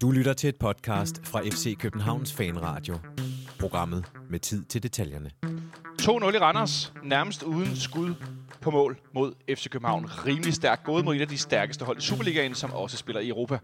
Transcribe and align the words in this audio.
Du 0.00 0.10
lytter 0.10 0.32
til 0.32 0.48
et 0.48 0.56
podcast 0.56 1.26
fra 1.26 1.40
FC 1.40 1.78
Københavns 1.78 2.32
Fanradio. 2.32 2.98
Programmet 3.60 4.04
med 4.30 4.40
tid 4.40 4.64
til 4.64 4.82
detaljerne. 4.82 5.30
2-0 6.02 6.08
i 6.08 6.38
Randers, 6.38 6.92
nærmest 7.04 7.42
uden 7.42 7.76
skud 7.76 8.14
på 8.60 8.70
mål 8.70 9.00
mod 9.14 9.32
FC 9.56 9.68
København. 9.68 10.06
Rimelig 10.26 10.54
stærkt 10.54 10.84
gået 10.84 11.04
mod 11.04 11.16
et 11.16 11.20
af 11.20 11.28
de 11.28 11.38
stærkeste 11.38 11.84
hold 11.84 11.98
i 11.98 12.00
Superligaen, 12.00 12.54
som 12.54 12.72
også 12.72 12.96
spiller 12.96 13.20
i 13.20 13.28
Europa. 13.28 13.58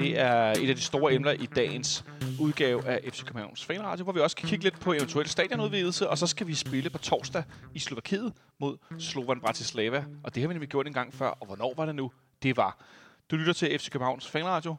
Det 0.00 0.18
er 0.20 0.50
et 0.50 0.68
af 0.70 0.76
de 0.76 0.80
store 0.80 1.14
emner 1.14 1.30
i 1.30 1.46
dagens 1.46 2.04
udgave 2.40 2.86
af 2.86 3.00
FC 3.12 3.24
Københavns 3.24 3.64
Fanradio, 3.64 4.04
hvor 4.04 4.12
vi 4.12 4.20
også 4.20 4.36
kan 4.36 4.48
kigge 4.48 4.64
lidt 4.64 4.80
på 4.80 4.92
eventuel 4.92 5.28
stadionudvidelse, 5.28 6.08
og 6.08 6.18
så 6.18 6.26
skal 6.26 6.46
vi 6.46 6.54
spille 6.54 6.90
på 6.90 6.98
torsdag 6.98 7.42
i 7.74 7.78
Slovakiet 7.78 8.32
mod 8.60 8.76
Slovan 8.98 9.40
Bratislava. 9.40 10.04
Og 10.24 10.34
det 10.34 10.42
har 10.42 10.48
vi 10.48 10.54
nemlig 10.54 10.68
gjort 10.68 10.86
en 10.86 10.92
gang 10.92 11.14
før, 11.14 11.28
og 11.28 11.46
hvornår 11.46 11.74
var 11.76 11.86
det 11.86 11.94
nu? 11.94 12.12
Det 12.42 12.56
var. 12.56 12.84
Du 13.30 13.36
lytter 13.36 13.52
til 13.52 13.78
FC 13.78 13.90
Københavns 13.90 14.28
Fanradio. 14.28 14.76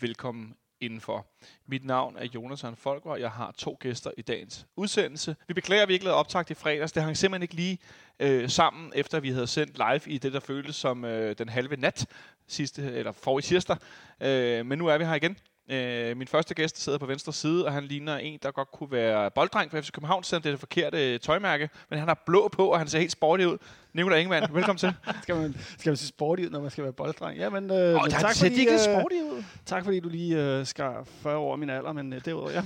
Velkommen 0.00 0.54
indenfor. 0.80 1.26
Mit 1.66 1.84
navn 1.84 2.16
er 2.18 2.24
Jonathan 2.34 2.76
Folker, 2.76 3.16
jeg 3.16 3.30
har 3.30 3.54
to 3.58 3.76
gæster 3.80 4.10
i 4.18 4.22
dagens 4.22 4.66
udsendelse. 4.76 5.36
Vi 5.48 5.54
beklager, 5.54 5.82
at 5.82 5.88
vi 5.88 5.92
ikke 5.92 6.04
lavede 6.04 6.18
optag 6.18 6.50
i 6.50 6.54
fredags. 6.54 6.92
Det 6.92 7.02
hang 7.02 7.16
simpelthen 7.16 7.42
ikke 7.42 7.54
lige 7.54 7.78
øh, 8.20 8.50
sammen, 8.50 8.92
efter 8.94 9.20
vi 9.20 9.30
havde 9.30 9.46
sendt 9.46 9.78
live 9.78 10.14
i 10.14 10.18
det, 10.18 10.32
der 10.32 10.40
føltes 10.40 10.76
som 10.76 11.04
øh, 11.04 11.34
den 11.38 11.48
halve 11.48 11.76
nat 11.76 12.06
sidste, 12.48 12.82
eller 12.82 13.12
for 13.12 13.38
i 13.38 13.42
tirsdag. 13.42 13.76
Øh, 14.20 14.66
men 14.66 14.78
nu 14.78 14.86
er 14.86 14.98
vi 14.98 15.04
her 15.04 15.14
igen. 15.14 15.36
Øh, 15.70 16.16
min 16.16 16.28
første 16.28 16.54
gæst 16.54 16.82
sidder 16.82 16.98
på 16.98 17.06
venstre 17.06 17.32
side, 17.32 17.66
og 17.66 17.72
han 17.72 17.84
ligner 17.84 18.16
en, 18.16 18.38
der 18.42 18.50
godt 18.50 18.68
kunne 18.72 18.92
være 18.92 19.30
bolddreng 19.30 19.70
for 19.70 19.80
FC 19.80 19.90
København, 19.90 20.24
selvom 20.24 20.42
det 20.42 20.48
er 20.48 20.52
det 20.52 20.60
forkerte 20.60 21.18
tøjmærke. 21.18 21.68
Men 21.90 21.98
han 21.98 22.08
har 22.08 22.22
blå 22.26 22.48
på, 22.48 22.66
og 22.66 22.78
han 22.78 22.88
ser 22.88 22.98
helt 22.98 23.12
sporty 23.12 23.44
ud. 23.44 23.58
Nicolai 23.92 24.20
Ingemann, 24.20 24.54
velkommen 24.54 24.78
til. 24.78 24.94
skal, 25.22 25.36
man, 25.36 25.56
skal 25.78 25.90
man 25.90 25.96
se 25.96 26.06
sporty 26.06 26.42
ud, 26.42 26.50
når 26.50 26.60
man 26.60 26.70
skal 26.70 26.84
være 26.84 26.92
bolddreng? 26.92 27.38
Ja, 27.38 27.50
men, 27.50 27.70
øh, 27.70 27.94
oh, 27.94 28.02
men 28.02 28.10
tak, 28.10 28.36
fordi, 28.36 28.60
ikke 28.60 28.72
uh, 28.72 28.80
sporty 28.80 29.14
ud. 29.14 29.44
Tak 29.66 29.84
fordi 29.84 30.00
du 30.00 30.08
lige 30.08 30.42
øh, 30.42 30.66
skar 30.66 31.04
40 31.22 31.36
år 31.36 31.56
min 31.56 31.70
alder, 31.70 31.92
men 31.92 32.12
øh, 32.12 32.24
derudover, 32.24 32.50
ja. 32.50 32.62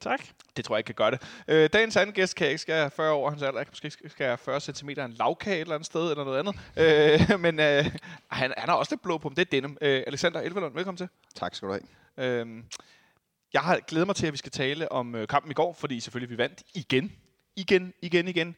Tak. 0.00 0.26
Det 0.56 0.64
tror 0.64 0.76
jeg 0.76 0.78
ikke 0.78 0.86
kan 0.86 0.94
gøre 0.94 1.10
det. 1.10 1.22
Øh, 1.48 1.70
dagens 1.72 1.96
anden 1.96 2.14
gæst 2.14 2.36
kan 2.36 2.46
ikke 2.46 2.58
skære 2.58 2.90
40 2.90 3.12
år 3.12 3.30
hans 3.30 3.42
alder. 3.42 3.58
Jeg 3.58 3.66
kan 3.66 3.72
måske 3.72 3.86
ikke 3.86 4.08
skære 4.08 4.38
40 4.38 4.60
cm 4.60 4.88
en 4.88 5.12
lavkage 5.12 5.56
et 5.56 5.60
eller 5.60 5.74
andet 5.74 5.86
sted, 5.86 6.10
eller 6.10 6.24
noget 6.24 6.38
andet. 6.38 6.54
Øh, 7.30 7.40
men 7.44 7.60
øh, 7.60 7.84
han, 8.30 8.54
han 8.56 8.68
har 8.68 8.76
også 8.76 8.92
lidt 8.94 9.02
blå 9.02 9.18
på, 9.18 9.28
men 9.28 9.36
det 9.36 9.42
er 9.42 9.50
denim. 9.50 9.76
Øh, 9.80 10.02
Alexander 10.06 10.40
Elvelund, 10.40 10.74
velkommen 10.74 10.96
til. 10.96 11.08
Tak 11.34 11.54
skal 11.54 11.68
du 11.68 11.72
have. 11.72 12.40
Øh, 12.40 12.62
jeg 13.52 13.60
har 13.60 13.80
glædet 13.80 14.06
mig 14.06 14.16
til, 14.16 14.26
at 14.26 14.32
vi 14.32 14.38
skal 14.38 14.52
tale 14.52 14.92
om 14.92 15.14
øh, 15.14 15.28
kampen 15.28 15.50
i 15.50 15.54
går, 15.54 15.72
fordi 15.72 16.00
selvfølgelig 16.00 16.30
vi 16.30 16.38
vandt 16.38 16.62
igen. 16.74 17.12
Igen, 17.56 17.94
igen, 18.02 18.28
igen. 18.28 18.56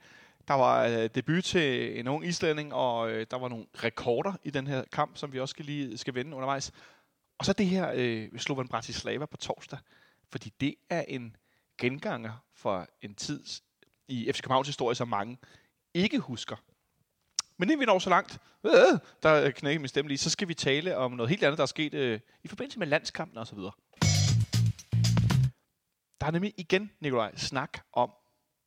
Der 0.49 0.55
var 0.55 0.87
øh, 0.87 1.09
debut 1.15 1.45
til 1.45 1.99
en 2.01 2.09
ung 2.09 2.27
islænding, 2.27 2.75
og 2.75 3.11
øh, 3.11 3.27
der 3.31 3.39
var 3.39 3.49
nogle 3.49 3.67
rekorder 3.75 4.33
i 4.45 4.51
den 4.51 4.67
her 4.67 4.85
kamp, 4.93 5.17
som 5.17 5.33
vi 5.33 5.41
også 5.41 5.53
skal 5.53 5.65
lige 5.65 5.99
skal 5.99 6.15
vende 6.15 6.37
undervejs. 6.37 6.73
Og 7.39 7.45
så 7.45 7.53
det 7.53 7.67
her 7.67 7.93
øh, 7.95 8.39
Slovan 8.39 8.69
Bratislava 8.69 9.27
på 9.27 9.37
torsdag, 9.37 9.79
fordi 10.33 10.53
det 10.61 10.75
er 10.91 11.03
en 11.09 11.37
genganger 11.79 12.45
for 12.55 12.89
en 13.03 13.15
tid 13.15 13.45
i 14.09 14.33
FC 14.33 14.43
Københavns 14.43 14.69
historie, 14.69 14.95
som 14.95 15.09
mange 15.09 15.39
ikke 15.95 16.19
husker. 16.19 16.57
Men 17.57 17.71
inden 17.71 17.81
vi 17.81 17.85
når 17.85 17.99
så 17.99 18.11
langt, 18.11 18.39
øh, 18.65 18.73
der 19.23 19.51
knækker 19.51 19.81
min 19.81 19.89
stemme 19.89 20.09
lige, 20.09 20.19
så 20.19 20.31
skal 20.31 20.49
vi 20.49 20.55
tale 20.55 20.97
om 20.97 21.13
noget 21.13 21.31
helt 21.31 21.43
andet, 21.45 21.59
der 21.59 21.63
er 21.63 21.67
sket 21.67 21.95
øh, 21.95 22.21
i 22.43 22.49
forbindelse 22.49 22.79
med 22.79 22.87
landskampen 22.87 23.39
osv. 23.39 23.59
Der 26.21 26.27
er 26.27 26.31
nemlig 26.31 26.55
igen, 26.57 26.91
Nikolaj, 27.01 27.37
snak 27.37 27.79
om 27.93 28.11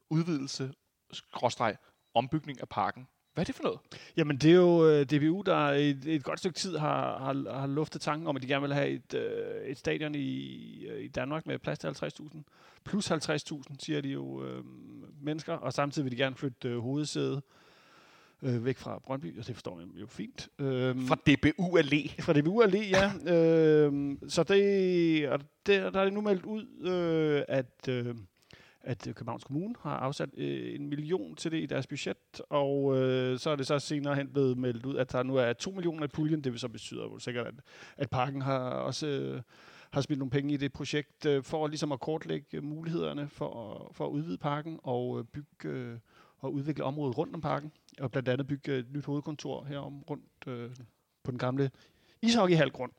udvidelse, 0.09 0.73
skråstreg, 1.11 1.77
ombygning 2.13 2.61
af 2.61 2.69
parken. 2.69 3.07
Hvad 3.35 3.43
er 3.43 3.45
det 3.45 3.55
for 3.55 3.63
noget? 3.63 3.79
Jamen, 4.17 4.37
det 4.37 4.51
er 4.51 4.55
jo 4.55 4.89
øh, 4.89 5.05
DBU, 5.05 5.41
der 5.41 5.57
et, 5.57 6.05
et 6.05 6.23
godt 6.23 6.39
stykke 6.39 6.57
tid 6.57 6.77
har, 6.77 7.17
har, 7.17 7.59
har 7.59 7.67
luftet 7.67 8.01
tanken 8.01 8.27
om, 8.27 8.35
at 8.35 8.41
de 8.41 8.47
gerne 8.47 8.61
vil 8.61 8.73
have 8.73 8.89
et, 8.89 9.13
øh, 9.13 9.65
et 9.65 9.77
stadion 9.77 10.15
i, 10.15 10.85
øh, 10.85 11.03
i 11.03 11.07
Danmark 11.07 11.47
med 11.47 11.59
plads 11.59 11.79
til 11.79 11.87
50.000. 11.87 12.41
Plus 12.83 13.11
50.000, 13.11 13.63
siger 13.79 14.01
de 14.01 14.09
jo 14.09 14.45
øh, 14.45 14.63
mennesker, 15.21 15.53
og 15.53 15.73
samtidig 15.73 16.03
vil 16.03 16.11
de 16.11 16.17
gerne 16.17 16.35
flytte 16.35 16.69
øh, 16.69 16.77
hovedsædet 16.77 17.41
øh, 18.41 18.65
væk 18.65 18.77
fra 18.77 18.99
Brøndby, 18.99 19.39
og 19.39 19.47
det 19.47 19.55
forstår 19.55 19.79
jeg 19.79 20.01
jo 20.01 20.07
fint. 20.07 20.49
Øhm, 20.59 21.07
fra 21.07 21.15
DBU 21.15 21.77
Allé? 21.77 22.21
Fra 22.21 22.33
DBU 22.33 22.63
Allé, 22.63 22.89
ja. 22.89 23.33
øhm, 23.35 24.29
så 24.29 24.43
det, 24.43 25.29
og 25.29 25.39
det, 25.65 25.93
der 25.93 25.99
er 25.99 26.03
det 26.03 26.13
nu 26.13 26.21
meldt 26.21 26.45
ud, 26.45 26.65
øh, 26.81 27.43
at, 27.47 27.89
øh, 27.89 28.15
at 28.85 29.07
øh, 29.07 29.13
Københavns 29.13 29.43
Kommune 29.43 29.75
har 29.81 29.97
afsat 29.97 30.29
øh, 30.37 30.75
en 30.75 30.89
million 30.89 31.35
til 31.35 31.51
det 31.51 31.57
i 31.57 31.65
deres 31.65 31.87
budget, 31.87 32.41
og 32.49 32.97
øh, 32.97 33.39
så 33.39 33.49
er 33.49 33.55
det 33.55 33.67
så 33.67 33.79
senere 33.79 34.15
hen 34.15 34.27
blevet 34.27 34.57
meldt 34.57 34.85
ud, 34.85 34.95
at 34.95 35.11
der 35.11 35.23
nu 35.23 35.35
er 35.35 35.53
2 35.53 35.71
millioner 35.71 36.05
i 36.05 36.07
puljen. 36.07 36.43
Det 36.43 36.51
vil 36.51 36.59
så 36.59 36.67
betyde 36.67 37.01
jo 37.01 37.19
sikkert, 37.19 37.47
at, 37.47 37.53
at 37.97 38.09
parken 38.09 38.41
har 38.41 38.59
også... 38.69 39.07
Øh, 39.07 39.41
har 39.91 40.01
smidt 40.01 40.19
nogle 40.19 40.31
penge 40.31 40.53
i 40.53 40.57
det 40.57 40.73
projekt, 40.73 41.25
øh, 41.25 41.43
for 41.43 41.67
ligesom 41.67 41.91
at 41.91 41.99
kortlægge 41.99 42.57
øh, 42.57 42.63
mulighederne 42.63 43.27
for, 43.29 43.91
for 43.93 44.05
at 44.05 44.09
udvide 44.09 44.37
parken 44.37 44.79
og 44.83 45.19
øh, 45.19 45.25
bygge 45.25 45.69
øh, 45.69 45.97
og 46.37 46.53
udvikle 46.53 46.83
området 46.83 47.17
rundt 47.17 47.35
om 47.35 47.41
parken, 47.41 47.71
og 47.99 48.11
blandt 48.11 48.29
andet 48.29 48.47
bygge 48.47 48.71
øh, 48.71 48.79
et 48.79 48.91
nyt 48.91 49.05
hovedkontor 49.05 49.63
herom 49.63 50.01
rundt 50.01 50.47
øh, 50.47 50.69
på 51.23 51.31
den 51.31 51.39
gamle 51.39 51.71
ishockeyhalgrund. 52.21 52.91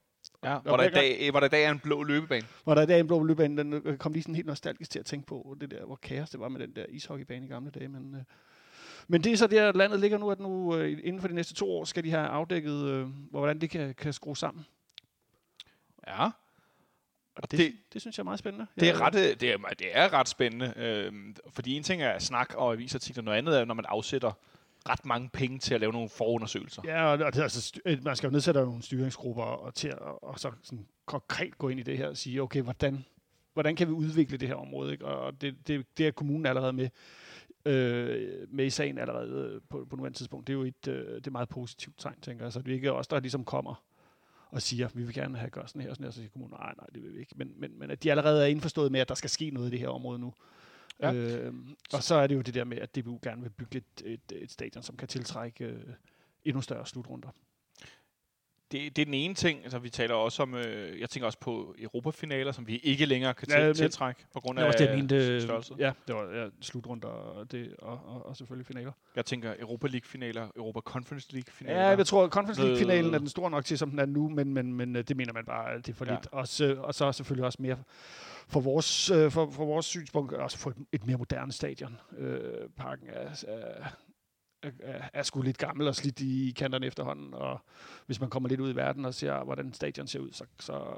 Ja, 0.44 0.58
hvor 0.58 0.76
der, 0.76 0.84
i 0.84 0.91
dag, 0.91 1.30
hvor 1.30 1.41
der 1.41 1.47
i 1.47 1.50
dag 1.50 1.64
er 1.64 1.70
en 1.70 1.78
blå 1.78 2.02
løbebane. 2.02 2.47
Hvor 2.64 2.74
der 2.74 2.82
i 2.82 2.86
dag 2.86 2.97
er 2.97 3.00
en 3.00 3.06
blå 3.06 3.24
løbebane. 3.24 3.56
Den 3.56 3.72
øh, 3.72 3.98
kom 3.98 4.12
lige 4.12 4.22
sådan 4.22 4.34
helt 4.34 4.47
nostalgisk 4.47 4.91
til 4.91 4.98
at 4.98 5.06
tænke 5.06 5.26
på 5.26 5.56
det 5.60 5.70
der, 5.70 5.84
hvor 5.84 5.97
kaos 5.97 6.30
det 6.30 6.41
var 6.41 6.48
med 6.48 6.60
den 6.60 6.76
der 6.76 6.84
ishockeybane 6.88 7.47
i 7.47 7.48
gamle 7.48 7.70
dage. 7.70 7.88
Men, 7.88 8.14
øh, 8.14 8.22
men 9.08 9.25
det 9.25 9.32
er 9.32 9.36
så 9.36 9.46
der, 9.46 9.72
landet 9.72 10.00
ligger 10.00 10.19
nu, 10.19 10.30
at 10.30 10.41
nu 10.41 10.76
øh, 10.76 10.98
inden 11.04 11.20
for 11.20 11.28
de 11.28 11.34
næste 11.34 11.54
to 11.54 11.70
år 11.70 11.84
skal 11.84 12.04
de 12.04 12.10
have 12.10 12.26
afdækket, 12.26 12.88
øh, 12.88 13.06
hvordan 13.30 13.60
det 13.60 13.70
kan, 13.70 13.94
kan 13.94 14.12
skrue 14.12 14.36
sammen. 14.36 14.66
Ja. 16.06 16.30
Og 17.36 17.50
det, 17.50 17.58
det, 17.58 17.72
det 17.92 18.00
synes 18.00 18.19
jeg 18.19 18.22
er 18.22 18.25
meget 18.25 18.38
spændende. 18.38 18.66
Det 18.80 18.88
er 18.88 19.00
ret, 19.00 19.12
det 19.12 19.52
er, 19.54 19.58
det 19.78 19.96
er 19.96 20.12
ret 20.12 20.28
spændende, 20.28 20.72
øh, 20.76 21.12
fordi 21.48 21.76
en 21.76 21.82
ting 21.82 22.02
er 22.02 22.19
snak 22.19 22.54
og 22.54 22.72
avisartikler, 22.72 23.22
noget 23.22 23.38
andet 23.38 23.60
er, 23.60 23.64
når 23.64 23.75
man 23.75 23.84
afsætter 23.88 24.32
ret 24.88 25.06
mange 25.06 25.28
penge 25.32 25.58
til 25.58 25.74
at 25.74 25.80
lave 25.80 25.92
nogle 25.92 26.08
forundersøgelser. 26.08 26.82
Ja, 26.84 27.04
og 27.04 27.19
det, 27.19 27.42
altså, 27.42 27.80
øh, 27.84 28.04
man 28.04 28.16
skal 28.16 28.28
jo 28.28 28.32
nedsætte 28.32 28.60
nogle 28.60 28.82
styringsgrupper 28.82 29.42
og, 29.42 29.74
til 29.74 29.88
at, 29.88 29.98
og 29.98 30.38
så 30.38 30.50
sådan 30.62 30.86
konkret 31.06 31.58
gå 31.58 31.69
ind 31.69 31.80
i 31.80 31.82
det 31.82 31.98
her 31.98 32.08
og 32.08 32.16
sige, 32.16 32.42
okay, 32.42 32.62
hvordan, 32.62 33.04
hvordan 33.54 33.76
kan 33.76 33.88
vi 33.88 33.92
udvikle 33.92 34.36
det 34.36 34.48
her 34.48 34.54
område? 34.54 34.92
Ikke? 34.92 35.04
Og 35.04 35.41
det, 35.41 35.69
det, 35.69 35.98
det 35.98 36.06
er 36.06 36.10
kommunen 36.10 36.46
allerede 36.46 36.72
med, 36.72 36.88
øh, 37.64 38.48
med 38.50 38.66
i 38.66 38.70
sagen 38.70 38.98
allerede 38.98 39.60
på, 39.70 39.86
på 39.91 39.96
nuværende 39.96 40.19
tidspunkt. 40.19 40.46
Det 40.46 40.52
er 40.52 40.56
jo 40.58 40.64
et 40.64 40.88
øh, 40.88 41.14
det 41.14 41.26
er 41.26 41.30
meget 41.30 41.48
positivt 41.48 41.98
tegn, 41.98 42.20
tænker 42.22 42.44
jeg. 42.44 42.52
Så 42.52 42.62
det 42.62 42.69
er 42.69 42.75
ikke 42.75 42.92
os, 42.92 43.08
der 43.08 43.20
ligesom 43.20 43.44
kommer 43.44 43.82
og 44.50 44.62
siger, 44.62 44.88
vi 44.94 45.02
vil 45.02 45.14
gerne 45.14 45.38
have 45.38 45.50
gør 45.50 45.66
sådan 45.66 45.82
her 45.82 45.91
og 45.91 45.96
sådan 45.96 46.04
her, 46.04 46.10
så 46.10 46.16
siger 46.19 46.30
kommunen, 46.30 46.56
nej, 46.60 46.75
nej, 46.76 46.86
det 46.94 47.02
vil 47.02 47.14
vi 47.14 47.20
ikke. 47.20 47.32
Men, 47.36 47.52
men, 47.56 47.78
men 47.78 47.91
at 47.91 48.02
de 48.02 48.10
allerede 48.10 48.42
er 48.42 48.46
indforstået 48.46 48.92
med, 48.92 49.00
at 49.00 49.08
der 49.08 49.14
skal 49.14 49.30
ske 49.30 49.50
noget 49.50 49.69
i 49.69 49.70
det 49.70 49.78
her 49.78 49.88
område 49.88 50.19
nu. 50.19 50.34
Ja. 51.00 51.12
Øh, 51.12 51.54
og 51.92 52.02
så 52.02 52.14
er 52.14 52.26
det 52.26 52.34
jo 52.34 52.40
det 52.40 52.54
der 52.54 52.64
med, 52.64 52.78
at 52.78 52.96
DBU 52.96 53.18
gerne 53.22 53.42
vil 53.42 53.50
bygge 53.50 53.78
et, 53.78 54.02
et, 54.04 54.42
et 54.42 54.50
stadion, 54.50 54.82
som 54.82 54.96
kan 54.96 55.08
tiltrække 55.08 55.64
øh, 55.64 55.82
endnu 56.44 56.62
større 56.62 56.86
slutrunder 56.86 57.30
det, 58.72 58.96
det 58.96 59.02
er 59.02 59.04
den 59.04 59.14
ene 59.14 59.34
ting. 59.34 59.60
Altså, 59.62 59.78
vi 59.78 59.90
taler 59.90 60.14
også 60.14 60.42
om, 60.42 60.54
øh, 60.54 61.00
jeg 61.00 61.10
tænker 61.10 61.26
også 61.26 61.38
på 61.38 61.74
Europafinaler, 61.78 62.52
som 62.52 62.66
vi 62.66 62.76
ikke 62.76 63.06
længere 63.06 63.34
kan 63.34 63.48
ja, 63.50 63.72
tiltrække 63.72 64.24
på 64.32 64.40
grund 64.40 64.58
af 64.58 64.72
det 64.78 64.96
mente, 64.96 65.40
størrelse. 65.40 65.74
Ja, 65.78 65.92
det 66.06 66.14
var 66.14 66.34
ja, 66.34 66.48
slutrunder 66.60 67.08
og, 67.08 67.52
det, 67.52 67.74
og, 67.78 68.00
og, 68.06 68.26
og, 68.26 68.36
selvfølgelig 68.36 68.66
finaler. 68.66 68.92
Jeg 69.16 69.24
tænker 69.24 69.54
Europa 69.58 69.86
League-finaler, 69.86 70.48
Europa 70.56 70.80
Conference 70.80 71.32
League-finaler. 71.32 71.80
Ja, 71.80 71.88
jeg 71.88 72.06
tror, 72.06 72.28
Conference 72.28 72.62
League-finalen 72.62 73.14
er 73.14 73.18
den 73.18 73.28
stor 73.28 73.48
nok 73.48 73.64
til, 73.64 73.78
som 73.78 73.90
den 73.90 73.98
er 73.98 74.06
nu, 74.06 74.28
men, 74.28 74.54
men, 74.54 74.74
men 74.74 74.96
øh, 74.96 75.04
det 75.08 75.16
mener 75.16 75.32
man 75.32 75.44
bare, 75.44 75.76
det 75.76 75.88
er 75.88 75.94
for 75.94 76.04
ja. 76.04 76.14
lidt. 76.14 76.28
Også, 76.32 76.76
og 76.78 76.94
så 76.94 77.12
selvfølgelig 77.12 77.44
også 77.44 77.62
mere 77.62 77.76
for 78.48 78.60
vores, 78.60 79.10
øh, 79.10 79.30
for, 79.30 79.50
for 79.50 79.64
vores 79.64 79.86
synspunkt, 79.86 80.32
også 80.32 80.58
for 80.58 80.70
et, 80.70 80.76
et 80.92 81.06
mere 81.06 81.16
moderne 81.16 81.52
stadion. 81.52 81.96
Øh, 82.18 82.68
parken 82.76 83.08
er, 83.08 83.44
er 83.48 83.88
er, 84.62 85.08
er 85.12 85.22
sgu 85.22 85.42
lidt 85.42 85.58
gammel 85.58 85.88
og 85.88 85.94
slidt 85.94 86.20
i 86.20 86.54
kanterne 86.56 86.87
efterhånden, 86.87 87.34
og 87.34 87.60
hvis 88.06 88.20
man 88.20 88.31
kommer 88.31 88.48
lidt 88.48 88.60
ud 88.60 88.72
i 88.72 88.76
verden 88.76 89.04
og 89.04 89.14
ser, 89.14 89.44
hvordan 89.44 89.72
stadion 89.72 90.06
ser 90.06 90.20
ud, 90.20 90.32
så, 90.32 90.44
så, 90.60 90.96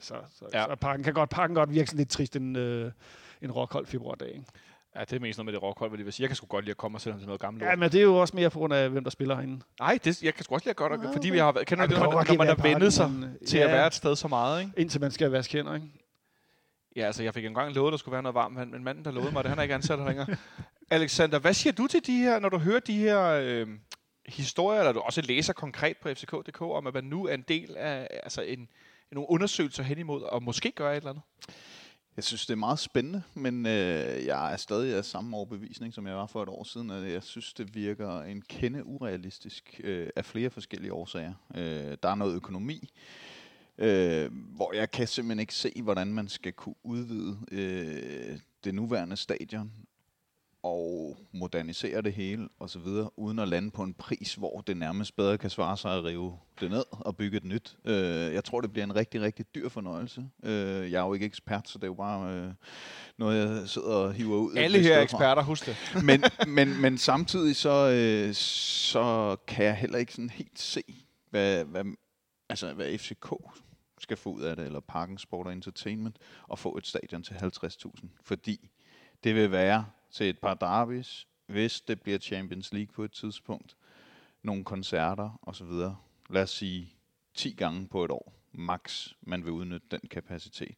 så, 0.00 0.14
så, 0.30 0.48
ja. 0.52 0.64
så 0.64 0.74
parken 0.74 1.04
kan 1.04 1.14
godt, 1.14 1.30
parken 1.30 1.54
godt 1.54 1.70
virke 1.70 1.86
sådan 1.86 1.98
lidt 1.98 2.10
trist 2.10 2.36
en, 2.36 2.56
øh, 2.56 2.92
en 3.42 3.52
rockhold 3.52 3.86
februardag. 3.86 4.28
Ikke? 4.28 4.44
Ja, 4.96 5.00
det 5.00 5.12
er 5.12 5.20
mest 5.20 5.38
noget 5.38 5.44
med 5.44 5.52
det 5.52 5.62
rockhold, 5.62 5.90
vil 5.90 6.04
jeg 6.04 6.12
sige. 6.12 6.24
Jeg 6.24 6.28
kan 6.28 6.36
sgu 6.36 6.46
godt 6.46 6.64
lide 6.64 6.70
at 6.70 6.76
komme 6.76 6.96
og 6.96 7.00
sætte 7.00 7.18
til 7.18 7.26
noget 7.26 7.40
gammelt. 7.40 7.64
Ja, 7.64 7.76
men 7.76 7.92
det 7.92 7.98
er 7.98 8.02
jo 8.02 8.16
også 8.16 8.36
mere 8.36 8.50
på 8.50 8.58
grund 8.58 8.74
af, 8.74 8.90
hvem 8.90 9.04
der 9.04 9.10
spiller 9.10 9.34
herinde. 9.34 9.60
Nej, 9.80 9.98
det, 10.04 10.22
jeg 10.22 10.34
kan 10.34 10.44
sgu 10.44 10.54
også 10.54 10.64
lide 10.64 10.70
at 10.70 10.76
gøre 10.76 10.98
det, 10.98 11.08
fordi 11.12 11.30
vi 11.30 11.38
har 11.38 11.52
kender 11.52 11.84
ja, 11.84 11.88
det, 11.88 11.98
når, 11.98 12.12
når 12.12 12.36
man 12.36 12.46
har 12.46 12.62
vendet 12.62 12.92
sig 12.92 13.10
til 13.48 13.58
ja, 13.58 13.64
at 13.64 13.72
være 13.72 13.86
et 13.86 13.94
sted 13.94 14.16
så 14.16 14.28
meget. 14.28 14.60
Ikke? 14.60 14.72
Indtil 14.76 15.00
man 15.00 15.10
skal 15.10 15.30
vaske 15.30 15.56
hænder, 15.56 15.74
ikke? 15.74 15.86
Ja, 16.96 17.06
altså 17.06 17.22
jeg 17.22 17.34
fik 17.34 17.44
engang 17.44 17.74
lovet, 17.74 17.88
at 17.88 17.92
der 17.92 17.96
skulle 17.98 18.12
være 18.12 18.22
noget 18.22 18.34
varmt, 18.34 18.70
men 18.70 18.84
manden, 18.84 19.04
der 19.04 19.10
lovede 19.10 19.32
mig 19.32 19.44
det, 19.44 19.48
han 19.50 19.58
er 19.58 19.62
ikke 19.62 19.74
ansat 19.74 19.98
her 19.98 20.06
længere. 20.06 20.26
Alexander, 20.90 21.38
hvad 21.38 21.54
siger 21.54 21.72
du 21.72 21.86
til 21.86 22.06
de 22.06 22.16
her, 22.16 22.38
når 22.38 22.48
du 22.48 22.58
hører 22.58 22.80
de 22.80 22.98
her 22.98 23.22
øh, 23.42 23.68
historier, 24.26 24.80
eller 24.80 24.92
du 24.92 25.00
også 25.00 25.20
læser 25.20 25.52
konkret 25.52 25.96
på 25.96 26.08
fck.dk, 26.08 26.62
om 26.62 26.86
at 26.86 26.94
man 26.94 27.04
nu 27.04 27.26
er 27.26 27.34
en 27.34 27.44
del 27.48 27.76
af 27.76 28.08
altså 28.22 28.42
en, 28.42 28.68
nogle 29.12 29.30
undersøgelser 29.30 29.82
hen 29.82 29.98
imod, 29.98 30.22
og 30.22 30.42
måske 30.42 30.72
gøre 30.72 30.92
et 30.92 30.96
eller 30.96 31.10
andet? 31.10 31.22
Jeg 32.16 32.24
synes, 32.24 32.46
det 32.46 32.52
er 32.52 32.58
meget 32.58 32.78
spændende, 32.78 33.22
men 33.34 33.66
øh, 33.66 34.26
jeg 34.26 34.52
er 34.52 34.56
stadig 34.56 34.94
af 34.94 35.04
samme 35.04 35.36
overbevisning, 35.36 35.94
som 35.94 36.06
jeg 36.06 36.16
var 36.16 36.26
for 36.26 36.42
et 36.42 36.48
år 36.48 36.64
siden. 36.64 36.90
At 36.90 37.12
jeg 37.12 37.22
synes, 37.22 37.52
det 37.52 37.74
virker 37.74 38.20
en 38.20 38.42
kende 38.42 38.86
urealistisk 38.86 39.80
øh, 39.84 40.08
af 40.16 40.24
flere 40.24 40.50
forskellige 40.50 40.92
årsager. 40.92 41.34
Øh, 41.54 41.96
der 42.02 42.08
er 42.08 42.14
noget 42.14 42.34
økonomi, 42.34 42.90
øh, 43.78 44.30
hvor 44.32 44.74
jeg 44.74 44.90
kan 44.90 45.06
simpelthen 45.06 45.40
ikke 45.40 45.54
se, 45.54 45.82
hvordan 45.82 46.06
man 46.12 46.28
skal 46.28 46.52
kunne 46.52 46.74
udvide 46.82 47.38
øh, 47.52 48.38
det 48.64 48.74
nuværende 48.74 49.16
stadion 49.16 49.72
og 50.66 51.16
modernisere 51.32 52.02
det 52.02 52.12
hele 52.12 52.48
og 52.58 52.70
så 52.70 52.78
videre, 52.78 53.18
uden 53.18 53.38
at 53.38 53.48
lande 53.48 53.70
på 53.70 53.82
en 53.82 53.94
pris, 53.94 54.34
hvor 54.34 54.60
det 54.60 54.76
nærmest 54.76 55.16
bedre 55.16 55.38
kan 55.38 55.50
svare 55.50 55.76
sig 55.76 55.92
at 55.92 56.04
rive 56.04 56.38
det 56.60 56.70
ned 56.70 56.84
og 56.90 57.16
bygge 57.16 57.36
et 57.36 57.44
nyt. 57.44 57.76
Øh, 57.84 58.34
jeg 58.34 58.44
tror, 58.44 58.60
det 58.60 58.72
bliver 58.72 58.84
en 58.84 58.96
rigtig, 58.96 59.20
rigtig 59.20 59.54
dyr 59.54 59.68
fornøjelse. 59.68 60.28
Øh, 60.44 60.92
jeg 60.92 61.00
er 61.00 61.06
jo 61.06 61.14
ikke 61.14 61.26
ekspert, 61.26 61.68
så 61.68 61.78
det 61.78 61.84
er 61.84 61.88
jo 61.88 61.94
bare 61.94 62.34
øh, 62.34 62.52
noget, 63.18 63.60
jeg 63.60 63.68
sidder 63.68 63.88
og 63.88 64.12
hiver 64.12 64.36
ud. 64.36 64.56
Alle 64.56 64.78
her 64.78 64.96
er 64.96 65.02
eksperter, 65.02 65.42
husk 65.42 65.66
det. 65.66 65.76
men, 66.08 66.24
men, 66.46 66.80
men 66.80 66.98
samtidig 66.98 67.56
så, 67.56 67.90
øh, 67.90 68.34
så 68.34 69.36
kan 69.46 69.64
jeg 69.64 69.76
heller 69.76 69.98
ikke 69.98 70.12
sådan 70.12 70.30
helt 70.30 70.58
se, 70.58 70.82
hvad, 71.30 71.64
hvad, 71.64 71.84
altså, 72.48 72.72
hvad 72.72 72.98
FCK 72.98 73.34
skal 74.00 74.16
få 74.16 74.30
ud 74.30 74.42
af 74.42 74.56
det, 74.56 74.66
eller 74.66 74.80
Parken 74.80 75.18
Sport 75.18 75.46
og 75.46 75.52
Entertainment, 75.52 76.18
og 76.48 76.58
få 76.58 76.76
et 76.76 76.86
stadion 76.86 77.22
til 77.22 77.34
50.000. 77.34 78.08
Fordi 78.24 78.70
det 79.24 79.34
vil 79.34 79.50
være 79.50 79.84
til 80.10 80.28
et 80.28 80.38
par 80.38 80.54
derbys, 80.54 81.26
hvis 81.46 81.80
det 81.80 82.00
bliver 82.00 82.18
Champions 82.18 82.72
League 82.72 82.92
på 82.94 83.04
et 83.04 83.12
tidspunkt, 83.12 83.76
nogle 84.42 84.64
koncerter 84.64 85.40
osv. 85.42 85.70
Lad 86.30 86.42
os 86.42 86.50
sige 86.50 86.92
10 87.34 87.52
gange 87.52 87.88
på 87.88 88.04
et 88.04 88.10
år, 88.10 88.32
max, 88.52 89.08
man 89.20 89.44
vil 89.44 89.52
udnytte 89.52 89.86
den 89.90 90.00
kapacitet. 90.10 90.74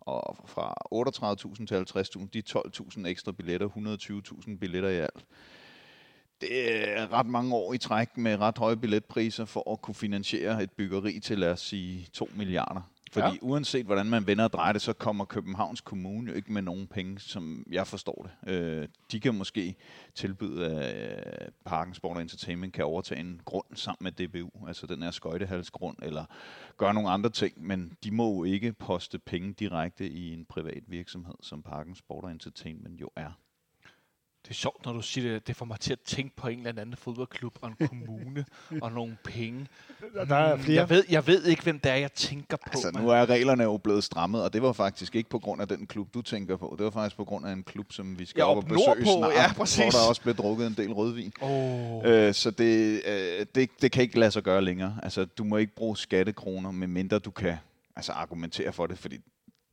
Og 0.00 0.36
fra 0.46 0.74
38.000 0.94 1.66
til 1.66 1.74
50.000, 1.74 2.28
de 2.32 2.42
12.000 2.48 3.06
ekstra 3.06 3.32
billetter, 3.32 3.68
120.000 4.48 4.58
billetter 4.58 4.88
i 4.88 4.98
alt. 4.98 5.24
Det 6.40 6.88
er 6.88 7.12
ret 7.12 7.26
mange 7.26 7.54
år 7.54 7.72
i 7.72 7.78
træk 7.78 8.16
med 8.16 8.36
ret 8.36 8.58
høje 8.58 8.76
billetpriser 8.76 9.44
for 9.44 9.72
at 9.72 9.82
kunne 9.82 9.94
finansiere 9.94 10.62
et 10.62 10.70
byggeri 10.70 11.20
til, 11.20 11.38
lad 11.38 11.50
os 11.50 11.60
sige, 11.60 12.06
2 12.12 12.28
milliarder. 12.34 12.90
Fordi 13.12 13.26
Ja. 13.26 13.38
uanset 13.42 13.86
hvordan 13.86 14.06
man 14.06 14.26
vender 14.26 14.44
og 14.44 14.52
drejer 14.52 14.72
det, 14.72 14.82
så 14.82 14.92
kommer 14.92 15.24
Københavns 15.24 15.80
Kommune 15.80 16.30
jo 16.30 16.36
ikke 16.36 16.52
med 16.52 16.62
nogen 16.62 16.86
penge, 16.86 17.20
som 17.20 17.64
jeg 17.70 17.86
forstår 17.86 18.28
det. 18.44 18.52
Øh, 18.52 18.88
de 19.12 19.20
kan 19.20 19.34
måske 19.34 19.74
tilbyde, 20.14 20.66
at 20.80 21.52
Parken 21.64 21.94
Sport 21.94 22.20
Entertainment 22.20 22.72
kan 22.74 22.84
overtage 22.84 23.20
en 23.20 23.40
grund 23.44 23.66
sammen 23.74 24.04
med 24.04 24.12
DBU, 24.28 24.66
altså 24.66 24.86
den 24.86 25.02
her 25.02 25.10
skøjtehalsgrund, 25.10 25.96
eller 26.02 26.24
gøre 26.76 26.94
nogle 26.94 27.10
andre 27.10 27.30
ting, 27.30 27.66
men 27.66 27.92
de 28.04 28.10
må 28.10 28.34
jo 28.34 28.44
ikke 28.44 28.72
poste 28.72 29.18
penge 29.18 29.52
direkte 29.52 30.08
i 30.10 30.32
en 30.32 30.44
privat 30.44 30.82
virksomhed, 30.86 31.34
som 31.40 31.62
Parken 31.62 31.94
Sport 31.94 32.30
Entertainment 32.30 33.00
jo 33.00 33.10
er. 33.16 33.38
Det 34.46 34.50
er 34.50 34.54
sjovt, 34.54 34.84
når 34.84 34.92
du 34.92 35.02
siger 35.02 35.32
det. 35.32 35.46
Det 35.46 35.56
får 35.56 35.64
mig 35.66 35.80
til 35.80 35.92
at 35.92 36.00
tænke 36.00 36.36
på 36.36 36.48
en 36.48 36.66
eller 36.66 36.82
anden 36.82 36.96
fodboldklub 36.96 37.58
og 37.60 37.68
en 37.68 37.74
kommune 37.88 38.44
og 38.82 38.92
nogle 38.92 39.16
penge. 39.24 39.66
Der 40.28 40.36
er 40.36 40.56
Mm, 40.56 40.62
flere. 40.62 40.80
Jeg 40.80 40.90
ved, 40.90 41.04
jeg 41.10 41.26
ved 41.26 41.44
ikke, 41.44 41.62
hvem 41.62 41.78
det 41.80 41.92
er, 41.92 41.96
jeg 41.96 42.12
tænker 42.12 42.56
på. 42.56 42.70
Altså, 42.72 42.90
nu 42.90 43.08
er 43.10 43.26
reglerne 43.30 43.62
jo 43.62 43.76
blevet 43.76 44.04
strammet, 44.04 44.42
og 44.42 44.52
det 44.52 44.62
var 44.62 44.72
faktisk 44.72 45.14
ikke 45.16 45.30
på 45.30 45.38
grund 45.38 45.60
af 45.62 45.68
den 45.68 45.86
klub, 45.86 46.14
du 46.14 46.22
tænker 46.22 46.56
på. 46.56 46.74
Det 46.78 46.84
var 46.84 46.90
faktisk 46.90 47.16
på 47.16 47.24
grund 47.24 47.46
af 47.46 47.52
en 47.52 47.62
klub, 47.62 47.92
som 47.92 48.18
vi 48.18 48.24
skal 48.26 48.40
Ja, 48.40 48.44
op 48.46 48.56
op 48.56 48.64
og 48.64 48.68
besøge 48.68 48.86
nordpå, 48.86 49.04
snart, 49.18 49.32
ja, 49.48 49.52
præcis. 49.52 49.76
hvor 49.84 49.90
der 49.90 50.08
også 50.08 50.20
bliver 50.20 50.34
drukket 50.34 50.66
en 50.66 50.74
del 50.76 50.92
rødvin. 50.92 51.32
Oh. 51.40 52.02
Øh, 52.04 52.34
så 52.34 52.50
det, 52.50 53.02
øh, 53.06 53.46
det, 53.54 53.70
det 53.82 53.92
kan 53.92 54.02
ikke 54.02 54.18
lade 54.18 54.30
sig 54.30 54.42
gøre 54.42 54.62
længere. 54.64 54.96
Altså, 55.02 55.24
du 55.24 55.44
må 55.44 55.56
ikke 55.56 55.74
bruge 55.74 55.96
skattekroner, 55.96 56.70
medmindre 56.70 57.18
du 57.18 57.30
kan 57.30 57.56
altså, 57.96 58.12
argumentere 58.12 58.72
for 58.72 58.86
det, 58.86 58.98
fordi 58.98 59.18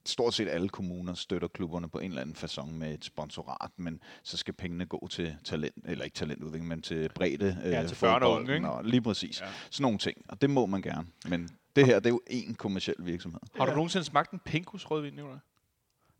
stort 0.05 0.33
set 0.33 0.47
alle 0.49 0.69
kommuner 0.69 1.13
støtter 1.13 1.47
klubberne 1.47 1.89
på 1.89 1.99
en 1.99 2.09
eller 2.11 2.21
anden 2.21 2.35
façon 2.35 2.71
med 2.71 2.93
et 2.93 3.05
sponsorat, 3.05 3.71
men 3.77 3.99
så 4.23 4.37
skal 4.37 4.53
pengene 4.53 4.85
gå 4.85 5.07
til 5.11 5.35
talent, 5.43 5.75
eller 5.85 6.05
ikke 6.05 6.15
talentudvikling, 6.15 6.67
men 6.67 6.81
til 6.81 7.09
bredde 7.15 7.61
øh, 7.65 7.71
Ja, 7.71 7.87
til 7.87 7.97
børn 8.01 8.23
og 8.23 8.31
unge, 8.31 8.55
ikke? 8.55 8.69
Og 8.69 8.83
lige 8.83 9.01
præcis. 9.01 9.41
Ja. 9.41 9.45
Ja. 9.45 9.51
Sådan 9.69 9.81
nogle 9.83 9.97
ting, 9.97 10.17
og 10.29 10.41
det 10.41 10.49
må 10.49 10.65
man 10.65 10.81
gerne. 10.81 11.07
Men 11.29 11.49
det 11.75 11.85
her, 11.85 11.99
det 11.99 12.05
er 12.05 12.09
jo 12.09 12.21
en 12.27 12.55
kommersiel 12.55 12.95
virksomhed. 12.99 13.39
Har 13.57 13.65
du 13.65 13.71
nogensinde 13.71 14.05
smagt 14.05 14.31
en 14.31 14.39
Pinkus 14.45 14.85
rødvin, 14.91 15.13
Nicolaj? 15.13 15.37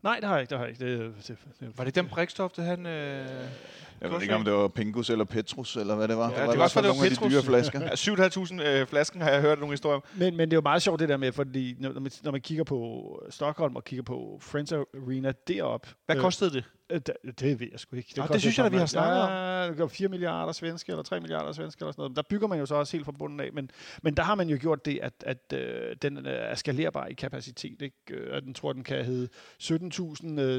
Nej, 0.02 0.20
det 0.20 0.28
har 0.28 0.34
jeg 0.34 0.40
ikke. 0.42 0.50
Det 0.50 0.58
har 0.58 0.64
jeg 0.66 0.82
ikke. 0.82 1.04
Det, 1.04 1.14
det, 1.28 1.38
det, 1.60 1.78
Var 1.78 1.84
det 1.84 1.94
den 1.94 2.08
Brikstof, 2.08 2.52
det 2.52 2.64
han... 2.64 2.86
Øh... 2.86 3.26
Jeg 4.00 4.10
ved 4.10 4.22
ikke, 4.22 4.34
om 4.34 4.44
det 4.44 4.52
var 4.52 4.68
Pingus 4.68 5.10
eller 5.10 5.24
Petrus, 5.24 5.76
eller 5.76 5.94
hvad 5.94 6.08
det 6.08 6.16
var. 6.16 6.30
Ja, 6.30 6.40
det, 6.40 6.46
var 6.46 6.52
det 6.52 6.58
var, 6.58 6.66
det 6.66 6.74
var, 6.74 6.82
det 6.82 6.88
var 6.88 6.94
nogle 6.94 7.08
Petrus. 7.08 7.24
af 7.24 7.30
de 7.30 7.34
dyre 7.34 7.42
flasker. 7.42 7.80
ja, 7.80 8.68
7.500 8.74 8.80
øh, 8.80 8.86
flasken 8.86 9.20
har 9.20 9.30
jeg 9.30 9.40
hørt 9.40 9.58
nogle 9.58 9.72
historier 9.72 9.96
om. 9.96 10.02
Men, 10.14 10.36
men 10.36 10.50
det 10.50 10.52
er 10.52 10.56
jo 10.56 10.62
meget 10.62 10.82
sjovt 10.82 11.00
det 11.00 11.08
der 11.08 11.16
med, 11.16 11.32
fordi 11.32 11.76
når 11.78 12.00
man, 12.00 12.10
når 12.22 12.32
man 12.32 12.40
kigger 12.40 12.64
på 12.64 13.20
Stockholm 13.30 13.76
og 13.76 13.84
kigger 13.84 14.02
på 14.02 14.38
Friends 14.42 14.72
Arena 14.72 15.32
derop. 15.48 15.86
Hvad 16.06 16.16
øh, 16.16 16.22
kostede 16.22 16.50
det? 16.50 16.64
Øh, 16.90 17.00
det, 17.40 17.60
ved 17.60 17.68
jeg 17.72 17.80
sgu 17.80 17.96
ikke. 17.96 18.08
Det, 18.08 18.16
Nå, 18.16 18.26
det 18.32 18.40
synes 18.40 18.58
jeg, 18.58 18.66
at 18.66 18.72
vi 18.72 18.76
har 18.76 18.86
snakket 18.86 19.22
om. 19.22 19.28
Ja, 19.78 19.86
4 19.86 20.08
milliarder 20.08 20.52
svenske, 20.52 20.92
eller 20.92 21.02
3 21.02 21.20
milliarder 21.20 21.52
svenske, 21.52 21.82
eller 21.82 21.92
sådan 21.92 22.02
noget. 22.02 22.16
Der 22.16 22.22
bygger 22.22 22.48
man 22.48 22.58
jo 22.58 22.66
så 22.66 22.74
også 22.74 22.96
helt 22.96 23.04
fra 23.04 23.12
bunden 23.12 23.40
af, 23.40 23.52
men, 23.52 23.70
men 24.02 24.16
der 24.16 24.22
har 24.22 24.34
man 24.34 24.48
jo 24.48 24.58
gjort 24.60 24.84
det, 24.84 24.98
at, 25.02 25.12
at 25.26 25.52
øh, 25.52 25.96
den 26.02 26.26
øh, 26.26 26.32
er 26.32 26.54
skalerbar 26.54 27.06
i 27.06 27.12
kapacitet. 27.12 27.82
Ikke? 27.82 27.96
Øh, 28.10 28.34
og 28.34 28.42
den 28.42 28.54
tror, 28.54 28.72
den 28.72 28.84
kan 28.84 29.04
hedde 29.04 29.28
17.000, 29.62 30.40
øh, 30.40 30.58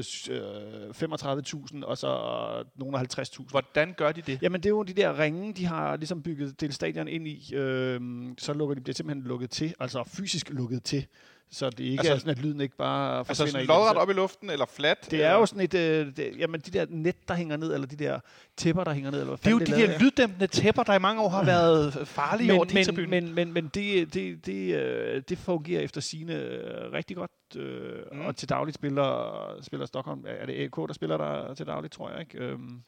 35.000, 0.90 1.84
og 1.84 1.98
så 1.98 2.64
nogle 2.76 2.98
50 2.98 3.25
60.000. 3.28 3.50
Hvordan 3.50 3.94
gør 3.96 4.12
de 4.12 4.22
det? 4.22 4.38
Jamen, 4.42 4.60
det 4.60 4.66
er 4.66 4.70
jo 4.70 4.82
de 4.82 4.92
der 4.92 5.18
ringe, 5.18 5.52
de 5.52 5.66
har 5.66 5.96
ligesom 5.96 6.22
bygget 6.22 6.60
delstadion 6.60 7.08
ind 7.08 7.28
i. 7.28 7.54
Øh, 7.54 8.00
så 8.38 8.52
lukker 8.52 8.74
de, 8.74 8.80
bliver 8.80 8.94
simpelthen 8.94 9.28
lukket 9.28 9.50
til, 9.50 9.74
altså 9.80 10.04
fysisk 10.04 10.50
lukket 10.50 10.84
til. 10.84 11.06
Så 11.50 11.70
det 11.70 11.80
ikke 11.80 12.00
altså, 12.00 12.12
er 12.12 12.18
sådan, 12.18 12.30
at 12.30 12.38
lyden 12.38 12.60
ikke 12.60 12.76
bare 12.76 13.18
altså 13.18 13.28
forsvinder. 13.28 13.58
Altså 13.58 13.72
sådan 13.72 13.80
lodret 13.80 13.96
op 13.96 14.10
i 14.10 14.12
luften, 14.12 14.50
eller 14.50 14.66
flat? 14.66 14.98
Det 15.04 15.12
eller? 15.12 15.26
er 15.26 15.34
jo 15.34 15.46
sådan 15.46 15.64
et, 15.64 15.74
øh, 15.74 16.16
det, 16.16 16.32
jamen 16.38 16.60
de 16.60 16.70
der 16.70 16.86
net, 16.88 17.28
der 17.28 17.34
hænger 17.34 17.56
ned, 17.56 17.74
eller 17.74 17.86
de 17.86 17.96
der 17.96 18.20
tæpper, 18.56 18.84
der 18.84 18.92
hænger 18.92 19.10
ned. 19.10 19.20
Eller 19.20 19.36
hvad 19.36 19.38
det 19.38 19.46
er 19.46 19.50
jo 19.50 19.58
det 19.58 19.66
de 19.66 19.92
der, 19.92 19.98
lyddæmpende 19.98 20.46
tæpper, 20.46 20.82
der 20.82 20.94
i 20.94 20.98
mange 20.98 21.22
år 21.22 21.28
har 21.28 21.40
mm. 21.40 21.46
været 21.46 22.08
farlige 22.08 22.48
men, 22.48 22.56
over 22.56 22.92
men, 22.92 23.10
men, 23.10 23.34
men, 23.34 23.52
men 23.52 23.70
det, 23.74 24.14
det, 24.14 24.46
det, 24.46 24.74
øh, 24.74 25.22
det 25.28 25.38
fungerer 25.38 25.80
efter 25.80 26.00
sine 26.00 26.34
øh, 26.34 26.92
rigtig 26.92 27.16
godt. 27.16 27.30
Øh, 27.56 28.02
mm. 28.12 28.20
Og 28.20 28.36
til 28.36 28.48
dagligt 28.48 28.74
spiller, 28.74 29.58
spiller 29.62 29.86
Stockholm, 29.86 30.24
er 30.26 30.46
det 30.46 30.64
AK, 30.64 30.76
der 30.76 30.92
spiller 30.92 31.16
der 31.16 31.54
til 31.54 31.66
dagligt, 31.66 31.92
tror 31.92 32.10
jeg, 32.10 32.20
ikke? 32.20 32.38
Øhm, 32.38 32.82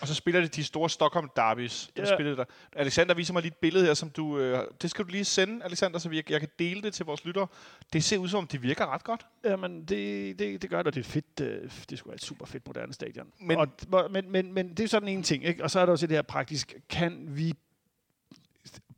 og 0.00 0.08
så 0.08 0.14
spiller 0.14 0.40
de 0.40 0.48
de 0.48 0.64
store 0.64 0.90
Stockholm 0.90 1.28
derbys. 1.36 1.90
Ja. 1.96 2.16
Spiller 2.16 2.34
der. 2.34 2.44
Alexander 2.72 3.14
viser 3.14 3.32
mig 3.32 3.42
lige 3.42 3.50
et 3.52 3.56
billede 3.56 3.84
her, 3.86 3.94
som 3.94 4.10
du... 4.10 4.38
Øh, 4.38 4.58
det 4.82 4.90
skal 4.90 5.04
du 5.04 5.10
lige 5.10 5.24
sende, 5.24 5.64
Alexander, 5.64 5.98
så 5.98 6.08
vi, 6.08 6.22
jeg 6.30 6.40
kan 6.40 6.48
dele 6.58 6.82
det 6.82 6.94
til 6.94 7.06
vores 7.06 7.24
lyttere. 7.24 7.46
Det 7.92 8.04
ser 8.04 8.18
ud 8.18 8.28
som 8.28 8.38
om, 8.38 8.46
det 8.46 8.62
virker 8.62 8.86
ret 8.94 9.04
godt. 9.04 9.26
Jamen, 9.44 9.80
det, 9.84 10.38
det, 10.38 10.62
det 10.62 10.70
gør 10.70 10.78
det, 10.78 10.86
og 10.86 10.94
det 10.94 11.00
er 11.00 11.10
fedt. 11.10 11.40
øh, 11.40 11.70
Det 11.90 11.98
sgu 11.98 12.10
da 12.10 12.14
et 12.14 12.22
super 12.24 12.46
fedt 12.46 12.66
moderne 12.66 12.92
stadion. 12.92 13.26
Men- 13.40 13.58
Og, 13.58 13.68
men, 14.10 14.30
men, 14.32 14.52
men 14.52 14.68
det 14.68 14.80
er 14.80 14.88
sådan 14.88 15.08
en 15.08 15.22
ting, 15.22 15.44
ikke? 15.44 15.64
Og 15.64 15.70
så 15.70 15.80
er 15.80 15.84
der 15.86 15.92
også 15.92 16.06
det 16.06 16.16
her 16.16 16.22
praktisk. 16.22 16.74
Kan 16.90 17.24
vi 17.28 17.54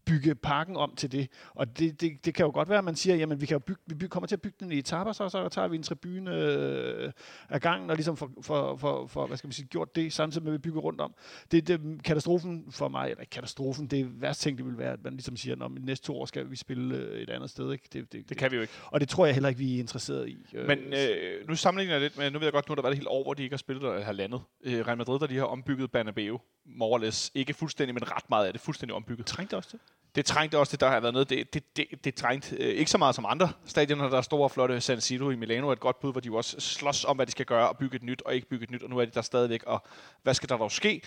bygge 0.08 0.34
parken 0.34 0.76
om 0.76 0.94
til 0.96 1.12
det? 1.12 1.28
Og 1.54 1.78
det, 1.78 2.00
det, 2.00 2.24
det 2.24 2.34
kan 2.34 2.46
jo 2.46 2.52
godt 2.52 2.68
være, 2.68 2.78
at 2.78 2.84
man 2.84 2.96
siger, 2.96 3.16
jamen 3.16 3.40
vi, 3.40 3.46
kan 3.46 3.54
jo 3.54 3.58
bygge, 3.58 3.80
vi 3.86 3.94
bygge, 3.94 4.08
kommer 4.08 4.26
til 4.26 4.36
at 4.36 4.42
bygge 4.42 4.56
den 4.60 4.72
i 4.72 4.78
etaper, 4.78 5.12
så, 5.12 5.28
så 5.28 5.48
tager 5.48 5.68
vi 5.68 5.76
en 5.76 5.82
tribune 5.82 6.34
øh, 6.34 7.12
af 7.48 7.60
gangen, 7.60 7.90
og 7.90 7.96
ligesom 7.96 8.16
for, 8.16 8.30
for, 8.42 8.76
for, 8.76 9.06
for, 9.06 9.26
hvad 9.26 9.36
skal 9.36 9.48
man 9.48 9.52
sige, 9.52 9.66
gjort 9.66 9.96
det, 9.96 10.12
samtidig 10.12 10.44
med 10.44 10.52
at 10.52 10.58
vi 10.58 10.58
bygger 10.58 10.80
rundt 10.80 11.00
om. 11.00 11.14
Det, 11.50 11.68
det 11.68 11.80
katastrofen 12.04 12.64
for 12.70 12.88
mig, 12.88 13.10
eller 13.10 13.24
katastrofen, 13.30 13.86
det 13.86 14.20
værste 14.22 14.42
ting, 14.42 14.58
det 14.58 14.66
vil 14.66 14.78
være, 14.78 14.92
at 14.92 15.04
man 15.04 15.12
ligesom 15.12 15.36
siger, 15.36 15.64
at 15.64 15.70
næste 15.72 16.06
to 16.06 16.20
år 16.20 16.26
skal 16.26 16.50
vi 16.50 16.56
spille 16.56 16.96
øh, 16.96 17.20
et 17.20 17.30
andet 17.30 17.50
sted. 17.50 17.72
Ikke? 17.72 17.88
Det, 17.92 18.12
det, 18.12 18.28
Det 18.28 18.36
kan 18.36 18.50
vi 18.50 18.56
jo 18.56 18.62
ikke. 18.62 18.74
og 18.86 19.00
det 19.00 19.08
tror 19.08 19.26
jeg 19.26 19.34
heller 19.34 19.48
ikke, 19.48 19.58
vi 19.58 19.74
er 19.74 19.78
interesseret 19.78 20.28
i. 20.28 20.36
Øh, 20.54 20.66
Men 20.66 20.78
øh, 20.78 21.48
nu 21.48 21.54
sammenligner 21.54 21.94
jeg 21.94 22.00
lidt 22.02 22.18
med, 22.18 22.30
nu 22.30 22.38
ved 22.38 22.46
jeg 22.46 22.52
godt, 22.52 22.68
nu 22.68 22.70
har 22.72 22.74
der 22.74 22.82
været 22.82 22.92
et 22.92 22.98
helt 22.98 23.08
år, 23.08 23.22
hvor 23.22 23.34
de 23.34 23.42
ikke 23.42 23.52
har 23.52 23.58
spillet 23.58 23.84
eller 23.84 24.04
halvandet. 24.04 24.40
Øh, 24.64 24.86
Real 24.86 24.98
Madrid, 24.98 25.18
der 25.18 25.26
de 25.26 25.36
har 25.36 25.44
ombygget 25.44 25.90
Bernabeu, 25.90 26.40
more 26.66 26.90
or 26.90 26.98
less. 26.98 27.30
Ikke 27.34 27.54
fuldstændig, 27.54 27.94
men 27.94 28.12
ret 28.12 28.30
meget 28.30 28.46
af 28.46 28.52
det 28.52 28.60
fuldstændig 28.60 28.94
ombygget. 28.94 29.26
trængte 29.26 29.56
også 29.56 29.70
til. 29.70 29.78
Det 30.18 30.26
trængte 30.26 30.58
også, 30.58 30.70
det 30.70 30.80
der 30.80 30.88
har 30.88 31.00
været 31.00 31.12
noget. 31.12 31.30
Det, 31.30 31.54
det, 31.54 31.76
det, 31.76 31.87
det 32.04 32.14
trængte 32.14 32.56
øh, 32.56 32.75
ikke 32.75 32.90
så 32.90 32.98
meget 32.98 33.14
som 33.14 33.26
andre 33.28 33.52
stadioner, 33.64 34.08
der 34.08 34.16
er 34.16 34.22
store 34.22 34.44
og 34.44 34.50
flotte. 34.50 34.80
San 34.80 35.00
Siro 35.00 35.30
i 35.30 35.37
Milano 35.37 35.68
er 35.68 35.72
et 35.72 35.80
godt 35.80 36.00
bud, 36.00 36.12
hvor 36.12 36.20
de 36.20 36.26
jo 36.26 36.34
også 36.37 36.60
slås 36.60 37.04
om, 37.04 37.16
hvad 37.16 37.26
de 37.26 37.32
skal 37.32 37.46
gøre, 37.46 37.68
og 37.68 37.78
bygge 37.78 37.96
et 37.96 38.02
nyt 38.02 38.22
og 38.22 38.34
ikke 38.34 38.48
bygge 38.48 38.64
et 38.64 38.70
nyt, 38.70 38.82
og 38.82 38.90
nu 38.90 38.98
er 38.98 39.04
de 39.04 39.10
der 39.10 39.22
stadigvæk, 39.22 39.62
og 39.66 39.87
hvad 40.22 40.34
skal 40.34 40.48
der 40.48 40.56
dog 40.56 40.72
ske? 40.72 41.02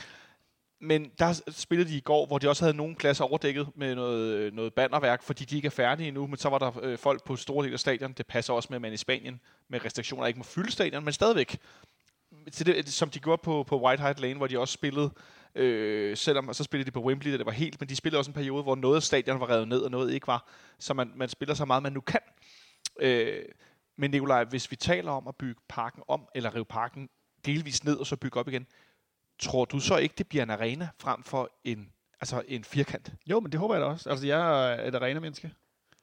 Men 0.81 1.11
der 1.19 1.41
spillede 1.49 1.89
de 1.89 1.97
i 1.97 1.99
går, 1.99 2.25
hvor 2.25 2.37
de 2.37 2.49
også 2.49 2.65
havde 2.65 2.77
nogle 2.77 2.95
klasser 2.95 3.23
overdækket 3.23 3.67
med 3.75 3.95
noget, 3.95 4.33
øh, 4.33 4.53
noget 4.53 4.73
bannerværk, 4.73 5.23
fordi 5.23 5.45
de 5.45 5.55
ikke 5.55 5.65
er 5.65 5.69
færdige 5.69 6.07
endnu, 6.07 6.27
men 6.27 6.37
så 6.37 6.49
var 6.49 6.57
der 6.57 6.71
øh, 6.81 6.97
folk 6.97 7.23
på 7.23 7.35
store 7.35 7.63
dele 7.63 7.73
af 7.73 7.79
stadion. 7.79 8.13
Det 8.13 8.27
passer 8.27 8.53
også 8.53 8.67
med, 8.69 8.75
at 8.75 8.81
man 8.81 8.93
i 8.93 8.97
Spanien 8.97 9.39
med 9.69 9.85
restriktioner 9.85 10.27
ikke 10.27 10.39
må 10.39 10.43
fylde 10.43 10.71
stadion, 10.71 11.03
men 11.03 11.13
stadigvæk. 11.13 11.57
Til 12.51 12.65
det, 12.65 12.93
som 12.93 13.09
de 13.09 13.19
gjorde 13.19 13.41
på, 13.43 13.63
på 13.63 13.81
White 13.81 14.01
Hart 14.01 14.19
Lane, 14.19 14.37
hvor 14.37 14.47
de 14.47 14.59
også 14.59 14.73
spillede, 14.73 15.11
øh, 15.55 16.17
selvom 16.17 16.47
og 16.47 16.55
så 16.55 16.63
spillede 16.63 16.85
de 16.85 16.91
på 16.91 17.03
Wembley, 17.03 17.31
da 17.31 17.37
det 17.37 17.45
var 17.45 17.51
helt, 17.51 17.79
men 17.79 17.89
de 17.89 17.95
spillede 17.95 18.19
også 18.19 18.31
en 18.31 18.35
periode, 18.35 18.63
hvor 18.63 18.75
noget 18.75 18.95
af 18.95 19.03
stadion 19.03 19.39
var 19.39 19.49
revet 19.49 19.67
ned, 19.67 19.79
og 19.79 19.91
noget 19.91 20.13
ikke 20.13 20.27
var. 20.27 20.49
Så 20.79 20.93
man, 20.93 21.11
man 21.15 21.29
spiller 21.29 21.55
så 21.55 21.65
meget, 21.65 21.83
man 21.83 21.93
nu 21.93 22.01
kan. 22.01 22.19
Øh, 22.99 23.45
men 23.97 24.11
Nikolaj, 24.11 24.43
hvis 24.43 24.71
vi 24.71 24.75
taler 24.75 25.11
om 25.11 25.27
at 25.27 25.35
bygge 25.35 25.61
parken 25.69 26.03
om, 26.07 26.27
eller 26.35 26.55
rive 26.55 26.65
parken 26.65 27.09
delvis 27.45 27.83
ned, 27.83 27.97
og 27.97 28.07
så 28.07 28.15
bygge 28.15 28.39
op 28.39 28.47
igen, 28.47 28.67
tror 29.39 29.65
du 29.65 29.79
så 29.79 29.97
ikke, 29.97 30.15
det 30.17 30.27
bliver 30.27 30.43
en 30.43 30.49
arena 30.49 30.89
frem 30.99 31.23
for 31.23 31.51
en, 31.63 31.91
altså 32.21 32.43
en 32.47 32.63
firkant? 32.63 33.13
Jo, 33.27 33.39
men 33.39 33.51
det 33.51 33.59
håber 33.59 33.75
jeg 33.75 33.81
da 33.81 33.87
også. 33.87 34.09
Altså, 34.09 34.27
jeg 34.27 34.73
er 34.73 34.87
et 34.87 34.95
arena-menneske. 34.95 35.51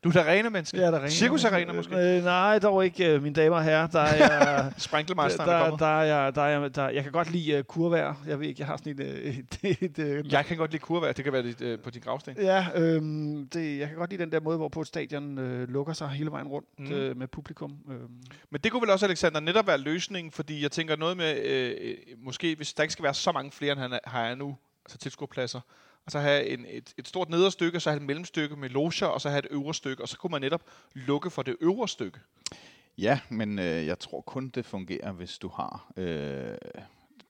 Du 0.04 0.08
er 0.08 0.12
et 0.12 0.16
arena-menneske. 0.16 0.76
Ja, 0.76 0.86
der 0.90 0.98
Arena 0.98 1.72
måske? 1.72 1.94
Øh, 1.96 2.24
nej, 2.24 2.58
dog 2.58 2.84
ikke, 2.84 3.14
øh, 3.14 3.22
mine 3.22 3.34
damer 3.34 3.56
og 3.56 3.64
herrer. 3.64 3.86
Der 3.86 4.00
er 4.00 4.16
jeg... 4.16 4.72
Sprinklemasteren, 4.78 5.48
der, 5.50 5.70
der, 5.70 5.76
der, 5.76 5.86
er 5.86 6.02
jeg, 6.02 6.34
der, 6.34 6.42
er 6.42 6.60
jeg, 6.60 6.74
der, 6.74 6.88
jeg 6.88 7.02
kan 7.02 7.12
godt 7.12 7.30
lide 7.30 7.58
uh, 7.58 7.64
kurvær. 7.64 8.22
Jeg 8.26 8.40
ved 8.40 8.46
ikke, 8.48 8.60
jeg 8.60 8.66
har 8.66 8.76
sådan 8.76 8.92
et... 9.00 9.00
øh, 9.00 9.38
et, 9.38 9.82
et, 9.82 9.98
et 9.98 10.32
Jeg 10.32 10.44
kan 10.44 10.56
godt 10.56 10.70
lide 10.70 10.80
kurvær. 10.82 11.12
Det 11.12 11.24
kan 11.24 11.32
være 11.32 11.42
dit, 11.42 11.60
øh, 11.60 11.78
på 11.80 11.90
din 11.90 12.00
gravsten. 12.02 12.36
Ja, 12.40 12.66
øhm, 12.74 13.48
det, 13.48 13.78
jeg 13.78 13.88
kan 13.88 13.96
godt 13.96 14.10
lide 14.10 14.22
den 14.22 14.32
der 14.32 14.40
måde, 14.40 14.56
hvorpå 14.56 14.80
et 14.80 14.86
stadion 14.86 15.38
øh, 15.38 15.68
lukker 15.68 15.92
sig 15.92 16.08
hele 16.08 16.30
vejen 16.30 16.48
rundt 16.48 16.68
Mm. 16.78 16.92
øh, 16.92 17.16
med 17.16 17.28
publikum. 17.28 17.76
Øhm. 17.90 18.08
Men 18.50 18.60
det 18.64 18.72
kunne 18.72 18.82
vel 18.82 18.90
også, 18.90 19.06
Alexander, 19.06 19.40
netop 19.40 19.66
være 19.66 19.78
løsningen, 19.78 20.32
fordi 20.32 20.62
jeg 20.62 20.70
tænker 20.70 20.96
noget 20.96 21.16
med, 21.16 21.36
øh, 21.44 21.74
øh, 21.80 21.94
måske 22.18 22.54
hvis 22.56 22.74
der 22.74 22.82
ikke 22.82 22.92
skal 22.92 23.02
være 23.02 23.14
så 23.14 23.32
mange 23.32 23.50
flere, 23.52 23.72
end 23.72 23.80
han 23.80 23.98
har 24.04 24.34
nu, 24.34 24.56
altså 24.84 24.98
tilskuerpladser, 24.98 25.60
og 26.08 26.12
så 26.12 26.18
have 26.18 26.46
en, 26.46 26.66
et, 26.68 26.94
et 26.98 27.08
stort 27.08 27.28
nederstykke, 27.30 27.80
så 27.80 27.90
have 27.90 27.96
et 27.96 28.06
mellemstykke 28.06 28.56
med 28.56 28.68
loger, 28.68 29.06
og 29.06 29.20
så 29.20 29.28
have 29.28 29.38
et 29.38 29.46
øvre 29.50 29.74
stykke, 29.74 30.02
og 30.02 30.08
så 30.08 30.16
kunne 30.18 30.30
man 30.30 30.40
netop 30.40 30.62
lukke 30.94 31.30
for 31.30 31.42
det 31.42 31.56
øvre 31.60 31.88
stykke. 31.88 32.18
Ja, 32.98 33.20
men 33.28 33.58
øh, 33.58 33.86
jeg 33.86 33.98
tror 33.98 34.20
kun, 34.20 34.48
det 34.48 34.66
fungerer, 34.66 35.12
hvis 35.12 35.38
du 35.38 35.48
har 35.48 35.92
øh, 35.96 36.56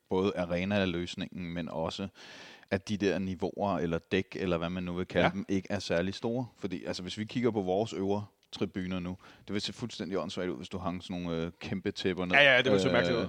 både 0.09 0.33
arena-løsningen, 0.37 1.53
men 1.55 1.69
også 1.69 2.09
at 2.71 2.89
de 2.89 2.97
der 2.97 3.19
niveauer 3.19 3.79
eller 3.79 3.99
dæk, 3.99 4.37
eller 4.41 4.59
hvad 4.59 4.71
man 4.71 4.83
nu 4.83 4.93
vil 4.95 5.07
kalde 5.07 5.25
Ja. 5.27 5.31
dem, 5.33 5.45
ikke 5.49 5.67
er 5.71 5.79
særlig 5.79 6.15
store. 6.15 6.47
Fordi 6.59 6.85
altså, 6.85 7.03
hvis 7.03 7.19
vi 7.19 7.25
kigger 7.25 7.51
på 7.51 7.61
vores 7.63 7.93
øvre 7.93 8.25
tribuner 8.53 8.99
nu, 9.01 9.17
det 9.47 9.55
vil 9.55 9.61
se 9.61 9.73
fuldstændig 9.73 10.19
åndssvagt 10.19 10.51
ud, 10.51 10.57
hvis 10.57 10.69
du 10.69 10.79
hang 10.79 11.03
sådan 11.03 11.23
nogle 11.23 11.43
øh, 11.43 11.51
kæmpe 11.61 11.91
tæpper 11.91 12.25
ned. 12.25 12.37
Ja, 12.37 12.53
ja, 12.53 12.59
det 12.59 12.65
ville 12.73 12.81
se 12.83 12.93
mærkeligt 12.93 13.19
ud. 13.21 13.27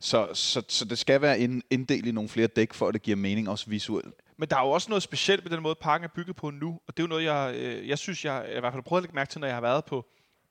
Så, 0.00 0.28
så, 0.34 0.62
så 0.68 0.84
det 0.84 0.98
skal 0.98 1.20
være 1.20 1.38
en, 1.38 1.62
inddelt 1.70 2.06
i 2.06 2.12
nogle 2.12 2.28
flere 2.28 2.46
dæk, 2.46 2.74
for 2.74 2.88
at 2.88 2.94
det 2.94 3.02
giver 3.02 3.16
mening 3.16 3.48
også 3.48 3.70
visuelt. 3.70 4.14
Men 4.40 4.48
der 4.48 4.56
er 4.56 4.60
jo 4.60 4.70
også 4.70 4.90
noget 4.90 5.02
specielt 5.02 5.44
med 5.44 5.50
den 5.50 5.62
måde, 5.62 5.74
parken 5.74 6.04
er 6.04 6.08
bygget 6.08 6.36
på 6.36 6.50
nu, 6.50 6.80
og 6.86 6.96
det 6.96 7.02
er 7.02 7.04
jo 7.04 7.08
noget, 7.08 7.24
jeg, 7.24 7.54
øh, 7.54 7.88
jeg 7.88 7.98
synes, 7.98 8.24
jeg 8.24 8.46
i 8.48 8.60
hvert 8.60 8.62
fald 8.62 8.72
har 8.72 8.80
prøvet 8.80 9.00
at 9.00 9.02
lægge 9.02 9.14
mærke 9.14 9.30
til, 9.30 9.40
når 9.40 9.46
jeg 9.46 9.56
har 9.56 9.60
været 9.60 9.84
på, 9.84 10.06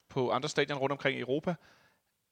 på 0.10 0.32
andre 0.32 0.50
stadioner 0.50 0.82
rundt 0.82 0.92
omkring 0.92 1.18
i 1.18 1.22
Europa, 1.22 1.56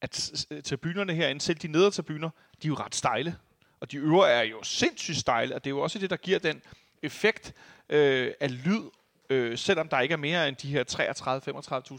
at 0.01 0.45
øh, 0.51 0.63
tribunerne 0.63 1.13
herinde, 1.13 1.41
selv 1.41 1.57
de 1.57 1.67
nedre 1.67 1.91
tribuner, 1.91 2.29
de 2.62 2.67
er 2.67 2.69
jo 2.69 2.75
ret 2.75 2.95
stejle. 2.95 3.35
Og 3.79 3.91
de 3.91 3.97
øvre 3.97 4.29
er 4.31 4.41
jo 4.41 4.63
sindssygt 4.63 5.17
stejle, 5.17 5.55
og 5.55 5.63
det 5.63 5.69
er 5.69 5.75
jo 5.75 5.79
også 5.79 6.00
det, 6.00 6.09
der 6.09 6.17
giver 6.17 6.39
den 6.39 6.62
effekt 7.01 7.53
øh, 7.89 8.31
af 8.39 8.65
lyd, 8.65 8.81
øh, 9.29 9.57
selvom 9.57 9.88
der 9.88 10.00
ikke 10.00 10.13
er 10.13 10.17
mere 10.17 10.47
end 10.47 10.55
de 10.55 10.67
her 10.67 10.83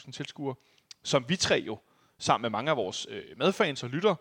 33-35.000 0.04 0.12
tilskuere, 0.12 0.54
som 1.02 1.24
vi 1.28 1.36
tre 1.36 1.62
jo, 1.66 1.78
sammen 2.18 2.42
med 2.42 2.50
mange 2.50 2.70
af 2.70 2.76
vores 2.76 3.06
øh, 3.10 3.22
medfans 3.36 3.82
og 3.82 3.88
lytter, 3.88 4.14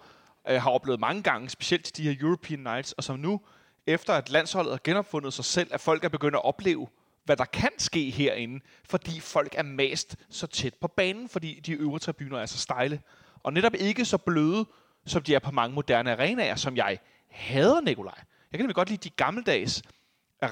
øh, 0.50 0.62
har 0.62 0.70
oplevet 0.70 1.00
mange 1.00 1.24
gange, 1.24 1.50
specielt 1.50 1.86
til 1.86 1.98
de 1.98 2.04
her 2.04 2.16
European 2.22 2.60
Nights, 2.60 2.92
og 2.92 3.04
som 3.04 3.20
nu, 3.20 3.42
efter 3.88 4.14
at 4.14 4.30
landsholdet 4.30 4.72
har 4.72 4.80
genopfundet 4.84 5.34
sig 5.34 5.46
selv, 5.46 5.70
at 5.74 5.82
folk 5.82 6.04
er 6.04 6.10
begyndt 6.10 6.36
at 6.36 6.46
opleve, 6.46 6.88
hvad 7.26 7.38
der 7.38 7.46
kan 7.46 7.72
ske 7.78 8.10
herinde, 8.10 8.60
fordi 8.86 9.20
folk 9.20 9.56
er 9.58 9.64
mast 9.64 10.16
så 10.30 10.48
tæt 10.48 10.74
på 10.74 10.88
banen, 10.88 11.30
fordi 11.30 11.60
de 11.60 11.72
øvre 11.72 12.00
tribuner 12.00 12.40
er 12.40 12.46
så 12.46 12.58
stejle. 12.58 13.02
Og 13.44 13.54
netop 13.54 13.74
ikke 13.80 14.06
så 14.06 14.18
bløde, 14.18 14.66
som 15.06 15.24
de 15.24 15.36
er 15.36 15.40
på 15.40 15.52
mange 15.52 15.76
moderne 15.76 16.12
arenaer, 16.12 16.56
som 16.56 16.78
jeg 16.78 17.00
hader, 17.30 17.82
Nikolaj. 17.82 18.24
Jeg 18.52 18.58
kan 18.58 18.64
nemlig 18.64 18.76
godt 18.76 18.90
lide 18.90 19.10
de 19.10 19.16
gammeldags 19.16 19.84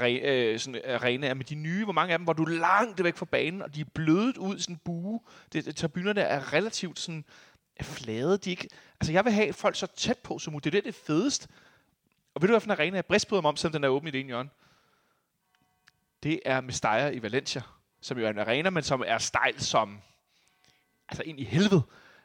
øh, 0.01 0.59
sådan 0.59 0.81
arenaer, 0.85 1.33
med 1.33 1.45
de 1.45 1.55
nye, 1.55 1.83
hvor 1.83 1.93
mange 1.93 2.13
af 2.13 2.19
dem, 2.19 2.23
hvor 2.23 2.33
du 2.33 2.43
er 2.43 2.49
langt 2.49 3.03
væk 3.03 3.17
fra 3.17 3.25
banen, 3.25 3.61
og 3.61 3.75
de 3.75 3.81
er 3.81 3.85
blødet 3.93 4.37
ud 4.37 4.57
i 4.57 4.61
sådan 4.61 4.75
en 4.75 4.81
bue. 4.85 5.19
Det, 5.53 5.65
det, 5.65 5.75
tribunerne 5.75 6.21
er 6.21 6.53
relativt 6.53 6.99
sådan 6.99 7.25
flade. 7.81 8.37
De 8.37 8.49
ikke, 8.49 8.69
altså 8.99 9.11
jeg 9.11 9.25
vil 9.25 9.33
have 9.33 9.53
folk 9.53 9.75
så 9.75 9.87
tæt 9.87 10.17
på 10.17 10.39
som 10.39 10.53
muligt. 10.53 10.63
Det 10.63 10.77
er 10.77 10.81
det, 10.81 10.95
det 10.95 11.05
fedest. 11.05 11.47
Og 12.33 12.41
ved 12.41 12.47
du, 12.47 12.53
hvilken 12.53 12.71
arena 12.71 12.95
jeg 12.95 13.05
bristbryder 13.05 13.41
mig 13.41 13.49
om, 13.49 13.55
selvom 13.55 13.73
den 13.73 13.83
er 13.83 13.87
åben 13.87 14.07
i 14.07 14.11
det 14.11 14.19
ene 14.19 14.27
hjørne? 14.27 14.49
Det 16.23 16.39
er 16.45 16.61
Mestalla 16.61 17.09
i 17.09 17.21
Valencia, 17.21 17.61
som 18.01 18.17
jo 18.17 18.25
er 18.25 18.29
en 18.29 18.39
arena, 18.39 18.69
men 18.69 18.83
som 18.83 19.03
er 19.07 19.17
stejl 19.17 19.59
som 19.59 20.01
altså 21.09 21.23
ind 21.23 21.39
i 21.39 21.43
helvede. 21.43 21.81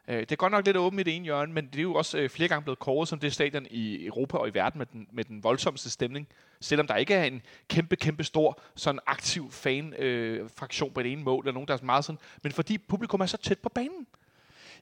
Øh, 0.08 0.20
det 0.20 0.32
er 0.32 0.36
godt 0.36 0.52
nok 0.52 0.66
lidt 0.66 0.76
åbent 0.76 1.00
i 1.00 1.02
det 1.02 1.16
ene 1.16 1.24
hjørne, 1.24 1.52
men 1.52 1.66
det 1.66 1.78
er 1.78 1.82
jo 1.82 1.94
også 1.94 2.18
øh, 2.18 2.30
flere 2.30 2.48
gange 2.48 2.62
blevet 2.62 2.78
kåret 2.78 3.08
som 3.08 3.18
det 3.18 3.32
stadion 3.32 3.66
i 3.70 4.06
Europa 4.06 4.36
og 4.36 4.48
i 4.48 4.54
verden 4.54 4.78
med 4.78 4.86
den, 4.86 5.08
med 5.12 5.24
den 5.24 5.42
voldsomste 5.42 5.90
stemning. 5.90 6.28
Selvom 6.60 6.86
der 6.86 6.96
ikke 6.96 7.14
er 7.14 7.24
en 7.24 7.42
kæmpe, 7.68 7.96
kæmpe 7.96 8.24
stor 8.24 8.60
sådan 8.74 9.00
aktiv 9.06 9.50
fan-fraktion 9.50 10.88
øh, 10.88 10.94
på 10.94 11.02
det 11.02 11.12
ene 11.12 11.22
mål, 11.22 11.44
eller 11.44 11.52
nogen, 11.52 11.68
der 11.68 11.74
er 11.74 11.82
meget 11.82 12.04
sådan, 12.04 12.18
men 12.42 12.52
fordi 12.52 12.78
publikum 12.78 13.20
er 13.20 13.26
så 13.26 13.36
tæt 13.36 13.58
på 13.58 13.68
banen. 13.68 14.06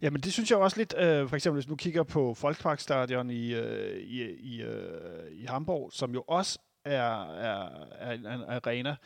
Jamen, 0.02 0.20
det 0.20 0.32
synes 0.32 0.50
jeg 0.50 0.58
også 0.58 0.76
lidt, 0.76 0.94
øh, 0.98 1.28
for 1.28 1.36
eksempel 1.36 1.56
hvis 1.56 1.66
du 1.66 1.76
kigger 1.76 2.02
på 2.02 2.36
Volksparkstadion 2.42 3.30
i, 3.30 3.54
øh, 3.54 3.96
i, 4.00 4.22
i, 4.22 4.62
øh, 4.62 4.90
i 5.32 5.44
Hamburg, 5.46 5.90
som 5.92 6.14
jo 6.14 6.24
også 6.28 6.58
er, 6.84 7.22
er, 7.34 7.68
er 7.98 8.12
en, 8.12 8.20
en 8.20 8.42
arena. 8.48 8.96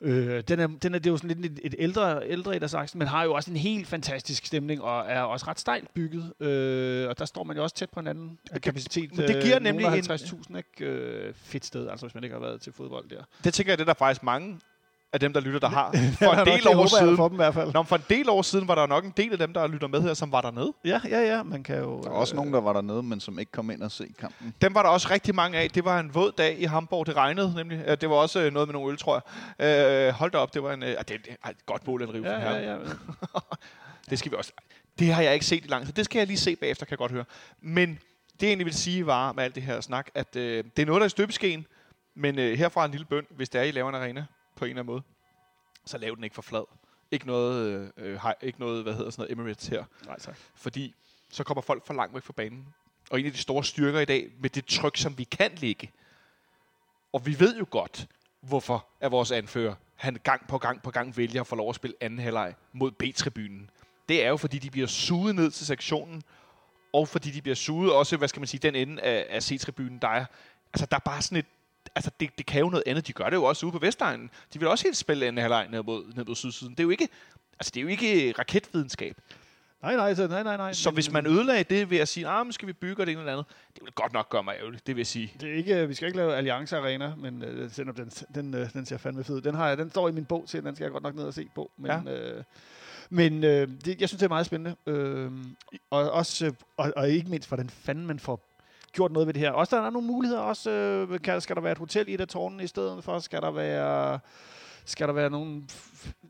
Øh, 0.00 0.42
den 0.48 0.60
er, 0.60 0.66
den 0.66 0.94
er, 0.94 0.98
det 0.98 1.06
er 1.06 1.10
jo 1.10 1.16
sådan 1.16 1.40
lidt 1.40 1.52
et, 1.52 1.60
et 1.64 1.74
ældre, 1.78 2.28
ældre 2.28 2.56
et 2.56 2.62
af 2.62 2.70
saksen, 2.70 2.98
men 2.98 3.08
har 3.08 3.24
jo 3.24 3.32
også 3.34 3.50
en 3.50 3.56
helt 3.56 3.86
fantastisk 3.86 4.46
stemning, 4.46 4.82
og 4.82 5.04
er 5.08 5.20
også 5.20 5.46
ret 5.48 5.60
stejlt 5.60 5.94
bygget. 5.94 6.32
Øh, 6.40 7.08
og 7.08 7.18
der 7.18 7.24
står 7.24 7.44
man 7.44 7.56
jo 7.56 7.62
også 7.62 7.74
tæt 7.76 7.90
på 7.90 8.00
hinanden 8.00 8.38
af 8.52 8.60
kapacitet. 8.60 9.16
men 9.16 9.28
det 9.28 9.42
giver 9.42 9.56
øh, 9.56 9.62
nemlig 9.62 9.82
nogle 9.82 9.98
en- 9.98 10.10
af 10.10 10.16
50.000, 10.22 10.56
ikke? 10.56 10.84
Øh, 10.84 11.34
fedt 11.34 11.64
sted, 11.64 11.88
altså 11.88 12.06
hvis 12.06 12.14
man 12.14 12.24
ikke 12.24 12.34
har 12.34 12.40
været 12.40 12.60
til 12.60 12.72
fodbold 12.72 13.08
der. 13.10 13.22
Det 13.44 13.54
tænker 13.54 13.72
jeg, 13.72 13.78
det 13.78 13.82
er 13.84 13.92
der 13.92 13.98
faktisk 13.98 14.22
mange 14.22 14.58
af 15.12 15.20
dem, 15.20 15.32
der 15.32 15.40
lytter, 15.40 15.58
der 15.60 15.68
har. 15.78 15.90
For 16.18 16.30
en 16.30 16.36
nok, 16.36 16.46
del 16.46 16.62
det 16.62 16.66
år 16.66 16.86
siden, 16.86 17.16
For 17.16 17.28
dem 17.28 17.34
i 17.34 17.36
hvert 17.36 17.54
fald. 17.54 17.72
Nå, 17.72 17.82
for 17.82 17.96
en 17.96 18.02
del 18.08 18.28
år 18.28 18.42
siden 18.42 18.68
var 18.68 18.74
der 18.74 18.86
nok 18.86 19.04
en 19.04 19.12
del 19.16 19.32
af 19.32 19.38
dem, 19.38 19.52
der 19.52 19.66
lytter 19.66 19.88
med 19.88 20.02
her, 20.02 20.14
som 20.14 20.32
var 20.32 20.40
dernede. 20.40 20.72
Ja, 20.84 21.00
ja, 21.08 21.20
ja, 21.20 21.42
man 21.42 21.62
kan 21.62 21.78
jo... 21.78 22.00
Der 22.02 22.08
er 22.08 22.14
også 22.14 22.36
nogen, 22.36 22.52
der 22.52 22.60
var 22.60 22.72
dernede, 22.72 23.02
men 23.02 23.20
som 23.20 23.38
ikke 23.38 23.52
kom 23.52 23.70
ind 23.70 23.82
og 23.82 23.90
se 23.92 24.06
kampen. 24.18 24.54
Dem 24.62 24.74
var 24.74 24.82
der 24.82 24.90
også 24.90 25.08
rigtig 25.10 25.34
mange 25.34 25.58
af. 25.58 25.70
Det 25.70 25.84
var 25.84 26.00
en 26.00 26.14
våd 26.14 26.32
dag 26.38 26.60
i 26.60 26.64
Hamburg. 26.64 27.06
Det 27.06 27.16
regnede 27.16 27.54
nemlig. 27.56 27.84
Øh, 27.86 27.96
Det 28.00 28.10
var 28.10 28.16
også 28.16 28.40
øh, 28.40 28.52
noget 28.52 28.68
med 28.68 28.72
nogle 28.72 28.92
øl, 28.92 28.98
tror 28.98 29.24
jeg. 29.58 30.06
Øh, 30.08 30.12
hold 30.12 30.30
da 30.30 30.38
op, 30.38 30.54
det 30.54 30.62
var 30.62 30.72
en, 30.72 30.82
øh, 30.82 30.88
det, 31.08 31.20
er 31.44 31.48
et 31.50 31.66
godt 31.66 31.86
mål 31.86 32.02
at 32.02 32.14
rive 32.14 32.28
Ja, 32.28 32.50
ja, 32.50 32.72
ja. 32.72 32.76
Det 34.10 34.18
skal 34.18 34.32
vi 34.32 34.36
også. 34.36 34.52
Det 34.98 35.14
har 35.14 35.22
jeg 35.22 35.34
ikke 35.34 35.46
set 35.46 35.64
i 35.64 35.68
lang 35.68 35.84
tid. 35.84 35.92
Det 35.92 36.04
skal 36.04 36.18
jeg 36.18 36.26
lige 36.26 36.38
se 36.38 36.56
bagefter, 36.56 36.86
kan 36.86 36.90
jeg 36.90 36.98
godt 36.98 37.12
høre. 37.12 37.24
Men 37.60 37.88
det 38.32 38.42
jeg 38.42 38.48
egentlig 38.48 38.66
vil 38.66 38.74
sige 38.74 39.06
var 39.06 39.32
med 39.32 39.44
alt 39.44 39.54
det 39.54 39.62
her 39.62 39.80
snak, 39.80 40.06
at 40.14 40.36
øh, 40.36 40.64
det 40.76 40.82
er 40.82 40.86
noget, 40.86 41.00
der 41.00 41.04
er 41.04 41.06
i 41.06 41.10
støbeskeen. 41.10 41.66
Men 42.16 42.38
øh, 42.38 42.58
herfra 42.58 42.84
en 42.84 42.90
lille 42.90 43.06
bøn, 43.06 43.24
hvis 43.30 43.48
det 43.48 43.58
er, 43.58 43.64
I 43.64 43.70
laver 43.70 43.88
en 43.88 43.94
arena 43.94 44.24
på 44.58 44.64
en 44.64 44.68
eller 44.68 44.82
anden 44.82 44.92
måde, 44.92 45.02
så 45.86 45.98
lav 45.98 46.14
den 46.14 46.24
ikke 46.24 46.34
for 46.34 46.42
flad. 46.42 46.64
Ikke 47.10 47.26
noget, 47.26 47.66
øh, 47.66 47.90
øh, 47.96 48.14
hej- 48.22 48.34
ikke 48.42 48.60
noget 48.60 48.82
hvad 48.82 48.94
hedder 48.94 49.10
sådan 49.10 49.22
noget 49.22 49.32
Emirates 49.32 49.66
her. 49.66 49.84
Nej, 50.06 50.18
tak. 50.18 50.36
Fordi 50.54 50.94
så 51.30 51.44
kommer 51.44 51.62
folk 51.62 51.86
for 51.86 51.94
langt 51.94 52.14
væk 52.14 52.22
fra 52.22 52.32
banen. 52.32 52.66
Og 53.10 53.20
en 53.20 53.26
af 53.26 53.32
de 53.32 53.38
store 53.38 53.64
styrker 53.64 54.00
i 54.00 54.04
dag, 54.04 54.30
med 54.40 54.50
det 54.50 54.66
tryk, 54.66 54.96
som 54.96 55.18
vi 55.18 55.24
kan 55.24 55.50
ligge, 55.54 55.90
og 57.12 57.26
vi 57.26 57.40
ved 57.40 57.58
jo 57.58 57.66
godt, 57.70 58.06
hvorfor 58.40 58.86
er 59.00 59.08
vores 59.08 59.30
anfører, 59.32 59.74
han 59.94 60.18
gang 60.22 60.48
på 60.48 60.58
gang 60.58 60.82
på 60.82 60.90
gang 60.90 61.16
vælger 61.16 61.40
at 61.40 61.46
få 61.46 61.56
lov 61.56 61.68
at 61.68 61.74
spille 61.74 61.96
anden 62.00 62.18
halvleg 62.18 62.54
mod 62.72 62.90
B-tribunen. 62.90 63.70
Det 64.08 64.24
er 64.24 64.28
jo, 64.28 64.36
fordi 64.36 64.58
de 64.58 64.70
bliver 64.70 64.86
suget 64.86 65.34
ned 65.34 65.50
til 65.50 65.66
sektionen, 65.66 66.22
og 66.92 67.08
fordi 67.08 67.30
de 67.30 67.42
bliver 67.42 67.54
suget 67.54 67.92
også, 67.92 68.16
hvad 68.16 68.28
skal 68.28 68.40
man 68.40 68.46
sige, 68.46 68.60
den 68.60 68.74
ende 68.74 69.02
af, 69.02 69.26
af 69.30 69.42
C-tribunen, 69.42 69.98
der 69.98 70.08
er, 70.08 70.24
altså 70.72 70.86
der 70.86 70.96
er 70.96 71.00
bare 71.00 71.22
sådan 71.22 71.38
et, 71.38 71.46
altså 71.98 72.10
det, 72.20 72.38
det 72.38 72.46
kan 72.46 72.60
jo 72.60 72.68
noget 72.68 72.82
andet. 72.86 73.06
De 73.06 73.12
gør 73.12 73.24
det 73.24 73.36
jo 73.36 73.44
også 73.44 73.66
ude 73.66 73.72
på 73.72 73.78
Vestegnen. 73.78 74.30
De 74.54 74.58
vil 74.58 74.68
også 74.68 74.84
helt 74.84 74.96
spille 74.96 75.26
anden 75.26 75.40
halvleg 75.42 75.68
ned 75.70 75.82
mod, 75.82 76.04
ned 76.14 76.24
mod 76.24 76.34
sydsiden. 76.34 76.74
Det 76.74 76.80
er 76.80 76.84
jo 76.84 76.90
ikke, 76.90 77.08
altså 77.52 77.70
det 77.74 77.80
er 77.80 77.82
jo 77.82 77.88
ikke 77.88 78.34
raketvidenskab. 78.38 79.16
Nej, 79.82 79.96
nej, 79.96 80.14
så, 80.14 80.26
nej, 80.28 80.42
nej, 80.42 80.56
nej. 80.56 80.72
Så 80.72 80.90
men- 80.90 80.94
hvis 80.94 81.12
man 81.12 81.26
ødelagde 81.26 81.64
det 81.64 81.90
ved 81.90 81.98
at 81.98 82.08
sige, 82.08 82.28
ah, 82.28 82.46
men 82.46 82.52
skal 82.52 82.68
vi 82.68 82.72
bygge 82.72 83.04
det 83.06 83.12
ene 83.12 83.20
eller 83.20 83.32
andet, 83.32 83.46
det 83.74 83.82
vil 83.84 83.92
godt 83.92 84.12
nok 84.12 84.28
gøre 84.30 84.42
mig 84.42 84.54
ærgerligt, 84.60 84.86
det 84.86 84.96
vil 84.96 85.00
jeg 85.00 85.06
sige. 85.06 85.32
Det 85.40 85.50
er 85.50 85.54
ikke, 85.54 85.88
vi 85.88 85.94
skal 85.94 86.06
ikke 86.06 86.18
lave 86.18 86.34
Alliance 86.36 86.76
Arena, 86.76 87.14
men 87.16 87.42
øh, 87.42 87.70
selvom 87.70 87.94
den, 87.94 88.10
den, 88.34 88.54
øh, 88.54 88.72
den 88.72 88.86
ser 88.86 88.96
fandme 88.98 89.24
fed. 89.24 89.40
Den, 89.40 89.54
har 89.54 89.68
jeg, 89.68 89.78
den 89.78 89.90
står 89.90 90.08
i 90.08 90.12
min 90.12 90.24
bog 90.24 90.44
til, 90.48 90.64
den 90.64 90.74
skal 90.74 90.84
jeg 90.84 90.92
godt 90.92 91.02
nok 91.02 91.14
ned 91.14 91.24
og 91.24 91.34
se 91.34 91.48
på. 91.54 91.70
Men, 91.76 91.90
ja. 92.06 92.12
øh, 92.12 92.44
men 93.10 93.44
øh, 93.44 93.68
det, 93.84 94.00
jeg 94.00 94.08
synes, 94.08 94.18
det 94.18 94.24
er 94.24 94.28
meget 94.28 94.46
spændende. 94.46 94.76
Øh, 94.86 95.30
og, 95.90 96.10
også, 96.10 96.46
øh, 96.46 96.52
og, 96.76 96.92
og 96.96 97.10
ikke 97.10 97.30
mindst, 97.30 97.48
hvordan 97.48 97.70
fanden 97.70 98.06
man 98.06 98.18
får 98.18 98.40
gjort 98.92 99.12
noget 99.12 99.26
ved 99.26 99.34
det 99.34 99.40
her. 99.40 99.50
Også 99.50 99.76
der 99.76 99.82
er 99.82 99.90
nogle 99.90 100.08
muligheder. 100.08 100.40
Også, 100.40 100.70
øh, 100.70 101.20
kan, 101.20 101.40
skal 101.40 101.56
der 101.56 101.62
være 101.62 101.72
et 101.72 101.78
hotel 101.78 102.08
i 102.08 102.14
et 102.14 102.20
af 102.20 102.28
tårnene 102.28 102.64
i 102.64 102.66
stedet 102.66 103.04
for? 103.04 103.18
Skal 103.18 103.42
der 103.42 103.50
være... 103.50 104.20
Skal 104.84 105.08
der 105.08 105.14
være 105.14 105.30
nogle 105.30 105.62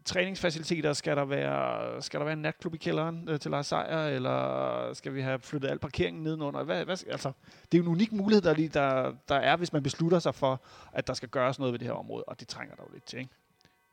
træningsfaciliteter? 0.04 0.92
Skal 0.92 1.16
der 1.16 1.24
være, 1.24 2.02
skal 2.02 2.20
der 2.20 2.24
være 2.24 2.32
en 2.32 2.42
natklub 2.42 2.74
i 2.74 2.78
kælderen 2.78 3.28
øh, 3.28 3.40
til 3.40 3.50
Lars 3.50 3.66
Seier? 3.66 4.06
Eller 4.06 4.92
skal 4.94 5.14
vi 5.14 5.20
have 5.20 5.38
flyttet 5.38 5.68
al 5.68 5.78
parkeringen 5.78 6.22
nedenunder? 6.22 6.62
Hvad, 6.62 6.84
hvad, 6.84 7.06
altså, 7.10 7.32
det 7.72 7.78
er 7.78 7.82
jo 7.82 7.84
en 7.84 7.88
unik 7.88 8.12
mulighed, 8.12 8.42
der, 8.42 8.54
lige, 8.54 8.68
der, 8.68 9.14
der 9.28 9.34
er, 9.34 9.56
hvis 9.56 9.72
man 9.72 9.82
beslutter 9.82 10.18
sig 10.18 10.34
for, 10.34 10.62
at 10.92 11.06
der 11.06 11.14
skal 11.14 11.28
gøres 11.28 11.58
noget 11.58 11.72
ved 11.72 11.78
det 11.78 11.86
her 11.86 11.94
område, 11.94 12.24
og 12.24 12.40
det 12.40 12.48
trænger 12.48 12.74
der 12.74 12.82
jo 12.82 12.92
lidt 12.92 13.04
til. 13.04 13.18
Ikke? 13.18 13.30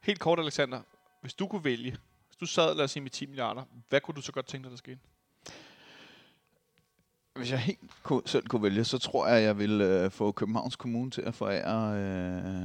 Helt 0.03 0.19
kort, 0.19 0.39
Alexander. 0.39 0.81
Hvis 1.21 1.33
du 1.33 1.47
kunne 1.47 1.63
vælge, 1.63 1.91
hvis 2.27 2.37
du 2.39 2.45
sad, 2.45 2.75
lad 2.75 2.83
os 2.83 2.91
sige, 2.91 3.03
med 3.03 3.11
10 3.11 3.25
milliarder, 3.25 3.63
hvad 3.89 4.01
kunne 4.01 4.15
du 4.15 4.21
så 4.21 4.31
godt 4.31 4.45
tænke 4.45 4.63
dig, 4.63 4.71
der 4.71 4.77
skete? 4.77 4.99
Hvis 7.35 7.51
jeg 7.51 7.59
helt 7.59 7.79
ku- 8.03 8.21
selv 8.25 8.47
kunne 8.47 8.63
vælge, 8.63 8.83
så 8.83 8.97
tror 8.97 9.27
jeg, 9.27 9.43
jeg 9.43 9.57
vil 9.57 9.81
øh, 9.81 10.11
få 10.11 10.31
Københavns 10.31 10.75
Kommune 10.75 11.11
til 11.11 11.21
at 11.21 11.35
forære 11.35 11.97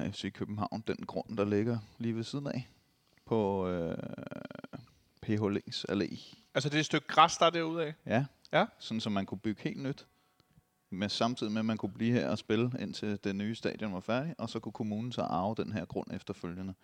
øh, 0.07 0.12
FC 0.12 0.33
København 0.33 0.85
den 0.87 0.97
grund, 1.07 1.37
der 1.37 1.45
ligger 1.45 1.79
lige 1.99 2.17
ved 2.17 2.25
siden 2.25 2.47
af 2.47 2.69
på 3.27 3.69
øh, 3.69 3.97
PH 5.23 5.45
Links 5.49 5.87
Allé. 5.91 6.35
Altså 6.55 6.69
det 6.69 6.75
er 6.75 6.79
et 6.81 6.87
stykke 6.87 7.07
græs, 7.07 7.37
der 7.37 7.47
er 7.47 7.50
derude 7.50 7.85
af. 7.85 7.95
Ja. 8.07 8.25
Ja. 8.53 8.65
Sådan, 8.79 9.00
så 9.00 9.11
man 9.11 9.27
kunne 9.27 9.39
bygge 9.39 9.62
helt 9.62 9.83
nyt. 9.83 10.07
Men 10.91 11.09
samtidig 11.09 11.53
med, 11.53 11.59
at 11.61 11.65
man 11.65 11.77
kunne 11.77 11.93
blive 11.93 12.12
her 12.12 12.29
og 12.29 12.39
spille, 12.39 12.71
indtil 12.81 13.19
det 13.25 13.37
nye 13.37 13.55
stadion 13.55 13.93
var 13.93 14.00
færdigt, 14.00 14.35
og 14.39 14.50
så 14.50 14.59
kunne 14.61 14.73
kommunen 14.73 15.12
så 15.12 15.23
arve 15.23 15.55
den 15.59 15.73
her 15.73 15.85
grund 15.85 16.07
efterfølgende. 16.15 16.75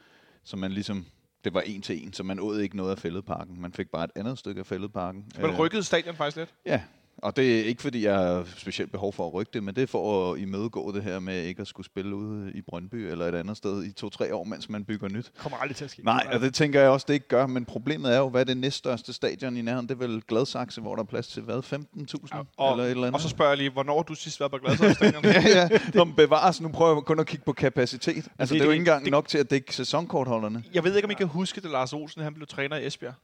Så 0.45 0.57
man 0.57 0.73
ligesom, 0.73 1.07
det 1.45 1.55
var 1.55 1.61
en 1.61 1.83
til 1.83 2.02
en, 2.07 2.12
så 2.12 2.23
man 2.23 2.40
åd 2.40 2.61
ikke 2.61 2.76
noget 2.76 2.90
af 2.90 2.99
fældeparken. 2.99 3.61
Man 3.61 3.73
fik 3.73 3.90
bare 3.90 4.05
et 4.05 4.11
andet 4.16 4.38
stykke 4.38 4.59
af 4.59 4.66
fældeparken. 4.66 5.31
Man 5.40 5.57
rykkede 5.57 5.83
stadion 5.83 6.14
faktisk 6.16 6.37
lidt. 6.37 6.55
Ja, 6.66 6.83
og 7.18 7.37
det 7.37 7.61
er 7.61 7.64
ikke 7.64 7.82
fordi, 7.82 8.04
jeg 8.04 8.14
har 8.18 8.44
specielt 8.56 8.92
behov 8.92 9.12
for 9.12 9.26
at 9.26 9.35
rykke 9.35 9.50
det, 9.54 9.62
men 9.64 9.75
det 9.75 9.82
er 9.82 9.87
for 9.87 10.32
at 10.32 10.38
imødegå 10.40 10.92
det 10.92 11.02
her 11.02 11.18
med 11.18 11.42
ikke 11.42 11.61
at 11.61 11.66
skulle 11.66 11.87
spille 11.87 12.16
ude 12.16 12.52
i 12.54 12.61
Brøndby 12.62 12.94
eller 12.94 13.26
et 13.26 13.35
andet 13.35 13.56
sted 13.56 13.85
i 13.85 13.92
to-tre 13.92 14.35
år, 14.35 14.44
mens 14.44 14.68
man 14.68 14.85
bygger 14.85 15.08
nyt. 15.08 15.32
kommer 15.38 15.58
aldrig 15.58 15.76
til 15.76 15.85
at 15.85 15.90
ske. 15.90 16.04
Nej, 16.04 16.26
og 16.32 16.40
det 16.40 16.54
tænker 16.54 16.80
jeg 16.80 16.90
også, 16.90 17.04
det 17.08 17.14
ikke 17.14 17.28
gør, 17.28 17.46
men 17.46 17.64
problemet 17.64 18.14
er 18.14 18.18
jo, 18.18 18.28
hvad 18.28 18.40
er 18.40 18.44
det 18.44 18.56
næststørste 18.56 19.12
stadion 19.12 19.56
i 19.56 19.62
nærheden? 19.62 19.88
Det 19.88 19.94
er 19.94 20.06
vel 20.06 20.23
Gladsaxe, 20.28 20.80
hvor 20.80 20.94
der 20.94 21.02
er 21.02 21.06
plads 21.06 21.28
til, 21.28 21.42
hvad, 21.42 21.58
15.000 21.58 22.37
Og, 22.56 22.73
eller 22.73 22.85
et 22.85 22.90
eller 22.90 23.02
andet? 23.02 23.14
og 23.14 23.20
så 23.20 23.28
spørger 23.28 23.50
jeg 23.50 23.58
lige, 23.58 23.70
hvornår 23.70 24.02
du 24.02 24.14
sidst 24.14 24.40
været 24.40 24.50
på 24.52 24.58
Gladsaxe-stadion? 24.58 25.25
ja, 25.25 25.40
ja. 25.49 25.68
Nå, 25.94 26.04
bevares, 26.04 26.61
nu 26.61 26.68
prøver 26.68 26.94
jeg 26.96 27.02
kun 27.02 27.20
at 27.20 27.26
kigge 27.26 27.44
på 27.44 27.52
kapacitet. 27.52 28.28
Altså, 28.38 28.54
det, 28.54 28.61
det 28.61 28.61
er 28.61 28.64
jo 28.64 28.70
det- 28.70 28.75
ikke 28.75 28.80
engang 28.80 29.04
det- 29.04 29.11
nok 29.11 29.28
til 29.28 29.38
at 29.38 29.50
dække 29.50 29.75
sæsonkortholderne. 29.75 30.64
Jeg 30.75 30.85
ved 30.85 30.96
ikke, 30.96 31.04
om 31.06 31.11
I 31.11 31.14
kan 31.14 31.26
huske, 31.26 31.61
da 31.61 31.68
Lars 31.68 31.92
Olsen 31.92 32.23
han 32.23 32.35
blev 32.35 32.46
træner 32.46 32.76
i 32.76 32.87
Esbjerg. 32.87 33.14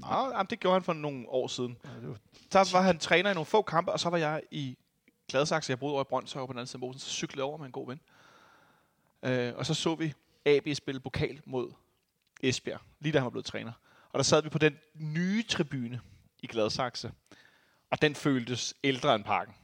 Nej, 0.00 0.18
jamen, 0.32 0.46
det 0.50 0.60
gjorde 0.60 0.74
han 0.74 0.82
for 0.82 0.92
nogle 0.92 1.28
år 1.28 1.46
siden. 1.48 1.76
Så 2.52 2.68
var 2.72 2.82
han 2.82 2.98
træner 2.98 3.30
i 3.30 3.34
nogle 3.34 3.46
få 3.46 3.62
kampe, 3.62 3.92
og 3.92 4.00
så 4.00 4.10
var 4.10 4.16
jeg 4.18 4.42
i 4.50 4.76
Gladsaxe. 5.28 5.70
Jeg 5.70 5.78
boede 5.78 5.92
over 5.94 6.02
i 6.02 6.08
Brøndshøj 6.08 6.46
på 6.46 6.52
den 6.52 6.58
anden 6.58 6.66
side 6.66 6.76
af 6.76 6.80
Mosen, 6.80 7.00
så 7.00 7.10
cyklede 7.10 7.38
jeg 7.38 7.44
over 7.44 7.58
med 7.58 7.66
en 7.66 7.72
god 7.72 7.86
ven. 7.86 8.00
Øh, 9.22 9.52
og 9.56 9.66
så 9.66 9.74
så 9.74 9.94
vi 9.94 10.12
AB 10.46 10.68
spille 10.74 11.00
pokal 11.00 11.40
mod 11.44 11.70
Esbjerg, 12.42 12.80
lige 13.00 13.12
da 13.12 13.18
han 13.18 13.24
var 13.24 13.30
blevet 13.30 13.44
træner. 13.46 13.72
Og 14.12 14.18
der 14.18 14.22
sad 14.22 14.42
vi 14.42 14.48
på 14.48 14.58
den 14.58 14.78
nye 14.94 15.42
tribune 15.48 16.00
i 16.42 16.46
Gladsaxe. 16.46 17.12
Og 17.90 18.02
den 18.02 18.14
føltes 18.14 18.74
ældre 18.84 19.14
end 19.14 19.24
parken. 19.24 19.54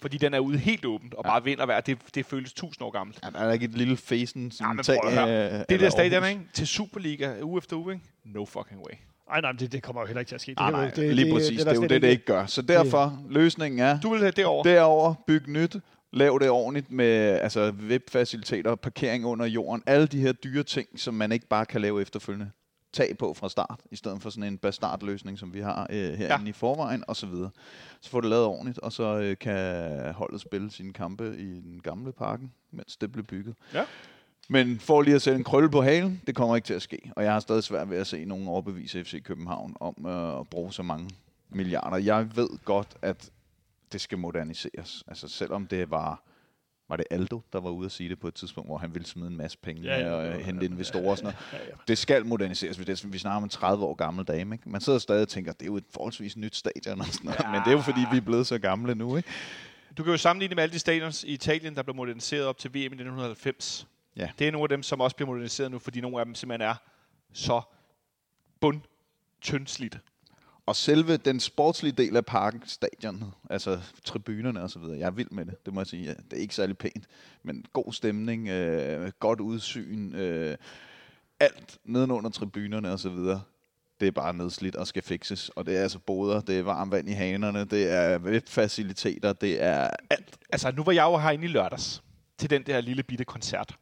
Fordi 0.00 0.18
den 0.18 0.34
er 0.34 0.38
ude 0.38 0.58
helt 0.58 0.84
åbent, 0.84 1.14
og 1.14 1.24
bare 1.24 1.44
vind 1.44 1.60
og 1.60 1.68
vejr. 1.68 1.80
Det, 1.80 1.98
det 2.14 2.26
føltes 2.26 2.52
tusind 2.52 2.82
år 2.86 2.90
gammelt. 2.90 3.18
Ja, 3.22 3.30
der 3.30 3.38
er 3.38 3.52
ikke 3.52 3.64
et 3.64 3.70
lille 3.70 3.96
fæsen 3.96 4.52
Ja, 4.60 4.72
men 4.72 4.84
prøv 4.84 4.96
at 5.04 5.14
høre. 5.14 5.30
af- 5.30 5.66
Det 5.68 5.80
der 5.80 5.90
stadion, 5.90 6.24
ikke? 6.28 6.40
Til 6.52 6.66
Superliga, 6.66 7.40
uge 7.42 7.58
efter 7.58 7.76
uge, 7.76 7.94
ikke? 7.94 8.06
No 8.24 8.44
fucking 8.44 8.80
way. 8.80 8.94
Ej, 9.30 9.40
nej, 9.40 9.52
det, 9.52 9.72
det 9.72 9.82
kommer 9.82 10.02
jo 10.02 10.06
heller 10.06 10.20
ikke 10.20 10.28
til 10.28 10.34
at 10.34 10.40
ske. 10.40 10.54
Nej, 10.54 10.70
det, 10.70 10.76
jo- 10.76 10.82
nej, 10.82 10.90
det, 10.90 11.14
lige 11.16 11.32
præcis. 11.34 11.56
Det, 11.58 11.66
der 11.66 11.72
er 11.72 11.76
jo 11.76 11.82
det, 11.82 12.02
det 12.02 12.08
ikke 12.08 12.24
gør. 12.24 12.46
Så 12.46 12.62
derfor, 12.62 13.18
løsningen 13.28 13.80
er, 13.80 14.00
Du 14.00 14.10
vil 14.10 14.18
have 14.20 14.30
det 14.30 14.44
over. 14.46 14.62
derover 14.62 15.14
byg 15.26 15.48
nyt, 15.48 15.76
lav 16.12 16.38
det 16.40 16.50
ordentligt 16.50 16.90
med 16.92 17.06
altså, 17.40 17.72
webfaciliteter, 17.88 18.74
parkering 18.74 19.26
under 19.26 19.46
jorden, 19.46 19.82
alle 19.86 20.06
de 20.06 20.20
her 20.20 20.32
dyre 20.32 20.62
ting, 20.62 20.88
som 20.96 21.14
man 21.14 21.32
ikke 21.32 21.46
bare 21.48 21.66
kan 21.66 21.80
lave 21.80 22.00
efterfølgende. 22.02 22.50
Tag 22.92 23.18
på 23.18 23.34
fra 23.34 23.48
start, 23.48 23.80
i 23.90 23.96
stedet 23.96 24.22
for 24.22 24.30
sådan 24.30 24.42
en 24.52 24.58
bastardløsning, 24.58 25.38
som 25.38 25.54
vi 25.54 25.60
har 25.60 25.86
øh, 25.90 25.96
herinde 26.14 26.44
ja. 26.44 26.48
i 26.48 26.52
forvejen, 26.52 27.04
og 27.08 27.16
så 27.16 27.26
videre. 27.26 27.50
Så 28.00 28.10
får 28.10 28.20
det 28.20 28.30
lavet 28.30 28.44
ordentligt, 28.44 28.78
og 28.78 28.92
så 28.92 29.18
øh, 29.18 29.36
kan 29.40 30.12
holdet 30.14 30.40
spille 30.40 30.70
sine 30.70 30.92
kampe 30.92 31.36
i 31.38 31.44
den 31.44 31.80
gamle 31.82 32.12
parken, 32.12 32.52
mens 32.72 32.96
det 32.96 33.12
blev 33.12 33.24
bygget. 33.24 33.54
Ja. 33.74 33.82
Men 34.48 34.78
for 34.80 35.02
lige 35.02 35.14
at 35.14 35.22
sætte 35.22 35.38
en 35.38 35.44
krølle 35.44 35.70
på 35.70 35.82
halen, 35.82 36.22
det 36.26 36.34
kommer 36.34 36.56
ikke 36.56 36.66
til 36.66 36.74
at 36.74 36.82
ske. 36.82 37.10
Og 37.16 37.24
jeg 37.24 37.32
har 37.32 37.40
stadig 37.40 37.64
svært 37.64 37.90
ved 37.90 37.98
at 37.98 38.06
se 38.06 38.24
nogen 38.24 38.48
overbevise 38.48 39.04
FC 39.04 39.22
København 39.22 39.76
om 39.80 40.06
øh, 40.06 40.40
at 40.40 40.48
bruge 40.48 40.72
så 40.72 40.82
mange 40.82 41.10
milliarder. 41.50 41.96
Jeg 41.96 42.36
ved 42.36 42.48
godt, 42.64 42.88
at 43.02 43.30
det 43.92 44.00
skal 44.00 44.18
moderniseres. 44.18 45.04
Altså 45.08 45.28
selvom 45.28 45.66
det 45.66 45.90
var, 45.90 46.22
var 46.88 46.96
det 46.96 47.06
Aldo, 47.10 47.40
der 47.52 47.60
var 47.60 47.70
ude 47.70 47.86
at 47.86 47.92
sige 47.92 48.08
det 48.08 48.18
på 48.20 48.28
et 48.28 48.34
tidspunkt, 48.34 48.68
hvor 48.68 48.78
han 48.78 48.94
ville 48.94 49.06
smide 49.06 49.28
en 49.28 49.36
masse 49.36 49.58
penge 49.58 49.82
Ja, 49.82 50.00
ja, 50.00 50.12
og 50.12 50.24
ja, 50.24 50.32
øh, 50.32 50.38
ja, 50.40 50.44
hente 50.44 50.66
ja, 50.66 50.70
investorer 50.72 51.10
og 51.10 51.18
sådan 51.18 51.34
noget. 51.52 51.52
Ja, 51.64 51.70
ja. 51.70 51.76
Det 51.88 51.98
skal 51.98 52.26
moderniseres. 52.26 52.78
Vi, 52.78 52.84
det, 52.84 53.12
vi 53.12 53.18
snakker 53.18 53.36
om 53.36 53.42
en 53.42 53.48
30 53.48 53.84
år 53.84 53.94
gammel 53.94 54.24
dame. 54.24 54.54
Ikke? 54.54 54.70
Man 54.70 54.80
sidder 54.80 54.98
stadig 54.98 55.22
og 55.22 55.28
tænker, 55.28 55.52
det 55.52 55.62
er 55.62 55.66
jo 55.66 55.76
et 55.76 55.84
forholdsvis 55.90 56.36
nyt 56.36 56.56
stadion. 56.56 57.00
Og 57.00 57.06
sådan 57.06 57.20
noget. 57.24 57.40
Ja. 57.40 57.50
Men 57.50 57.60
det 57.60 57.68
er 57.68 57.72
jo 57.72 57.80
fordi, 57.80 58.00
vi 58.12 58.16
er 58.16 58.20
blevet 58.20 58.46
så 58.46 58.58
gamle 58.58 58.94
nu. 58.94 59.16
Ikke? 59.16 59.28
Du 59.96 60.02
kan 60.02 60.10
jo 60.10 60.18
sammenligne 60.18 60.54
med 60.54 60.62
alle 60.62 60.72
de 60.72 60.78
stadions 60.78 61.24
i 61.24 61.32
Italien, 61.32 61.74
der 61.74 61.82
blev 61.82 61.96
moderniseret 61.96 62.46
op 62.46 62.58
til 62.58 62.70
VM 62.70 62.76
i 62.76 62.84
1990. 62.84 63.86
Ja. 64.16 64.30
Det 64.38 64.48
er 64.48 64.52
nogle 64.52 64.64
af 64.64 64.68
dem, 64.68 64.82
som 64.82 65.00
også 65.00 65.16
bliver 65.16 65.26
moderniseret 65.26 65.70
nu, 65.70 65.78
fordi 65.78 66.00
nogle 66.00 66.18
af 66.18 66.24
dem 66.24 66.34
simpelthen 66.34 66.68
er 66.68 66.74
så 67.32 67.62
bund 68.60 68.80
tyndslidte. 69.40 70.00
Og 70.66 70.76
selve 70.76 71.16
den 71.16 71.40
sportslige 71.40 71.92
del 71.92 72.16
af 72.16 72.24
parken, 72.24 72.62
stadionet, 72.66 73.32
altså 73.50 73.80
tribunerne 74.04 74.62
og 74.62 74.70
så 74.70 74.78
videre, 74.78 74.98
jeg 74.98 75.06
er 75.06 75.10
vild 75.10 75.30
med 75.30 75.46
det, 75.46 75.66
det 75.66 75.74
må 75.74 75.80
jeg 75.80 75.86
sige. 75.86 76.04
Ja, 76.04 76.14
det 76.30 76.32
er 76.32 76.40
ikke 76.40 76.54
særlig 76.54 76.78
pænt, 76.78 77.06
men 77.42 77.64
god 77.72 77.92
stemning, 77.92 78.48
øh, 78.48 79.12
godt 79.20 79.40
udsyn, 79.40 80.14
øh, 80.14 80.56
alt 81.40 81.78
nedenunder 81.84 82.30
tribunerne 82.30 82.92
og 82.92 83.00
så 83.00 83.08
videre. 83.08 83.42
Det 84.00 84.08
er 84.08 84.12
bare 84.12 84.34
nedslidt 84.34 84.76
og 84.76 84.86
skal 84.86 85.02
fikses. 85.02 85.48
Og 85.48 85.66
det 85.66 85.76
er 85.76 85.82
altså 85.82 85.98
boder, 85.98 86.40
det 86.40 86.58
er 86.58 86.62
varmt 86.62 86.92
vand 86.92 87.08
i 87.08 87.12
hanerne, 87.12 87.64
det 87.64 87.90
er 87.90 88.18
webfaciliteter, 88.18 89.32
det 89.32 89.62
er 89.62 89.90
alt. 90.10 90.38
Altså, 90.52 90.70
nu 90.70 90.84
var 90.84 90.92
jeg 90.92 91.04
jo 91.04 91.18
herinde 91.18 91.44
i 91.44 91.48
lørdags 91.48 92.02
til 92.38 92.50
den 92.50 92.62
der 92.62 92.80
lille 92.80 93.02
bitte 93.02 93.24
koncert. 93.24 93.76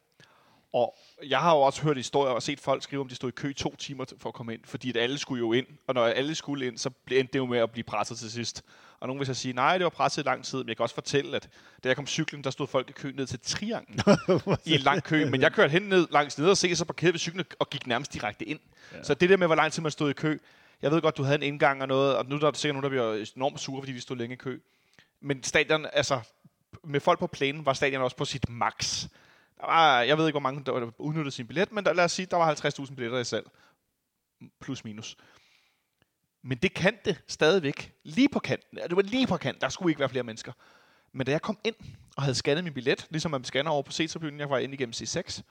Og 0.73 0.95
jeg 1.29 1.39
har 1.41 1.55
jo 1.55 1.61
også 1.61 1.83
hørt 1.83 1.97
historier 1.97 2.33
og 2.33 2.43
set 2.43 2.61
folk 2.61 2.83
skrive, 2.83 3.01
om 3.03 3.09
de 3.09 3.15
stod 3.15 3.29
i 3.29 3.33
kø 3.33 3.51
i 3.51 3.55
to 3.55 3.77
timer 3.77 4.05
for 4.19 4.29
at 4.29 4.35
komme 4.35 4.55
ind, 4.55 4.61
fordi 4.65 4.91
at 4.91 4.97
alle 4.97 5.19
skulle 5.19 5.39
jo 5.41 5.53
ind. 5.53 5.67
Og 5.87 5.95
når 5.95 6.05
alle 6.05 6.35
skulle 6.35 6.67
ind, 6.67 6.79
så 6.79 6.91
blev- 6.91 7.19
endte 7.21 7.33
det 7.33 7.39
jo 7.39 7.47
med 7.47 7.59
at 7.59 7.71
blive 7.71 7.85
presset 7.85 8.19
til 8.19 8.31
sidst. 8.33 8.63
Og 9.01 9.09
nogen 9.09 9.19
vil 9.21 9.27
så 9.27 9.35
sige, 9.35 9.53
nej, 9.55 9.79
det 9.79 9.85
var 9.85 9.91
presset 9.91 10.23
i 10.23 10.27
lang 10.27 10.45
tid, 10.45 10.59
men 10.59 10.69
jeg 10.69 10.77
kan 10.77 10.83
også 10.83 10.95
fortælle, 10.95 11.37
at 11.37 11.49
da 11.85 11.89
jeg 11.89 11.97
kom 11.97 12.07
cyklen, 12.07 12.45
der 12.45 12.51
stod 12.51 12.67
folk 12.67 12.91
i 12.91 12.93
kø 12.93 13.13
ned 13.13 13.27
til 13.27 13.41
Trianglen 13.41 14.01
i 14.65 14.75
en 14.75 14.81
lang 14.81 15.03
kø. 15.03 15.25
Men 15.31 15.41
jeg 15.41 15.53
kørte 15.53 15.71
hen 15.71 15.83
ned 15.83 16.07
langs 16.11 16.39
ned 16.39 16.51
og 16.51 16.57
se, 16.57 16.77
så 16.77 16.85
parkerede 16.85 17.13
vi 17.13 17.19
cyklen 17.19 17.45
og 17.59 17.71
gik 17.71 17.87
nærmest 17.87 18.13
direkte 18.13 18.45
ind. 18.45 18.61
Ja. 18.93 19.03
Så 19.03 19.15
det 19.15 19.31
der 19.31 19.37
med, 19.37 19.47
hvor 19.47 19.57
lang 19.57 19.73
tid 19.73 19.83
man 19.83 19.93
stod 19.93 20.11
i 20.11 20.13
kø, 20.13 20.39
jeg 20.83 20.91
ved 20.91 21.01
godt, 21.01 21.17
du 21.17 21.23
havde 21.23 21.35
en 21.37 21.43
indgang 21.43 21.83
og 21.83 21.89
noget, 21.89 22.17
og 22.17 22.27
nu 22.27 22.35
er 22.37 22.41
der 22.41 22.53
sikkert 22.53 22.75
nogen, 22.75 22.83
der 22.83 22.89
bliver 22.89 23.27
enormt 23.37 23.61
sure, 23.61 23.83
fordi 23.83 23.93
de 23.93 24.01
stod 24.01 24.17
længe 24.17 24.33
i 24.33 24.37
kø. 24.37 24.61
Men 25.21 25.43
stadion, 25.43 25.87
altså, 25.93 26.21
med 26.85 27.01
folk 27.01 27.19
på 27.19 27.27
plænen, 27.27 27.67
var 27.67 27.73
stadion 27.73 28.03
også 28.03 28.17
på 28.17 28.25
sit 28.25 28.49
max. 28.49 29.07
Var, 29.63 30.01
jeg 30.01 30.19
ved 30.19 30.27
ikke, 30.27 30.35
hvor 30.35 30.41
mange 30.41 30.65
der 30.65 30.91
udnyttede 30.99 31.31
sin 31.31 31.47
billet, 31.47 31.73
men 31.73 31.85
der, 31.85 31.93
lad 31.93 32.05
os 32.05 32.13
sige, 32.13 32.27
der 32.27 32.37
var 32.37 32.55
50.000 32.55 32.95
billetter 32.95 33.19
i 33.19 33.25
salg. 33.25 33.51
Plus 34.61 34.85
minus. 34.85 35.17
Men 36.43 36.59
det 36.59 36.75
kan 36.75 36.99
det 37.05 37.23
stadigvæk. 37.29 37.93
Lige 38.05 38.29
på 38.29 38.39
kanten. 38.39 38.79
Det 38.89 38.97
var 38.97 39.03
lige 39.03 39.27
på 39.27 39.37
kanten. 39.37 39.61
Der 39.61 39.69
skulle 39.69 39.91
ikke 39.91 40.01
være 40.01 40.09
flere 40.09 40.25
mennesker. 40.25 40.53
Men 41.13 41.27
da 41.27 41.33
jeg 41.33 41.43
kom 41.43 41.59
ind 41.65 41.75
og 42.17 42.23
havde 42.23 42.35
scannet 42.35 42.65
min 42.65 42.75
billet, 42.75 43.07
ligesom 43.11 43.31
man 43.31 43.45
scanner 43.45 43.71
over 43.71 43.83
på 43.83 43.93
C-tribunen, 43.93 44.41
jeg 44.41 44.51
var 44.51 44.59
inde 44.59 44.75
igennem 44.75 44.93
C6, 44.93 45.43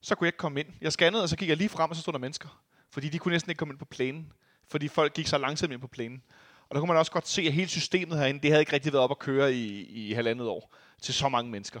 så 0.00 0.14
kunne 0.14 0.26
jeg 0.26 0.28
ikke 0.28 0.38
komme 0.38 0.60
ind. 0.60 0.68
Jeg 0.80 0.92
scannede, 0.92 1.22
og 1.22 1.28
så 1.28 1.36
gik 1.36 1.48
jeg 1.48 1.56
lige 1.56 1.68
frem, 1.68 1.90
og 1.90 1.96
så 1.96 2.02
stod 2.02 2.12
der 2.12 2.18
mennesker. 2.18 2.62
Fordi 2.90 3.08
de 3.08 3.18
kunne 3.18 3.32
næsten 3.32 3.50
ikke 3.50 3.58
komme 3.58 3.72
ind 3.72 3.78
på 3.78 3.84
plænen. 3.84 4.32
Fordi 4.68 4.88
folk 4.88 5.14
gik 5.14 5.26
så 5.26 5.38
langsomt 5.38 5.72
ind 5.72 5.80
på 5.80 5.86
plænen. 5.86 6.22
Og 6.68 6.74
der 6.74 6.80
kunne 6.80 6.88
man 6.88 6.96
også 6.96 7.12
godt 7.12 7.28
se, 7.28 7.42
at 7.42 7.52
hele 7.52 7.68
systemet 7.68 8.18
herinde, 8.18 8.40
det 8.40 8.50
havde 8.50 8.62
ikke 8.62 8.72
rigtig 8.72 8.92
været 8.92 9.04
op 9.04 9.10
at 9.10 9.18
køre 9.18 9.54
i, 9.54 9.84
i 9.84 10.12
halvandet 10.12 10.48
år 10.48 10.74
til 11.02 11.14
så 11.14 11.28
mange 11.28 11.50
mennesker. 11.50 11.80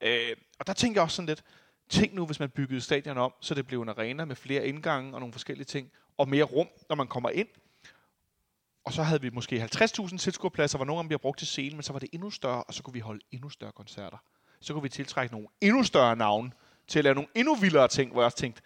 Øh, 0.00 0.36
og 0.58 0.66
der 0.66 0.72
tænker 0.72 1.00
jeg 1.00 1.04
også 1.04 1.16
sådan 1.16 1.26
lidt, 1.26 1.44
tænk 1.88 2.14
nu, 2.14 2.26
hvis 2.26 2.40
man 2.40 2.50
byggede 2.50 2.80
stadion 2.80 3.18
om, 3.18 3.32
så 3.40 3.54
det 3.54 3.66
blev 3.66 3.82
en 3.82 3.88
arena 3.88 4.24
med 4.24 4.36
flere 4.36 4.66
indgange 4.66 5.14
og 5.14 5.20
nogle 5.20 5.32
forskellige 5.32 5.64
ting, 5.64 5.90
og 6.18 6.28
mere 6.28 6.44
rum, 6.44 6.68
når 6.88 6.96
man 6.96 7.06
kommer 7.06 7.30
ind. 7.30 7.48
Og 8.84 8.92
så 8.92 9.02
havde 9.02 9.20
vi 9.20 9.30
måske 9.30 9.68
50.000 9.74 10.18
tilskuerpladser, 10.18 10.78
hvor 10.78 10.84
nogle 10.84 10.98
af 10.98 11.02
dem 11.02 11.08
bliver 11.08 11.18
brugt 11.18 11.38
til 11.38 11.46
scenen, 11.46 11.76
men 11.76 11.82
så 11.82 11.92
var 11.92 11.98
det 11.98 12.08
endnu 12.12 12.30
større, 12.30 12.62
og 12.62 12.74
så 12.74 12.82
kunne 12.82 12.94
vi 12.94 13.00
holde 13.00 13.20
endnu 13.30 13.48
større 13.48 13.72
koncerter. 13.72 14.18
Så 14.60 14.72
kunne 14.72 14.82
vi 14.82 14.88
tiltrække 14.88 15.34
nogle 15.34 15.48
endnu 15.60 15.82
større 15.82 16.16
navne 16.16 16.52
til 16.88 16.98
at 16.98 17.04
lave 17.04 17.14
nogle 17.14 17.28
endnu 17.34 17.54
vildere 17.54 17.88
ting, 17.88 18.12
hvor 18.12 18.20
jeg 18.20 18.26
også 18.26 18.38
tænkte, 18.38 18.62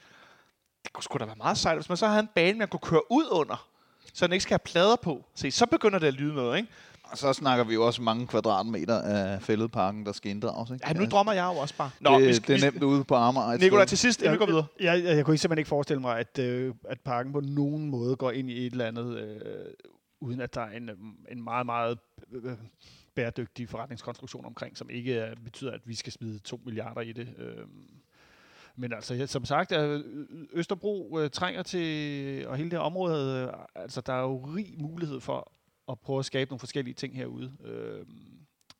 det 0.85 0.93
kunne 0.93 1.05
sgu 1.05 1.19
da 1.19 1.25
være 1.25 1.37
meget 1.37 1.59
sejt, 1.59 1.77
hvis 1.77 1.89
man 1.89 1.97
så 1.97 2.07
havde 2.07 2.21
en 2.21 2.29
bane, 2.35 2.59
man 2.59 2.69
kunne 2.69 2.81
køre 2.81 3.13
ud 3.13 3.29
under, 3.31 3.69
så 4.15 4.27
den 4.27 4.33
ikke 4.33 4.43
skal 4.43 4.55
have 4.55 4.73
plader 4.73 4.97
på. 4.97 5.25
Se, 5.35 5.51
så 5.51 5.67
begynder 5.67 5.99
det 5.99 6.07
at 6.07 6.15
lyde 6.15 6.35
noget, 6.35 6.57
ikke? 6.57 6.73
Og 7.11 7.19
så 7.19 7.33
snakker 7.33 7.65
vi 7.65 7.75
jo 7.75 7.87
også 7.87 8.03
mange 8.03 8.27
kvadratmeter 8.27 9.01
af 9.01 9.43
fældeparken, 9.43 10.07
der 10.07 10.13
skal 10.13 10.31
inddrages. 10.31 10.71
Ikke? 10.71 10.89
Ja, 10.89 10.93
nu 10.93 11.07
drømmer 11.07 11.33
jeg 11.33 11.45
jo 11.55 11.59
også 11.59 11.75
bare. 11.77 11.91
Nå, 12.01 12.19
det, 12.19 12.29
vi 12.29 12.35
skal, 12.35 12.55
det 12.55 12.65
er 12.65 12.71
nemt 12.71 12.83
ude 12.83 13.05
på 13.05 13.15
Amager. 13.15 13.57
Nikolaj, 13.57 13.85
til 13.85 13.99
sidst, 13.99 14.23
inden 14.23 14.33
vi 14.33 14.39
går 14.39 14.47
videre. 14.47 14.67
Jeg, 14.81 15.05
jeg, 15.05 15.17
jeg 15.17 15.25
kunne 15.25 15.39
simpelthen 15.39 15.59
ikke 15.59 15.69
forestille 15.69 16.01
mig, 16.01 16.19
at, 16.19 16.39
øh, 16.39 16.75
at 16.85 17.01
parken 17.01 17.33
på 17.33 17.41
nogen 17.41 17.91
måde 17.91 18.17
går 18.17 18.31
ind 18.31 18.51
i 18.51 18.67
et 18.67 18.73
eller 18.73 18.87
andet, 18.87 19.19
øh, 19.19 19.37
uden 20.21 20.41
at 20.41 20.55
der 20.55 20.61
er 20.61 20.77
en, 20.77 20.89
øh, 20.89 20.97
en 21.29 21.45
meget, 21.45 21.67
meget 21.67 21.99
øh, 22.33 22.53
bæredygtig 23.15 23.69
forretningskonstruktion 23.69 24.45
omkring, 24.45 24.77
som 24.77 24.91
ikke 24.91 25.25
øh, 25.25 25.37
betyder, 25.45 25.73
at 25.73 25.81
vi 25.85 25.95
skal 25.95 26.13
smide 26.13 26.39
2 26.39 26.61
milliarder 26.65 27.01
i 27.01 27.13
det. 27.13 27.29
Øh. 27.39 27.65
Men 28.77 28.93
altså, 28.93 29.15
ja, 29.15 29.27
som 29.27 29.45
sagt, 29.45 29.73
øh, 29.73 30.05
Østerbro 30.53 31.19
øh, 31.19 31.31
trænger 31.31 31.63
til, 31.63 32.49
og 32.49 32.57
hele 32.57 32.71
det 32.71 32.79
område, 32.79 33.47
øh, 33.47 33.53
altså 33.75 34.01
der 34.01 34.13
er 34.13 34.21
jo 34.21 34.37
rig 34.37 34.75
mulighed 34.79 35.21
for 35.21 35.53
at 35.91 36.01
prøve 36.01 36.19
at 36.19 36.25
skabe 36.25 36.51
nogle 36.51 36.61
forskellige 36.61 36.95
ting 36.95 37.17
herude. 37.17 37.53
Øh, 37.65 38.07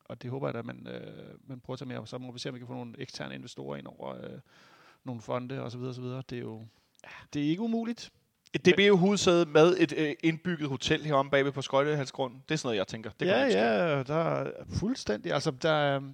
og 0.05 0.21
det 0.21 0.31
håber 0.31 0.47
jeg 0.47 0.53
da, 0.53 0.59
at 0.59 0.65
man, 0.65 0.87
øh, 0.87 1.35
man 1.47 1.59
prøver 1.59 1.75
at 1.75 1.79
tage 1.79 1.87
med, 1.87 1.97
og 1.97 2.07
så 2.07 2.17
må 2.17 2.31
vi 2.31 2.39
se, 2.39 2.49
om 2.49 2.55
vi 2.55 2.59
kan 2.59 2.67
få 2.67 2.73
nogle 2.73 2.95
eksterne 2.97 3.35
investorer 3.35 3.77
ind 3.77 3.87
over 3.87 4.15
øh, 4.15 4.39
nogle 5.03 5.21
fonde 5.21 5.61
og 5.63 5.71
så 5.71 5.77
videre, 5.77 5.91
og 5.91 5.95
så 5.95 6.01
videre. 6.01 6.23
Det 6.29 6.37
er 6.37 6.41
jo 6.41 6.65
det 7.33 7.45
er 7.45 7.49
ikke 7.49 7.61
umuligt. 7.61 8.11
Et 8.53 8.65
DB 8.65 8.99
hovedsæde 8.99 9.45
med 9.45 9.77
et 9.77 9.93
øh, 9.97 10.13
indbygget 10.23 10.69
hotel 10.69 11.05
heromme 11.05 11.31
bagved 11.31 11.51
på 11.51 11.61
Skøjtehalsgrund. 11.61 12.33
Det 12.33 12.53
er 12.53 12.57
sådan 12.57 12.67
noget, 12.67 12.77
jeg 12.77 12.87
tænker. 12.87 13.09
Det 13.19 13.25
ja, 13.25 13.45
ja, 13.45 14.03
der 14.03 14.15
er 14.15 14.51
fuldstændig. 14.69 15.33
Altså, 15.33 15.51
der 15.51 15.71
er, 15.71 15.99
det, 15.99 16.13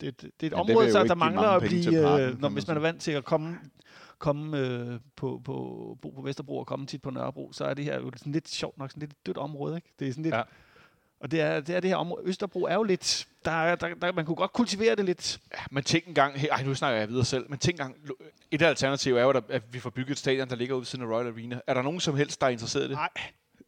det, 0.00 0.20
det 0.22 0.22
er 0.22 0.30
et 0.30 0.40
vil 0.42 0.54
område, 0.54 0.98
jo 0.98 1.04
der, 1.04 1.14
mangler 1.14 1.42
at 1.42 1.62
blive, 1.62 2.02
parken, 2.02 2.20
øh, 2.20 2.30
kan 2.30 2.40
når, 2.40 2.48
hvis 2.48 2.66
man 2.66 2.76
er 2.76 2.80
vant 2.80 3.02
til 3.02 3.12
at 3.12 3.24
komme, 3.24 3.58
komme 4.18 4.58
øh, 4.58 5.00
på, 5.16 5.40
på, 5.44 5.52
bo 6.02 6.10
på 6.10 6.22
Vesterbro 6.22 6.58
og 6.58 6.66
komme 6.66 6.86
tit 6.86 7.02
på 7.02 7.10
Nørrebro, 7.10 7.52
så 7.52 7.64
er 7.64 7.74
det 7.74 7.84
her 7.84 7.96
jo 8.00 8.10
sådan 8.16 8.32
lidt 8.32 8.48
sjovt 8.48 8.78
nok 8.78 8.90
sådan 8.90 9.00
lidt 9.00 9.10
et 9.12 9.26
dødt 9.26 9.36
område. 9.38 9.76
Ikke? 9.76 9.88
Det 9.98 10.08
er 10.08 10.12
sådan 10.12 10.22
lidt, 10.22 10.34
Ja. 10.34 10.42
Og 11.20 11.30
det 11.30 11.40
er, 11.40 11.60
det 11.60 11.76
er 11.76 11.80
det 11.80 11.90
her 11.90 11.96
område. 11.96 12.22
Østerbro 12.28 12.62
er 12.64 12.74
jo 12.74 12.82
lidt... 12.82 13.28
Der, 13.44 13.50
er- 13.50 13.74
der, 13.76 13.94
der, 13.94 14.12
man 14.12 14.26
kunne 14.26 14.34
godt 14.36 14.52
kultivere 14.52 14.94
det 14.94 15.04
lidt. 15.04 15.40
Ja, 15.54 15.62
men 15.70 15.84
tænk 15.84 16.06
engang, 16.06 16.34
hey, 16.40 16.48
ej, 16.52 16.62
nu 16.62 16.74
snakker 16.74 16.98
jeg 16.98 17.08
videre 17.08 17.24
selv, 17.24 17.46
men 17.50 17.58
tænk 17.58 17.74
engang, 17.80 17.96
et 18.50 18.62
af 18.62 18.68
alternativet 18.68 19.18
er 19.20 19.22
jo, 19.24 19.30
at- 19.48 19.62
vi 19.74 19.78
får 19.78 19.90
bygget 19.90 20.10
et 20.10 20.18
stadion, 20.18 20.48
der 20.50 20.56
ligger 20.56 20.74
ude 20.74 20.84
siden 20.84 21.04
af 21.04 21.08
Royal 21.08 21.26
Arena. 21.26 21.60
Er 21.66 21.74
der 21.74 21.82
nogen 21.82 22.00
som 22.00 22.16
helst, 22.16 22.40
der 22.40 22.46
er 22.46 22.50
interesseret 22.50 22.84
i 22.84 22.88
det? 22.88 22.94
Nej. 22.96 23.08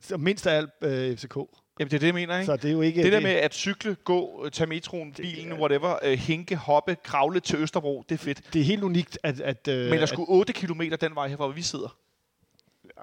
Så 0.01 0.17
mindst 0.17 0.47
af 0.47 0.57
alt 0.57 0.71
øh, 0.83 1.17
FCK. 1.17 1.37
Jamen, 1.79 1.91
det 1.91 1.97
er 1.97 1.99
det, 2.01 2.07
jeg 2.07 2.15
mener, 2.15 2.35
ikke? 2.35 2.47
Så 2.47 2.57
det 2.57 2.65
er 2.65 2.73
jo 2.73 2.81
ikke... 2.81 3.03
Det 3.03 3.13
der 3.13 3.21
med 3.21 3.31
at 3.31 3.55
cykle, 3.55 3.97
gå, 4.05 4.49
tage 4.53 4.67
metroen, 4.69 5.13
bilen, 5.13 5.53
whatever, 5.53 5.99
øh, 6.03 6.19
hinke, 6.19 6.57
hoppe, 6.57 6.97
kravle 7.05 7.41
til 7.41 7.59
Østerbro, 7.59 8.05
det 8.09 8.15
er 8.15 8.19
fedt. 8.19 8.41
Det 8.53 8.61
er 8.61 8.65
helt 8.65 8.83
unikt, 8.83 9.19
at... 9.23 9.41
at 9.41 9.69
øh, 9.69 9.85
Men 9.91 9.97
der 9.97 10.03
at, 10.03 10.09
skulle 10.09 10.29
8 10.29 10.53
km 10.53 10.83
den 11.01 11.15
vej 11.15 11.29
herfra, 11.29 11.45
hvor 11.47 11.55
vi 11.55 11.63
sidder. 11.63 11.97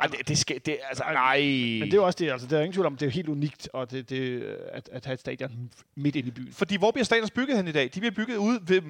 Ej, 0.02 0.08
det, 0.08 0.28
det 0.28 0.38
skal, 0.38 0.62
det, 0.66 0.78
altså, 0.90 1.04
nej. 1.14 1.40
Men 1.40 1.82
det 1.82 1.94
er 1.94 1.98
jo 1.98 2.06
også 2.06 2.18
det, 2.20 2.32
altså, 2.32 2.48
der 2.48 2.58
er 2.58 2.62
ingen 2.62 2.74
tvivl 2.74 2.86
om, 2.86 2.98
det 2.98 3.06
er 3.06 3.10
helt 3.10 3.30
unikt 3.30 3.70
og 3.74 3.92
det, 3.92 4.10
det, 4.10 4.44
at, 4.72 4.90
at 4.92 5.06
have 5.06 5.14
et 5.14 5.20
stadion 5.20 5.52
midt 5.96 6.16
inde 6.16 6.28
i 6.28 6.32
byen. 6.32 6.54
Fordi 6.54 6.78
hvor 6.78 6.92
bliver 6.92 7.06
stadions 7.06 7.32
bygget 7.32 7.58
hen 7.58 7.68
i 7.68 7.72
dag? 7.72 7.90
De 7.94 8.00
bliver 8.00 8.12
bygget 8.12 8.38
ude 8.38 8.60
ved 8.68 8.82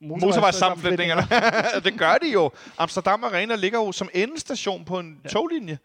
motorvejssammenflætningerne. 0.00 1.22
det 1.90 1.98
gør 1.98 2.14
de 2.22 2.32
jo. 2.32 2.50
Amsterdam 2.78 3.24
Arena 3.24 3.56
ligger 3.56 3.78
jo 3.78 3.92
som 3.92 4.08
endestation 4.14 4.84
på 4.84 4.98
en 4.98 5.20
ja. 5.24 5.28
toglinje. 5.28 5.78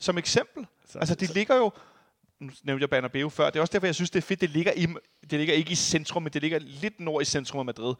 Som 0.00 0.18
eksempel. 0.18 0.66
Så- 0.90 0.98
Altså, 0.98 1.14
de 1.14 1.26
ligger 1.34 1.56
jo... 1.56 1.72
Nu 2.44 2.50
nævnte 2.64 2.82
jeg 2.82 2.90
Bernabeu 2.90 3.28
før. 3.28 3.50
Det 3.50 3.56
er 3.56 3.60
også 3.60 3.72
derfor, 3.72 3.86
jeg 3.86 3.94
synes, 3.94 4.10
det 4.10 4.18
er 4.18 4.22
fedt. 4.26 4.40
Det 4.40 4.50
ligger, 4.50 4.72
i, 4.76 4.86
det 5.30 5.38
ligger 5.38 5.54
ikke 5.54 5.70
i 5.72 5.74
centrum, 5.74 6.22
men 6.22 6.32
det 6.32 6.42
ligger 6.42 6.58
lidt 6.58 7.00
nord 7.00 7.22
i 7.22 7.24
centrum 7.24 7.58
af 7.58 7.64
Madrid. 7.64 7.94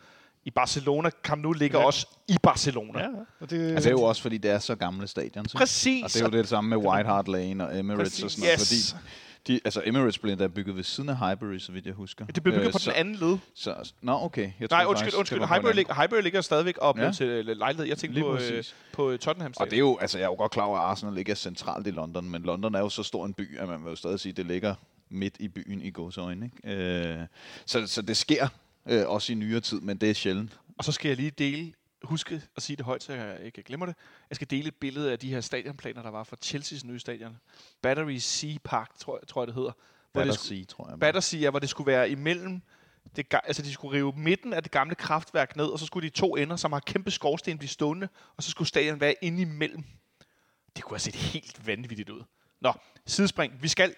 I 0.44 0.50
Barcelona. 0.50 1.10
Camp 1.22 1.42
Nou 1.42 1.52
ligger 1.52 1.78
ja. 1.78 1.86
Også 1.86 2.06
i 2.28 2.36
Barcelona. 2.42 2.98
Ja, 2.98 3.04
Ja. 3.04 3.10
og 3.40 3.50
det, 3.50 3.58
Altså, 3.70 3.74
det 3.76 3.86
er 3.86 3.90
jo 3.90 4.02
også, 4.02 4.22
fordi 4.22 4.38
det 4.38 4.50
er 4.50 4.58
så 4.58 4.74
gamle 4.74 5.06
stadion. 5.06 5.48
Så. 5.48 5.56
Præcis. 5.58 6.04
Og 6.04 6.10
det 6.10 6.20
er 6.22 6.24
jo 6.24 6.30
det 6.42 6.48
samme 6.48 6.70
med 6.70 6.76
White 6.86 7.06
Hart 7.08 7.28
Lane 7.28 7.66
og 7.68 7.78
Emirates 7.78 8.08
Præcis. 8.10 8.24
og 8.24 8.30
sådan 8.30 8.42
noget. 8.44 8.60
Yes. 8.60 8.92
Fordi 8.92 9.04
de, 9.46 9.60
altså 9.64 9.82
Emirates 9.86 10.18
blev 10.18 10.32
endda 10.32 10.46
bygget 10.48 10.76
ved 10.76 10.82
siden 10.84 11.08
af 11.08 11.16
Highbury, 11.18 11.58
så 11.58 11.72
vidt 11.72 11.86
jeg 11.86 11.94
husker. 11.94 12.26
Det 12.26 12.42
blev 12.42 12.54
bygget 12.54 12.66
Øh, 12.66 12.72
på 12.72 12.78
så, 12.78 12.90
den 12.90 12.98
anden 12.98 13.14
led. 13.14 13.38
Så, 13.54 13.92
nå, 14.02 14.12
okay. 14.12 14.50
Jeg 14.60 14.68
Nej, 14.70 14.84
undskyld, 14.84 15.04
faktisk, 15.04 15.18
undskyld. 15.18 15.46
Highbury, 15.48 15.72
ligger, 15.72 15.94
Highbury 15.94 16.22
ligger 16.22 16.40
stadigvæk 16.40 16.74
op 16.80 16.98
Ja. 16.98 17.12
til 17.12 17.26
øh, 17.26 17.46
lejlighed. 17.46 17.86
Jeg 17.88 17.98
tænkte 17.98 18.20
Lige 18.20 18.24
på, 18.24 18.38
øh, 18.54 18.64
på 18.92 19.16
Tottenham 19.16 19.52
Og 19.56 19.66
det 19.66 19.72
er 19.76 19.78
jo, 19.80 19.98
altså 20.00 20.18
jeg 20.18 20.24
er 20.24 20.28
jo 20.28 20.34
godt 20.34 20.52
klar 20.52 20.64
over, 20.64 20.78
at 20.78 20.84
Arsenal 20.84 21.14
ligger 21.14 21.34
centralt 21.34 21.86
i 21.86 21.90
London, 21.90 22.30
men 22.30 22.42
London 22.42 22.74
er 22.74 22.80
jo 22.80 22.88
så 22.88 23.02
stor 23.02 23.26
en 23.26 23.34
by, 23.34 23.58
at 23.58 23.68
man 23.68 23.84
vil 23.84 23.90
jo 23.90 23.96
stadig 23.96 24.20
sige, 24.20 24.30
at 24.30 24.36
det 24.36 24.46
ligger 24.46 24.74
midt 25.10 25.36
i 25.40 25.48
byen 25.48 25.80
i 25.82 25.90
godsøjne. 25.90 26.50
Ikke? 26.64 26.78
Øh, 27.18 27.26
så, 27.66 27.86
så 27.86 28.02
det 28.02 28.16
sker 28.16 28.48
øh, 28.88 29.08
også 29.08 29.32
i 29.32 29.34
nyere 29.34 29.60
tid, 29.60 29.80
men 29.80 29.96
det 29.96 30.10
er 30.10 30.14
sjældent. 30.14 30.58
Og 30.78 30.84
så 30.84 30.92
skal 30.92 31.08
jeg 31.08 31.16
lige 31.16 31.30
dele, 31.30 31.72
huske 32.06 32.42
at 32.56 32.62
sige 32.62 32.76
det 32.76 32.84
højt, 32.84 33.02
så 33.02 33.12
jeg 33.14 33.40
ikke 33.42 33.62
glemmer 33.62 33.86
det. 33.86 33.94
Jeg 34.30 34.36
skal 34.36 34.50
dele 34.50 34.68
et 34.68 34.74
billede 34.74 35.12
af 35.12 35.18
de 35.18 35.30
her 35.30 35.40
stadionplaner, 35.40 36.02
der 36.02 36.10
var 36.10 36.24
for 36.24 36.36
Chelseas 36.42 36.84
nye 36.84 36.98
stadion. 36.98 37.36
Battery 37.82 38.16
Sea 38.16 38.56
Park, 38.64 38.98
tror, 38.98 39.18
jeg- 39.22 39.28
tror 39.28 39.42
jeg 39.42 39.46
det 39.46 39.54
hedder. 39.54 39.72
Hvor 40.12 40.20
det, 40.22 40.28
Battersea, 40.28 40.44
skulle, 40.44 40.64
tror 40.64 40.88
jeg. 40.90 40.98
Battersea, 41.00 41.40
ja, 41.40 41.50
hvor 41.50 41.58
det 41.58 41.68
skulle 41.68 41.86
være 41.86 42.10
imellem 42.10 42.62
det, 43.16 43.26
altså 43.44 43.62
de 43.62 43.72
skulle 43.72 43.96
rive 43.98 44.12
midten 44.16 44.52
af 44.52 44.62
det 44.62 44.72
gamle 44.72 44.94
kraftværk 44.94 45.56
ned, 45.56 45.64
og 45.66 45.78
så 45.78 45.86
skulle 45.86 46.08
de 46.08 46.14
to 46.14 46.36
ender, 46.36 46.56
som 46.56 46.72
har 46.72 46.80
kæmpe 46.80 47.10
skorsten, 47.10 47.58
blive 47.58 47.68
stående, 47.68 48.08
og 48.36 48.42
så 48.42 48.50
skulle 48.50 48.68
stadion 48.68 49.00
være 49.00 49.14
inde 49.22 49.42
imellem. 49.42 49.84
Det 50.76 50.84
kunne 50.84 50.94
have 50.94 51.00
set 51.00 51.14
helt 51.14 51.66
vanvittigt 51.66 52.10
ud. 52.10 52.22
Nå, 52.60 52.72
sidespring. 53.06 53.62
Vi 53.62 53.68
skal 53.68 53.94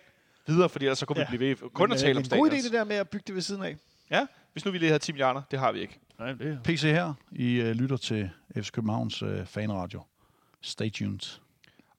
videre, 0.46 0.68
fordi 0.68 0.84
ellers 0.84 0.98
så 0.98 1.06
kunne 1.06 1.18
ja. 1.20 1.26
Vi 1.30 1.36
blive 1.36 1.50
ved 1.62 1.70
kun 1.70 1.92
at 1.92 1.98
tale 1.98 2.16
om 2.16 2.22
Det 2.22 2.32
er 2.32 2.36
en 2.36 2.42
god 2.42 2.50
idé, 2.50 2.62
det 2.62 2.72
der 2.72 2.84
med 2.84 2.96
at 2.96 3.08
bygge 3.10 3.24
det 3.26 3.34
ved 3.34 3.42
siden 3.42 3.62
af. 3.62 3.76
Ja, 4.10 4.26
hvis 4.52 4.64
nu 4.64 4.70
vi 4.70 4.78
lige 4.78 4.88
havde 4.88 4.98
10 4.98 5.12
milliarder, 5.12 5.42
det 5.50 5.58
har 5.58 5.72
vi 5.72 5.80
ikke. 5.80 5.98
Nej, 6.18 6.32
det 6.32 6.60
PC 6.64 6.82
her. 6.82 7.14
I 7.32 7.60
uh, 7.60 7.66
lytter 7.66 7.96
til 7.96 8.30
FC 8.56 8.70
Københavns 8.70 9.22
uh, 9.22 9.46
fanradio. 9.46 10.02
Stay 10.60 10.90
tuned. 10.90 11.40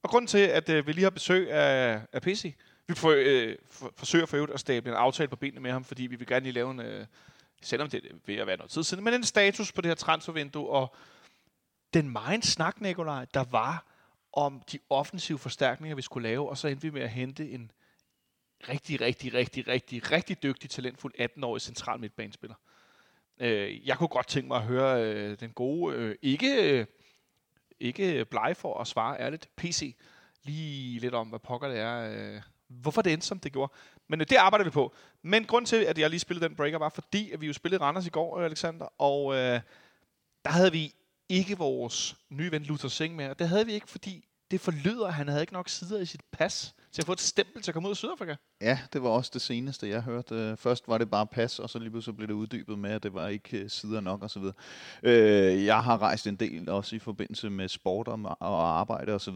Og 0.03 0.09
grunden 0.09 0.27
til, 0.27 0.37
at 0.37 0.69
øh, 0.69 0.87
vi 0.87 0.91
lige 0.91 1.03
har 1.03 1.09
besøg 1.09 1.51
af, 1.51 2.01
af 2.13 2.21
PC, 2.21 2.55
vi 2.87 2.95
får, 2.95 3.11
øh, 3.17 3.55
for, 3.69 3.93
forsøger 3.95 4.25
for 4.25 4.37
øvrigt 4.37 4.53
at 4.53 4.59
stable 4.59 4.91
en 4.91 4.97
aftale 4.97 5.27
på 5.27 5.35
benene 5.35 5.61
med 5.61 5.71
ham, 5.71 5.83
fordi 5.83 6.07
vi 6.07 6.15
vil 6.15 6.27
gerne 6.27 6.43
lige 6.43 6.53
lave 6.53 6.71
en, 6.71 6.79
øh, 6.79 7.05
selvom 7.61 7.89
det 7.89 8.05
er 8.05 8.15
ved 8.25 8.35
at 8.35 8.47
være 8.47 8.57
noget 8.57 8.71
tid 8.71 8.83
siden, 8.83 9.03
men 9.03 9.13
en 9.13 9.23
status 9.23 9.71
på 9.71 9.81
det 9.81 9.89
her 9.89 9.95
transfervindue, 9.95 10.69
og 10.69 10.95
den 11.93 12.09
meget 12.09 12.45
snak, 12.45 12.81
Nikolaj, 12.81 13.25
der 13.33 13.43
var 13.43 13.85
om 14.33 14.61
de 14.71 14.79
offensive 14.89 15.39
forstærkninger, 15.39 15.95
vi 15.95 16.01
skulle 16.01 16.29
lave, 16.29 16.49
og 16.49 16.57
så 16.57 16.67
endte 16.67 16.83
vi 16.83 16.89
med 16.89 17.01
at 17.01 17.09
hente 17.09 17.51
en 17.51 17.71
rigtig, 18.69 19.01
rigtig, 19.01 19.33
rigtig, 19.33 19.67
rigtig, 19.67 20.11
rigtig 20.11 20.43
dygtig, 20.43 20.69
talentfuld 20.69 21.13
18-årig 21.19 21.61
central 21.61 21.99
midtbanespiller. 21.99 22.55
Øh, 23.39 23.87
jeg 23.87 23.97
kunne 23.97 24.07
godt 24.07 24.27
tænke 24.27 24.47
mig 24.47 24.57
at 24.57 24.63
høre 24.63 25.03
øh, 25.03 25.39
den 25.39 25.51
gode, 25.51 25.95
øh, 25.95 26.15
ikke, 26.21 26.79
øh, 26.79 26.85
ikke 27.79 28.25
blege 28.25 28.55
for 28.55 28.79
at 28.79 28.87
svare 28.87 29.19
ærligt, 29.19 29.49
PC, 29.55 29.95
lige 30.43 30.99
lidt 30.99 31.13
om, 31.13 31.27
hvad 31.27 31.39
pokker 31.39 31.67
det 31.67 31.79
er, 31.79 32.09
øh, 32.11 32.41
hvorfor 32.67 33.01
det 33.01 33.13
endte, 33.13 33.27
som 33.27 33.39
det 33.39 33.53
gjorde. 33.53 33.73
Men 34.07 34.21
øh, 34.21 34.27
det 34.29 34.35
arbejder 34.35 34.65
vi 34.65 34.71
på. 34.71 34.93
Men 35.21 35.45
grund 35.45 35.65
til, 35.65 35.75
at 35.75 35.97
jeg 35.97 36.09
lige 36.09 36.19
spillede 36.19 36.47
den 36.47 36.55
breaker, 36.55 36.77
var 36.77 36.89
fordi, 36.89 37.31
at 37.31 37.41
vi 37.41 37.47
jo 37.47 37.53
spillede 37.53 37.83
Randers 37.83 38.07
i 38.07 38.09
går, 38.09 38.37
øh, 38.39 38.45
Alexander, 38.45 38.85
og 38.97 39.33
øh, 39.33 39.59
der 40.45 40.49
havde 40.49 40.71
vi 40.71 40.93
ikke 41.29 41.57
vores 41.57 42.15
nye 42.29 42.51
ven 42.51 42.63
Luther 42.63 42.89
Singh 42.89 43.17
med, 43.17 43.29
og 43.29 43.39
det 43.39 43.49
havde 43.49 43.65
vi 43.65 43.73
ikke, 43.73 43.89
fordi 43.89 44.27
det 44.51 44.61
forlyder, 44.61 45.07
at 45.07 45.13
han 45.13 45.27
havde 45.27 45.41
ikke 45.41 45.53
nok 45.53 45.69
sider 45.69 45.99
i 45.99 46.05
sit 46.05 46.21
pas 46.31 46.75
til 46.91 47.01
at 47.01 47.05
få 47.05 47.11
et 47.11 47.19
stempel 47.19 47.61
til 47.61 47.71
at 47.71 47.73
komme 47.73 47.87
ud 47.87 47.93
af 47.93 47.97
Sydafrika. 47.97 48.35
Ja, 48.61 48.79
det 48.93 49.03
var 49.03 49.09
også 49.09 49.31
det 49.33 49.41
seneste, 49.41 49.89
jeg 49.89 50.01
hørte. 50.01 50.35
Øh, 50.35 50.57
Først 50.57 50.87
var 50.87 50.97
det 50.97 51.09
bare 51.09 51.27
pas, 51.27 51.59
og 51.59 51.69
så 51.69 51.79
lige 51.79 51.89
pludselig 51.91 52.15
blev 52.17 52.27
det 52.27 52.33
uddybet 52.33 52.79
med, 52.79 52.89
at 52.91 53.03
det 53.03 53.13
var 53.13 53.27
ikke 53.27 53.57
øh, 53.57 53.69
sider 53.69 54.01
nok 54.01 54.23
osv. 54.23 54.43
Øh, 55.03 55.65
jeg 55.65 55.83
har 55.83 56.01
rejst 56.01 56.27
en 56.27 56.35
del 56.35 56.69
også 56.69 56.95
i 56.95 56.99
forbindelse 56.99 57.49
med 57.49 57.67
sport 57.67 58.07
og, 58.07 58.19
og 58.39 58.79
arbejde 58.79 59.13
osv. 59.13 59.35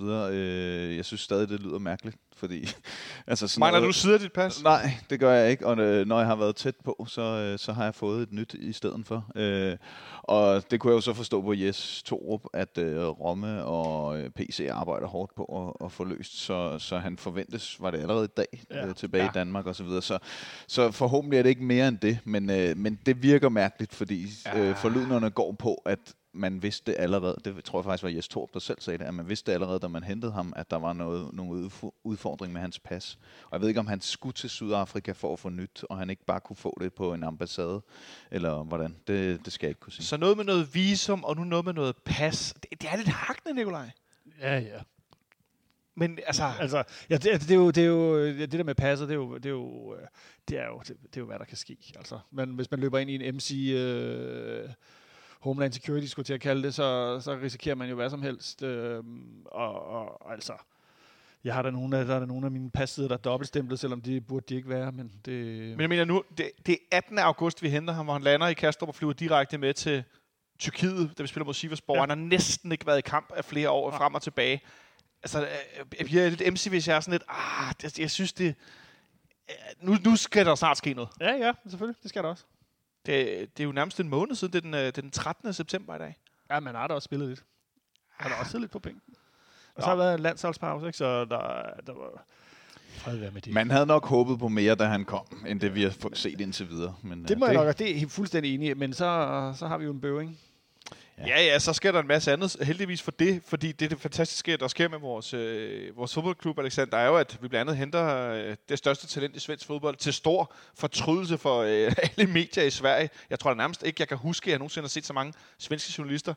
Jeg 0.96 1.06
synes 1.06 1.22
stadig, 1.22 1.50
det 1.50 1.60
lyder 1.60 1.80
mærkeligt, 1.80 2.18
fordi... 2.36 2.68
altså 3.28 3.48
sådan 3.48 3.60
Mangler 3.60 3.80
noget- 3.80 3.96
du 3.96 4.00
sider 4.00 4.18
dit 4.18 4.32
pas? 4.34 4.64
Nej, 4.64 4.92
det 5.10 5.20
gør 5.20 5.34
jeg 5.34 5.52
ikke, 5.52 5.68
og 5.68 5.78
når 5.78 6.18
jeg 6.18 6.28
har 6.28 6.36
været 6.36 6.56
tæt 6.56 6.76
på, 6.86 7.06
så, 7.10 7.56
så 7.58 7.74
har 7.74 7.84
jeg 7.84 7.96
fået 7.96 8.22
et 8.24 8.32
nyt 8.32 8.54
i 8.54 8.74
stedet 8.74 9.08
for. 9.08 9.26
Og 10.24 10.72
det 10.72 10.80
kunne 10.80 10.92
jeg 10.92 10.96
jo 10.96 11.02
så 11.02 11.14
forstå 11.14 11.42
på 11.42 11.54
Jes 11.54 12.04
Torup, 12.06 12.42
at 12.54 12.70
Romme 13.20 13.64
og 13.66 14.20
PC 14.36 14.68
arbejder 14.72 15.08
hårdt 15.08 15.36
på 15.36 15.74
at, 15.80 15.86
at 15.86 15.92
få 15.92 16.04
løst, 16.04 16.38
så, 16.38 16.80
så 16.80 16.98
han 16.98 17.18
forventes, 17.18 17.82
var 17.82 17.92
det 17.92 18.00
allerede 18.00 18.26
i 18.26 18.34
dag, 18.38 18.64
Ja. 18.72 18.88
øh, 18.88 18.94
tilbage 19.12 19.24
Ja. 19.24 19.30
i 19.30 19.34
Danmark 19.34 19.66
og 19.66 19.76
så 19.76 19.84
videre. 19.84 20.02
Så, 20.02 20.20
så 20.68 20.92
forhåbentlig 20.92 21.38
er 21.38 21.44
det 21.44 21.50
ikke 21.50 21.64
mere 21.64 21.88
end 21.88 21.98
det, 21.98 22.20
men, 22.24 22.50
øh, 22.50 22.78
men 22.78 23.00
det 23.06 23.24
virker 23.24 23.50
mærkeligt, 23.50 23.94
fordi 23.96 24.28
Ja. 24.46 24.60
øh, 24.60 24.76
forlydnerne 24.76 25.30
går 25.30 25.52
på, 25.52 25.74
at 25.86 26.00
man 26.34 26.64
vidste 26.64 26.92
det 26.92 26.98
allerede, 27.00 27.36
det 27.46 27.64
tror 27.64 27.80
jeg 27.80 27.86
faktisk 27.86 28.04
var 28.04 28.10
Jes 28.10 28.28
Torp, 28.28 28.50
der 28.54 28.60
selv 28.60 28.78
sagde 28.82 28.98
det, 28.98 29.06
at 29.06 29.14
man 29.14 29.30
vidste 29.30 29.54
allerede, 29.54 29.80
da 29.80 29.88
man 29.88 30.04
hentede 30.04 30.32
ham, 30.32 30.54
at 30.56 30.72
der 30.72 30.78
var 30.78 30.94
noget, 30.94 31.34
nogle 31.34 31.66
udf- 31.68 32.02
udfordring 32.04 32.54
med 32.54 32.62
hans 32.62 32.80
pas. 32.80 33.18
Og 33.44 33.50
jeg 33.52 33.62
ved 33.62 33.68
ikke, 33.68 33.80
om 33.80 33.88
han 33.88 34.02
skulle 34.02 34.34
til 34.34 34.50
Sydafrika 34.50 35.12
for 35.12 35.34
at 35.34 35.40
få 35.40 35.50
nyt, 35.50 35.84
og 35.90 35.98
han 35.98 36.10
ikke 36.10 36.26
bare 36.26 36.40
kunne 36.40 36.56
få 36.56 36.78
det 36.82 36.94
på 36.94 37.14
en 37.14 37.24
ambassade, 37.24 37.82
eller 38.32 38.64
hvordan. 38.64 38.96
Det, 39.08 39.46
det 39.46 39.54
skal 39.54 39.68
jeg 39.68 39.70
ikke 39.72 39.80
kunne 39.80 39.94
sige. 39.94 40.06
Så 40.06 40.18
noget 40.18 40.38
med 40.38 40.46
noget 40.46 40.76
visum, 40.76 41.24
og 41.24 41.36
nu 41.36 41.44
noget 41.44 41.66
med 41.66 41.74
noget 41.74 41.96
pas. 42.06 42.54
Det, 42.64 42.82
det 42.82 42.90
er 42.92 42.96
lidt 42.98 43.08
hakkende, 43.10 43.56
Nikolaj. 43.56 43.90
Ja, 44.42 44.58
ja. 44.60 44.80
Men 46.02 46.20
altså, 46.28 46.52
Altså, 46.60 46.84
ja, 47.10 47.18
det, 47.18 47.42
det, 47.42 47.52
er 47.52 47.56
jo, 47.56 47.72
det 47.72 47.84
er 47.84 47.88
jo, 47.88 48.26
det 48.26 48.52
der 48.52 48.64
med 48.64 48.76
passet, 48.76 49.10
det 49.10 49.14
er 49.14 49.18
jo, 49.18 49.38
det 49.38 49.46
er 49.46 49.50
jo, 49.50 49.96
øh, 49.96 50.08
det 50.50 50.60
er 50.60 50.66
jo, 50.68 50.80
det, 50.80 50.88
det 50.88 51.18
er 51.18 51.22
jo 51.22 51.26
hvad 51.26 51.40
der 51.40 51.46
kan 51.46 51.58
ske. 51.58 51.78
Altså, 51.96 52.20
men 52.32 52.50
hvis 52.50 52.72
man 52.72 52.80
løber 52.80 53.00
ind 53.00 53.10
i 53.10 53.16
en 53.16 53.36
MC, 53.36 53.72
øh, 53.76 54.70
Homeland 55.40 55.74
Security 55.74 56.08
skulle 56.08 56.26
til 56.26 56.34
at 56.34 56.42
kalde 56.42 56.64
det, 56.64 56.74
så, 56.74 57.20
så 57.20 57.40
risikerer 57.42 57.76
man 57.76 57.90
jo 57.90 57.96
hvad 57.96 58.10
som 58.10 58.22
helst. 58.22 58.64
Øh, 58.64 59.04
og, 59.46 59.86
og, 59.86 60.32
altså, 60.34 60.54
jeg 61.44 61.54
har 61.54 61.62
der 61.62 61.72
nogle 61.72 61.98
af, 61.98 62.06
der 62.06 62.16
er 62.16 62.20
der 62.20 62.26
nogle 62.26 62.46
af 62.46 62.52
mine 62.52 62.72
passider, 62.72 63.08
der 63.08 63.16
er 63.16 63.22
dobbeltstemplet, 63.22 63.80
selvom 63.80 64.02
det 64.02 64.28
burde 64.28 64.46
de 64.50 64.56
ikke 64.56 64.70
være, 64.70 64.92
men 64.92 65.12
det... 65.26 65.36
men 65.70 65.82
jeg 65.82 65.90
mener 65.90 66.06
nu, 66.06 66.24
det, 66.38 66.52
det 66.66 66.74
er 66.92 66.98
18. 66.98 67.20
august, 67.20 67.64
vi 67.64 67.70
henter 67.70 67.94
ham, 67.94 68.06
hvor 68.06 68.14
han 68.14 68.24
lander 68.24 68.48
i 68.48 68.54
Kastrup 68.54 68.90
og 68.90 68.96
flyver 68.96 69.14
direkte 69.14 69.58
med 69.58 69.74
til 69.74 70.04
Tyrkiet, 70.60 71.18
da 71.18 71.24
vi 71.24 71.28
spiller 71.28 71.46
mod 71.46 71.54
Sivasborg. 71.54 71.96
Ja. 71.96 72.02
Ja. 72.02 72.08
Han 72.08 72.10
har 72.10 72.28
næsten 72.28 72.72
ikke 72.72 72.88
været 72.88 72.98
i 72.98 73.02
kamp 73.02 73.32
af 73.36 73.46
flere 73.46 73.70
år 73.70 73.92
frem 73.92 74.14
og 74.14 74.22
tilbage. 74.22 74.62
Altså, 75.24 75.42
øh, 75.42 75.48
jeg 76.00 76.06
bliver 76.06 76.30
lidt 76.30 76.54
MC, 76.54 76.66
hvis 76.66 76.88
jeg 76.88 76.96
er 76.96 77.00
sådan 77.00 77.12
lidt, 77.12 77.24
ah, 77.28 77.74
det, 77.82 78.00
jeg 78.00 78.12
synes 78.12 78.34
det, 78.34 78.56
øh, 79.50 79.56
nu, 79.88 79.98
nu 80.04 80.16
skal 80.16 80.46
der 80.46 80.56
snart 80.56 80.78
ske 80.78 80.94
noget. 80.94 81.10
Ja, 81.20 81.32
ja, 81.34 81.52
selvfølgelig, 81.70 82.04
det 82.04 82.10
skal 82.10 82.24
der 82.24 82.30
også. 82.30 82.44
Det, 83.06 83.18
det 83.58 83.64
er 83.64 83.66
jo 83.68 83.72
nærmest 83.72 84.00
en 84.00 84.10
måned 84.10 84.36
siden, 84.36 84.54
det 84.54 84.58
er 84.58 84.62
den, 84.62 84.74
øh, 84.74 84.86
det 84.86 84.96
den 84.96 85.12
13. 85.12 85.54
september 85.54 85.96
i 85.96 86.00
dag. 86.00 86.18
Ja, 86.52 86.60
man 86.60 86.76
har 86.76 86.88
da 86.88 86.94
også 86.94 87.06
spillet 87.06 87.30
lidt. 87.30 87.44
Han 88.18 88.32
har 88.32 88.40
også 88.40 88.52
siddet 88.52 88.62
lidt 88.62 88.72
på 88.72 88.80
bænken. 88.80 89.02
Og 89.08 89.74
Nå. 89.78 89.82
så 89.82 89.90
har 89.90 89.96
der 89.96 90.04
været 90.04 90.14
en 90.14 90.20
landsholdspause, 90.20 90.88
ikke? 90.88 90.98
så 90.98 91.26
der, 91.26 91.64
der 91.88 91.94
var... 91.94 92.26
Fred 92.92 93.18
være 93.18 93.32
med 93.32 93.42
det. 93.42 93.54
Man 93.54 93.72
havde 93.72 93.86
nok 93.86 94.06
håbet 94.06 94.40
på 94.40 94.48
mere, 94.48 94.76
da 94.76 94.86
han 94.86 95.06
kom, 95.06 95.46
end 95.48 95.60
det 95.60 95.76
vi 95.76 95.84
har 95.84 96.10
set 96.14 96.42
indtil 96.42 96.70
videre. 96.70 96.96
Men, 97.02 97.28
det 97.28 97.38
må 97.38 97.46
jeg 97.46 97.56
nok, 97.56 97.80
det 97.80 98.02
er 98.02 98.08
fuldstændig 98.08 98.54
enig 98.56 98.70
i, 98.70 98.74
men 98.74 98.94
så, 98.94 99.54
så 99.58 99.68
har 99.68 99.78
vi 99.78 99.86
jo 99.86 99.92
en 99.92 100.02
bøving. 100.02 100.40
Ja. 101.28 101.28
ja, 101.28 101.46
ja, 101.46 101.60
så 101.60 101.74
sker 101.74 101.92
der 101.92 102.00
en 102.00 102.08
masse 102.08 102.34
andet, 102.34 102.56
heldigvis 102.62 103.02
for 103.02 103.12
det, 103.12 103.42
fordi 103.48 103.72
det, 103.72 103.86
er 103.86 103.90
det 103.90 104.00
fantastiske, 104.00 104.58
der 104.58 104.68
sker 104.68 104.90
med 104.90 105.00
vores, 105.00 105.34
øh, 105.34 105.98
vores 105.98 106.14
fodboldklub, 106.14 106.60
Alexander, 106.60 106.98
er 106.98 107.08
jo, 107.08 107.16
at 107.16 107.38
vi 107.42 107.48
blandt 107.48 107.70
andet 107.70 107.78
henter 107.78 108.32
øh, 108.32 108.56
det 108.70 108.78
største 108.78 109.08
talent 109.08 109.36
i 109.36 109.40
svensk 109.40 109.66
fodbold 109.66 109.96
til 109.96 110.14
stor 110.14 110.54
fortrydelse 110.76 111.38
for 111.38 111.62
øh, 111.62 111.94
alle 112.18 112.32
medier 112.32 112.64
i 112.64 112.70
Sverige. 112.70 113.10
Jeg 113.30 113.40
tror 113.40 113.50
da 113.50 113.58
nærmest 113.58 113.84
ikke, 113.84 114.02
jeg 114.02 114.08
kan 114.08 114.18
huske, 114.18 114.48
at 114.48 114.52
jeg 114.52 114.60
nogensinde 114.60 114.84
har 114.84 114.90
set 114.90 115.06
så 115.06 115.14
mange 115.14 115.34
svenske 115.58 115.94
journalister 115.98 116.34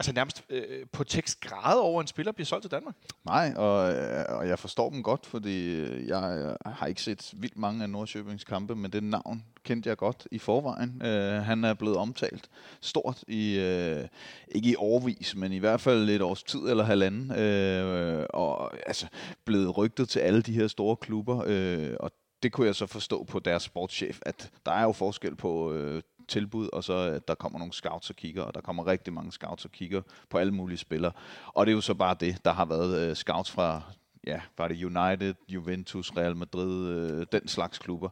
altså 0.00 0.12
nærmest 0.12 0.44
øh, 0.50 0.86
på 0.92 1.04
tekst 1.04 1.40
grad 1.40 1.78
over, 1.78 2.00
en 2.00 2.06
spiller 2.06 2.32
bliver 2.32 2.46
solgt 2.46 2.62
til 2.62 2.70
Danmark. 2.70 2.94
Nej, 3.24 3.52
og, 3.56 3.92
øh, 3.92 4.24
og 4.28 4.48
jeg 4.48 4.58
forstår 4.58 4.90
dem 4.90 5.02
godt, 5.02 5.26
fordi 5.26 5.74
øh, 5.74 6.08
jeg 6.08 6.38
øh, 6.38 6.72
har 6.72 6.86
ikke 6.86 7.02
set 7.02 7.34
vildt 7.36 7.56
mange 7.56 7.82
af 7.82 7.90
Nordsjøbings 7.90 8.44
kampe, 8.44 8.74
men 8.74 8.92
det 8.92 9.02
navn 9.02 9.44
kendte 9.64 9.88
jeg 9.88 9.96
godt 9.96 10.28
i 10.30 10.38
forvejen. 10.38 11.02
Øh, 11.04 11.42
han 11.42 11.64
er 11.64 11.74
blevet 11.74 11.96
omtalt 11.96 12.48
stort 12.80 13.24
i, 13.28 13.58
øh, 13.58 14.08
ikke 14.48 14.70
i 14.70 14.74
årvis, 14.78 15.36
men 15.36 15.52
i 15.52 15.58
hvert 15.58 15.80
fald 15.80 16.10
et 16.10 16.22
års 16.22 16.42
tid 16.42 16.60
eller 16.60 16.84
halvanden, 16.84 17.38
øh, 17.38 18.26
og 18.30 18.72
altså 18.86 19.06
blevet 19.44 19.76
rygtet 19.78 20.08
til 20.08 20.20
alle 20.20 20.42
de 20.42 20.52
her 20.52 20.68
store 20.68 20.96
klubber, 20.96 21.44
øh, 21.46 21.96
og 22.00 22.10
det 22.42 22.52
kunne 22.52 22.66
jeg 22.66 22.74
så 22.74 22.86
forstå 22.86 23.24
på 23.24 23.38
deres 23.38 23.62
sportschef, 23.62 24.18
at 24.22 24.50
der 24.66 24.72
er 24.72 24.82
jo 24.82 24.92
forskel 24.92 25.36
på 25.36 25.72
øh, 25.72 26.02
tilbud, 26.30 26.68
og 26.72 26.84
så 26.84 26.94
at 26.94 27.28
der 27.28 27.34
kommer 27.34 27.58
nogle 27.58 27.72
scouts 27.72 28.10
og 28.10 28.16
kigger, 28.16 28.42
og 28.42 28.54
der 28.54 28.60
kommer 28.60 28.86
rigtig 28.86 29.12
mange 29.12 29.32
scouts 29.32 29.64
og 29.64 29.72
kigger 29.72 30.02
på 30.30 30.38
alle 30.38 30.54
mulige 30.54 30.78
spillere. 30.78 31.12
Og 31.46 31.66
det 31.66 31.72
er 31.72 31.74
jo 31.74 31.80
så 31.80 31.94
bare 31.94 32.16
det, 32.20 32.44
der 32.44 32.52
har 32.52 32.64
været 32.64 32.98
øh, 33.10 33.16
scouts 33.16 33.50
fra, 33.50 33.82
ja, 34.26 34.40
var 34.58 34.68
det 34.68 34.84
United, 34.84 35.34
Juventus, 35.48 36.12
Real 36.16 36.36
Madrid, 36.36 36.88
øh, 36.88 37.26
den 37.32 37.48
slags 37.48 37.78
klubber. 37.78 38.08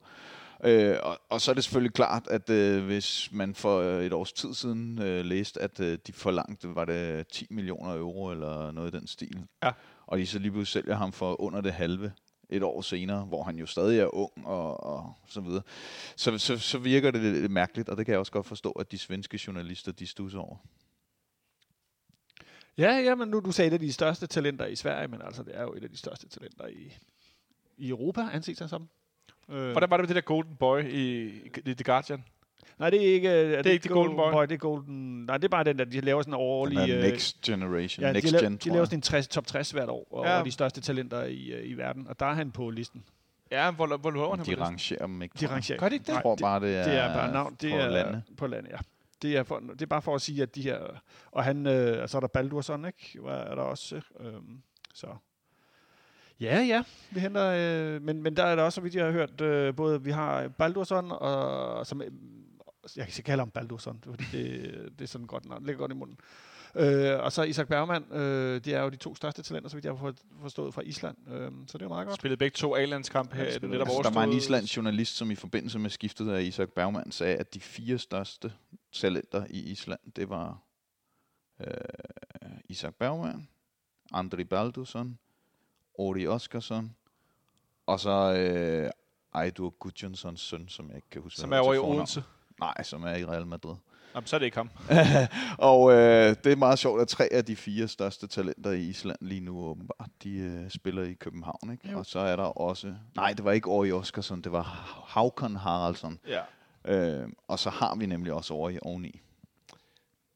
Øh, 0.65 0.97
og, 1.03 1.19
og 1.31 1.41
så 1.41 1.51
er 1.51 1.55
det 1.55 1.65
selvfølgelig 1.65 1.95
klart, 1.95 2.29
at 2.31 2.51
øh, 2.51 2.85
hvis 2.85 3.29
man 3.33 3.55
for 3.55 3.83
et 3.83 4.13
års 4.13 4.33
tid 4.33 4.55
siden 4.55 5.03
øh, 5.03 5.25
læste, 5.25 5.63
at 5.63 5.81
øh, 5.81 5.99
de 6.07 6.13
forlangte, 6.13 6.75
var 6.75 6.85
det 6.85 7.27
10 7.29 7.47
millioner 7.51 7.95
euro 7.95 8.31
eller 8.31 8.71
noget 8.71 8.95
i 8.95 8.99
den 8.99 9.07
stil, 9.07 9.45
Ja. 9.63 9.71
og 10.07 10.19
de 10.19 10.27
så 10.27 10.39
lige 10.39 10.51
pludselig 10.53 10.83
sælger 10.83 10.97
ham 10.97 11.13
for 11.13 11.41
under 11.41 11.61
det 11.61 11.73
halve, 11.73 12.13
et 12.51 12.63
år 12.63 12.81
senere, 12.81 13.25
hvor 13.25 13.43
han 13.43 13.57
jo 13.59 13.67
stadig 13.67 14.01
er 14.01 14.15
ung 14.15 14.47
og, 14.47 14.85
og 14.85 15.15
så 15.27 15.41
videre, 15.41 15.63
så, 16.17 16.39
så, 16.39 16.59
så 16.59 16.79
virker 16.79 17.11
det 17.11 17.21
lidt 17.23 17.51
mærkeligt, 17.51 17.89
og 17.89 17.97
det 17.97 18.07
kan 18.07 18.13
jeg 18.13 18.19
også 18.19 18.33
godt 18.33 18.47
forstå, 18.47 18.71
at 18.71 18.93
de 18.93 18.99
svenske 18.99 19.41
journalister, 19.47 19.93
de 19.93 20.07
stusser 20.07 20.39
over. 20.39 20.57
Ja, 22.79 22.97
ja, 22.99 23.15
men 23.15 23.29
nu 23.29 23.41
du 23.41 23.53
sagde, 23.53 23.71
det 23.71 23.75
er 23.75 23.87
de 23.87 23.93
største 23.93 24.27
talenter 24.27 24.67
i 24.67 24.77
Sverige, 24.77 25.09
men 25.09 25.23
altså, 25.23 25.43
det 25.43 25.57
er 25.57 25.63
jo 25.63 25.75
et 25.75 25.85
af 25.85 25.91
de 25.91 25.97
største 25.97 26.29
talenter 26.29 26.67
i, 26.67 26.97
i 27.77 27.89
Europa, 27.89 28.21
anset 28.33 28.59
sig 28.59 28.69
som. 28.69 28.89
Øh, 29.49 29.71
Hvordan 29.71 29.91
var 29.91 29.97
det 29.97 30.03
med 30.03 30.09
det 30.09 30.17
der 30.17 30.21
Golden 30.21 30.57
Boy 30.57 30.85
i, 30.85 31.27
i 31.67 31.75
The 31.75 31.85
Guardian? 31.85 32.25
Nej, 32.79 32.91
det 32.91 33.09
er 33.09 33.15
ikke... 33.15 33.29
Er 33.29 33.63
ikke 33.63 33.89
The 33.89 33.95
Golden 33.95 34.17
Boy? 34.17 34.43
Det 34.43 34.53
er 34.53 34.57
Golden... 34.57 35.25
Nej, 35.25 35.37
det 35.37 35.45
er 35.45 35.49
bare 35.49 35.65
den 35.65 35.79
der, 35.79 35.85
de 35.85 36.01
laver 36.01 36.23
sådan 36.23 36.35
en 36.35 36.41
årlig... 36.41 36.79
Den 36.79 36.91
er 36.91 36.97
øh, 36.97 37.03
next 37.03 37.41
generation, 37.41 38.05
ja, 38.07 38.13
next 38.13 38.27
de, 38.27 38.33
laver, 38.33 38.43
gen, 38.45 38.57
de 38.57 38.69
laver 38.71 38.85
sådan 38.85 38.99
en 38.99 39.03
60, 39.03 39.29
top 39.29 39.47
60 39.47 39.71
hvert 39.71 39.89
år 39.89 40.07
over 40.11 40.37
Ja. 40.37 40.43
de 40.45 40.51
største 40.51 40.81
talenter 40.81 41.25
i, 41.25 41.47
øh, 41.53 41.71
i 41.71 41.75
verden, 41.75 42.07
og 42.09 42.21
der 42.21 42.27
er 42.27 42.35
han 42.35 42.51
på 42.51 42.71
listen. 42.71 43.05
Ja, 43.51 43.71
hvor, 43.71 43.97
hvor 43.97 44.11
lå 44.11 44.35
han 44.35 44.45
De 44.45 44.57
på 44.57 44.63
rangerer 44.63 45.07
dem 45.07 45.23
ikke. 45.23 45.35
De 45.41 45.47
rangerer. 45.47 45.79
Gør 45.79 45.89
de 45.89 45.95
ikke 45.95 46.07
det? 46.07 46.13
Jeg 46.13 46.23
tror 46.23 46.37
bare, 46.37 46.61
det 46.61 46.77
er, 46.77 46.85
Det 46.85 46.95
er 46.99 47.15
bare 47.15 47.33
navn. 47.33 47.57
Det 47.61 47.71
på 47.71 47.77
er 47.77 47.89
lande. 47.89 48.23
på 48.37 48.47
landet, 48.47 48.71
ja. 48.73 48.77
Det 49.23 49.37
er, 49.37 49.43
for, 49.43 49.59
det 49.73 49.83
er 49.83 49.87
bare 49.87 50.03
for 50.03 50.15
at 50.15 50.21
sige, 50.23 50.43
at 50.43 50.55
de 50.55 50.63
her... 50.63 50.79
Og 51.33 51.45
han, 51.45 51.67
øh, 51.67 52.09
så 52.09 52.17
er 52.19 52.21
der 52.21 52.29
Baldursson, 52.29 52.85
ikke? 52.85 53.19
Hvad 53.23 53.35
er 53.37 53.55
der 53.55 53.63
også? 53.63 54.01
Øhm, 54.21 54.63
så... 54.95 55.07
Ja, 56.41 56.61
ja. 56.63 56.83
Vi 57.11 57.21
henter... 57.21 57.51
Øh, 57.57 58.03
men, 58.03 58.23
men 58.23 58.37
der 58.37 58.45
er 58.45 58.57
der 58.57 58.63
også, 58.63 58.75
så 58.75 58.81
vidt 58.81 58.95
jeg 58.95 59.05
har 59.05 59.13
hørt, 59.13 59.41
øh, 59.41 59.75
både 59.77 60.03
vi 60.03 60.11
har 60.11 60.49
Baldursson, 60.49 61.07
og 61.13 61.87
som... 61.87 62.03
Jeg 62.97 63.05
kan 63.07 63.11
ikke 63.19 63.23
kalde 63.27 63.41
ham 63.41 63.51
Baldursson, 63.51 64.01
fordi 64.05 64.25
det, 64.33 64.73
det 64.99 65.05
er 65.05 65.09
sådan 65.09 65.27
godt 65.27 65.45
navn. 65.47 65.61
Det 65.61 65.67
ligger 65.67 65.81
godt 65.81 65.93
i 65.93 65.95
munden. 65.95 66.19
Øh, 66.75 67.19
og 67.21 67.33
så 67.33 67.43
Isak 67.43 67.69
Bergman, 67.69 68.13
øh, 68.13 68.55
det 68.65 68.75
er 68.75 68.83
jo 68.83 68.89
de 68.89 68.97
to 68.97 69.15
største 69.15 69.43
talenter, 69.43 69.71
så 69.71 69.77
vidt 69.77 69.85
jeg 69.85 69.95
har 69.97 70.15
forstået 70.41 70.75
fra 70.75 70.83
Island. 70.83 71.17
Øh, 71.29 71.53
så 71.67 71.79
det 71.79 71.85
er 71.85 71.89
meget 71.89 72.07
godt. 72.07 72.17
Spillede 72.21 72.39
begge 72.39 72.55
to 72.55 72.77
A-landskamp 72.77 73.33
her. 73.33 73.43
Ja, 73.43 73.49
de 73.49 73.55
spillede- 73.55 73.73
netop 73.73 73.87
Altså, 73.97 74.11
der 74.11 74.15
var 74.15 74.25
en 74.25 74.33
islandsk 74.33 74.77
journalist, 74.77 75.17
som 75.17 75.31
i 75.31 75.35
forbindelse 75.35 75.79
med 75.79 75.91
skiftet 75.91 76.31
af 76.31 76.43
Isak 76.43 76.69
Bergman 76.69 77.13
sagde, 77.13 77.37
at 77.37 77.55
de 77.55 77.61
fire 77.61 77.99
største 77.99 78.53
talenter 78.93 79.47
i 79.51 79.61
Island, 79.71 80.01
det 80.17 80.29
var 80.29 80.59
øh, 81.61 81.67
Isak 82.69 82.95
Bergman, 82.95 83.49
Andri 84.13 84.45
Baldursson, 84.45 85.19
Ori 85.95 86.27
Oskarsson, 86.27 86.95
og 87.87 88.01
så 88.01 88.11
øh, 88.35 88.91
Eidur 89.43 89.71
Gudjonssons 89.71 90.41
søn, 90.41 90.69
som 90.69 90.89
jeg 90.89 90.97
ikke 90.97 91.11
kan 91.11 91.23
huske. 91.23 91.41
Som 91.41 91.53
er 91.53 91.59
over 91.59 91.75
i. 91.75 91.79
Odense. 91.79 92.23
Nej, 92.61 92.83
som 92.83 93.03
er 93.03 93.15
i 93.15 93.25
Real 93.25 93.47
Madrid. 93.47 93.75
Jamen, 94.15 94.27
så 94.27 94.37
er 94.37 94.39
det 94.39 94.47
ikke 94.47 94.57
ham. 94.57 94.71
og 95.73 95.93
øh, 95.93 96.37
det 96.45 96.53
er 96.53 96.57
meget 96.57 96.79
sjovt, 96.79 97.01
at 97.01 97.09
tre 97.09 97.29
af 97.33 97.45
de 97.45 97.57
fire 97.57 97.89
største 97.89 98.27
talenter 98.27 98.71
i 98.71 98.81
Island 98.81 99.19
lige 99.21 99.41
nu 99.41 99.59
åbenbart, 99.65 100.11
de 100.23 100.39
øh, 100.39 100.71
spiller 100.71 101.03
i 101.03 101.13
København. 101.13 101.73
Ikke? 101.73 101.91
Jo. 101.91 101.99
Og 101.99 102.07
så 102.07 102.19
er 102.19 102.37
der 102.37 102.61
også... 102.61 102.95
Nej, 103.17 103.33
det 103.33 103.45
var 103.45 103.53
ikke 103.53 103.69
Ori 103.69 103.93
Oskarsson, 103.93 104.41
det 104.41 104.53
var 104.53 104.63
Haukon 105.07 105.57
Haraldsson. 105.57 106.19
Ja. 106.27 106.43
Øh, 106.85 107.29
og 107.49 107.59
så 107.59 107.71
har 107.71 107.95
vi 107.95 108.07
nemlig 108.07 108.33
også 108.33 108.55
over 108.55 108.71
i 108.71 108.79
oveni. 108.83 109.21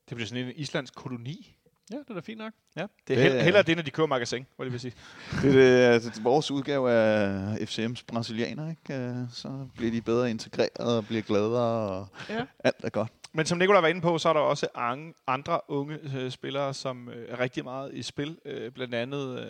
Det 0.08 0.16
bliver 0.16 0.26
sådan 0.26 0.44
en 0.44 0.52
islandsk 0.56 0.94
koloni. 0.94 1.56
Ja, 1.92 1.96
det 1.98 2.10
er 2.10 2.14
da 2.14 2.20
fint 2.20 2.38
nok. 2.38 2.52
Ja. 2.76 2.80
Det 2.80 2.88
er 2.88 2.90
Det 3.06 3.16
hell- 3.24 3.36
er- 3.38 3.42
hellere 3.42 3.62
det, 3.62 3.76
når 3.76 3.82
de 3.82 3.90
kører 3.90 4.06
magasin, 4.06 4.46
hvad 4.56 4.66
det 4.66 4.72
vil 4.72 4.80
sige. 4.80 4.94
Det 5.42 5.48
er 5.48 5.52
det, 5.52 5.94
altså, 5.94 6.22
vores 6.22 6.50
udgave 6.50 6.90
af 6.90 7.54
FCM's 7.56 8.02
brasilianer, 8.06 8.70
ikke? 8.70 8.94
Øh, 8.94 9.16
så 9.32 9.68
bliver 9.76 9.90
de 9.92 10.02
bedre 10.02 10.30
integreret 10.30 10.96
og 10.96 11.06
bliver 11.06 11.22
gladere, 11.22 11.88
og 11.90 12.08
Ja. 12.28 12.44
alt 12.64 12.76
er 12.84 12.90
godt. 12.90 13.12
Men 13.32 13.46
som 13.46 13.58
Nicolai 13.58 13.82
var 13.82 13.88
inde 13.88 14.00
på, 14.00 14.18
så 14.18 14.28
er 14.28 14.32
der 14.32 14.40
også 14.40 14.66
andre 15.26 15.60
unge 15.68 15.98
øh, 16.16 16.30
spillere, 16.30 16.74
som 16.74 17.08
øh, 17.08 17.26
er 17.28 17.40
rigtig 17.40 17.64
meget 17.64 17.94
i 17.94 18.02
spil. 18.02 18.38
Øh, 18.44 18.72
blandt 18.72 18.94
andet 18.94 19.38
øh, 19.38 19.46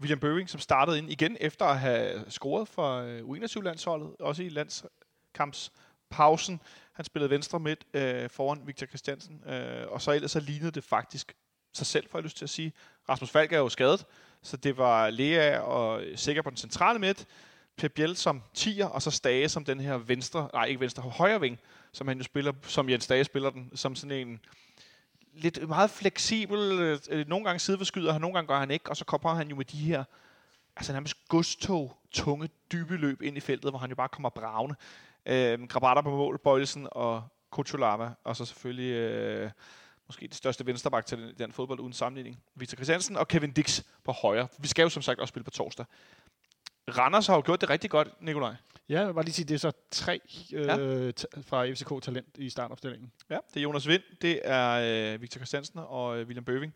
William 0.00 0.20
Bøving, 0.20 0.50
som 0.50 0.60
startede 0.60 0.98
ind 0.98 1.10
igen 1.10 1.36
efter 1.40 1.64
at 1.64 1.78
have 1.78 2.24
scoret 2.28 2.68
for 2.68 2.98
øh, 3.00 3.20
U21-landsholdet, 3.20 4.10
også 4.20 4.42
i 4.42 4.48
landskampspausen. 4.48 6.60
Han 6.92 7.04
spillede 7.04 7.30
venstre 7.30 7.60
midt 7.60 7.84
øh, 7.94 8.30
foran 8.30 8.62
Victor 8.66 8.86
Christiansen, 8.86 9.42
øh, 9.48 9.86
og 9.88 10.02
så 10.02 10.12
ellers 10.12 10.30
så 10.30 10.40
lignede 10.40 10.70
det 10.70 10.84
faktisk 10.84 11.32
sig 11.72 11.86
selv, 11.86 12.10
får 12.10 12.18
jeg 12.18 12.24
lyst 12.24 12.36
til 12.36 12.44
at 12.44 12.50
sige. 12.50 12.72
Rasmus 13.08 13.30
Falk 13.30 13.52
er 13.52 13.58
jo 13.58 13.68
skadet, 13.68 14.06
så 14.42 14.56
det 14.56 14.76
var 14.76 15.10
Lea 15.10 15.58
og 15.58 16.02
sikker 16.16 16.42
på 16.42 16.50
den 16.50 16.56
centrale 16.56 16.98
midt, 16.98 17.26
Pep 17.76 17.92
Biel 17.92 18.16
som 18.16 18.42
10'er, 18.58 18.84
og 18.84 19.02
så 19.02 19.10
Stage 19.10 19.48
som 19.48 19.64
den 19.64 19.80
her 19.80 19.96
venstre, 19.96 20.48
nej 20.52 20.64
ikke 20.64 20.80
venstre, 20.80 21.02
højre 21.02 21.40
ving, 21.40 21.58
som 21.92 22.08
han 22.08 22.18
jo 22.18 22.24
spiller, 22.24 22.52
som 22.62 22.90
Jens 22.90 23.04
Stage 23.04 23.24
spiller 23.24 23.50
den, 23.50 23.70
som 23.74 23.96
sådan 23.96 24.28
en 24.28 24.40
lidt 25.34 25.68
meget 25.68 25.90
fleksibel, 25.90 26.58
øh, 26.58 26.98
øh 27.10 27.28
nogle 27.28 27.44
gange 27.44 27.58
sideforskyder 27.58 28.12
han, 28.12 28.20
nogle 28.20 28.34
gange 28.34 28.48
gør 28.48 28.58
han 28.58 28.70
ikke, 28.70 28.90
og 28.90 28.96
så 28.96 29.04
kommer 29.04 29.34
han 29.34 29.48
jo 29.48 29.56
med 29.56 29.64
de 29.64 29.76
her, 29.76 30.04
altså 30.76 30.92
nærmest 30.92 31.28
godstog, 31.28 31.96
tunge, 32.10 32.48
dybe 32.72 32.96
løb 32.96 33.22
ind 33.22 33.36
i 33.36 33.40
feltet, 33.40 33.72
hvor 33.72 33.78
han 33.78 33.90
jo 33.90 33.96
bare 33.96 34.08
kommer 34.08 34.28
bravende. 34.28 34.74
Øh, 35.26 35.68
Grabata 35.68 36.00
på 36.00 36.10
mål, 36.10 36.38
Bøjelsen 36.38 36.88
og 36.90 37.22
Kutsulama, 37.50 38.10
og 38.24 38.36
så 38.36 38.44
selvfølgelig 38.44 38.92
øh, 38.92 39.50
måske 40.12 40.28
det 40.28 40.36
største 40.36 40.66
venstreback 40.66 41.06
til 41.06 41.18
den, 41.18 41.34
den 41.38 41.52
fodbold 41.52 41.80
uden 41.80 41.92
sammenligning, 41.92 42.42
Victor 42.54 42.76
Christiansen 42.76 43.16
og 43.16 43.28
Kevin 43.28 43.52
Dix 43.52 43.82
på 44.04 44.12
højre. 44.12 44.48
Vi 44.58 44.68
skal 44.68 44.82
jo 44.82 44.88
som 44.88 45.02
sagt 45.02 45.18
også 45.20 45.32
spille 45.32 45.44
på 45.44 45.50
torsdag. 45.50 45.86
Randers 46.98 47.26
har 47.26 47.34
jo 47.34 47.42
gjort 47.44 47.60
det 47.60 47.70
rigtig 47.70 47.90
godt, 47.90 48.22
Nikolaj. 48.22 48.54
Ja, 48.88 48.98
jeg 48.98 49.06
vil 49.06 49.14
bare 49.14 49.24
lige 49.24 49.34
sige, 49.34 49.46
det 49.48 49.54
er 49.54 49.58
så 49.58 49.72
tre 49.90 50.20
øh, 50.52 50.64
Ja. 50.66 50.74
fra 51.42 51.66
FCK 51.72 52.02
Talent 52.02 52.26
i 52.38 52.50
startopstillingen. 52.50 53.12
Ja, 53.30 53.38
det 53.54 53.56
er 53.56 53.60
Jonas 53.62 53.88
Vind, 53.88 54.02
det 54.22 54.40
er 54.44 55.12
øh, 55.14 55.22
Victor 55.22 55.38
Christiansen 55.38 55.78
og 55.78 56.18
øh, 56.18 56.26
William 56.26 56.44
Bøving. 56.44 56.74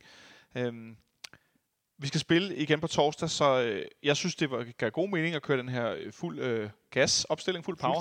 Øhm, 0.55 0.97
vi 1.99 2.07
skal 2.07 2.21
spille 2.21 2.57
igen 2.57 2.81
på 2.81 2.87
torsdag, 2.87 3.31
så 3.31 3.61
øh, 3.63 3.85
jeg 4.03 4.17
synes, 4.17 4.35
det 4.35 4.51
var, 4.51 4.67
gav 4.79 4.91
god 4.91 5.09
mening 5.09 5.35
at 5.35 5.43
køre 5.43 5.59
den 5.59 5.69
her 5.69 5.91
øh, 5.99 6.13
fuld 6.13 6.39
øh, 6.41 6.71
gas-opstilling, 6.91 7.65
fuld 7.65 7.77
power. 7.77 8.01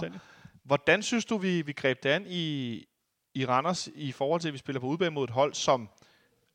Hvordan 0.64 1.04
synes 1.04 1.26
du, 1.26 1.38
vi, 1.38 1.62
vi 1.62 1.72
greb 1.74 2.04
det 2.04 2.10
an 2.10 2.26
i, 2.28 2.86
i 3.36 3.46
Randers 3.46 3.90
i 3.96 4.12
forhold 4.12 4.42
til, 4.42 4.48
at 4.48 4.54
vi 4.54 4.58
spiller 4.58 4.80
på 4.80 4.88
udebane 4.88 5.12
mod 5.14 5.24
et 5.24 5.30
hold, 5.30 5.54
som 5.54 5.90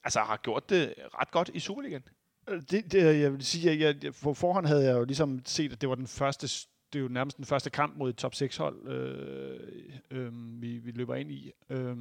altså, 0.05 0.21
har 0.21 0.37
gjort 0.37 0.71
det 0.71 0.95
ret 1.21 1.31
godt 1.31 1.51
i 1.55 1.61
Superligaen? 1.61 2.03
Øh, 2.49 2.63
Det, 2.71 2.93
det, 2.93 3.21
jeg 3.21 3.33
vil 3.33 3.45
sige, 3.45 3.71
at 3.71 3.81
jeg, 3.81 4.05
jeg, 4.05 4.13
på 4.23 4.35
forhånd 4.35 4.67
havde 4.67 4.85
jeg 4.85 4.93
jo 4.93 5.05
ligesom 5.05 5.43
set, 5.45 5.73
at 5.73 5.81
det 5.81 5.89
var 5.89 5.95
den 5.95 6.07
første, 6.07 6.47
det 6.93 6.99
er 6.99 7.03
jo 7.03 7.09
nærmest 7.09 7.37
den 7.37 7.45
første 7.45 7.71
kamp 7.71 7.97
mod 7.97 8.11
et 8.11 8.17
top 8.17 8.35
6 8.35 8.57
hold, 8.57 8.89
øh, 8.89 9.61
øh, 10.11 10.33
vi, 10.63 10.79
vi 10.79 10.91
løber 10.91 11.15
ind 11.15 11.31
i. 11.33 11.53
Øh, 11.71 11.97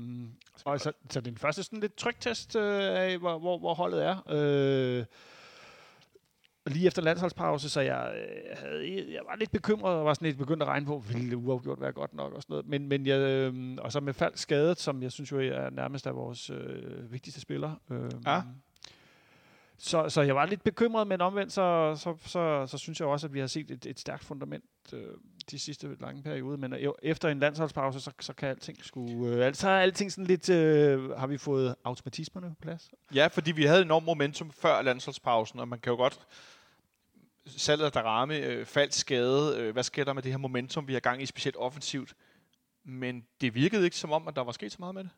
og 0.66 0.80
så, 0.80 0.92
så 1.10 1.20
det 1.22 1.28
er 1.28 1.32
den 1.32 1.38
første 1.38 1.64
sådan 1.64 1.80
lidt 1.80 1.96
trygtest 1.96 2.56
øh, 2.56 2.84
af, 2.84 3.18
hvor, 3.18 3.40
hvor, 3.40 3.58
hvor 3.58 3.74
holdet 3.74 4.06
er. 4.06 4.18
Øh, 4.30 5.06
lige 6.70 6.88
efter 6.88 7.02
landsholdspause, 7.02 7.70
så 7.70 7.82
jeg, 7.82 8.14
øh, 8.16 8.58
havde, 8.58 9.14
jeg 9.14 9.22
var 9.30 9.36
lidt 9.36 9.52
bekymret 9.52 9.96
og 9.96 10.06
var 10.06 10.14
sådan 10.14 10.26
lidt 10.26 10.38
begyndt 10.38 10.64
at 10.64 10.68
regne 10.70 10.86
på, 10.86 11.04
ville 11.08 11.30
det 11.30 11.36
uafgjort 11.36 11.82
være 11.82 11.92
godt 11.92 12.14
nok 12.14 12.34
og 12.34 12.42
sådan 12.42 12.54
noget. 12.54 12.68
Men, 12.68 12.88
men 12.88 13.06
jeg, 13.06 13.20
øh, 13.20 13.78
og 13.78 13.92
så 13.92 14.00
med 14.00 14.14
fald 14.14 14.34
skadet, 14.36 14.80
som 14.80 15.04
jeg 15.04 15.12
synes 15.12 15.32
jo 15.32 15.40
er 15.40 15.70
nærmest 15.70 16.08
er 16.08 16.12
vores 16.12 16.50
øh, 16.50 17.12
vigtigste 17.12 17.42
spiller. 17.42 17.76
Øh, 17.92 18.12
Ja. 18.26 18.42
Så, 19.82 20.10
så 20.10 20.22
jeg 20.22 20.36
var 20.36 20.46
lidt 20.46 20.64
bekymret, 20.64 21.08
men 21.08 21.22
omvendt, 21.22 21.54
så, 21.54 21.96
så, 21.96 22.16
så, 22.26 22.68
så 22.68 22.78
synes 22.78 23.00
jeg 23.00 23.08
også, 23.08 23.28
at 23.28 23.34
vi 23.34 23.40
har 23.40 23.48
set 23.48 23.72
et, 23.72 23.86
et 23.86 24.00
stærkt 24.00 24.24
fundament 24.24 24.64
øh, 24.94 25.02
de 25.52 25.60
sidste 25.60 25.88
lange 26.00 26.24
perioder. 26.24 26.58
Men 26.58 26.74
øh, 26.74 26.94
efter 27.04 27.30
en 27.30 27.40
landsholdspause, 27.40 28.00
så, 28.00 28.12
så 28.20 28.34
kan 28.34 28.50
alting 28.50 28.86
sgu... 28.86 29.28
Øh, 29.28 29.46
altså 29.46 29.70
alting 29.70 30.12
sådan 30.12 30.26
lidt... 30.26 30.50
Øh, 30.50 31.10
har 31.10 31.28
vi 31.28 31.38
fået 31.38 31.76
automatismerne 31.84 32.50
på 32.50 32.56
plads? 32.62 32.92
Ja, 33.16 33.28
fordi 33.28 33.52
vi 33.52 33.64
havde 33.64 33.82
enormt 33.82 34.06
momentum 34.06 34.52
før 34.52 34.82
landsholdspausen, 34.82 35.60
og 35.60 35.68
man 35.68 35.80
kan 35.80 35.92
jo 35.92 35.98
godt 35.98 36.20
salget 37.58 37.86
af 37.86 37.92
Darami 37.92 38.38
øh, 38.38 38.66
faldt 38.66 38.94
skade, 38.94 39.58
øh, 39.58 39.74
hvad 39.74 39.84
sker 39.84 40.04
der 40.04 40.14
med 40.14 40.24
det 40.24 40.32
her 40.32 40.38
momentum, 40.38 40.88
vi 40.88 40.94
har 40.94 41.00
gang 41.00 41.22
i, 41.22 41.26
specielt 41.26 41.58
offensivt? 41.58 42.14
Men 42.84 43.26
det 43.42 43.56
virkede 43.56 43.86
ikke 43.86 43.98
som 43.98 44.12
om, 44.12 44.28
at 44.28 44.36
der 44.36 44.44
var 44.44 44.52
sket 44.52 44.72
så 44.72 44.78
meget 44.80 44.96
med 44.96 45.04
det. 45.04 45.12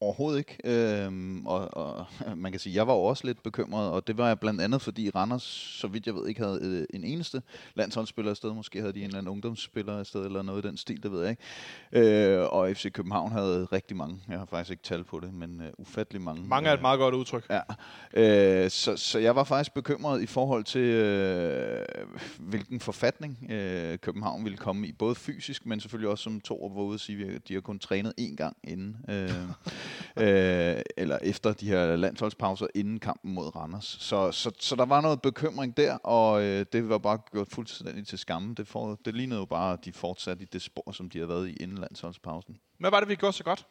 Overhovedet 0.00 0.38
ikke. 0.38 0.58
Øhm, 0.64 1.46
og, 1.46 1.76
og 1.76 2.06
man 2.36 2.52
kan 2.52 2.60
sige, 2.60 2.74
jeg 2.74 2.86
var 2.86 2.94
jo 2.94 3.00
også 3.00 3.26
lidt 3.26 3.42
bekymret, 3.42 3.90
og 3.90 4.06
det 4.06 4.18
var 4.18 4.28
jeg 4.28 4.40
blandt 4.40 4.60
andet, 4.60 4.82
fordi 4.82 5.10
Randers, 5.10 5.42
så 5.80 5.88
vidt 5.88 6.06
jeg 6.06 6.14
ved, 6.14 6.26
ikke 6.28 6.42
havde 6.42 6.60
øh, 6.62 6.86
en 6.94 7.04
eneste 7.04 7.42
landsholdsspiller 7.74 8.30
afsted. 8.30 8.54
Måske 8.54 8.80
havde 8.80 8.92
de 8.92 8.98
en 8.98 9.04
eller 9.04 9.18
anden 9.18 9.30
ungdomsspiller 9.30 9.98
afsted, 9.98 10.24
eller 10.24 10.42
noget 10.42 10.64
i 10.64 10.68
den 10.68 10.76
stil, 10.76 11.02
det 11.02 11.12
ved 11.12 11.20
jeg 11.20 11.30
ikke. 11.30 12.40
Øh, 12.40 12.46
og 12.52 12.76
FC 12.76 12.92
København 12.92 13.32
havde 13.32 13.64
rigtig 13.72 13.96
mange. 13.96 14.20
Jeg 14.28 14.38
har 14.38 14.46
faktisk 14.46 14.70
ikke 14.70 14.82
tal 14.82 15.04
på 15.04 15.20
det, 15.20 15.34
men 15.34 15.60
øh, 15.60 15.72
ufattelig 15.78 16.22
mange. 16.22 16.48
Mange 16.48 16.68
er 16.68 16.74
et 16.74 16.82
meget 16.82 16.98
godt 16.98 17.14
udtryk. 17.14 17.46
Ja, 17.50 17.60
øh, 18.14 18.70
så, 18.70 18.96
så 18.96 19.18
jeg 19.18 19.36
var 19.36 19.44
faktisk 19.44 19.74
bekymret 19.74 20.22
i 20.22 20.26
forhold 20.26 20.64
til, 20.64 20.80
øh, 20.80 21.84
hvilken 22.38 22.80
forfatning 22.80 23.50
øh, 23.50 23.98
København 23.98 24.44
ville 24.44 24.58
komme 24.58 24.86
i. 24.86 24.92
Både 24.92 25.14
fysisk, 25.14 25.66
men 25.66 25.80
selvfølgelig 25.80 26.10
også 26.10 26.24
som 26.24 26.40
to 26.40 26.72
var 26.74 26.82
ude 26.82 26.94
at 26.94 27.00
sige, 27.00 27.26
at 27.26 27.48
de 27.48 27.54
har 27.54 27.60
kun 27.60 27.78
trænet 27.78 28.14
én 28.20 28.34
gang 28.36 28.56
inden. 28.64 28.96
Øh, 29.08 29.30
øh, 30.22 30.82
eller 30.96 31.18
efter 31.22 31.52
de 31.52 31.66
her 31.66 31.96
landsholdspauser 31.96 32.66
inden 32.74 33.00
kampen 33.00 33.34
mod 33.34 33.56
Randers. 33.56 33.96
Så, 34.00 34.32
så, 34.32 34.50
så 34.58 34.76
der 34.76 34.84
var 34.84 35.00
noget 35.00 35.22
bekymring 35.22 35.76
der, 35.76 35.94
og 35.94 36.42
øh, 36.42 36.66
det 36.72 36.88
var 36.88 36.98
bare 36.98 37.18
gjort 37.32 37.48
fuldstændig 37.52 38.06
til 38.06 38.18
skamme. 38.18 38.54
Det, 38.54 38.68
for, 38.68 38.98
det 39.04 39.14
lignede 39.14 39.40
jo 39.40 39.44
bare, 39.44 39.72
at 39.72 39.84
de 39.84 39.92
fortsatte 39.92 40.42
i 40.42 40.46
det 40.52 40.62
spor, 40.62 40.92
som 40.92 41.10
de 41.10 41.18
havde 41.18 41.28
været 41.28 41.48
i 41.48 41.56
inden 41.56 41.78
landsholdspausen. 41.78 42.56
Hvad 42.78 42.90
var 42.90 43.00
det, 43.00 43.08
vi 43.08 43.14
gjorde 43.14 43.36
så 43.36 43.44
godt? 43.44 43.66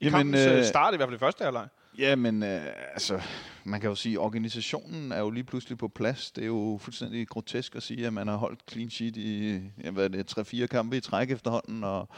I 0.00 0.04
Jamen, 0.04 0.12
kampens 0.12 0.46
øh, 0.46 0.58
øh, 0.58 0.64
start, 0.64 0.94
i 0.94 0.96
hvert 0.96 1.08
fald 1.08 1.16
i 1.16 1.18
første 1.18 1.44
halvleg. 1.44 1.68
Ja, 1.98 2.16
men 2.16 2.42
øh, 2.42 2.66
altså, 2.92 3.20
man 3.64 3.80
kan 3.80 3.90
jo 3.90 3.94
sige, 3.94 4.12
at 4.12 4.18
organisationen 4.18 5.12
er 5.12 5.18
jo 5.18 5.30
lige 5.30 5.44
pludselig 5.44 5.78
på 5.78 5.88
plads. 5.88 6.30
Det 6.30 6.42
er 6.42 6.46
jo 6.46 6.78
fuldstændig 6.82 7.28
grotesk 7.28 7.76
at 7.76 7.82
sige, 7.82 8.06
at 8.06 8.12
man 8.12 8.28
har 8.28 8.36
holdt 8.36 8.60
clean 8.70 8.90
sheet 8.90 9.16
i 9.16 9.60
ja, 9.84 9.90
hvad 9.90 10.04
er 10.04 10.08
det, 10.08 10.38
3-4 10.38 10.66
kampe 10.66 10.96
i 10.96 11.00
træk 11.00 11.30
efterhånden, 11.30 11.84
og 11.84 12.08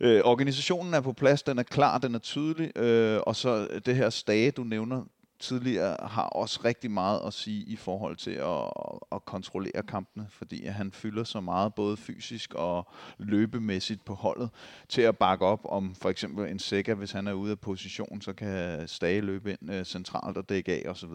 øh, 0.00 0.20
organisationen 0.24 0.94
er 0.94 1.00
på 1.00 1.12
plads, 1.12 1.42
den 1.42 1.58
er 1.58 1.62
klar, 1.62 1.98
den 1.98 2.14
er 2.14 2.18
tydelig, 2.18 2.78
øh, 2.78 3.20
og 3.26 3.36
så 3.36 3.68
det 3.86 3.96
her 3.96 4.10
stage, 4.10 4.50
du 4.50 4.64
nævner 4.64 5.04
tidligere, 5.44 5.96
har 6.00 6.22
også 6.22 6.60
rigtig 6.64 6.90
meget 6.90 7.20
at 7.26 7.32
sige 7.32 7.64
i 7.64 7.76
forhold 7.76 8.16
til 8.16 8.30
at, 8.30 8.68
at 9.12 9.24
kontrollere 9.24 9.82
kampene, 9.88 10.26
fordi 10.30 10.66
han 10.66 10.92
fylder 10.92 11.24
så 11.24 11.40
meget, 11.40 11.74
både 11.74 11.96
fysisk 11.96 12.54
og 12.54 12.88
løbemæssigt 13.18 14.04
på 14.04 14.14
holdet, 14.14 14.50
til 14.88 15.02
at 15.02 15.18
bakke 15.18 15.46
op 15.46 15.60
om 15.64 15.94
for 15.94 16.10
eksempel 16.10 16.50
en 16.50 16.58
sækker, 16.58 16.94
hvis 16.94 17.12
han 17.12 17.26
er 17.26 17.32
ude 17.32 17.50
af 17.50 17.60
position, 17.60 18.20
så 18.20 18.32
kan 18.32 18.88
Stage 18.88 19.20
løbe 19.20 19.50
ind 19.50 19.72
øh, 19.72 19.84
centralt 19.84 20.36
og 20.36 20.48
dække 20.48 20.72
af 20.72 20.90
osv. 20.90 21.10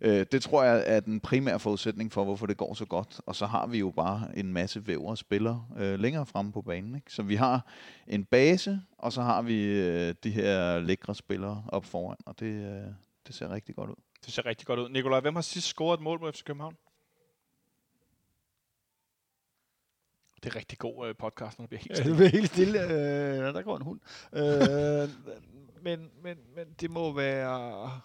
Øh, 0.00 0.26
det 0.32 0.42
tror 0.42 0.64
jeg 0.64 0.84
er 0.86 1.00
den 1.00 1.20
primære 1.20 1.60
forudsætning 1.60 2.12
for, 2.12 2.24
hvorfor 2.24 2.46
det 2.46 2.56
går 2.56 2.74
så 2.74 2.84
godt. 2.84 3.20
Og 3.26 3.36
så 3.36 3.46
har 3.46 3.66
vi 3.66 3.78
jo 3.78 3.90
bare 3.90 4.28
en 4.36 4.52
masse 4.52 4.86
vævre 4.86 5.16
spillere 5.16 5.64
øh, 5.78 5.98
længere 5.98 6.26
fremme 6.26 6.52
på 6.52 6.62
banen. 6.62 6.94
Ikke? 6.94 7.12
Så 7.12 7.22
vi 7.22 7.34
har 7.34 7.66
en 8.06 8.24
base, 8.24 8.80
og 8.98 9.12
så 9.12 9.22
har 9.22 9.42
vi 9.42 9.64
øh, 9.64 10.14
de 10.24 10.30
her 10.30 10.78
lækre 10.78 11.14
spillere 11.14 11.64
op 11.68 11.84
foran, 11.84 12.16
og 12.26 12.40
det, 12.40 12.46
øh, 12.46 12.92
det 13.28 13.36
ser 13.36 13.48
rigtig 13.50 13.74
godt 13.74 13.90
ud. 13.90 13.96
Det 14.24 14.32
ser 14.32 14.46
rigtig 14.46 14.66
godt 14.66 14.80
ud. 14.80 14.88
Nikolaj, 14.88 15.20
hvem 15.20 15.34
har 15.34 15.42
sidst 15.42 15.66
scoret 15.66 15.98
et 15.98 16.02
mål 16.02 16.20
mod 16.20 16.32
FC 16.32 16.44
København? 16.44 16.76
Det 20.42 20.46
er 20.46 20.56
rigtig 20.56 20.78
god 20.78 21.08
øh, 21.08 21.16
podcast, 21.16 21.58
når 21.58 21.66
det 21.66 21.68
bliver 21.68 21.80
helt 21.80 21.90
Ja, 21.90 21.94
stille. 21.94 22.10
det 22.10 22.16
bliver 22.16 22.30
helt 22.40 22.50
stille. 22.50 22.82
Øh, 22.82 23.54
der 23.54 23.62
går 23.62 23.76
en 23.76 23.82
hund. 23.82 24.00
Øh, 24.32 25.08
men, 25.82 26.10
men, 26.22 26.38
men 26.56 26.72
det 26.80 26.90
må 26.90 27.12
være... 27.12 28.00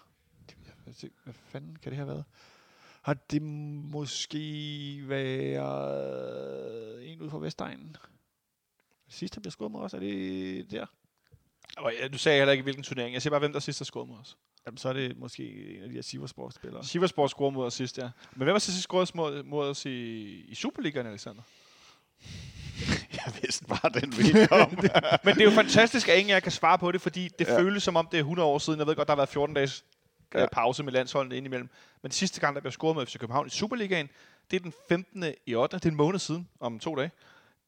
Hvad 1.24 1.34
fanden 1.34 1.76
kan 1.76 1.90
det 1.92 1.96
have 1.96 2.08
været? 2.08 2.24
Har 3.02 3.14
det 3.14 3.42
måske 3.92 4.38
været 5.08 5.56
en 7.10 7.22
ud 7.22 7.30
fra 7.30 7.38
Vestegnen? 7.38 7.96
Sidst, 9.08 9.34
der 9.34 9.40
bliver 9.40 9.50
skudt 9.50 9.72
mod 9.72 9.80
os, 9.82 9.94
er 9.94 9.98
det 9.98 10.70
der? 10.70 10.86
Og 11.76 11.92
ja, 12.00 12.08
du 12.08 12.18
sagde 12.18 12.38
heller 12.38 12.52
ikke, 12.52 12.62
hvilken 12.62 12.84
turnering. 12.84 13.12
Jeg 13.14 13.22
siger 13.22 13.30
bare, 13.30 13.38
hvem 13.40 13.52
der 13.52 13.60
sidst 13.60 13.80
har 13.80 13.84
scoret 13.84 14.08
mod 14.08 14.18
os. 14.18 14.38
Jamen, 14.66 14.78
så 14.78 14.88
er 14.88 14.92
det 14.92 15.18
måske 15.18 15.76
en 15.76 15.82
af 15.82 15.88
de 15.88 15.94
her 15.94 16.02
Siversport-spillere. 16.02 16.84
Siversport 16.84 17.30
scorede 17.30 17.54
mod 17.54 17.66
os 17.66 17.74
sidst, 17.74 17.98
ja. 17.98 18.08
Men 18.34 18.44
hvem 18.44 18.54
har 18.54 18.58
sidst 18.58 18.82
scoret 18.82 19.14
mod, 19.14 19.42
mod 19.42 19.68
os 19.68 19.86
i, 19.86 19.90
i 20.48 20.54
Superligaen, 20.54 21.06
Alexander? 21.06 21.42
Jeg 23.26 23.32
vidste 23.42 23.64
bare, 23.64 24.00
den 24.00 24.16
ville 24.16 24.46
komme. 24.48 24.76
Men 25.24 25.34
det 25.34 25.40
er 25.40 25.44
jo 25.44 25.50
fantastisk, 25.50 26.08
at 26.08 26.18
ingen 26.18 26.30
af 26.30 26.34
jer 26.34 26.40
kan 26.40 26.52
svare 26.52 26.78
på 26.78 26.92
det, 26.92 27.00
fordi 27.00 27.28
det 27.38 27.46
Ja. 27.48 27.58
føles 27.58 27.82
som 27.82 27.96
om, 27.96 28.08
det 28.10 28.16
er 28.16 28.20
100 28.22 28.48
år 28.48 28.58
siden. 28.58 28.78
Jeg 28.78 28.86
ved 28.86 28.94
godt, 28.96 29.08
der 29.08 29.12
har 29.14 29.16
været 29.16 29.28
14 29.28 29.54
dages 29.54 29.84
Ja. 30.34 30.40
ja. 30.40 30.46
pause 30.52 30.82
med 30.82 30.92
landsholdene 30.92 31.36
indimellem. 31.36 31.68
Men 32.02 32.12
sidste 32.12 32.40
gang, 32.40 32.54
der 32.54 32.60
blev 32.60 32.72
scoret 32.72 32.96
mod 32.96 33.06
FC 33.06 33.18
København 33.18 33.46
i 33.46 33.50
Superligaen, 33.50 34.08
det 34.50 34.56
er 34.56 34.60
den 34.60 34.72
15. 34.88 35.24
i 35.46 35.54
8. 35.54 35.76
Det 35.76 35.84
er 35.84 35.90
en 35.90 35.96
måned 35.96 36.18
siden, 36.18 36.48
om 36.60 36.78
to 36.78 36.94
dage. 36.94 37.10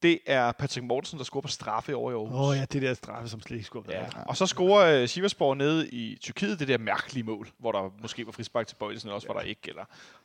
Det 0.02 0.18
er 0.26 0.52
Patrick 0.52 0.86
Mortensen, 0.86 1.18
der 1.18 1.24
scorer 1.24 1.42
på 1.42 1.48
straffe 1.48 1.96
over 1.96 2.10
i 2.10 2.14
Aarhus. 2.14 2.34
Åh 2.34 2.48
oh, 2.48 2.56
ja, 2.56 2.64
det 2.64 2.82
der 2.82 2.94
straffe, 2.94 3.28
som 3.28 3.40
slet 3.40 3.56
ikke 3.56 3.66
skulle 3.66 3.92
Ja. 3.92 4.06
Og 4.26 4.36
så 4.36 4.46
scorer 4.46 5.02
uh, 5.02 5.08
Siversborg 5.08 5.56
nede 5.56 5.88
i 5.88 6.18
Tyrkiet 6.20 6.58
det 6.58 6.68
der 6.68 6.78
mærkelige 6.78 7.24
mål, 7.24 7.48
hvor 7.58 7.72
der 7.72 7.90
måske 8.02 8.26
var 8.26 8.32
frispark 8.32 8.66
til 8.66 8.76
eller 8.80 9.12
også 9.12 9.26
var 9.26 9.34
der 9.34 9.40
ikke. 9.40 9.60
Eller. 9.68 9.84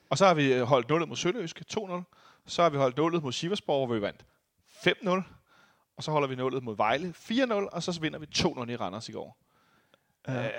Og 0.09 0.17
så 0.17 0.25
har 0.25 0.33
vi 0.33 0.53
øh, 0.53 0.61
holdt 0.61 0.89
nullet 0.89 1.09
mod 1.09 1.17
Sønderjyske 1.17 1.65
2-0. 1.73 2.03
Så 2.45 2.61
har 2.61 2.69
vi 2.69 2.77
holdt 2.77 2.97
nullet 2.97 3.23
mod 3.23 3.31
Siversborg, 3.31 3.85
hvor 3.87 3.95
vi 3.95 4.01
vandt 4.01 4.25
5-0. 4.87 5.21
Og 5.97 6.03
så 6.03 6.11
holder 6.11 6.27
vi 6.27 6.35
nullet 6.35 6.63
mod 6.63 6.77
Vejle 6.77 7.13
4-0, 7.17 7.53
og 7.53 7.83
så 7.83 7.99
vinder 8.01 8.19
vi 8.19 8.27
2-0 8.35 8.71
i 8.71 8.75
Randers 8.75 9.09
i 9.09 9.11
går. 9.11 9.37
Ja. 10.27 10.45
Øh, 10.45 10.51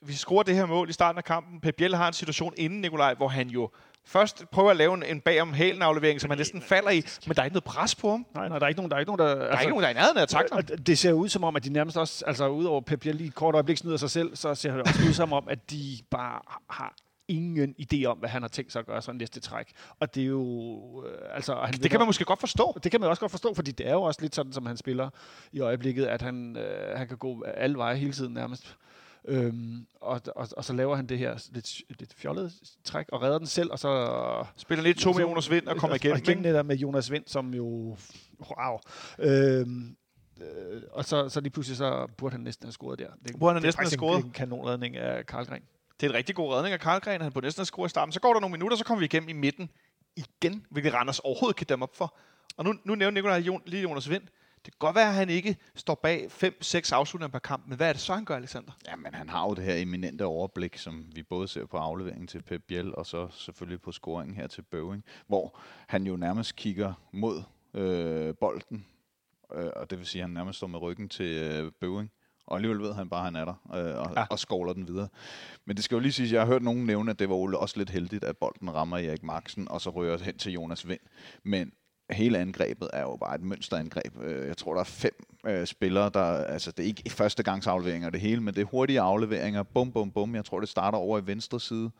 vi 0.00 0.12
scorer 0.12 0.42
det 0.42 0.54
her 0.54 0.66
mål 0.66 0.88
i 0.88 0.92
starten 0.92 1.18
af 1.18 1.24
kampen. 1.24 1.60
Pep 1.60 1.74
Biel 1.76 1.94
har 1.94 2.06
en 2.06 2.12
situation 2.12 2.54
inden 2.56 2.80
Nikolaj, 2.80 3.14
hvor 3.14 3.28
han 3.28 3.48
jo 3.48 3.70
først 4.06 4.44
prøver 4.50 4.70
at 4.70 4.76
lave 4.76 4.94
en, 4.94 5.02
en 5.02 5.20
bagom 5.20 5.52
hælen 5.52 5.82
aflevering, 5.82 6.20
som 6.20 6.30
han 6.30 6.38
næsten 6.38 6.62
falder 6.62 6.90
i, 6.90 7.02
men 7.26 7.36
der 7.36 7.42
er 7.42 7.44
ikke 7.44 7.54
noget 7.54 7.64
pres 7.64 7.94
på 7.94 8.10
ham. 8.10 8.26
Nej, 8.34 8.48
nej, 8.48 8.58
der 8.58 8.64
er 8.64 8.68
ikke 8.68 8.78
nogen, 8.78 8.90
der 8.90 8.96
er 8.96 9.00
ikke 9.00 9.12
nogen, 9.16 9.18
der... 9.30 9.34
Der 9.34 9.56
er 9.56 9.60
ikke 9.60 9.70
nogen, 9.70 9.82
der 9.82 9.88
er 9.88 9.92
i 9.92 9.94
nærheden 9.94 10.18
af 10.18 10.22
at 10.22 10.28
takle 10.28 10.54
ham. 10.56 10.64
Det 10.64 10.98
ser 10.98 11.12
ud 11.12 11.28
som 11.28 11.44
om, 11.44 11.56
at 11.56 11.64
de 11.64 11.70
nærmest 11.72 11.96
også, 11.96 12.24
altså 12.26 12.48
udover 12.48 12.80
Pep 12.80 13.04
lige 13.04 13.24
et 13.26 13.34
kort 13.34 13.54
øjeblik 13.54 13.76
snyder 13.78 13.96
sig 13.96 14.10
selv, 14.10 14.36
så 14.36 14.54
ser 14.54 14.72
det 14.72 14.80
også 14.80 15.00
ud 15.08 15.12
som 15.12 15.32
om, 15.32 15.48
at 15.48 15.70
de 15.70 15.98
bare 16.10 16.40
har 16.70 16.94
ingen 17.28 17.74
idé 17.82 18.04
om, 18.04 18.18
hvad 18.18 18.28
han 18.28 18.42
har 18.42 18.48
tænkt 18.48 18.72
sig 18.72 18.80
at 18.80 18.86
gøre 18.86 19.02
sådan 19.02 19.18
næste 19.18 19.40
træk. 19.40 19.72
Og 20.00 20.14
det 20.14 20.22
er 20.22 20.26
jo... 20.26 21.04
Øh, 21.06 21.18
altså, 21.34 21.54
han 21.54 21.74
Det 21.74 21.90
kan 21.90 22.00
man 22.00 22.06
måske 22.06 22.24
godt 22.24 22.40
forstå. 22.40 22.78
det 22.82 22.90
kan 22.90 23.00
man 23.00 23.10
også 23.10 23.20
godt 23.20 23.30
forstå, 23.30 23.54
fordi 23.54 23.70
det 23.70 23.88
er 23.88 23.92
jo 23.92 24.02
også 24.02 24.22
lidt 24.22 24.34
sådan, 24.34 24.52
som 24.52 24.66
han 24.66 24.76
spiller 24.76 25.10
i 25.52 25.60
øjeblikket, 25.60 26.06
at 26.06 26.22
han, 26.22 26.56
øh, 26.56 26.98
han 26.98 27.08
kan 27.08 27.16
gå 27.16 27.42
alle 27.42 27.78
veje 27.78 27.96
hele 27.96 28.12
tiden 28.12 28.34
nærmest. 28.34 28.76
Øhm, 29.28 29.86
og, 30.00 30.20
og, 30.36 30.48
og 30.56 30.64
så 30.64 30.72
laver 30.72 30.96
han 30.96 31.06
det 31.06 31.18
her 31.18 31.48
lidt, 31.52 31.82
lidt 31.98 32.14
fjollede 32.14 32.50
træk 32.84 33.06
og 33.08 33.22
redder 33.22 33.38
den 33.38 33.46
selv, 33.46 33.70
og 33.72 33.78
så 33.78 34.46
Spiller 34.56 34.82
lidt 34.82 34.98
to 34.98 35.12
med 35.12 35.20
Jonas 35.20 35.50
Vind 35.50 35.66
og 35.66 35.76
kommer 35.76 35.96
igennem. 35.96 36.14
Og 36.14 36.18
igen 36.18 36.44
det 36.44 36.54
der 36.54 36.62
med 36.62 36.76
Jonas 36.76 37.10
Vind, 37.10 37.24
som 37.26 37.54
jo... 37.54 37.96
Wow. 38.40 38.78
Øhm, 39.18 39.96
øh, 40.40 40.82
og 40.92 41.04
så, 41.04 41.28
så 41.28 41.40
lige 41.40 41.50
pludselig 41.50 41.76
så 41.76 42.06
burde 42.16 42.32
han 42.32 42.40
næsten 42.40 42.66
have 42.66 42.72
scoret 42.72 42.98
der. 42.98 43.08
Det, 43.28 43.38
Burde 43.38 43.54
han 43.54 43.62
det 43.62 43.64
er 43.64 43.66
næsten 43.66 43.84
have 43.84 43.90
scoret? 43.90 44.18
En, 44.18 44.24
en 44.24 44.30
kanonredning 44.30 44.96
af 44.96 45.26
Karlgren. 45.26 45.62
Det 46.00 46.06
er 46.06 46.10
en 46.10 46.16
rigtig 46.16 46.34
god 46.34 46.54
redning 46.54 46.72
af 46.72 46.80
Karlgren. 46.80 47.20
Han 47.20 47.32
på 47.32 47.40
næsten 47.40 47.60
at 47.60 47.66
score 47.66 47.86
i 47.86 47.88
starten. 47.88 48.12
Så 48.12 48.20
går 48.20 48.32
der 48.32 48.40
nogle 48.40 48.52
minutter, 48.52 48.76
så 48.76 48.84
kommer 48.84 48.98
vi 48.98 49.04
igennem 49.04 49.28
i 49.28 49.32
midten 49.32 49.70
igen, 50.16 50.66
hvilket 50.70 50.94
Randers 50.94 51.18
overhovedet 51.18 51.56
kan 51.56 51.66
dæmme 51.66 51.82
op 51.82 51.96
for. 51.96 52.16
Og 52.56 52.64
nu, 52.64 52.74
nu 52.84 52.94
nævner 52.94 53.14
Nikolaj 53.14 53.38
Jon, 53.38 53.62
lige 53.66 53.82
Jonas 53.82 54.10
Vind. 54.10 54.22
Det 54.64 54.72
kan 54.72 54.78
godt 54.78 54.96
være, 54.96 55.08
at 55.08 55.14
han 55.14 55.30
ikke 55.30 55.56
står 55.74 55.94
bag 56.02 56.26
5-6 56.26 56.92
afslutninger 56.92 57.28
per 57.32 57.38
kamp, 57.38 57.66
men 57.68 57.76
hvad 57.76 57.88
er 57.88 57.92
det 57.92 58.00
så, 58.02 58.14
han 58.14 58.24
gør, 58.24 58.36
Alexander? 58.36 58.72
Ja, 58.86 58.96
men 58.96 59.14
han 59.14 59.28
har 59.28 59.44
jo 59.48 59.54
det 59.54 59.64
her 59.64 59.74
eminente 59.74 60.24
overblik, 60.24 60.76
som 60.78 61.04
vi 61.14 61.22
både 61.22 61.48
ser 61.48 61.66
på 61.66 61.76
afleveringen 61.76 62.26
til 62.26 62.42
Pep 62.42 62.62
Biel, 62.68 62.94
og 62.94 63.06
så 63.06 63.28
selvfølgelig 63.30 63.80
på 63.82 63.92
scoringen 63.92 64.36
her 64.36 64.46
til 64.46 64.62
Bøving, 64.62 65.04
hvor 65.26 65.58
han 65.88 66.06
jo 66.06 66.16
nærmest 66.16 66.56
kigger 66.56 66.92
mod 67.12 67.42
øh, 67.74 68.34
bolden, 68.40 68.86
øh, 69.54 69.70
og 69.76 69.90
det 69.90 69.98
vil 69.98 70.06
sige, 70.06 70.22
at 70.22 70.28
han 70.28 70.34
nærmest 70.34 70.56
står 70.56 70.66
med 70.66 70.82
ryggen 70.82 71.08
til 71.08 71.26
øh, 71.42 71.72
Bøving, 71.80 72.10
og 72.46 72.56
alligevel 72.56 72.80
ved 72.82 72.94
han 72.94 73.08
bare, 73.08 73.20
at 73.20 73.24
han 73.24 73.36
er 73.36 73.44
der, 73.44 73.54
øh, 73.74 74.00
og, 74.00 74.12
Ja. 74.16 74.26
og 74.30 74.38
skovler 74.38 74.72
den 74.72 74.88
videre. 74.88 75.08
Men 75.64 75.76
det 75.76 75.84
skal 75.84 75.94
jo 75.96 76.00
lige 76.00 76.12
sige, 76.12 76.26
at 76.26 76.32
jeg 76.32 76.40
har 76.40 76.46
hørt 76.46 76.62
nogen 76.62 76.86
nævne, 76.86 77.10
at 77.10 77.18
det 77.18 77.28
var 77.28 77.56
også 77.56 77.78
lidt 77.78 77.90
heldigt, 77.90 78.24
at 78.24 78.36
bolden 78.36 78.74
rammer 78.74 78.98
Erik 78.98 79.22
Marksen, 79.22 79.68
og 79.68 79.80
så 79.80 79.90
rører 79.90 80.18
hen 80.18 80.38
til 80.38 80.52
Jonas 80.52 80.88
Vind. 80.88 81.00
Men 81.42 81.72
hele 82.10 82.38
angrebet 82.38 82.90
er 82.92 83.02
jo 83.02 83.16
bare 83.16 83.34
et 83.34 83.42
mønsterangreb. 83.42 84.22
Øh, 84.22 84.48
jeg 84.48 84.56
tror, 84.56 84.72
der 84.72 84.80
er 84.80 84.84
fem 84.84 85.24
øh, 85.46 85.66
spillere, 85.66 86.10
der... 86.14 86.24
Altså, 86.24 86.70
det 86.70 86.82
er 86.82 86.86
ikke 86.86 87.10
førstegangsafleveringer 87.10 88.10
det 88.10 88.20
hele, 88.20 88.40
men 88.40 88.54
det 88.54 88.60
er 88.60 88.66
hurtige 88.66 89.00
afleveringer. 89.00 89.62
Bum, 89.62 89.92
bum, 89.92 90.10
bum. 90.10 90.34
Jeg 90.34 90.44
tror, 90.44 90.60
det 90.60 90.68
starter 90.68 90.98
over 90.98 91.18
i 91.18 91.26
venstre 91.26 91.60
side. 91.60 91.90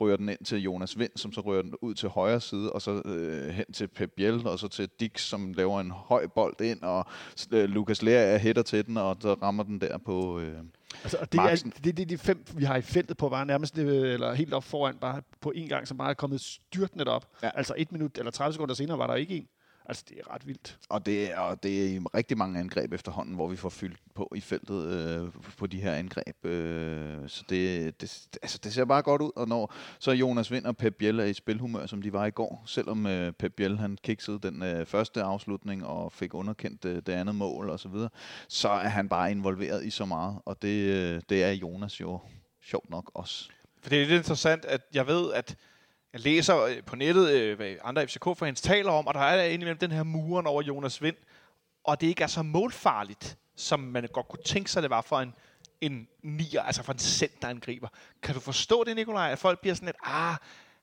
Rører 0.00 0.16
den 0.16 0.28
ind 0.28 0.44
til 0.44 0.62
Jonas 0.62 0.98
Vind, 0.98 1.10
som 1.16 1.32
så 1.32 1.40
rører 1.40 1.62
den 1.62 1.74
ud 1.82 1.94
til 1.94 2.08
højre 2.08 2.40
side, 2.40 2.72
og 2.72 2.82
så 2.82 3.02
øh, 3.04 3.48
hen 3.48 3.72
til 3.72 3.88
Pep 3.88 4.10
Biel, 4.16 4.46
og 4.46 4.58
så 4.58 4.68
til 4.68 4.88
Dix, 5.00 5.20
som 5.20 5.52
laver 5.52 5.80
en 5.80 5.90
høj 5.90 6.26
bold 6.26 6.60
ind, 6.60 6.82
og 6.82 7.06
øh, 7.52 7.64
Lukas 7.64 8.02
Lea 8.02 8.38
hætter 8.38 8.62
til 8.62 8.86
den, 8.86 8.96
og 8.96 9.16
så 9.20 9.34
rammer 9.34 9.62
den 9.62 9.80
der 9.80 9.98
på... 9.98 10.40
Øh, 10.40 10.58
Altså, 11.02 11.16
og 11.20 11.32
det, 11.32 11.40
er, 11.40 11.70
det, 11.84 11.96
det 11.96 12.10
de 12.10 12.18
fem, 12.18 12.44
vi 12.54 12.64
har 12.64 12.76
i 12.76 12.82
feltet 12.82 13.16
på, 13.16 13.28
bare 13.28 13.46
nærmest 13.46 13.78
øh, 13.78 14.12
eller 14.12 14.34
helt 14.34 14.54
op 14.54 14.64
foran, 14.64 14.94
bare 15.00 15.22
på 15.40 15.52
en 15.54 15.68
gang, 15.68 15.88
som 15.88 15.98
bare 15.98 16.10
er 16.10 16.14
kommet 16.14 16.40
styrtende 16.40 17.04
op. 17.04 17.26
Ja. 17.42 17.50
Altså 17.54 17.74
et 17.76 17.92
minut 17.92 18.18
eller 18.18 18.30
30 18.30 18.52
sekunder 18.52 18.74
senere 18.74 18.98
var 18.98 19.06
der 19.06 19.14
ikke 19.14 19.36
en. 19.36 19.48
Altså, 19.88 20.04
det 20.08 20.18
er 20.18 20.34
ret 20.34 20.46
vildt. 20.46 20.78
Og 20.88 21.06
det, 21.06 21.32
er, 21.32 21.38
og 21.38 21.62
det 21.62 21.84
er 21.84 21.88
i 21.88 21.98
rigtig 21.98 22.38
mange 22.38 22.60
angreb 22.60 22.92
efterhånden, 22.92 23.34
hvor 23.34 23.48
vi 23.48 23.56
får 23.56 23.68
fyldt 23.68 23.98
på 24.14 24.32
i 24.36 24.40
feltet 24.40 24.86
øh, 24.86 25.28
på 25.58 25.66
de 25.66 25.80
her 25.80 25.94
angreb. 25.94 26.44
Øh, 26.44 27.28
så 27.28 27.44
det, 27.48 28.00
det, 28.00 28.28
altså, 28.42 28.58
det 28.64 28.72
ser 28.72 28.84
bare 28.84 29.02
godt 29.02 29.22
ud. 29.22 29.30
Og 29.36 29.48
når 29.48 29.74
så 29.98 30.12
Jonas 30.12 30.50
Vind 30.50 30.66
og 30.66 30.76
Pep 30.76 30.94
Biel 30.94 31.20
er 31.20 31.24
i 31.24 31.32
spilhumør, 31.32 31.86
som 31.86 32.02
de 32.02 32.12
var 32.12 32.26
i 32.26 32.30
går, 32.30 32.62
selvom 32.66 33.06
øh, 33.06 33.32
Pep 33.32 33.52
Biel 33.52 33.78
han 33.78 33.98
kiksede 34.02 34.38
den 34.42 34.62
øh, 34.62 34.86
første 34.86 35.22
afslutning 35.22 35.86
og 35.86 36.12
fik 36.12 36.34
underkendt 36.34 36.84
øh, 36.84 36.96
det 37.06 37.12
andet 37.12 37.34
mål 37.34 37.70
og 37.70 37.80
så 37.80 37.88
videre, 37.88 38.10
så 38.48 38.68
er 38.68 38.88
han 38.88 39.08
bare 39.08 39.30
involveret 39.30 39.84
i 39.84 39.90
så 39.90 40.04
meget. 40.04 40.38
Og 40.44 40.62
det, 40.62 40.94
øh, 40.94 41.22
det 41.28 41.44
er 41.44 41.50
Jonas 41.50 42.00
jo 42.00 42.20
sjovt 42.62 42.90
nok 42.90 43.10
også. 43.14 43.48
For 43.82 43.90
det 43.90 44.02
er 44.02 44.06
lidt 44.06 44.18
interessant, 44.18 44.64
at 44.64 44.80
jeg 44.94 45.06
ved, 45.06 45.32
at 45.32 45.56
jeg 46.12 46.20
læser 46.20 46.60
øh, 46.60 46.82
på 46.86 46.96
nettet, 46.96 47.30
øh, 47.30 47.56
hvad 47.56 47.74
andre 47.84 48.08
FCK-fans 48.08 48.60
taler 48.60 48.92
om, 48.92 49.06
og 49.06 49.14
der 49.14 49.20
er 49.20 49.44
indimellem 49.44 49.78
den 49.78 49.90
her 49.90 50.02
muren 50.02 50.46
over 50.46 50.62
Jonas 50.62 51.02
Vind, 51.02 51.16
og 51.84 52.00
det 52.00 52.06
ikke 52.06 52.22
er 52.22 52.26
så 52.26 52.42
målfarligt, 52.42 53.38
som 53.56 53.80
man 53.80 54.08
godt 54.12 54.28
kunne 54.28 54.42
tænke 54.44 54.70
sig, 54.70 54.82
det 54.82 54.90
var 54.90 55.00
for 55.00 55.20
en, 55.20 55.34
en 55.80 56.08
nier, 56.22 56.62
altså 56.62 56.82
for 56.82 56.92
en 56.92 56.98
centerangriber. 56.98 57.88
Kan 58.22 58.34
du 58.34 58.40
forstå 58.40 58.84
det, 58.84 58.96
Nikolaj, 58.96 59.32
at 59.32 59.38
folk 59.38 59.60
bliver 59.60 59.74
sådan 59.74 59.86
lidt, 59.86 59.96
ah, 60.02 60.36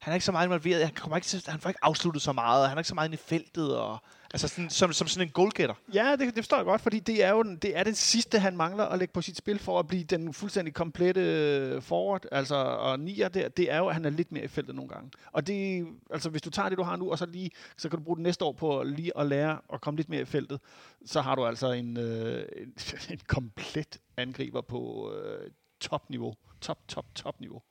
han 0.06 0.12
er 0.12 0.16
ikke 0.16 0.26
så 0.26 0.32
meget 0.32 0.48
involveret, 0.48 0.84
han, 0.84 0.94
kommer 0.94 1.18
ikke 1.18 1.26
til, 1.26 1.44
han 1.48 1.60
får 1.60 1.70
ikke 1.70 1.84
afsluttet 1.84 2.22
så 2.22 2.34
meget, 2.34 2.70
han 2.70 2.78
er 2.78 2.80
ikke 2.80 2.88
så 2.88 2.96
meget 2.96 3.08
inde 3.08 3.16
i 3.16 3.26
feltet, 3.26 3.78
og, 3.78 3.98
altså 4.34 4.48
sådan, 4.48 4.70
som, 4.70 4.94
som 4.94 5.08
sådan 5.08 5.28
en 5.28 5.32
goalgetter. 5.32 5.76
Ja, 5.94 6.12
det, 6.12 6.20
det 6.20 6.36
forstår 6.36 6.58
jeg 6.58 6.66
godt, 6.66 6.82
fordi 6.82 7.00
det 7.00 7.24
er 7.24 7.30
jo 7.30 7.44
den, 7.44 7.58
det 7.58 7.78
er 7.78 7.84
det 7.84 7.98
sidste, 7.98 8.40
han 8.40 8.58
mangler 8.58 8.86
at 8.86 9.00
lægge 9.00 9.12
på 9.14 9.22
sit 9.22 9.38
spil 9.38 9.60
for 9.60 9.80
at 9.80 9.88
blive 9.88 10.04
den 10.04 10.34
fuldstændig 10.34 10.74
komplette 10.74 11.22
øh, 11.22 11.82
forward. 11.82 12.26
Altså, 12.32 12.56
og 12.56 13.00
nier 13.00 13.28
der, 13.28 13.50
det 13.50 13.72
er 13.72 13.78
jo, 13.78 13.88
at 13.88 13.94
han 13.94 14.06
er 14.06 14.10
lidt 14.10 14.32
mere 14.32 14.44
i 14.44 14.48
feltet 14.48 14.76
nogle 14.76 14.90
gange. 14.90 15.12
Og 15.32 15.48
det, 15.48 15.88
altså, 16.12 16.30
hvis 16.30 16.42
du 16.42 16.50
tager 16.50 16.70
det, 16.70 16.78
du 16.78 16.84
har 16.84 16.96
nu, 16.96 17.12
og 17.12 17.18
så 17.18 17.26
lige, 17.26 17.52
så 17.78 17.90
kan 17.90 18.00
du 18.00 18.04
bruge 18.04 18.18
det 18.18 18.24
næste 18.24 18.46
år 18.46 18.52
på 18.52 18.84
lige 18.84 19.18
at 19.18 19.26
lære 19.28 19.60
at 19.74 19.82
komme 19.82 19.98
lidt 19.98 20.10
mere 20.10 20.22
i 20.22 20.26
feltet, 20.26 20.60
så 21.06 21.22
har 21.22 21.36
du 21.36 21.46
altså 21.46 21.72
en, 21.72 21.98
øh, 21.98 22.46
en, 22.58 22.74
en 23.12 23.20
komplet 23.28 23.98
angriber 24.18 24.62
på 24.62 25.12
øh, 25.14 25.52
topniveau. 25.80 26.34
Top, 26.62 26.88
top, 26.88 27.06
top 27.16 27.40
niveau. 27.40 27.62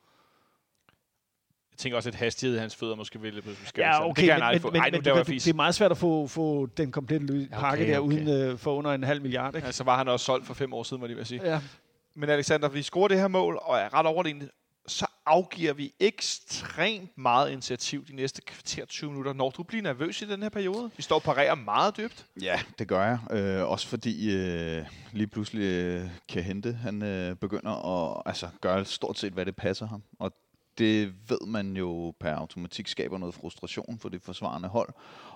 Jeg 1.75 1.79
tænker 1.79 1.97
også, 1.97 2.09
at 2.09 2.15
hastighed 2.15 2.57
i 2.57 2.61
hans 2.61 2.77
fødder 2.77 2.95
måske 2.97 3.21
ville 3.21 3.43
på 3.43 3.51
Ja, 3.77 4.05
okay, 4.11 4.21
det 4.23 4.25
kan 4.25 4.33
han 4.33 4.43
aldrig 4.43 4.55
men, 4.55 4.61
få. 4.63 4.71
men, 4.71 4.81
Ej, 4.81 4.91
nu 4.91 4.93
men, 4.93 5.15
men 5.17 5.25
det 5.27 5.49
er 5.49 5.55
meget 5.55 5.75
svært 5.75 5.91
at 5.91 5.97
få, 5.99 6.27
få 6.27 6.67
den 6.67 6.93
komplette 6.93 7.27
lø- 7.27 7.49
Ja, 7.55 7.61
pakke 7.61 7.83
okay, 7.85 7.93
der, 7.93 7.99
okay. 7.99 8.17
uden 8.17 8.29
øh, 8.29 8.59
for 8.59 8.75
under 8.75 8.91
en 8.93 9.05
halv 9.05 9.23
milliard. 9.23 9.55
Ikke? 9.55 9.67
Ja, 9.67 9.73
så 9.73 9.85
var 9.85 9.97
han 9.99 10.09
også 10.09 10.25
solgt 10.27 10.47
for 10.47 10.55
fem 10.55 10.73
år 10.73 10.83
siden, 10.83 11.01
må 11.01 11.05
jeg 11.05 11.09
lige 11.09 11.17
vil 11.17 11.27
sige. 11.27 11.41
Ja. 11.53 11.61
Men 12.15 12.31
Alexander, 12.31 12.69
vi 12.69 12.83
scorer 12.83 13.09
det 13.09 13.19
her 13.21 13.29
mål, 13.29 13.59
og 13.63 13.79
er 13.79 13.95
ret 13.95 14.07
overlegne. 14.07 14.49
Så 14.87 15.07
afgiver 15.27 15.73
vi 15.73 15.93
ekstremt 16.01 17.19
meget 17.19 17.51
initiativ 17.51 18.07
de 18.07 18.17
næste 18.17 18.43
kvarter 18.43 18.85
20 18.87 19.11
minutter. 19.11 19.33
Når 19.33 19.51
du 19.51 19.63
bliver 19.63 19.83
nervøs 19.83 20.23
i 20.23 20.25
den 20.31 20.43
her 20.43 20.49
periode? 20.49 20.91
Vi 20.97 21.03
står 21.03 21.17
og 21.17 21.23
parerer 21.23 21.55
meget 21.55 21.97
dybt. 21.97 22.25
Ja, 22.43 22.61
det 22.79 22.89
gør 22.89 23.05
jeg. 23.05 23.19
Øh, 23.39 23.71
også 23.71 23.87
fordi 23.89 24.35
øh, 24.37 24.85
lige 25.13 25.27
pludselig 25.27 25.63
øh, 25.65 26.07
kan 26.29 26.43
hente, 26.43 26.73
han 26.73 27.03
øh, 27.03 27.37
begynder 27.37 27.73
at 28.17 28.23
altså, 28.27 28.49
gøre 28.61 28.85
stort 28.85 29.19
set, 29.19 29.33
hvad 29.33 29.47
det 29.47 29.57
passer 29.57 29.87
ham. 29.87 30.03
Og 30.19 30.33
det 30.79 31.13
ved 31.29 31.47
man 31.47 31.77
jo 31.77 32.15
per 32.21 32.35
automatik 32.35 32.89
skaber 32.89 33.19
noget 33.19 33.35
frustration 33.35 33.99
for 33.99 34.09
det 34.09 34.23
forsvarende 34.23 34.69
hold. 34.69 34.89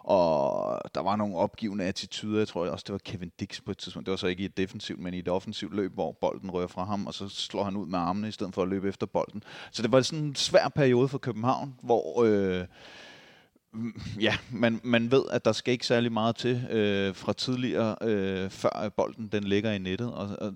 Og 0.03 0.81
der 0.95 1.01
var 1.01 1.17
nogle 1.17 1.37
opgivende 1.37 1.85
attityder, 1.85 2.39
jeg 2.39 2.49
tror 2.49 2.69
også, 2.69 2.85
det 2.87 2.93
var 2.93 2.99
Kevin 2.99 3.33
Dix 3.41 3.61
på 3.65 3.71
et 3.71 3.79
tidspunkt. 3.79 4.07
Det 4.07 4.11
var 4.11 4.17
så 4.17 4.27
ikke 4.27 4.43
i 4.43 4.47
et 4.47 4.57
defensivt, 4.57 5.01
men 5.01 5.15
i 5.15 5.19
et 5.19 5.29
offensivt 5.29 5.75
løb, 5.75 5.95
hvor 5.95 6.13
bolden 6.13 6.51
rører 6.51 6.67
fra 6.67 6.85
ham, 6.85 7.07
og 7.07 7.15
så 7.15 7.29
slår 7.29 7.65
han 7.65 7.77
ud 7.77 7.87
med 7.87 7.99
armene 7.99 8.29
i 8.29 8.33
stedet 8.33 8.55
for 8.55 8.63
at 8.63 8.69
løbe 8.69 8.89
efter 8.89 9.07
bolden. 9.07 9.43
Så 9.71 9.83
det 9.83 9.93
var 9.93 10.01
sådan 10.01 10.25
en 10.25 10.35
svær 10.35 10.69
periode 10.69 11.09
for 11.09 11.19
København, 11.19 11.75
hvor... 11.83 12.23
Øh, 12.25 12.67
ja, 14.21 14.37
man, 14.51 14.81
man 14.85 15.11
ved, 15.11 15.25
at 15.31 15.45
der 15.45 15.53
skal 15.53 15.73
ikke 15.73 15.87
særlig 15.87 16.13
meget 16.13 16.37
til 16.37 16.67
øh, 16.71 17.15
fra 17.15 17.33
tidligere, 17.33 17.97
øh, 18.03 18.51
før 18.51 18.89
bolden 18.97 19.29
den 19.33 19.45
ligger 19.45 19.73
i 19.73 19.79
nettet. 19.79 20.15
Og, 20.15 20.29
og 20.41 20.55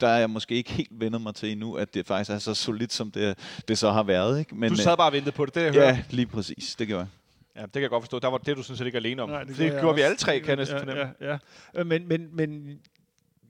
der 0.00 0.08
er 0.08 0.18
jeg 0.18 0.30
måske 0.30 0.54
ikke 0.54 0.72
helt 0.72 1.00
vendet 1.00 1.20
mig 1.20 1.34
til 1.34 1.52
endnu, 1.52 1.74
at 1.74 1.94
det 1.94 2.06
faktisk 2.06 2.30
er 2.30 2.38
så 2.38 2.54
solidt, 2.54 2.92
som 2.92 3.10
det, 3.10 3.38
det 3.68 3.78
så 3.78 3.90
har 3.90 4.02
været. 4.02 4.38
Ikke? 4.38 4.54
Men, 4.54 4.70
Du 4.70 4.76
sad 4.76 4.96
bare 4.96 5.08
og 5.08 5.12
ventede 5.12 5.32
på 5.32 5.46
det, 5.46 5.54
det 5.54 5.60
jeg 5.60 5.68
øh, 5.68 5.74
hører. 5.74 5.88
Ja, 5.88 6.04
lige 6.10 6.26
præcis. 6.26 6.74
Det 6.74 6.86
gjorde 6.86 7.00
jeg. 7.00 7.08
Ja, 7.56 7.62
det 7.62 7.72
kan 7.72 7.82
jeg 7.82 7.90
godt 7.90 8.02
forstå. 8.02 8.18
Der 8.18 8.28
var 8.28 8.38
det, 8.38 8.56
du 8.56 8.62
sådan 8.62 8.76
set 8.76 8.86
ikke 8.86 8.98
alene 8.98 9.22
om. 9.22 9.28
Nej, 9.28 9.44
det, 9.44 9.56
det 9.58 9.80
gjorde 9.80 9.94
vi 9.94 10.00
alle 10.00 10.16
tre, 10.16 10.40
kan 10.40 10.48
jeg 10.48 10.56
næsten 10.56 10.76
ja, 10.76 10.82
fornemme. 10.82 11.12
Ja, 11.20 11.30
ja. 11.30 11.38
Øh, 11.74 11.86
Men, 11.86 12.08
men, 12.08 12.36
men 12.36 12.78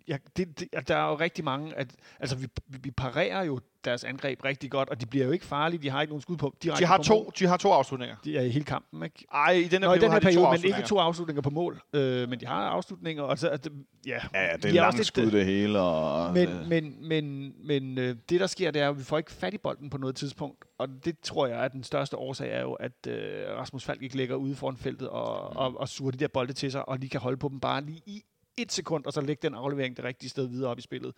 ja, 0.08 0.16
det, 0.36 0.60
det, 0.60 0.88
der 0.88 0.96
er 0.96 1.08
jo 1.08 1.14
rigtig 1.14 1.44
mange, 1.44 1.74
at, 1.76 1.88
altså 2.20 2.36
vi, 2.36 2.46
vi 2.66 2.90
parerer 2.90 3.42
jo 3.42 3.60
deres 3.84 4.04
angreb 4.04 4.44
rigtig 4.44 4.70
godt, 4.70 4.88
og 4.88 5.00
de 5.00 5.06
bliver 5.06 5.26
jo 5.26 5.32
ikke 5.32 5.46
farlige, 5.46 5.82
de 5.82 5.90
har 5.90 6.00
ikke 6.00 6.10
nogen 6.12 6.22
skud 6.22 6.36
på 6.36 6.54
direkte 6.62 6.82
De 6.82 6.86
har 6.86 6.96
på 6.96 7.02
to, 7.02 7.14
mål. 7.14 7.32
de 7.38 7.46
har 7.46 7.56
to 7.56 7.72
afslutninger. 7.72 8.16
De 8.24 8.36
er 8.36 8.42
i 8.42 8.48
hele 8.50 8.64
kampen, 8.64 9.02
ikke? 9.02 9.24
Ej, 9.34 9.50
i 9.50 9.64
den 9.64 9.82
her 9.82 9.88
Nå, 9.88 9.94
i 9.94 9.98
periode 9.98 10.00
den 10.00 10.10
her 10.10 10.12
har 10.12 10.20
de 10.20 10.34
to 10.34 10.40
periode, 10.40 10.62
men 10.62 10.64
ikke 10.64 10.88
to 10.88 10.98
afslutninger 10.98 11.42
på 11.42 11.50
mål. 11.50 11.80
Øh, 11.92 12.28
men 12.28 12.40
de 12.40 12.46
har 12.46 12.54
afslutninger, 12.68 13.22
og 13.22 13.38
så, 13.38 13.48
at, 13.48 13.68
ja, 14.06 14.18
Ja, 14.34 14.56
det 14.56 14.76
er 14.76 14.82
også 14.84 14.96
langt 14.98 15.06
skud 15.06 15.30
det 15.30 15.44
hele. 15.44 15.80
Og, 15.80 16.32
Men, 16.32 16.48
øh, 16.48 16.68
men, 16.68 17.08
men, 17.08 17.52
men 17.66 17.98
øh, 17.98 18.16
det, 18.28 18.40
der 18.40 18.46
sker, 18.46 18.70
det 18.70 18.82
er, 18.82 18.88
at 18.88 18.98
vi 18.98 19.04
får 19.04 19.18
ikke 19.18 19.32
fat 19.32 19.54
i 19.54 19.58
bolden 19.58 19.90
på 19.90 19.98
noget 19.98 20.16
tidspunkt. 20.16 20.64
Og 20.78 20.88
det 21.04 21.18
tror 21.22 21.46
jeg, 21.46 21.58
at 21.58 21.72
den 21.72 21.82
største 21.82 22.16
årsag 22.16 22.52
er 22.52 22.60
jo, 22.60 22.72
at 22.72 23.06
øh, 23.08 23.56
Rasmus 23.58 23.84
Falk 23.84 24.02
ikke 24.02 24.16
ligger 24.16 24.36
ude 24.36 24.54
foran 24.56 24.76
feltet 24.76 25.08
og, 25.08 25.50
mm. 25.52 25.56
og, 25.56 25.80
og 25.80 25.88
suger 25.88 26.10
de 26.10 26.18
der 26.18 26.28
bolde 26.28 26.52
til 26.52 26.72
sig, 26.72 26.88
og 26.88 26.98
lige 26.98 27.10
kan 27.10 27.20
holde 27.20 27.36
på 27.36 27.48
dem 27.48 27.60
bare 27.60 27.80
lige 27.84 28.02
i 28.06 28.22
et 28.56 28.72
sekund, 28.72 29.04
og 29.06 29.12
så 29.12 29.20
lægge 29.20 29.40
den 29.42 29.54
aflevering 29.54 29.96
det 29.96 30.04
rigtige 30.04 30.30
sted 30.30 30.46
videre 30.46 30.70
op 30.70 30.78
i 30.78 30.82
spillet. 30.82 31.14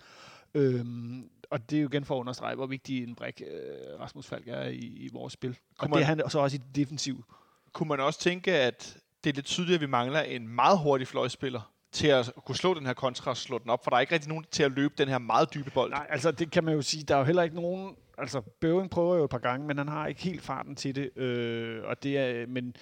Øhm, 0.55 1.31
og 1.51 1.71
det 1.71 1.77
er 1.77 1.83
jo 1.83 1.89
igen 1.89 2.05
for 2.05 2.15
at 2.15 2.21
understrege, 2.21 2.55
hvor 2.55 2.67
vigtig 2.67 3.03
en 3.03 3.15
brik 3.15 3.43
øh, 3.47 4.01
Rasmus 4.01 4.27
Falk 4.27 4.49
er 4.49 4.63
i, 4.63 4.77
i 4.77 5.11
vores 5.13 5.33
spil. 5.33 5.59
Og 5.79 5.89
Kunne 5.89 5.97
det 5.97 6.03
er 6.03 6.07
han 6.07 6.23
så 6.29 6.39
også 6.39 6.57
i 6.57 6.59
det 6.59 6.77
defensiv. 6.77 7.25
Kunne 7.73 7.89
man 7.89 8.01
også 8.01 8.21
tænke, 8.21 8.53
at 8.53 8.99
det 9.25 9.31
er 9.31 9.35
lidt 9.35 9.47
tydeligt, 9.47 9.75
at 9.75 9.81
vi 9.81 9.87
mangler 9.87 10.21
en 10.21 10.49
meget 10.49 10.79
hurtig 10.79 11.09
fløjspiller 11.09 11.73
til 11.93 12.07
at 12.07 12.33
kunne 12.47 12.57
slå 12.57 12.75
den 12.75 12.87
her 12.87 12.93
kontra 12.93 13.31
og 13.31 13.37
slå 13.37 13.59
den 13.59 13.71
op, 13.71 13.85
for 13.85 13.91
der 13.91 13.97
er 13.97 14.01
ikke 14.01 14.15
rigtig 14.15 14.29
nogen 14.29 14.45
til 14.51 14.63
at 14.63 14.73
løbe 14.73 14.95
den 14.99 15.09
her 15.09 15.19
meget 15.19 15.55
dybe 15.55 15.71
bold. 15.71 15.91
Nej, 15.91 16.07
altså 16.11 16.31
det 16.31 16.51
kan 16.51 16.65
man 16.65 16.75
jo 16.75 16.83
sige, 16.83 17.03
der 17.03 17.15
er 17.15 17.19
jo 17.19 17.25
heller 17.25 17.43
ikke 17.43 17.57
nogen... 17.57 17.97
Altså 18.19 18.41
Bøving 18.41 18.91
prøver 18.91 19.17
jo 19.17 19.25
et 19.25 19.31
par 19.31 19.39
gange, 19.39 19.67
men 19.67 19.79
han 19.79 19.89
har 19.89 20.07
ikke 20.07 20.23
helt 20.23 20.43
farten 20.43 20.77
til 20.77 20.95
det. 20.95 21.17
Øh, 21.17 21.85
og 21.85 22.03
det 22.03 22.19
er... 22.19 22.47
Men, 22.47 22.77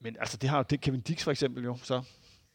men 0.00 0.16
altså 0.20 0.36
det 0.36 0.48
har 0.48 0.58
jo 0.58 0.64
det 0.70 0.80
Kevin 0.80 1.00
Dix 1.00 1.24
for 1.24 1.30
eksempel 1.30 1.64
jo, 1.64 1.76
så 1.82 2.02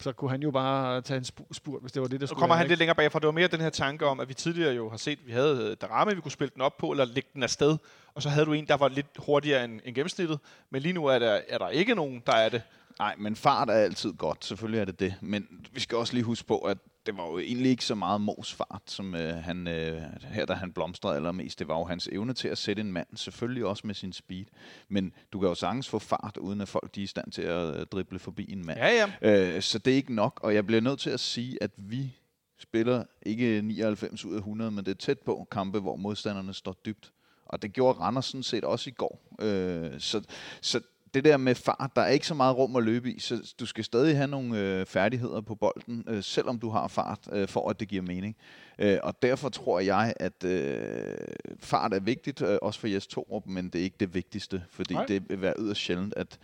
så 0.02 0.12
kunne 0.12 0.32
han 0.32 0.41
jo 0.43 0.52
bare 0.52 1.02
tage 1.02 1.18
en 1.18 1.24
spu- 1.24 1.54
spurt, 1.54 1.82
hvis 1.82 1.91
det 1.91 2.02
var 2.02 2.08
det, 2.08 2.22
der 2.22 2.26
Så 2.28 2.30
skulle 2.30 2.39
kommer 2.39 2.54
være, 2.56 2.58
han 2.58 2.66
ikke? 2.66 2.72
lidt 2.72 2.80
længere 2.80 2.95
bagfra. 2.95 3.20
Det 3.20 3.26
var 3.26 3.32
mere 3.32 3.47
den 3.47 3.62
her 3.62 3.70
tanke 3.70 4.06
om, 4.06 4.20
at 4.20 4.30
vi 4.30 4.34
tidligere 4.34 4.74
jo 4.74 4.89
har 4.89 4.97
set, 4.97 5.20
at 5.20 5.28
vi 5.28 5.32
havde 5.32 5.70
øh, 5.72 5.78
Darame, 5.82 6.16
vi 6.16 6.22
kunne 6.22 6.32
spille 6.32 6.52
den 6.54 6.62
op 6.62 6.78
på, 6.78 6.91
eller 6.91 7.06
lægge 7.06 7.30
den 7.34 7.43
afsted. 7.43 7.78
Og 8.14 8.22
så 8.22 8.30
havde 8.30 8.45
du 8.45 8.54
en, 8.54 8.68
der 8.68 8.78
var 8.78 8.88
lidt 8.88 9.08
hurtigere 9.18 9.64
end, 9.66 9.80
end 9.86 9.95
gennemsnittet. 9.95 10.39
Men 10.70 10.82
lige 10.82 10.93
nu 10.93 11.06
er 11.06 11.20
der, 11.20 11.41
er 11.47 11.58
der 11.58 11.70
ikke 11.70 11.95
nogen, 11.95 12.24
der 12.26 12.34
er 12.34 12.50
det. 12.50 12.62
Nej, 13.00 13.16
men 13.18 13.36
fart 13.36 13.70
er 13.70 13.74
altid 13.74 14.14
godt. 14.14 14.45
Selvfølgelig 14.45 14.82
er 14.82 14.86
det 14.86 15.00
det. 15.00 15.16
Men 15.22 15.47
vi 15.74 15.80
skal 15.80 15.97
også 15.97 16.14
lige 16.14 16.24
huske 16.24 16.47
på, 16.47 16.58
at 16.58 16.78
det 17.06 17.18
var 17.18 17.28
jo 17.28 17.39
egentlig 17.39 17.72
ikke 17.72 17.86
så 17.86 17.95
meget 17.95 18.22
Mos 18.22 18.54
fart, 18.54 18.82
som 18.86 19.16
øh, 19.16 19.36
han, 19.36 19.68
øh, 19.68 20.02
her 20.24 20.45
da 20.45 20.54
han 20.54 20.72
blomstrede 20.72 21.16
allermest. 21.16 21.60
Det 21.60 21.68
var 21.68 21.78
jo 21.78 21.86
hans 21.86 22.10
evne 22.12 22.34
til 22.34 22.47
at 22.47 22.58
sætte 22.58 22.80
en 22.80 22.91
mand, 22.91 23.08
selvfølgelig 23.16 23.66
også 23.66 23.88
med 23.88 23.95
sin 23.95 24.14
speed. 24.14 24.45
Men 24.89 25.14
du 25.34 25.39
kan 25.39 25.50
jo 25.50 25.56
sagtens 25.56 25.89
få 25.89 26.00
fart, 26.00 26.38
uden 26.38 26.62
at 26.62 26.68
folk 26.68 26.95
de 26.95 27.00
er 27.00 27.04
i 27.04 27.08
stand 27.08 27.32
til 27.32 27.41
at 27.41 27.80
øh, 27.80 27.86
drible 27.86 28.20
forbi 28.20 28.52
en 28.52 28.66
mand. 28.66 28.80
Ja, 28.80 29.08
ja. 29.22 29.56
Øh, 29.56 29.62
så 29.62 29.80
det 29.80 29.93
er 29.93 29.95
ikke 29.95 30.16
nok, 30.16 30.39
og 30.43 30.54
jeg 30.56 30.66
bliver 30.66 30.82
nødt 30.82 31.00
til 31.00 31.10
at 31.10 31.20
sige, 31.20 31.64
at 31.64 31.72
vi 31.78 32.16
spiller 32.58 33.04
ikke 33.26 33.62
99 33.62 34.26
ud 34.26 34.34
af 34.34 34.38
100, 34.38 34.72
men 34.72 34.86
det 34.86 34.91
er 34.91 34.95
tæt 34.95 35.20
på 35.20 35.47
kampe, 35.52 35.80
hvor 35.80 35.95
modstanderne 35.95 36.54
står 36.54 36.76
dybt. 36.86 37.12
Og 37.45 37.62
det 37.62 37.74
gjorde 37.74 38.00
Randers 38.00 38.26
sådan 38.26 38.43
set 38.43 38.64
også 38.64 38.89
i 38.89 38.93
går. 38.93 39.36
Øh, 39.41 40.00
så, 40.00 40.22
så 40.62 40.82
det 41.14 41.24
der 41.24 41.38
med 41.38 41.55
fart, 41.55 41.91
der 41.95 42.01
er 42.01 42.10
ikke 42.10 42.28
så 42.28 42.34
meget 42.34 42.57
rum 42.57 42.76
at 42.76 42.84
løbe 42.84 43.12
i, 43.12 43.20
så 43.20 43.53
du 43.60 43.66
skal 43.66 43.84
stadig 43.84 44.18
have 44.18 44.28
nogle 44.28 44.60
øh, 44.60 44.86
færdigheder 44.86 45.41
på 45.41 45.55
bolden, 45.55 46.05
øh, 46.07 46.24
selvom 46.24 46.60
du 46.60 46.70
har 46.70 46.88
fart, 46.88 47.20
øh, 47.32 47.47
for 47.47 47.70
at 47.70 47.80
det 47.80 47.88
giver 47.88 48.01
mening. 48.01 48.36
Øh, 48.80 48.97
og 49.03 49.22
derfor 49.22 49.49
tror 49.49 49.80
jeg, 49.80 50.14
at 50.20 50.43
øh, 50.43 51.16
fart 51.60 51.93
er 51.93 51.99
vigtigt, 51.99 52.41
øh, 52.41 52.57
også 52.62 52.80
for 52.80 52.88
Jes 52.88 53.07
Torup, 53.07 53.45
men 53.45 53.70
det 53.70 53.80
er 53.80 53.84
ikke 53.84 53.97
det 53.99 54.14
vigtigste, 54.14 54.64
fordi 54.72 54.93
Nej. 54.93 55.05
Det 55.05 55.30
vil 55.30 55.41
være 55.41 55.53
yderst 55.60 55.82
sjældent, 55.82 56.14
at 56.18 56.39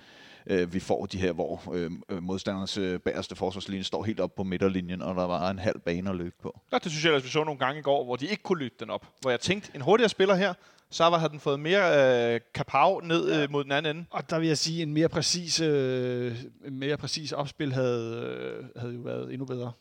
øh, 0.47 0.73
vi 0.73 0.79
får 0.79 1.05
de 1.05 1.17
her, 1.17 1.31
hvor 1.31 1.73
øh, 1.73 1.91
modstandernes 2.23 2.77
øh, 2.77 2.99
bagerste 2.99 3.35
forsvarslinje 3.35 3.83
står 3.83 4.03
helt 4.03 4.19
op 4.19 4.35
på 4.35 4.43
midterlinjen, 4.43 5.01
og 5.01 5.15
der 5.15 5.25
var 5.27 5.49
en 5.49 5.59
halv 5.59 5.79
bane 5.79 6.09
at 6.09 6.15
løbe 6.15 6.35
på. 6.41 6.59
Nå, 6.71 6.77
det 6.83 6.91
synes 6.91 7.05
jeg, 7.05 7.13
at 7.13 7.23
vi 7.23 7.29
så 7.29 7.43
nogle 7.43 7.59
gange 7.59 7.79
i 7.79 7.81
går, 7.81 8.03
hvor 8.03 8.15
de 8.15 8.27
ikke 8.27 8.43
kunne 8.43 8.59
løbe 8.59 8.75
den 8.79 8.89
op. 8.89 9.07
Hvor 9.21 9.29
jeg 9.29 9.39
tænkte, 9.39 9.71
en 9.75 9.81
hurtigere 9.81 10.09
spiller 10.09 10.35
her, 10.35 10.53
så 10.89 11.03
var, 11.03 11.17
havde 11.17 11.31
den 11.31 11.39
fået 11.39 11.59
mere 11.59 12.33
øh, 12.35 12.39
kapav 12.53 13.01
ned 13.03 13.41
øh, 13.43 13.51
mod 13.51 13.63
den 13.63 13.71
anden 13.71 13.95
ende. 13.97 14.05
Og 14.09 14.29
der 14.29 14.39
vil 14.39 14.47
jeg 14.47 14.57
sige, 14.57 14.83
en 14.83 14.93
mere 14.93 15.09
præcis, 15.09 15.59
øh, 15.61 16.37
en 16.65 16.79
mere 16.79 16.97
præcis 16.97 17.31
opspil 17.31 17.73
havde, 17.73 18.15
øh, 18.25 18.65
havde 18.81 18.93
jo 18.93 18.99
været 19.01 19.31
endnu 19.33 19.45
bedre. 19.45 19.71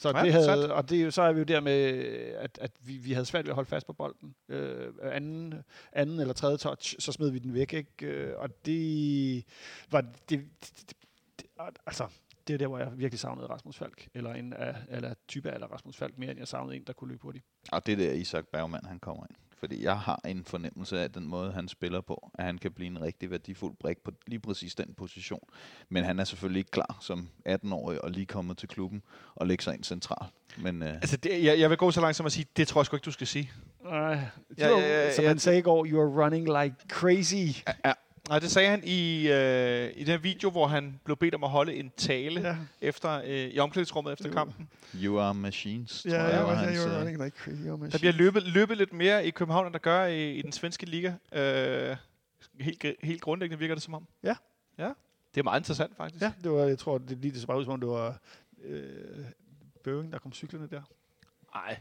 Så 0.00 0.12
Ja, 0.16 0.22
det 0.24 0.32
havde, 0.32 0.44
sandt. 0.44 0.64
og 0.64 0.90
det, 0.90 1.00
er 1.00 1.04
jo- 1.04 1.10
så 1.10 1.22
er 1.22 1.32
vi 1.32 1.38
jo 1.38 1.44
der 1.44 1.60
med, 1.60 1.72
at, 2.34 2.58
at 2.60 2.70
vi, 2.80 2.92
vi 2.96 3.12
havde 3.12 3.26
svært 3.26 3.44
ved 3.44 3.50
at 3.50 3.54
holde 3.54 3.68
fast 3.68 3.86
på 3.86 3.92
bolden. 3.92 4.34
Øh, 4.48 4.92
anden, 5.02 5.54
anden 5.92 6.20
eller 6.20 6.34
tredje 6.34 6.56
touch, 6.56 6.94
så 6.98 7.12
smed 7.12 7.30
vi 7.30 7.38
den 7.38 7.54
væk. 7.54 7.72
Ikke? 7.72 8.06
Øh, 8.06 8.32
og 8.38 8.66
det 8.66 9.44
var... 9.90 10.00
Det, 10.00 10.12
det, 10.30 10.42
det, 10.60 10.96
det, 11.40 11.46
altså, 11.86 12.06
det 12.48 12.54
er 12.54 12.58
der, 12.58 12.66
hvor 12.66 12.78
jeg 12.78 12.90
virkelig 12.96 13.20
savnede 13.20 13.46
Rasmus 13.46 13.76
Falk. 13.76 14.08
Eller 14.14 14.34
en 14.34 14.52
af, 14.52 14.74
eller 14.88 15.14
type 15.28 15.50
af 15.50 15.70
Rasmus 15.72 15.96
Falk, 15.96 16.18
mere 16.18 16.30
end 16.30 16.38
jeg 16.38 16.48
savnede 16.48 16.76
en, 16.76 16.84
der 16.86 16.92
kunne 16.92 17.08
løbe 17.10 17.22
hurtigt. 17.22 17.44
Og 17.72 17.86
det 17.86 17.92
er 17.92 17.96
der 17.96 18.12
Isak 18.12 18.44
Bergman, 18.52 18.84
han 18.84 18.98
kommer 18.98 19.22
ind. 19.30 19.36
Fordi 19.60 19.84
jeg 19.84 19.98
har 19.98 20.20
en 20.24 20.44
fornemmelse 20.44 21.00
af 21.00 21.12
den 21.12 21.26
måde, 21.28 21.52
han 21.52 21.68
spiller 21.68 22.00
på, 22.00 22.30
at 22.34 22.44
han 22.44 22.58
kan 22.58 22.72
blive 22.72 22.86
en 22.86 23.02
rigtig 23.02 23.30
værdifuld 23.30 23.76
brik 23.80 23.98
på 23.98 24.10
lige 24.26 24.40
præcis 24.40 24.74
den 24.74 24.94
position. 24.94 25.40
Men 25.88 26.04
han 26.04 26.18
er 26.18 26.24
selvfølgelig 26.24 26.58
ikke 26.60 26.70
klar 26.70 26.98
som 27.00 27.28
18-årig 27.48 28.04
og 28.04 28.10
lige 28.10 28.26
kommet 28.26 28.58
til 28.58 28.68
klubben 28.68 29.02
og 29.34 29.46
lægge 29.46 29.64
sig 29.64 29.74
ind 29.74 29.84
centralt. 29.84 30.32
Men 30.58 30.82
øh, 30.82 30.94
Altså, 30.94 31.16
det, 31.16 31.44
jeg, 31.44 31.60
jeg 31.60 31.70
vil 31.70 31.78
gå 31.78 31.90
så 31.90 32.00
langt 32.00 32.16
som 32.16 32.26
at 32.26 32.32
sige, 32.32 32.46
det 32.56 32.68
tror 32.68 32.80
jeg 32.80 32.86
sgu 32.86 32.96
ikke, 32.96 33.04
du 33.04 33.12
skal 33.12 33.26
sige. 33.26 33.50
Nej, 33.84 34.18
Ja, 34.58 34.68
ja, 34.68 34.78
ja, 34.78 35.04
ja, 35.04 35.14
som 35.14 35.22
ja. 35.22 35.28
han 35.28 35.38
sagde 35.38 35.58
i 35.58 35.62
går, 35.62 35.86
you 35.86 36.00
are 36.00 36.24
running 36.24 36.44
like 36.62 36.74
crazy. 36.88 37.62
Nej, 38.28 38.38
det 38.38 38.50
sagde 38.50 38.68
han 38.70 38.82
i, 38.84 39.28
øh, 39.28 39.90
i 39.96 40.04
den 40.04 40.22
video, 40.22 40.50
hvor 40.50 40.66
han 40.66 41.00
blev 41.04 41.16
bedt 41.16 41.34
om 41.34 41.44
at 41.44 41.50
holde 41.50 41.74
en 41.74 41.90
tale 41.96 42.40
ja. 42.40 42.56
Efter 42.80 43.22
øh, 43.24 43.30
i 43.30 43.58
omklædningsrummet 43.58 44.12
efter 44.12 44.28
Jo. 44.28 44.32
kampen. 44.34 44.68
you 44.94 45.18
are 45.18 45.34
machines, 45.34 46.02
tror 46.02 46.10
ja, 46.12 46.22
jeg, 46.22 46.32
ja, 46.34 46.42
var 46.42 46.50
ja 46.50 46.56
hans, 46.56 46.78
you 46.78 46.90
are 46.90 46.98
running 47.00 47.24
like 47.24 47.36
crazy. 47.38 47.68
Oh, 47.68 47.90
Der 47.92 47.98
bliver 47.98 48.12
løbet, 48.12 48.42
løbet 48.42 48.76
lidt 48.76 48.92
mere 48.92 49.26
i 49.26 49.30
København, 49.30 49.66
end 49.66 49.72
der 49.72 49.78
gør 49.78 50.04
i, 50.06 50.34
i 50.34 50.42
den 50.42 50.52
svenske 50.52 50.86
liga. 50.86 51.12
Øh, 51.32 51.96
helt, 52.60 52.84
helt 53.02 53.20
grundlæggende 53.22 53.58
virker 53.58 53.74
det 53.74 53.82
som 53.84 53.94
om. 53.94 54.06
Ja. 54.22 54.34
Ja. 54.78 54.90
Det 55.34 55.40
er 55.40 55.44
meget 55.44 55.60
interessant, 55.60 55.96
faktisk. 55.96 56.22
Ja, 56.22 56.32
det 56.42 56.50
var, 56.52 56.64
jeg 56.64 56.78
tror, 56.78 56.98
det 56.98 57.18
lige 57.18 57.32
det 57.32 57.40
så 57.40 57.46
bare 57.46 57.58
ud, 57.58 57.64
som 57.64 57.72
om 57.72 57.80
det 57.80 57.88
var 57.88 58.18
øh, 58.64 59.24
Bøving, 59.84 60.12
der 60.12 60.18
kom 60.18 60.32
cyklerne 60.32 60.68
der. 60.70 60.82
Nej, 61.54 61.78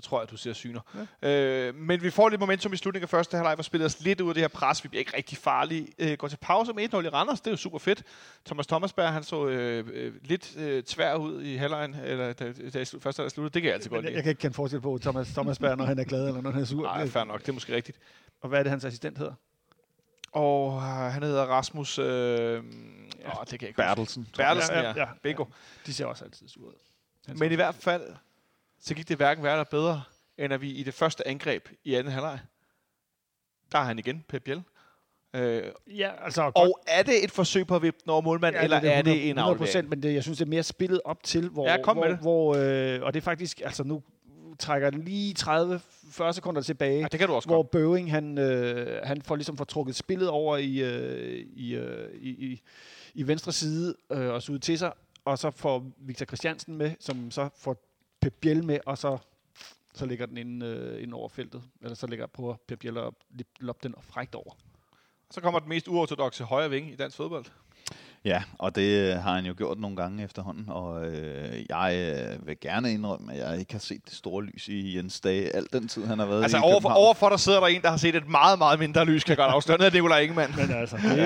nu 0.00 0.02
tror 0.02 0.20
jeg, 0.20 0.30
du 0.30 0.36
ser 0.36 0.52
syner. 0.52 0.80
Ja. 1.22 1.28
Øh, 1.68 1.74
men 1.74 2.02
vi 2.02 2.10
får 2.10 2.28
lidt 2.28 2.40
momentum 2.40 2.72
i 2.72 2.76
slutningen 2.76 3.04
af 3.04 3.08
første 3.08 3.36
halvleg, 3.36 3.54
hvor 3.54 3.62
spiller 3.62 3.84
os 3.86 4.00
lidt 4.00 4.20
ud 4.20 4.28
af 4.28 4.34
det 4.34 4.42
her 4.42 4.48
pres. 4.48 4.84
Vi 4.84 4.88
bliver 4.88 4.98
ikke 5.00 5.16
rigtig 5.16 5.38
farlige. 5.38 5.88
Øh, 5.98 6.16
går 6.18 6.28
til 6.28 6.36
pause 6.36 6.72
med 6.72 6.94
1-0 6.94 6.96
i 6.96 7.08
Randers. 7.08 7.40
Det 7.40 7.46
er 7.46 7.50
jo 7.50 7.56
super 7.56 7.78
fedt. 7.78 8.02
Thomas 8.46 8.66
Thomasberg, 8.66 9.12
han 9.12 9.22
så 9.22 9.46
øh, 9.46 9.84
øh, 9.92 10.14
lidt 10.22 10.56
øh, 10.56 10.82
tvær 10.82 11.14
ud 11.14 11.42
i 11.42 11.56
halvlejen, 11.56 11.94
eller 11.94 12.32
da, 12.32 12.44
da 12.52 12.82
slu- 12.82 13.00
første 13.00 13.20
halvleg 13.20 13.30
sluttede. 13.30 13.54
Det 13.54 13.62
kan 13.62 13.66
jeg 13.68 13.74
altid 13.74 13.90
Men 13.90 13.96
godt 13.96 14.04
jeg, 14.04 14.10
lide. 14.10 14.16
jeg 14.16 14.22
kan 14.22 14.30
ikke 14.30 14.40
kende 14.40 14.54
forskel 14.54 14.80
på 14.80 14.98
Thomas, 15.02 15.28
Thomas 15.32 15.58
Berg, 15.58 15.76
når 15.76 15.84
han 15.84 15.98
er 15.98 16.04
glad, 16.04 16.28
eller 16.28 16.40
når 16.40 16.50
han 16.50 16.60
er 16.62 16.66
sur. 16.66 16.82
Nej, 16.82 17.08
fair 17.08 17.24
nok. 17.24 17.40
Det 17.40 17.48
er 17.48 17.52
måske 17.52 17.74
rigtigt. 17.76 17.98
Og 18.40 18.48
hvad 18.48 18.58
er 18.58 18.62
det, 18.62 18.70
hans 18.70 18.84
assistent 18.84 19.18
hedder? 19.18 19.32
Og 20.32 20.76
øh, 20.76 20.82
han 20.82 21.22
hedder 21.22 21.42
Rasmus... 21.42 21.98
Øh, 21.98 22.06
ja. 22.06 22.08
åh, 22.58 22.60
det 22.60 22.62
kan 23.48 23.58
jeg 23.60 23.62
ikke. 23.68 23.76
Bertelsen. 23.76 24.28
Bertelsen, 24.36 24.74
ja, 24.74 24.80
Ja, 24.80 24.86
ja, 24.86 24.92
ja, 24.92 25.00
ja. 25.00 25.06
ja. 25.08 25.14
Bingo. 25.22 25.44
De 25.86 25.94
ser 25.94 26.06
også 26.06 26.24
altid 26.24 26.48
sure 26.48 26.66
ud. 26.68 27.34
Men 27.34 27.52
i 27.52 27.54
hvert 27.54 27.74
fald, 27.74 28.02
så 28.80 28.94
gik 28.94 29.08
det 29.08 29.16
hverken 29.16 29.44
værre 29.44 29.54
eller 29.54 29.64
bedre, 29.64 30.02
end 30.38 30.52
at 30.52 30.60
vi 30.60 30.70
i 30.70 30.82
det 30.82 30.94
første 30.94 31.28
angreb 31.28 31.68
i 31.84 31.94
anden 31.94 32.12
halvleg, 32.12 32.38
der 33.72 33.78
er 33.78 33.82
han 33.84 33.98
igen, 33.98 34.24
Pep 34.28 34.42
Biel. 34.42 34.62
Øh, 35.34 35.62
Ja, 35.86 36.24
altså... 36.24 36.42
godt- 36.42 36.56
og 36.56 36.80
er 36.86 37.02
det 37.02 37.24
et 37.24 37.30
forsøg 37.30 37.66
på 37.66 37.76
at 37.76 37.82
vippe 37.82 38.00
den 38.04 38.10
over 38.10 38.20
målmand, 38.20 38.56
ja, 38.56 38.62
eller 38.62 38.76
er 38.76 39.02
det 39.02 39.12
en 39.30 39.38
100 39.38 39.48
aflevering? 39.48 39.88
men 39.88 40.02
det, 40.02 40.14
jeg 40.14 40.22
synes, 40.22 40.38
det 40.38 40.44
er 40.44 40.48
mere 40.48 40.62
spillet 40.62 41.00
op 41.04 41.22
til, 41.22 41.48
hvor... 41.48 41.68
Ja, 41.68 41.82
kom 41.82 41.96
hvor, 41.96 42.04
med 42.04 42.12
det. 42.12 42.20
hvor 42.20 42.56
øh, 42.56 43.02
Og 43.02 43.14
det 43.14 43.20
er 43.20 43.24
faktisk... 43.24 43.60
Altså, 43.64 43.84
nu 43.84 44.02
trækker 44.58 44.90
den 44.90 45.02
lige 45.02 45.34
30-40 45.40 46.32
sekunder 46.32 46.62
tilbage. 46.62 47.00
Ja, 47.00 47.06
det 47.12 47.18
kan 47.18 47.28
du 47.28 47.34
også 47.34 47.48
hvor 47.48 47.56
godt. 47.56 47.70
Bøving, 47.70 48.10
han, 48.10 48.38
øh, 48.38 49.00
han 49.06 49.22
får 49.22 49.36
ligesom 49.36 49.56
får 49.56 49.64
trukket 49.64 49.96
spillet 49.96 50.28
over 50.28 50.56
i, 50.56 50.78
øh, 50.78 51.46
i, 51.56 51.74
øh, 51.74 52.08
i, 52.14 52.28
i, 52.28 52.60
i 53.14 53.26
venstre 53.26 53.52
side 53.52 53.94
øh, 54.12 54.28
og 54.30 54.42
så 54.42 54.52
ud 54.52 54.58
til 54.58 54.78
sig, 54.78 54.92
og 55.24 55.38
så 55.38 55.50
får 55.50 55.86
Victor 55.98 56.26
Christiansen 56.26 56.76
med, 56.76 56.90
som 57.00 57.30
så 57.30 57.48
får 57.56 57.89
Pep 58.20 58.34
Biel 58.40 58.64
med, 58.64 58.78
og 58.86 58.98
så, 58.98 59.18
så 59.94 60.06
ligger 60.06 60.26
den 60.26 60.36
inde, 60.36 60.66
øh, 60.66 61.02
ind 61.02 61.14
over 61.14 61.28
feltet. 61.28 61.62
Eller 61.82 61.94
så 61.94 62.06
ligger 62.06 62.26
på 62.26 62.56
Pep 62.66 62.78
Biel 62.78 62.96
og 62.96 63.16
lop 63.60 63.82
den 63.82 63.94
frægt 64.00 64.34
over. 64.34 64.54
Så 65.30 65.40
kommer 65.40 65.60
den 65.60 65.68
mest 65.68 65.88
uortodoxe 65.88 66.44
højre 66.44 66.70
ving 66.70 66.92
i 66.92 66.96
dansk 66.96 67.16
fodbold. 67.16 67.44
Ja, 68.24 68.42
og 68.58 68.74
det 68.76 69.14
har 69.14 69.34
han 69.34 69.44
jo 69.46 69.54
gjort 69.56 69.78
nogle 69.78 69.96
gange 69.96 70.24
efterhånden, 70.24 70.64
og 70.68 71.06
øh, 71.06 71.64
jeg 71.68 72.14
øh, 72.40 72.46
vil 72.46 72.56
gerne 72.60 72.92
indrømme, 72.92 73.32
at 73.34 73.38
jeg 73.50 73.58
ikke 73.58 73.72
har 73.72 73.78
set 73.78 74.00
det 74.04 74.14
store 74.14 74.44
lys 74.44 74.68
i 74.68 74.96
Jens 74.96 75.20
Dage 75.20 75.56
al 75.56 75.66
den 75.72 75.88
tid, 75.88 76.06
han 76.06 76.18
har 76.18 76.26
været 76.26 76.42
Altså 76.42 76.56
i 76.56 76.60
overfor, 76.60 76.78
København. 76.88 77.04
overfor 77.04 77.28
der 77.28 77.36
sidder 77.36 77.60
der 77.60 77.66
en, 77.66 77.82
der 77.82 77.90
har 77.90 77.96
set 77.96 78.14
et 78.14 78.28
meget, 78.28 78.58
meget 78.58 78.78
mindre 78.78 79.04
lys, 79.04 79.24
kan 79.24 79.30
jeg 79.30 79.36
godt 79.36 79.50
afsløre. 79.50 79.78
Det 79.78 79.86
er 79.86 79.90
Nikolaj 79.92 80.18
Ingemann. 80.20 80.54
Men 80.56 80.70
altså, 80.70 80.96
det, 80.96 81.18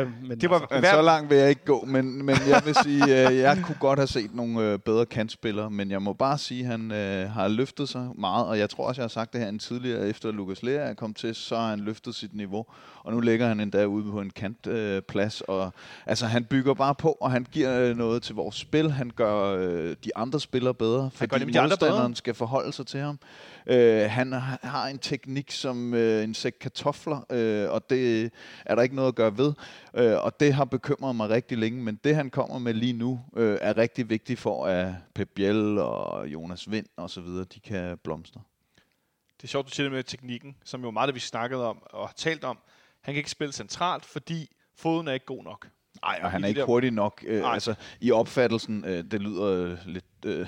øh, 0.00 0.08
men 0.28 0.40
Det 0.40 0.50
var- 0.50 0.56
altså, 0.60 0.74
Men 0.74 0.80
Hver- 0.84 0.90
så 0.94 1.02
langt 1.02 1.30
vil 1.30 1.38
jeg 1.38 1.48
ikke 1.48 1.64
gå, 1.64 1.84
men, 1.86 2.22
men 2.24 2.36
jeg 2.48 2.62
vil 2.64 2.74
sige, 2.82 3.28
øh, 3.28 3.36
jeg 3.38 3.58
kunne 3.64 3.76
godt 3.80 3.98
have 3.98 4.06
set 4.06 4.34
nogle 4.34 4.60
øh, 4.60 4.78
bedre 4.78 5.06
kantspillere, 5.06 5.70
men 5.70 5.90
jeg 5.90 6.02
må 6.02 6.12
bare 6.12 6.38
sige, 6.38 6.60
at 6.64 6.70
han 6.70 6.90
øh, 6.92 7.30
har 7.30 7.48
løftet 7.48 7.88
sig 7.88 8.08
meget, 8.18 8.46
og 8.46 8.58
jeg 8.58 8.70
tror 8.70 8.86
også, 8.88 9.00
jeg 9.00 9.04
har 9.04 9.08
sagt 9.08 9.32
det 9.32 9.40
her 9.40 9.48
en 9.48 9.58
tidligere, 9.58 10.08
efter 10.08 10.32
Lukas 10.32 10.62
Lea 10.62 10.74
er 10.90 10.94
kommet 10.94 11.16
til, 11.16 11.34
så 11.34 11.56
har 11.56 11.68
han 11.70 11.80
løftet 11.80 12.14
sit 12.14 12.34
niveau, 12.34 12.66
og 13.04 13.12
nu 13.12 13.20
ligger 13.20 13.46
han 13.48 13.60
endda 13.60 13.84
ude 13.84 14.10
på 14.10 14.20
en 14.20 14.30
kantplads, 14.30 14.76
øh, 14.96 15.02
plads, 15.02 15.40
og 15.40 15.72
altså 16.06 16.26
han 16.26 16.41
bygger 16.44 16.74
bare 16.74 16.94
på, 16.94 17.12
og 17.20 17.30
han 17.30 17.46
giver 17.52 17.80
øh, 17.80 17.96
noget 17.96 18.22
til 18.22 18.34
vores 18.34 18.56
spil, 18.56 18.90
han 18.90 19.10
gør 19.10 19.56
øh, 19.56 19.96
de 20.04 20.16
andre 20.16 20.40
spillere 20.40 20.74
bedre, 20.74 21.02
gør 21.02 21.08
fordi 21.08 21.44
de 21.44 21.60
andre 21.60 21.68
modstanderen 21.68 22.02
bedre. 22.02 22.16
skal 22.16 22.34
forholde 22.34 22.72
sig 22.72 22.86
til 22.86 23.00
ham. 23.00 23.18
Øh, 23.66 24.10
han 24.10 24.32
har 24.32 24.58
har 24.62 24.88
en 24.88 24.98
teknik 24.98 25.50
som 25.50 25.94
øh, 25.94 26.24
en 26.24 26.34
sæk 26.34 26.54
kartofler, 26.60 27.26
øh, 27.30 27.70
og 27.70 27.90
det 27.90 28.30
er 28.66 28.74
der 28.74 28.82
ikke 28.82 28.94
noget 28.94 29.08
at 29.08 29.14
gøre 29.14 29.38
ved. 29.38 29.52
Øh, 29.94 30.24
og 30.24 30.40
det 30.40 30.54
har 30.54 30.64
bekymret 30.64 31.16
mig 31.16 31.28
rigtig 31.28 31.58
længe, 31.58 31.82
men 31.82 32.00
det 32.04 32.14
han 32.14 32.30
kommer 32.30 32.58
med 32.58 32.74
lige 32.74 32.92
nu, 32.92 33.20
øh, 33.36 33.58
er 33.60 33.76
rigtig 33.76 34.10
vigtigt 34.10 34.40
for, 34.40 34.66
at 34.66 34.94
Pep 35.14 35.28
Biel 35.34 35.78
og 35.78 36.26
Jonas 36.28 36.70
Vind 36.70 36.86
og 36.96 37.10
så 37.10 37.20
videre, 37.20 37.44
de 37.44 37.60
kan 37.60 37.98
blomstre. 38.04 38.40
Det 39.36 39.44
er 39.44 39.48
sjovt, 39.48 39.66
du 39.66 39.70
siger 39.70 39.84
det 39.84 39.92
med 39.92 40.04
teknikken, 40.04 40.56
som 40.64 40.82
jo 40.84 40.90
meget 40.90 41.06
det, 41.06 41.14
vi 41.14 41.20
snakkede 41.20 41.66
om 41.66 41.82
og 41.82 42.08
har 42.08 42.14
talt 42.16 42.44
om. 42.44 42.58
Han 43.00 43.14
kan 43.14 43.18
ikke 43.18 43.30
spille 43.30 43.52
centralt, 43.52 44.04
fordi 44.04 44.50
foden 44.76 45.08
er 45.08 45.12
ikke 45.12 45.26
god 45.26 45.44
nok. 45.44 45.68
Nej, 46.04 46.20
og 46.22 46.30
han 46.30 46.44
er 46.44 46.48
ikke 46.48 46.60
der- 46.60 46.66
hurtig 46.66 46.90
nok. 46.90 47.24
Øh, 47.26 47.54
altså, 47.54 47.74
I 48.00 48.10
opfattelsen, 48.10 48.84
øh, 48.84 49.04
det 49.10 49.20
lyder 49.20 49.44
øh, 49.46 49.78
lidt 49.86 50.04
øh, 50.26 50.46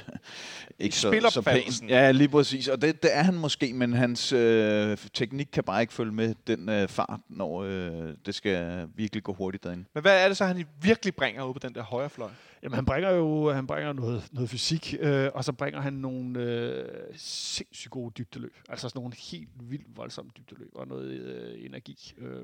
ikke 0.79 0.97
så, 0.97 1.29
så 1.31 1.43
pænt. 1.43 1.83
Ja, 1.91 2.11
lige 2.11 2.29
præcis. 2.29 2.69
Og 2.69 2.83
det, 2.83 3.03
det 3.03 3.17
er 3.17 3.23
han 3.23 3.35
måske, 3.35 3.73
men 3.73 3.93
hans 3.93 4.33
øh, 4.33 4.97
teknik 5.15 5.49
kan 5.53 5.65
bare 5.65 5.81
ikke 5.81 5.93
følge 5.93 6.13
med 6.13 6.35
den 6.47 6.69
øh, 6.69 6.89
fart, 6.89 7.21
når 7.29 7.63
øh, 7.63 8.15
det 8.27 8.35
skal 8.35 8.89
virkelig 8.95 9.23
gå 9.23 9.33
hurtigt 9.33 9.65
derinde. 9.65 9.85
Men 9.95 10.03
hvad 10.03 10.25
er 10.25 10.29
det 10.29 10.37
så, 10.37 10.45
han 10.45 10.65
virkelig 10.83 11.15
bringer 11.15 11.45
ud 11.45 11.53
på 11.53 11.59
den 11.59 11.75
der 11.75 11.83
højre 11.83 12.11
fløj? 12.11 12.31
Jamen, 12.63 12.75
han 12.75 12.85
bringer 12.85 13.11
jo 13.11 13.53
han 13.53 13.67
bringer 13.67 13.93
noget, 13.93 14.23
noget 14.33 14.51
fysik, 14.51 14.95
øh, 15.01 15.29
og 15.35 15.45
så 15.45 15.53
bringer 15.53 15.81
han 15.81 15.93
nogle 15.93 16.41
øh, 16.43 16.85
sindssygt 17.17 17.91
gode 17.91 18.13
dybdeløb. 18.19 18.57
Altså 18.69 18.89
sådan 18.89 18.99
nogle 19.01 19.15
helt 19.31 19.49
vildt 19.61 19.97
voldsomme 19.97 20.31
dybdeløb 20.39 20.71
og 20.75 20.89
noget 20.89 21.11
øh, 21.11 21.65
energi. 21.67 22.15
Øh, 22.19 22.43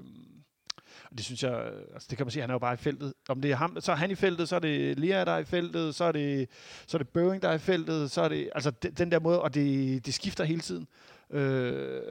og 1.11 1.17
det 1.17 1.25
synes 1.25 1.43
jeg, 1.43 1.65
altså 1.95 2.07
det 2.11 2.19
kan 2.19 2.27
man 2.27 2.31
sige, 2.31 2.41
han 2.41 2.51
er 2.51 2.55
jo 2.55 2.59
bare 2.59 2.75
i 2.75 2.77
feltet. 2.77 3.13
Om 3.29 3.41
det 3.41 3.51
er 3.51 3.57
ham, 3.57 3.77
så 3.81 3.93
er 3.93 3.97
han 3.97 4.11
i 4.11 4.15
feltet, 4.15 4.49
så 4.49 4.57
er 4.57 4.61
det 4.61 4.99
Lea, 4.99 5.25
der 5.25 5.33
er 5.33 5.39
i 5.39 5.45
feltet, 5.45 5.95
så 5.95 6.05
er 6.05 6.13
det, 6.13 6.49
så 6.87 6.97
er 6.97 6.99
det 6.99 7.09
Bøving, 7.09 7.43
der 7.43 7.49
er 7.49 7.55
i 7.55 7.59
feltet, 7.59 8.11
så 8.11 8.21
er 8.23 8.29
det, 8.29 8.51
altså 8.55 8.71
den, 8.71 8.93
den 8.93 9.13
der 9.13 9.21
måde, 9.21 9.43
og 9.43 9.55
det, 9.55 10.07
det 10.07 10.15
skifter 10.15 10.45
hele 10.45 10.61
tiden. 10.61 10.87
Øh, 11.31 12.03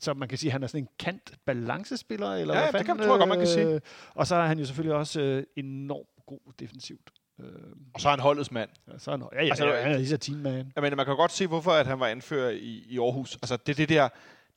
så 0.00 0.14
man 0.14 0.28
kan 0.28 0.38
sige, 0.38 0.48
at 0.48 0.52
han 0.52 0.62
er 0.62 0.66
sådan 0.66 0.80
en 0.80 0.88
kant 0.98 1.32
balancespiller, 1.46 2.34
eller 2.34 2.54
Ja, 2.54 2.60
hvad 2.60 2.66
det 2.66 2.72
fanden, 2.72 2.86
kan- 2.96 3.06
tror 3.06 3.14
jeg 3.14 3.18
godt, 3.18 3.28
man 3.28 3.38
kan 3.38 3.46
sige. 3.48 3.66
øh, 3.68 3.80
Og 4.14 4.26
så 4.26 4.34
er 4.34 4.46
han 4.46 4.58
jo 4.58 4.64
selvfølgelig 4.64 4.94
også 4.96 5.20
øh, 5.20 5.42
enormt 5.56 6.08
god 6.26 6.38
defensivt. 6.60 7.10
Øh, 7.40 7.46
Og 7.94 8.00
så 8.00 8.08
er 8.08 8.10
han 8.12 8.20
holdets 8.20 8.50
mand. 8.52 8.70
Ja, 8.92 8.98
så 8.98 9.10
er 9.10 9.16
han, 9.16 9.26
ja, 9.32 9.42
ja, 9.42 9.48
Altså, 9.48 9.66
ja, 9.66 9.82
han 9.82 9.92
er 9.92 9.96
lige 9.96 10.08
så 10.08 10.16
team 10.16 10.38
man. 10.38 10.72
Jeg 10.76 10.82
mener, 10.82 10.96
man 10.96 11.06
kan 11.06 11.16
godt 11.16 11.32
se, 11.32 11.46
hvorfor 11.46 11.70
at 11.70 11.86
han 11.86 12.00
var 12.00 12.06
anfører 12.06 12.50
i, 12.50 12.84
i 12.88 12.98
Aarhus. 12.98 13.34
Altså, 13.42 13.56
det 13.56 13.72
er 13.72 13.76
det 13.76 13.88
der, 13.88 14.08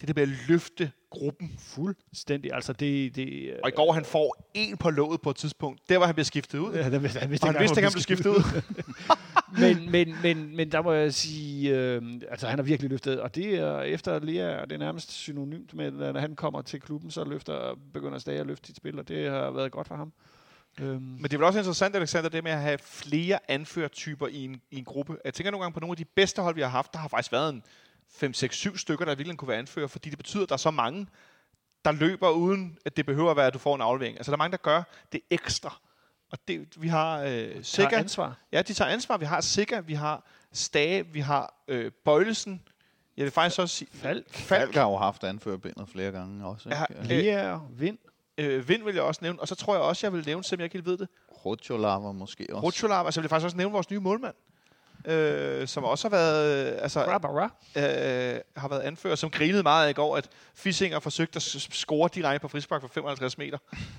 det 0.01 0.09
er 0.09 0.13
det 0.13 0.15
med 0.15 0.23
at 0.23 0.47
løfte 0.47 0.91
gruppen. 1.09 1.55
Fuldstændig. 1.59 2.53
Altså, 2.53 2.73
det... 2.73 3.15
det 3.15 3.53
Og 3.63 3.69
i 3.69 3.71
går, 3.71 3.93
han 3.93 4.05
får 4.05 4.49
en 4.53 4.77
på 4.77 4.89
låget 4.89 5.21
på 5.21 5.29
et 5.29 5.35
tidspunkt. 5.35 5.89
Der 5.89 5.97
var 5.97 6.05
han 6.05 6.15
bliver 6.15 6.25
skiftet 6.25 6.59
ud. 6.59 6.73
Ja, 6.73 6.89
der 6.89 6.99
vidste, 6.99 7.19
han 7.19 7.29
vidste, 7.29 7.43
Og 7.43 7.53
han 7.53 7.61
ikke, 7.61 7.81
han 7.81 7.91
blev 7.91 8.01
skiftet 8.01 8.29
ud. 8.29 8.61
men, 9.61 9.91
men, 9.91 10.15
men, 10.23 10.55
men 10.55 10.71
der 10.71 10.81
må 10.81 10.93
jeg 10.93 11.13
sige, 11.13 11.77
øh, 11.77 12.01
altså 12.29 12.47
han 12.47 12.59
har 12.59 12.63
virkelig 12.63 12.89
løftet, 12.91 13.19
og 13.19 13.35
det 13.35 13.55
er 13.55 13.79
efter 13.79 14.19
Lea, 14.19 14.61
det 14.61 14.71
er 14.71 14.77
nærmest 14.77 15.11
synonymt 15.11 15.73
med, 15.73 15.85
at 15.85 15.93
når 15.93 16.19
han 16.19 16.35
kommer 16.35 16.61
til 16.61 16.81
klubben, 16.81 17.11
så 17.11 17.23
løfter, 17.23 17.79
begynder 17.93 18.17
Stage 18.17 18.39
at 18.39 18.47
løfte 18.47 18.67
sit 18.67 18.77
spil, 18.77 18.99
og 18.99 19.07
det 19.07 19.29
har 19.29 19.51
været 19.51 19.71
godt 19.71 19.87
for 19.87 19.95
ham. 19.95 20.13
Øhm, 20.81 21.01
Men 21.01 21.23
det 21.23 21.33
er 21.33 21.37
vel 21.37 21.45
også 21.45 21.59
interessant, 21.59 21.95
Alexander, 21.95 22.29
det 22.29 22.43
med 22.43 22.51
at 22.51 22.61
have 22.61 22.77
flere 22.77 23.39
anførtyper 23.47 24.27
i 24.27 24.45
en, 24.45 24.61
i 24.71 24.77
en 24.77 24.85
gruppe. 24.85 25.17
Jeg 25.25 25.33
tænker 25.33 25.51
nogle 25.51 25.63
gange 25.63 25.73
på 25.73 25.79
nogle 25.79 25.93
af 25.93 25.97
de 25.97 26.05
bedste 26.05 26.41
hold, 26.41 26.55
vi 26.55 26.61
har 26.61 26.69
haft. 26.69 26.93
Der 26.93 26.99
har 26.99 27.07
faktisk 27.07 27.31
været 27.31 27.49
en 27.49 27.63
5, 28.11 28.33
6, 28.33 28.55
7 28.55 28.77
stykker, 28.77 29.05
der 29.05 29.15
virkelig 29.15 29.37
kunne 29.37 29.49
være 29.49 29.57
anfører, 29.57 29.87
fordi 29.87 30.09
det 30.09 30.17
betyder, 30.17 30.43
at 30.43 30.49
der 30.49 30.53
er 30.55 30.57
så 30.57 30.71
mange, 30.71 31.07
der 31.85 31.91
løber 31.91 32.29
uden, 32.29 32.77
at 32.85 32.97
det 32.97 33.05
behøver 33.05 33.31
at 33.31 33.37
være, 33.37 33.47
at 33.47 33.53
du 33.53 33.59
får 33.59 33.75
en 33.75 33.81
aflevering. 33.81 34.17
Altså, 34.17 34.31
der 34.31 34.35
er 34.35 34.37
mange, 34.37 34.51
der 34.51 34.57
gør 34.57 34.83
det 35.11 35.21
ekstra. 35.29 35.79
Og 36.31 36.37
det, 36.47 36.81
vi 36.81 36.87
har 36.87 37.19
øh, 37.19 37.27
tager 37.27 37.61
Sikker. 37.63 37.97
ansvar. 37.97 38.37
Ja, 38.51 38.61
de 38.61 38.73
tager 38.73 38.91
ansvar. 38.91 39.17
Vi 39.17 39.25
har 39.25 39.41
Sikker, 39.41 39.81
vi 39.81 39.93
har 39.93 40.25
Stage, 40.53 41.07
vi 41.07 41.19
har 41.19 41.53
øh, 41.67 41.91
Bøjlesen. 42.05 42.61
Jeg 43.17 43.23
vil 43.23 43.31
faktisk 43.31 43.59
også 43.59 43.75
sige... 43.75 43.89
Falk. 43.93 44.33
Falk 44.33 44.75
har 44.75 44.89
jo 44.89 44.97
haft 44.97 45.23
anførerbindet 45.23 45.89
flere 45.89 46.11
gange 46.11 46.47
også. 46.47 46.69
Ja, 46.69 46.85
Ikke? 46.89 47.01
øh, 47.01 47.07
Lea, 47.09 47.57
Vind. 47.71 47.97
Øh, 48.37 48.67
Vind 48.69 48.83
vil 48.83 48.93
jeg 48.95 49.03
også 49.03 49.19
nævne. 49.23 49.39
Og 49.39 49.47
så 49.47 49.55
tror 49.55 49.73
jeg 49.73 49.83
også, 49.83 50.07
jeg 50.07 50.13
vil 50.13 50.23
nævne, 50.25 50.43
selvom 50.43 50.59
jeg 50.59 50.65
ikke 50.65 50.75
helt 50.75 50.85
ved 50.85 50.97
det, 50.97 51.07
Rotjolava 51.45 52.11
måske 52.11 52.47
også. 52.51 52.65
Rutscholav. 52.65 53.05
Altså, 53.05 53.19
jeg 53.19 53.23
vil 53.23 53.29
faktisk 53.29 53.45
også 53.45 53.57
nævne 53.57 53.73
vores 53.73 53.89
nye 53.89 53.99
målmand. 53.99 54.35
Øh, 55.05 55.67
som 55.67 55.83
også 55.83 56.09
har 56.09 56.17
været, 56.17 56.67
øh, 56.73 56.79
altså, 56.81 57.19
Bra, 57.21 57.43
øh, 57.75 58.39
har 58.57 58.67
været 58.67 58.81
anfører, 58.81 59.15
som 59.15 59.29
grinede 59.29 59.63
meget 59.63 59.89
i 59.89 59.93
går, 59.93 60.17
at 60.17 60.27
Fissinger 60.55 60.99
forsøgte 60.99 61.37
at 61.37 61.41
score 61.71 62.09
direkte 62.15 62.39
på 62.41 62.47
frispark 62.47 62.81
for 62.81 62.87
55 62.87 63.37
meter. 63.37 63.57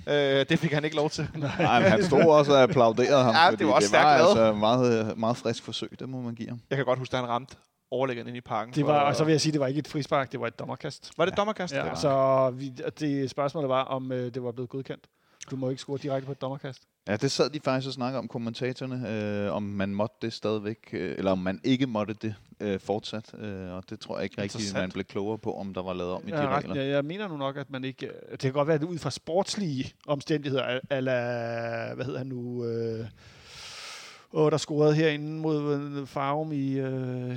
øh, 0.09 0.14
det 0.48 0.59
fik 0.59 0.72
han 0.72 0.84
ikke 0.84 0.96
lov 0.96 1.11
til. 1.11 1.28
Nej, 1.34 1.80
men 1.80 1.90
han 1.90 2.05
stod 2.05 2.22
også 2.22 2.53
og 2.53 2.62
applauderede 2.62 3.22
ham, 3.24 3.34
Ja, 3.34 3.57
det 3.57 3.66
var 3.66 3.72
også 3.72 3.88
det 3.88 3.92
var 3.98 4.01
stærkt 4.03 4.36
lavet. 4.36 4.46
altså 4.51 4.59
meget, 4.59 5.18
meget 5.18 5.36
frisk 5.36 5.64
forsøg, 5.64 5.90
det 5.98 6.09
må 6.09 6.20
man 6.20 6.34
give 6.34 6.48
ham. 6.48 6.61
Jeg 6.70 6.76
kan 6.76 6.84
godt 6.86 6.98
huske, 6.98 7.16
at 7.16 7.20
han 7.20 7.28
ramte 7.28 7.57
overlæggeren 7.90 8.28
ind 8.28 8.36
i 8.36 8.40
parken. 8.40 8.74
Det 8.74 8.86
var, 8.86 9.01
og 9.01 9.16
så 9.16 9.24
vil 9.24 9.32
jeg 9.32 9.40
sige, 9.40 9.53
det 9.53 9.61
var 9.61 9.66
ikke 9.66 9.78
et 9.78 9.88
frispark, 9.88 10.32
det 10.32 10.40
var 10.40 10.46
et 10.46 10.59
dommerkast. 10.59 11.11
Var 11.16 11.24
det 11.24 11.36
dommerkast? 11.36 11.74
Ja, 11.74 11.82
var? 11.82 11.94
så 11.94 12.51
vi, 12.51 12.68
det 13.01 13.30
spørgsmålet 13.30 13.68
var, 13.68 13.82
om 13.82 14.12
øh, 14.12 14.34
det 14.34 14.42
var 14.42 14.53
blevet 14.53 14.70
godkendt. 14.70 15.05
Du 15.51 15.57
må 15.57 15.70
ikke 15.70 15.82
score 15.82 15.98
direkte 15.98 16.26
på 16.26 16.32
et 16.32 16.40
dommerkast. 16.40 16.82
Ja, 17.09 17.16
det 17.16 17.30
sad 17.30 17.51
de 17.51 17.61
faktisk 17.64 17.86
og 17.88 17.92
snakkede 17.92 18.18
om, 18.18 18.28
kommentatorerne, 18.28 19.09
øh, 19.46 19.53
om 19.55 19.62
man 19.62 19.94
måtte 19.94 20.16
det 20.22 20.32
stadigvæk, 20.32 20.78
øh, 20.92 21.14
eller 21.18 21.30
om 21.32 21.38
man 21.38 21.61
ikke 21.64 21.86
måtte 21.86 22.14
det 22.22 22.34
øh, 22.61 22.80
fortsat. 22.80 23.34
Øh, 23.38 23.70
og 23.72 23.90
det 23.90 24.01
tror 24.01 24.16
jeg 24.16 24.24
ikke 24.24 24.42
rigtigt, 24.42 24.74
man 24.74 24.90
blev 24.90 25.05
klogere 25.05 25.38
på, 25.38 25.57
om 25.57 25.74
der 25.74 25.82
var 25.82 25.92
lavet 25.94 26.12
om 26.12 26.28
i 26.28 26.30
de 26.30 26.36
Jeg, 26.38 26.48
regler. 26.48 26.74
ret, 26.74 26.86
jeg, 26.86 27.05
mener 27.05 27.28
nu 27.28 27.36
nok, 27.36 27.57
at 27.57 27.70
man 27.70 27.84
ikke... 27.84 28.07
øh, 28.07 28.12
Det 28.30 28.40
kan 28.40 28.53
godt 28.53 28.68
være, 28.68 28.74
at 28.74 28.80
det 28.80 28.86
ud 28.88 28.98
fra 28.98 29.11
sportslige 29.11 29.92
omstændigheder, 30.07 30.80
eller 30.90 31.14
hvad 31.94 32.05
hedder 32.05 32.18
han 32.18 32.26
nu... 32.26 32.64
Øh, 32.64 33.07
åh, 34.32 34.51
der 34.51 34.57
scorede 34.57 34.94
herinde 34.94 35.40
mod 35.40 35.80
øh, 36.01 36.07
Farum 36.07 36.53
i... 36.53 36.72
Øh, 36.72 37.36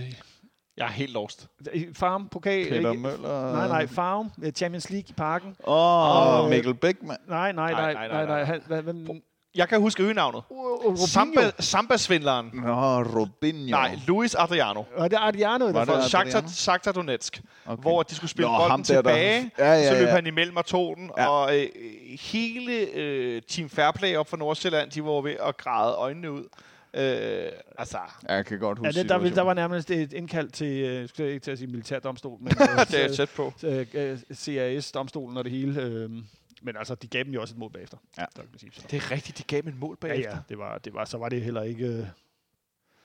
Jeg 0.78 0.84
er 0.86 0.91
helt 0.91 1.13
lost. 1.13 1.47
i 1.74 1.86
Farum 1.95 2.28
pokal. 2.30 2.69
Peter 2.69 2.89
ikke? 2.91 3.01
Møller. 3.01 3.51
Nej, 3.53 3.67
nej, 3.67 3.88
Farum. 3.88 4.32
øh, 4.43 4.51
Champions 4.51 4.89
League 4.89 5.05
i 5.09 5.13
parken. 5.13 5.55
Åh, 5.67 5.74
Og, 5.76 6.39
oh, 6.39 6.45
øh, 6.45 6.49
Mikkel 6.49 6.74
Bækman. 6.74 7.17
Nej, 7.30 7.51
nej, 7.51 7.71
Nej, 7.71 7.93
nej, 7.93 8.07
nej, 8.07 8.26
nej, 8.45 8.59
nej, 8.69 8.82
hvem, 8.82 9.07
Jeg 9.55 9.69
kan 9.69 9.82
huske 9.82 10.03
øgenavnet. 10.03 10.43
Samba, 11.07 11.41
Samba-svindleren. 11.59 12.49
Nå, 12.53 13.01
Robinho. 13.01 13.69
Nej, 13.71 13.99
Luis 14.07 14.36
Adriano. 14.36 14.84
Og 14.97 15.09
det 15.11 15.15
er 15.17 15.21
Adriano, 15.21 15.67
der 15.67 15.71
Var 15.86 15.86
det? 15.86 16.03
Shakhtar, 16.05 16.43
Shakhtar 16.47 16.91
Donetsk, 16.91 17.41
okay. 17.65 17.82
hvor 17.82 18.03
de 18.03 18.15
skulle 18.15 18.32
spille 18.32 18.47
Nå, 18.51 18.57
bolden 18.57 18.71
ham 18.71 18.84
der, 18.84 18.93
der- 18.93 19.01
tilbage, 19.01 19.51
Ja, 19.59 19.74
ja, 19.74 19.88
så 19.88 19.93
løb 19.93 20.07
ja. 20.07 20.13
han 20.13 20.28
imellem 20.28 20.57
og 20.57 20.65
tog 20.65 20.95
den, 20.97 21.11
Ja. 21.17 21.28
og 21.28 21.57
øh, 21.59 21.67
hele 22.21 22.71
øh, 22.74 23.41
Team 23.41 23.69
Fairplay 23.69 24.15
op 24.15 24.30
for 24.30 24.38
Nordsjælland, 24.38 24.89
de 24.91 25.03
var 25.05 25.21
ved 25.21 25.36
at 25.47 25.57
græde 25.57 25.93
øjnene 25.95 26.32
ud. 26.32 26.43
Øh, 26.94 27.52
altså, 27.78 27.98
Ja, 28.30 28.34
jeg 28.36 28.46
kan 28.46 28.60
godt 28.60 28.78
huske 28.80 28.88
Ja, 28.96 29.02
det, 29.02 29.10
der, 29.10 29.30
der 29.36 29.41
var 29.41 29.54
nærmest 29.54 29.91
et 29.91 30.14
indkald 30.14 30.50
til, 30.50 30.84
øh, 30.84 31.10
skal 31.10 31.24
jeg 31.24 31.34
ikke 31.34 31.44
til 31.44 31.52
at 31.52 31.58
sige 31.58 31.68
militærdomstol, 31.68 32.38
men 32.41 32.54
det 32.91 33.04
er 33.06 33.14
tæt 33.16 33.30
på. 33.36 33.54
øh, 33.64 33.86
øh, 33.94 34.18
CRS-domstolen 34.34 35.38
og 35.38 35.44
det 35.44 35.52
hele. 35.52 35.82
Øh, 35.82 36.10
men 36.62 36.78
altså, 36.78 36.96
de 36.96 37.08
gav 37.08 37.24
dem 37.24 37.34
jo 37.34 37.41
også 37.41 37.54
et 37.54 37.58
mål 37.60 37.72
bagefter. 37.72 37.98
Ja. 38.18 38.22
Der 38.36 38.41
kan 38.41 38.50
man 38.52 38.60
sige, 38.60 38.72
så. 38.74 38.82
Det 38.91 38.98
er 38.98 39.12
rigtigt, 39.12 39.38
de 39.38 39.44
gav 39.44 39.62
dem 39.62 39.70
et 39.70 39.80
mål 39.80 39.98
Ja, 40.02 40.08
bagefter. 40.08 40.32
ja, 40.32 40.38
det 40.50 40.58
var, 40.58 40.78
det 40.78 40.94
var, 40.94 41.06
så 41.06 41.18
var 41.18 41.30
det 41.30 41.41
heller 41.41 41.62
ikke... 41.62 42.10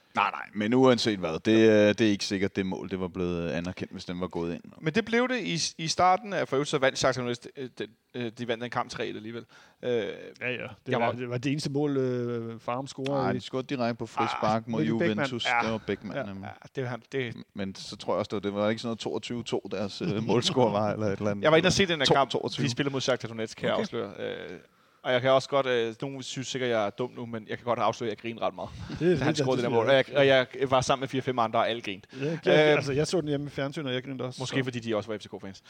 Øh, 0.08 0.14
Nej, 0.22 0.30
nej, 0.30 0.42
men 0.54 0.74
uanset 0.74 1.18
hvad, 1.18 1.38
det, 1.44 1.52
øh, 1.70 1.88
det 1.88 2.00
er 2.00 2.10
ikke 2.10 2.24
sikkert, 2.24 2.56
det 2.56 2.66
mål 2.66 2.90
det 2.90 3.00
var 3.00 3.08
blevet 3.08 3.50
anerkendt, 3.50 3.92
hvis 3.92 4.04
den 4.04 4.20
var 4.20 4.26
gået 4.26 4.54
ind. 4.54 4.62
Men 4.80 4.94
det 4.94 5.04
blev 5.04 5.28
det 5.28 5.40
i, 5.40 5.58
i 5.84 5.88
starten 5.88 6.32
af, 6.32 6.48
for 6.48 6.56
øvrigt 6.56 6.70
så 6.70 6.78
vandt 6.78 6.98
Shakhtar 6.98 7.22
Donetsk, 7.22 7.46
øh, 7.56 7.68
de, 7.78 7.86
øh, 8.14 8.32
de 8.38 8.48
vandt 8.48 8.62
den 8.62 8.70
kamp 8.70 8.90
3 8.90 9.04
alligevel. 9.04 9.44
Øh, 9.82 9.90
ja, 9.90 10.00
ja. 10.00 10.06
Det, 10.46 10.68
var, 10.86 10.98
var- 10.98 11.12
det 11.12 11.28
var 11.30 11.38
det 11.38 11.52
eneste 11.52 11.70
mål, 11.70 11.96
øh, 11.96 12.60
Farum 12.60 12.86
scorede. 12.86 13.10
Nej, 13.22 13.32
de 13.32 13.40
scorede 13.40 13.66
direkte 13.66 13.98
på 13.98 14.06
frispark 14.06 14.62
Ah, 14.66 14.70
mod. 14.70 14.82
Juventus. 14.82 15.46
Ja. 15.46 15.58
Det 15.62 15.72
var 15.72 15.78
Bækman. 15.86 16.16
Ja. 16.16 16.22
nemlig. 16.22 16.44
ja, 16.44 16.68
det, 16.76 16.82
var 16.84 16.90
han- 16.90 17.02
det, 17.12 17.34
Men 17.54 17.74
så 17.74 17.96
tror 17.96 18.12
jeg 18.14 18.18
også, 18.18 18.28
det 18.28 18.34
var, 18.36 18.40
det 18.40 18.54
var 18.54 18.68
ikke 18.68 18.82
sådan 18.82 18.96
noget 19.04 19.48
22-2, 19.64 19.68
deres 19.70 20.02
øh, 20.02 20.22
målscore 20.28 20.72
var, 20.72 20.92
eller 20.92 21.06
et 21.06 21.18
eller 21.18 21.30
andet. 21.30 21.42
jeg 21.42 21.50
var 21.50 21.56
inde 21.56 21.66
og 21.66 21.72
se 21.72 21.86
den 21.86 21.98
her 22.00 22.06
kamp, 22.06 22.30
22. 22.30 22.64
de 22.64 22.70
spillede 22.70 22.92
mod 22.92 23.00
Shakhtar 23.00 23.28
Donetsk, 23.28 23.56
kan 23.58 23.68
okay. 23.68 23.74
jeg 23.74 23.80
afsløre. 23.80 24.12
Øh, 24.18 24.58
og 25.02 25.12
jeg 25.12 25.20
kan 25.20 25.30
også 25.30 25.48
godt, 25.48 25.66
øh, 25.66 25.94
nogen 26.02 26.22
synes 26.22 26.48
sikkert, 26.48 26.70
jeg 26.70 26.86
er 26.86 26.90
dum 26.90 27.10
nu, 27.16 27.26
men 27.26 27.48
jeg 27.48 27.58
kan 27.58 27.64
godt 27.64 27.78
afsløre, 27.78 28.10
at 28.10 28.16
jeg 28.16 28.22
griner 28.22 28.42
ret 28.42 28.54
meget, 28.54 28.70
det, 28.98 29.18
da 29.18 29.24
han 29.24 29.34
scorede 29.34 29.56
det 29.56 29.64
der 29.64 29.70
mål. 29.70 29.86
Og 29.86 29.94
jeg, 29.94 30.04
og 30.16 30.26
jeg 30.26 30.46
var 30.70 30.80
sammen 30.80 31.08
med 31.12 31.22
4-5 31.22 31.40
andre, 31.40 31.58
og 31.58 31.68
alle 31.70 31.82
grinede. 31.82 32.06
Ja, 32.20 32.24
jeg, 32.30 32.68
Øhm, 32.68 32.76
altså, 32.76 32.92
jeg 32.92 33.06
så 33.06 33.20
den 33.20 33.28
hjemme 33.28 33.46
i 33.46 33.50
fjernsynet, 33.50 33.86
og 33.86 33.94
jeg 33.94 34.02
grinte 34.02 34.22
også. 34.22 34.42
Måske 34.42 34.58
så. 34.58 34.64
fordi 34.64 34.80
de 34.80 34.96
også 34.96 35.10
var 35.10 35.18
FCK-fans. 35.18 35.62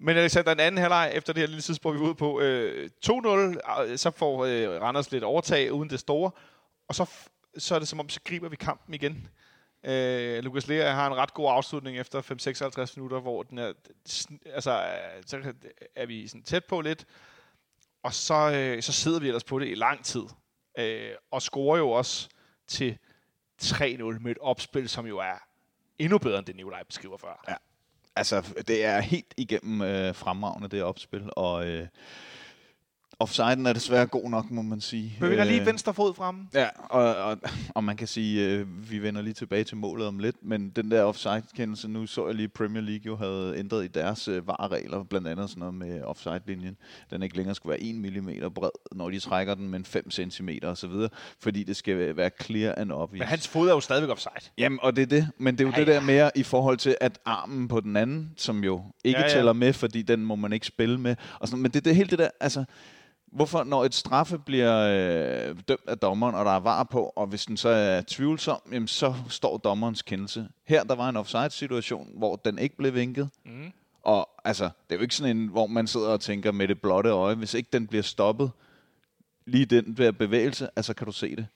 Men 0.00 0.16
Alexander, 0.16 0.54
den 0.54 0.60
anden 0.60 0.78
halvleg 0.80 1.10
efter 1.14 1.32
det 1.32 1.40
her 1.40 1.46
lille 1.46 1.62
tidsspor, 1.62 1.92
vi 1.92 1.98
var 1.98 2.04
ude 2.04 2.14
på, 2.14 2.40
øh, 2.40 2.90
2-0, 3.06 3.10
øh, 3.28 3.98
så 3.98 4.10
får 4.10 4.44
øh, 4.44 4.82
Randers 4.82 5.12
lidt 5.12 5.24
overtag 5.24 5.72
uden 5.72 5.90
det 5.90 6.00
store, 6.00 6.30
og 6.88 6.94
så, 6.94 7.10
så 7.58 7.74
er 7.74 7.78
det 7.78 7.88
som 7.88 8.00
om, 8.00 8.08
så 8.08 8.20
griber 8.24 8.48
vi 8.48 8.56
kampen 8.56 8.94
igen. 8.94 9.28
Øh, 9.84 10.44
Lukas 10.44 10.68
Lea 10.68 10.90
har 10.90 11.06
en 11.06 11.16
ret 11.16 11.34
god 11.34 11.46
afslutning 11.50 11.98
efter 11.98 12.20
5-56 12.88 12.92
minutter, 12.96 13.20
hvor 13.20 13.42
den 13.42 13.58
er, 13.58 13.72
altså, 14.54 14.70
øh, 14.70 15.22
så 15.26 15.36
er 15.96 16.06
vi 16.06 16.28
sådan 16.28 16.42
tæt 16.42 16.64
på 16.64 16.80
lidt, 16.80 17.04
og 18.08 18.14
så, 18.14 18.52
øh, 18.52 18.82
så 18.82 18.92
sidder 18.92 19.20
vi 19.20 19.26
ellers 19.26 19.44
på 19.44 19.58
det 19.58 19.68
i 19.68 19.74
lang 19.74 20.04
tid, 20.04 20.22
øh, 20.78 21.10
og 21.30 21.42
scorer 21.42 21.78
jo 21.78 21.90
også 21.90 22.28
til 22.68 22.98
3-0 23.62 24.18
med 24.20 24.30
et 24.30 24.38
opspil, 24.40 24.88
som 24.88 25.06
jo 25.06 25.18
er 25.18 25.38
endnu 25.98 26.18
bedre 26.18 26.38
end 26.38 26.46
det, 26.46 26.56
Nikolaj 26.56 26.82
beskriver 26.82 27.16
før. 27.16 27.44
Ja. 27.48 27.54
Altså, 28.16 28.54
det 28.68 28.84
er 28.84 29.00
helt 29.00 29.34
igennem 29.36 29.82
øh, 29.82 30.14
fremragende, 30.14 30.68
det 30.68 30.82
opspil, 30.82 31.30
og 31.36 31.66
øh, 31.66 31.86
offsiden 33.20 33.66
er 33.66 33.72
desværre 33.72 34.06
god 34.06 34.30
nok, 34.30 34.50
må 34.50 34.62
man 34.62 34.80
sige. 34.80 35.16
Har 35.18 35.44
lige 35.44 35.60
Øh, 35.60 35.66
venstre 35.66 35.94
fod 35.94 36.14
fremme. 36.14 36.48
Ja, 36.54 36.68
og, 36.90 37.16
og, 37.16 37.38
og 37.74 37.84
man 37.84 37.96
kan 37.96 38.06
sige, 38.06 38.46
øh, 38.46 38.90
vi 38.90 38.98
vender 39.02 39.22
lige 39.22 39.34
tilbage 39.34 39.64
til 39.64 39.76
målet 39.76 40.06
om 40.06 40.18
lidt, 40.18 40.36
men 40.42 40.70
den 40.70 40.90
der 40.90 41.02
offside-kendelse, 41.02 41.88
nu 41.88 42.06
så 42.06 42.26
jeg 42.26 42.34
lige, 42.34 42.48
Premier 42.48 42.82
League 42.82 43.06
jo 43.06 43.16
havde 43.16 43.58
ændret 43.58 43.84
i 43.84 43.88
deres 43.88 44.28
øh, 44.28 44.46
VAR-regler, 44.46 45.02
blandt 45.02 45.28
andet 45.28 45.50
sådan 45.50 45.58
noget 45.58 45.74
med 45.74 46.02
offside-linjen. 46.02 46.76
Den 47.10 47.22
ikke 47.22 47.36
længere 47.36 47.54
skulle 47.54 47.70
være 47.70 47.80
1 47.80 47.94
mm 47.94 48.52
bred, 48.54 48.70
når 48.92 49.10
de 49.10 49.20
trækker 49.20 49.54
den, 49.54 49.68
men 49.68 49.84
5 49.84 50.10
cm 50.10 50.48
osv., 50.62 50.92
fordi 51.40 51.62
det 51.62 51.76
skal 51.76 52.16
være 52.16 52.30
clear 52.42 52.74
and 52.76 52.92
obvious. 52.92 53.18
Men 53.18 53.28
hans 53.28 53.48
fod 53.48 53.68
er 53.68 53.72
jo 53.72 53.80
stadigvæk 53.80 54.10
offside. 54.10 54.50
Jamen, 54.58 54.78
og 54.82 54.96
det 54.96 55.02
er 55.02 55.06
det. 55.06 55.28
Men 55.38 55.58
det 55.58 55.64
er 55.64 55.68
jo 55.68 55.72
Ja, 55.74 55.80
det 55.80 55.86
der 55.86 56.00
mere 56.00 56.30
i 56.34 56.42
forhold 56.42 56.76
til, 56.76 56.96
at 57.00 57.18
armen 57.24 57.68
på 57.68 57.80
den 57.80 57.96
anden, 57.96 58.30
som 58.36 58.64
jo 58.64 58.82
ikke 59.04 59.20
ja. 59.20 59.26
ja. 59.26 59.32
tæller 59.32 59.52
med, 59.52 59.72
fordi 59.72 60.02
den 60.02 60.24
må 60.24 60.36
man 60.36 60.52
ikke 60.52 60.66
spille 60.66 61.00
med. 61.00 61.16
Og 61.40 61.48
sådan, 61.48 61.62
men 61.62 61.70
det 61.70 61.76
er 61.76 61.80
det 61.80 61.96
hele 61.96 62.10
det 62.10 62.18
der, 62.18 62.28
altså... 62.40 62.64
Hvorfor, 63.32 63.64
når 63.64 63.84
et 63.84 63.94
straffe 63.94 64.38
bliver 64.38 64.78
øh, 65.50 65.56
dømt 65.68 65.88
af 65.88 65.98
dommeren, 65.98 66.34
og 66.34 66.44
der 66.44 66.50
er 66.50 66.60
var 66.60 66.82
på, 66.84 67.12
og 67.16 67.26
hvis 67.26 67.46
den 67.46 67.56
så 67.56 67.68
er 67.68 68.02
tvivlsom, 68.06 68.60
jamen, 68.72 68.88
så 68.88 69.14
står 69.28 69.58
dommerens 69.58 70.02
kendelse. 70.02 70.48
Her, 70.64 70.84
der 70.84 70.94
var 70.94 71.08
en 71.08 71.16
offside-situation, 71.16 72.08
hvor 72.14 72.36
den 72.36 72.58
ikke 72.58 72.76
blev 72.76 72.94
vinket. 72.94 73.30
Mm. 73.44 73.72
Og 74.02 74.28
altså, 74.44 74.64
det 74.64 74.94
er 74.94 74.96
jo 74.96 75.02
ikke 75.02 75.14
sådan 75.14 75.36
en, 75.36 75.46
hvor 75.48 75.66
man 75.66 75.86
sidder 75.86 76.08
og 76.08 76.20
tænker 76.20 76.52
med 76.52 76.68
det 76.68 76.80
blotte 76.80 77.10
øje, 77.10 77.34
hvis 77.34 77.54
ikke 77.54 77.68
den 77.72 77.86
bliver 77.86 78.02
stoppet, 78.02 78.50
lige 79.46 79.64
den 79.64 79.96
der 79.96 80.12
bevægelse, 80.12 80.68
altså 80.76 80.94
kan 80.94 81.06
du 81.06 81.12
se 81.12 81.36
det. 81.36 81.46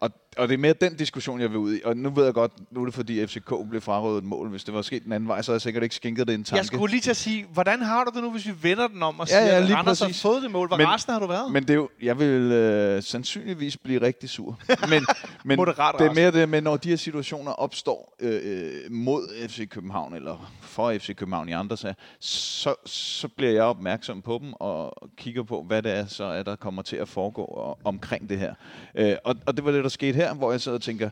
Og, 0.00 0.10
og 0.36 0.48
det 0.48 0.54
er 0.54 0.58
mere 0.58 0.72
den 0.72 0.96
diskussion, 0.96 1.40
jeg 1.40 1.50
vil 1.50 1.58
ud 1.58 1.74
i. 1.74 1.80
Og 1.84 1.96
nu 1.96 2.10
ved 2.10 2.24
jeg 2.24 2.34
godt, 2.34 2.52
nu 2.72 2.80
er 2.80 2.84
det 2.84 2.94
fordi 2.94 3.26
FCK 3.26 3.52
blev 3.70 3.80
frarøvet 3.80 4.18
et 4.18 4.24
mål. 4.24 4.48
Hvis 4.48 4.64
det 4.64 4.74
var 4.74 4.82
sket 4.82 5.04
den 5.04 5.12
anden 5.12 5.28
vej, 5.28 5.42
så 5.42 5.50
havde 5.50 5.56
jeg 5.56 5.60
sikkert 5.62 5.82
ikke 5.82 5.94
skænket 5.94 6.26
det 6.28 6.34
en 6.34 6.44
tanke. 6.44 6.56
Jeg 6.58 6.64
skulle 6.66 6.90
lige 6.90 7.00
til 7.00 7.10
at 7.10 7.16
sige, 7.16 7.46
hvordan 7.52 7.82
har 7.82 8.04
du 8.04 8.10
det 8.14 8.22
nu, 8.22 8.30
hvis 8.30 8.46
vi 8.46 8.52
vender 8.62 8.88
den 8.88 9.02
om 9.02 9.20
og 9.20 9.28
Ja, 9.28 9.32
siger, 9.40 9.46
ja, 9.52 9.56
at 9.60 9.64
lige 9.64 9.76
Anders 9.76 10.00
præcis. 10.00 10.22
har 10.22 10.28
fået 10.30 10.42
det 10.42 10.50
mål? 10.50 10.68
Hvor 10.68 10.76
Men- 10.76 10.88
resten 10.88 11.12
har 11.12 11.20
du 11.20 11.26
været? 11.26 11.52
Men 11.52 11.62
det 11.62 11.70
er 11.70 11.74
jo, 11.74 11.88
jeg 12.02 12.18
vil 12.18 12.52
øh, 12.52 13.02
sandsynligvis 13.02 13.76
blive 13.76 14.02
rigtig 14.02 14.28
sur. 14.28 14.58
Men, 14.90 15.06
men 15.44 15.56
Moderat 15.56 15.94
det 15.98 16.06
er 16.06 16.14
mere 16.14 16.30
det 16.30 16.48
med, 16.48 16.60
når 16.60 16.76
de 16.76 16.88
her 16.88 16.96
situationer 16.96 17.52
opstår 17.52 18.16
øh, 18.20 18.40
øh, 18.44 18.92
mod 18.92 19.48
FC 19.48 19.68
København, 19.68 20.14
eller 20.14 20.52
for 20.60 20.92
FC 20.98 21.16
København 21.16 21.48
i 21.48 21.52
andre 21.52 21.76
sager, 21.76 21.94
så, 22.20 22.74
så 22.86 23.28
bliver 23.28 23.52
jeg 23.52 23.62
opmærksom 23.62 24.22
på 24.22 24.38
dem, 24.42 24.52
og 24.52 25.08
kigger 25.16 25.42
på, 25.42 25.62
hvad 25.62 25.82
det 25.82 25.92
er, 25.98 26.06
så 26.06 26.24
er 26.24 26.42
der 26.42 26.56
kommer 26.56 26.82
til 26.82 26.96
at 26.96 27.08
foregå 27.08 27.42
og, 27.42 27.78
omkring 27.84 28.28
det 28.28 28.38
her. 28.38 28.54
Øh, 28.94 29.14
og, 29.24 29.34
og 29.46 29.56
det 29.56 29.64
var 29.64 29.70
det, 29.72 29.82
der 29.84 29.89
skete 29.90 30.16
her, 30.16 30.34
hvor 30.34 30.50
jeg 30.50 30.60
sad 30.60 30.72
og 30.72 30.82
tænker, 30.82 31.10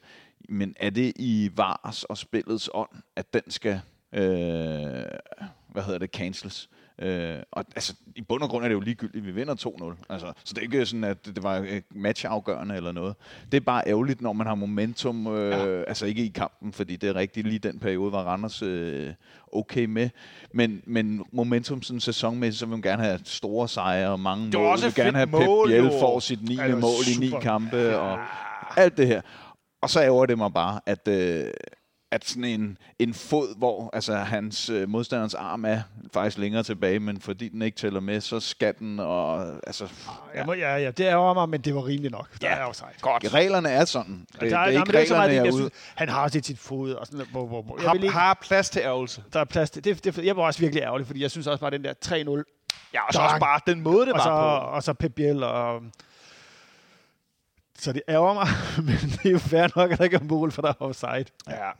men 0.49 0.75
er 0.81 0.91
det 0.91 1.13
i 1.17 1.51
VARs 1.57 2.05
og 2.05 2.19
spillets 2.19 2.71
ånd, 2.75 2.91
at 3.17 3.35
den 3.35 3.51
skal, 3.51 3.81
øh, 4.13 4.23
hvad 5.69 5.83
hedder 5.83 5.99
det, 5.99 6.11
cancels? 6.11 6.69
Øh, 7.03 7.37
og 7.53 7.65
altså, 7.75 7.95
i 8.17 8.23
bund 8.23 8.43
og 8.43 8.49
grund 8.49 8.65
er 8.65 8.69
det 8.69 8.75
jo 8.75 8.81
ligegyldigt, 8.81 9.27
vi 9.27 9.31
vinder 9.31 9.55
2-0. 9.55 10.05
Altså, 10.09 10.33
så 10.45 10.55
det 10.55 10.59
er 10.59 10.63
ikke 10.63 10.87
sådan, 10.87 11.05
at 11.05 11.27
det 11.27 11.43
var 11.43 11.59
øh, 11.59 11.83
matchafgørende 11.91 12.77
eller 12.77 12.93
noget. 12.93 13.15
Det 13.53 13.57
er 13.57 13.65
bare 13.65 13.83
ærgerligt, 13.87 14.21
når 14.21 14.33
man 14.33 14.47
har 14.47 14.55
momentum, 14.55 15.27
øh, 15.27 15.51
ja. 15.51 15.83
altså 15.83 16.07
ikke 16.07 16.25
i 16.25 16.29
kampen, 16.29 16.73
fordi 16.73 16.97
det 16.97 17.09
er 17.09 17.15
rigtigt, 17.15 17.47
lige 17.47 17.59
den 17.59 17.79
periode 17.79 18.13
var 18.13 18.23
Randers 18.23 18.63
øh, 18.63 19.13
okay 19.53 19.85
med. 19.85 20.11
Men, 20.53 20.83
men 20.87 21.25
momentum 21.33 21.83
sådan 21.83 22.01
sæsonmæssigt, 22.01 22.59
så 22.59 22.67
vil 22.67 22.71
man 22.71 22.83
gerne 22.83 23.03
have 23.03 23.21
store 23.25 23.69
sejre 23.69 24.11
og 24.11 24.21
mange 24.21 24.53
var 24.53 24.59
mål. 24.59 24.69
også 24.69 24.85
vil 24.85 24.95
gerne 24.95 25.17
have 25.17 25.27
Pep 25.27 25.47
mål, 25.47 25.69
Biel 25.69 25.85
jo. 25.85 25.91
får 26.01 26.21
sit 26.21 26.43
9. 26.43 26.55
Ja, 26.55 26.65
det 26.65 26.73
var 26.73 26.81
mål 26.81 27.03
i 27.17 27.21
ni 27.21 27.33
kampe 27.43 27.99
og 27.99 28.19
alt 28.79 28.97
det 28.97 29.07
her. 29.07 29.21
Og 29.83 29.91
så 29.91 30.01
ærger 30.03 30.27
det 30.27 30.39
mig 30.39 30.53
bare, 30.55 30.81
at, 30.87 31.09
øh, 31.09 31.45
at 32.13 32.25
sådan 32.29 32.45
en, 32.45 32.79
en 32.99 33.15
fod, 33.15 33.59
hvor 33.59 33.91
altså, 33.93 34.15
hans 34.15 34.69
øh, 34.71 34.89
modstanderens 34.89 35.35
arm 35.35 35.65
er 35.65 35.81
faktisk 36.13 36.39
længere 36.39 36.63
tilbage, 36.63 36.99
men 37.01 37.21
fordi 37.21 37.49
den 37.49 37.63
ikke 37.63 37.77
tæller 37.77 38.01
med, 38.01 38.21
så 38.21 38.41
skal 38.41 38.75
den, 38.79 39.01
og 39.01 39.47
altså, 39.67 39.89
Ja, 40.35 40.45
må, 40.45 40.53
ja, 40.53 40.77
ja, 40.77 40.91
det 40.91 41.05
ærger 41.05 41.35
mig, 41.35 41.49
men 41.49 41.61
det 41.61 41.75
var 41.75 41.87
rimeligt 41.87 42.13
nok. 42.13 42.29
Der 42.41 42.49
Ja. 42.49 42.55
er 42.57 42.63
jo 42.67 42.73
sejt. 42.73 43.01
Godt. 43.01 43.35
reglerne 43.35 43.69
er 43.69 43.85
sådan. 43.85 44.27
Det, 44.33 44.41
Der, 44.41 44.47
det 44.47 44.53
er, 44.53 44.59
er 44.59 44.61
nej, 44.61 44.69
ikke 44.69 44.99
er 44.99 45.07
så 45.07 45.15
meget, 45.15 45.29
reglerne, 45.29 45.29
det, 45.29 45.35
jeg 45.37 45.45
jeg 45.45 45.49
er 45.53 45.57
synes, 45.57 45.73
han 45.95 46.09
har 46.09 46.29
set 46.29 46.47
sit 46.47 46.59
fod 46.59 46.93
og 46.93 47.07
sådan 47.07 47.27
hvor, 47.31 47.47
hvor, 47.47 47.63
hvor. 47.63 47.79
Jeg 47.81 47.89
Har, 47.91 47.95
ikke, 47.95 48.09
har 48.11 48.39
plads 48.43 48.71
til 48.71 48.83
ærgelse. 48.83 49.23
der 49.33 49.41
er 49.41 49.45
plads 49.45 49.71
til, 49.71 49.85
det, 49.85 50.05
det, 50.05 50.19
jeg 50.19 50.37
var 50.37 50.43
også 50.43 50.61
virkelig 50.61 50.83
ærgerlig, 50.83 51.07
fordi 51.07 51.23
jeg 51.23 51.31
synes 51.31 51.47
også 51.47 51.61
bare, 51.61 51.71
den 51.71 51.85
der 51.85 51.95
3-0, 52.07 52.55
Ja, 52.95 53.01
og 53.07 53.13
så 53.13 53.19
Tak. 53.19 53.25
også 53.33 53.41
bare 53.41 53.61
den 53.67 53.81
måde, 53.81 54.07
det 54.07 54.13
og 54.15 54.21
så, 54.21 54.29
var 54.31 54.61
på. 54.61 54.67
og 54.67 54.83
så 54.83 54.93
Pep 54.93 55.13
Biel, 55.15 55.43
og, 55.43 55.83
så 57.79 57.93
det 57.93 58.03
ærger 58.09 58.35
mig, 58.35 58.47
men 58.87 58.97
det 58.97 59.27
er 59.27 59.31
jo 59.31 59.39
fair 59.39 59.69
nok, 59.77 59.93
at 59.93 59.99
der 59.99 60.05
ikke 60.05 60.17
er 60.17 60.23
mål, 60.23 60.53
for 60.53 60.63
der 60.63 60.69
er 60.69 60.83
offside. 60.83 61.25
Ja. 61.49 61.71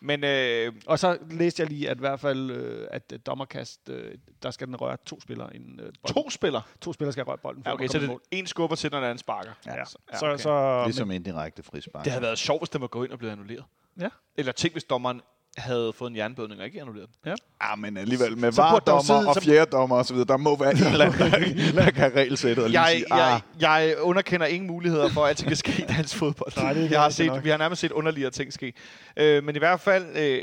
Men 0.00 0.24
øh, 0.24 0.72
Og 0.86 0.98
så 0.98 1.18
læste 1.30 1.62
jeg 1.62 1.68
lige, 1.70 1.90
at 1.90 1.96
i 1.96 2.00
hvert 2.00 2.20
fald, 2.20 2.50
øh, 2.50 2.88
at 2.90 3.12
øh, 3.12 3.18
dommerkast, 3.26 3.88
øh, 3.88 4.14
der 4.42 4.50
skal 4.50 4.66
den 4.66 4.76
røre 4.76 4.96
to 5.06 5.20
spillere. 5.20 5.56
Inden, 5.56 5.80
øh, 5.80 5.92
bolden. 6.02 6.14
to 6.14 6.30
spillere. 6.30 6.62
to 6.80 6.92
spillere 6.92 7.12
skal 7.12 7.24
røre 7.24 7.38
bolden. 7.38 7.62
for 7.64 7.70
Ja, 7.70 7.72
at 7.72 7.74
okay, 7.74 7.86
så 7.88 7.98
det 7.98 8.08
mål. 8.08 8.20
en 8.30 8.46
skubber 8.46 8.76
til, 8.76 8.94
og 8.94 8.96
den 9.00 9.04
anden 9.04 9.18
sparker. 9.18 9.52
Ja, 9.66 9.84
så, 9.84 9.98
så, 10.18 10.26
okay. 10.26 10.42
så, 10.42 10.82
Ligesom 10.84 11.10
indirekte 11.10 11.62
frispark. 11.62 12.04
Det 12.04 12.12
havde 12.12 12.22
været 12.22 12.38
sjovt, 12.38 12.60
hvis 12.60 12.68
den 12.68 12.80
var 12.80 12.86
gået 12.86 13.06
ind 13.06 13.12
og 13.12 13.18
blevet 13.18 13.32
annulleret. 13.32 13.64
Ja. 14.00 14.08
Eller 14.36 14.52
tænk, 14.52 14.74
hvis 14.74 14.84
dommeren 14.84 15.20
havde 15.56 15.92
fået 15.92 16.10
en 16.10 16.16
jernblødning 16.16 16.60
og 16.60 16.66
ikke 16.66 16.80
annulleret 16.80 17.08
den. 17.24 17.30
Ja, 17.30 17.34
Ah, 17.60 17.78
men 17.78 17.96
alligevel 17.96 18.38
med 18.38 18.52
vardommer 18.52 19.28
og 19.28 19.42
fjerdommer 19.42 19.96
og 19.96 20.06
så 20.06 20.14
videre, 20.14 20.26
der 20.28 20.36
må 20.36 20.56
være 20.56 20.70
en 20.70 20.76
eller 20.76 21.04
anden, 21.04 21.74
der 21.76 21.90
kan 21.90 22.14
regelsættet 22.14 22.64
og 22.64 22.70
lige 22.70 22.80
Jeg, 22.82 22.90
sige, 22.96 23.14
jeg, 23.16 23.34
ah, 23.34 23.40
jeg 23.62 23.96
underkender 24.00 24.46
ingen 24.46 24.66
muligheder 24.66 25.08
for, 25.08 25.22
at 25.24 25.28
alting 25.28 25.48
kan 25.48 25.56
ske 25.56 25.72
i 25.82 25.84
dansk 25.96 26.16
fodbold. 26.16 26.52
Nej, 26.56 26.72
det 26.72 26.84
er 26.84 26.88
jeg 26.90 27.00
har 27.00 27.06
rigtigt 27.08 27.26
nok. 27.28 27.36
set, 27.36 27.44
vi 27.44 27.50
har 27.50 27.56
nærmest 27.56 27.80
set 27.80 27.92
underligere 27.92 28.30
ting 28.30 28.52
ske. 28.52 28.72
Øh, 29.16 29.44
men 29.44 29.56
i 29.56 29.58
hvert 29.58 29.80
fald, 29.80 30.16
øh, 30.16 30.42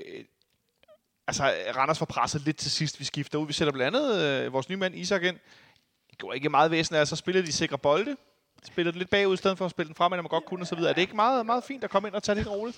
altså 1.28 1.53
Randers 1.76 1.99
var 1.99 2.05
presset 2.05 2.41
lidt 2.45 2.57
til 2.57 2.72
sidst. 2.72 2.99
Vi 2.99 3.05
skifter 3.05 3.39
ud. 3.39 3.47
Vi 3.47 3.53
sætter 3.53 3.72
blandt 3.74 3.97
andet 3.97 4.22
øh, 4.22 4.53
vores 4.53 4.70
nye 4.70 4.78
mand 4.78 4.95
Isak 4.95 5.24
ind. 5.24 5.36
Det 6.09 6.18
går 6.20 6.34
ikke 6.34 6.49
meget 6.49 6.72
væsen 6.72 6.95
af, 6.95 7.07
så 7.07 7.16
spiller 7.16 7.41
de 7.41 7.51
sikre 7.51 7.78
bolde. 7.78 8.16
Spiller 8.66 8.91
den 8.91 8.99
lidt 8.99 9.09
bagud, 9.09 9.34
i 9.34 9.38
stedet 9.38 9.57
for 9.57 9.66
at 9.66 9.72
spille 9.72 9.88
den 9.88 9.95
frem, 9.95 10.12
man 10.12 10.24
godt 10.24 10.45
kunne, 10.45 10.64
og 10.64 10.68
så 10.68 10.76
videre. 10.76 10.89
Er 10.89 10.93
det 10.93 11.01
ikke 11.01 11.16
meget, 11.16 11.45
meget 11.45 11.64
fint 11.64 11.84
at 11.84 11.89
komme 11.89 12.07
ind 12.07 12.16
og 12.16 12.24
tage 12.24 12.36
det 12.39 12.51
roligt? 12.51 12.78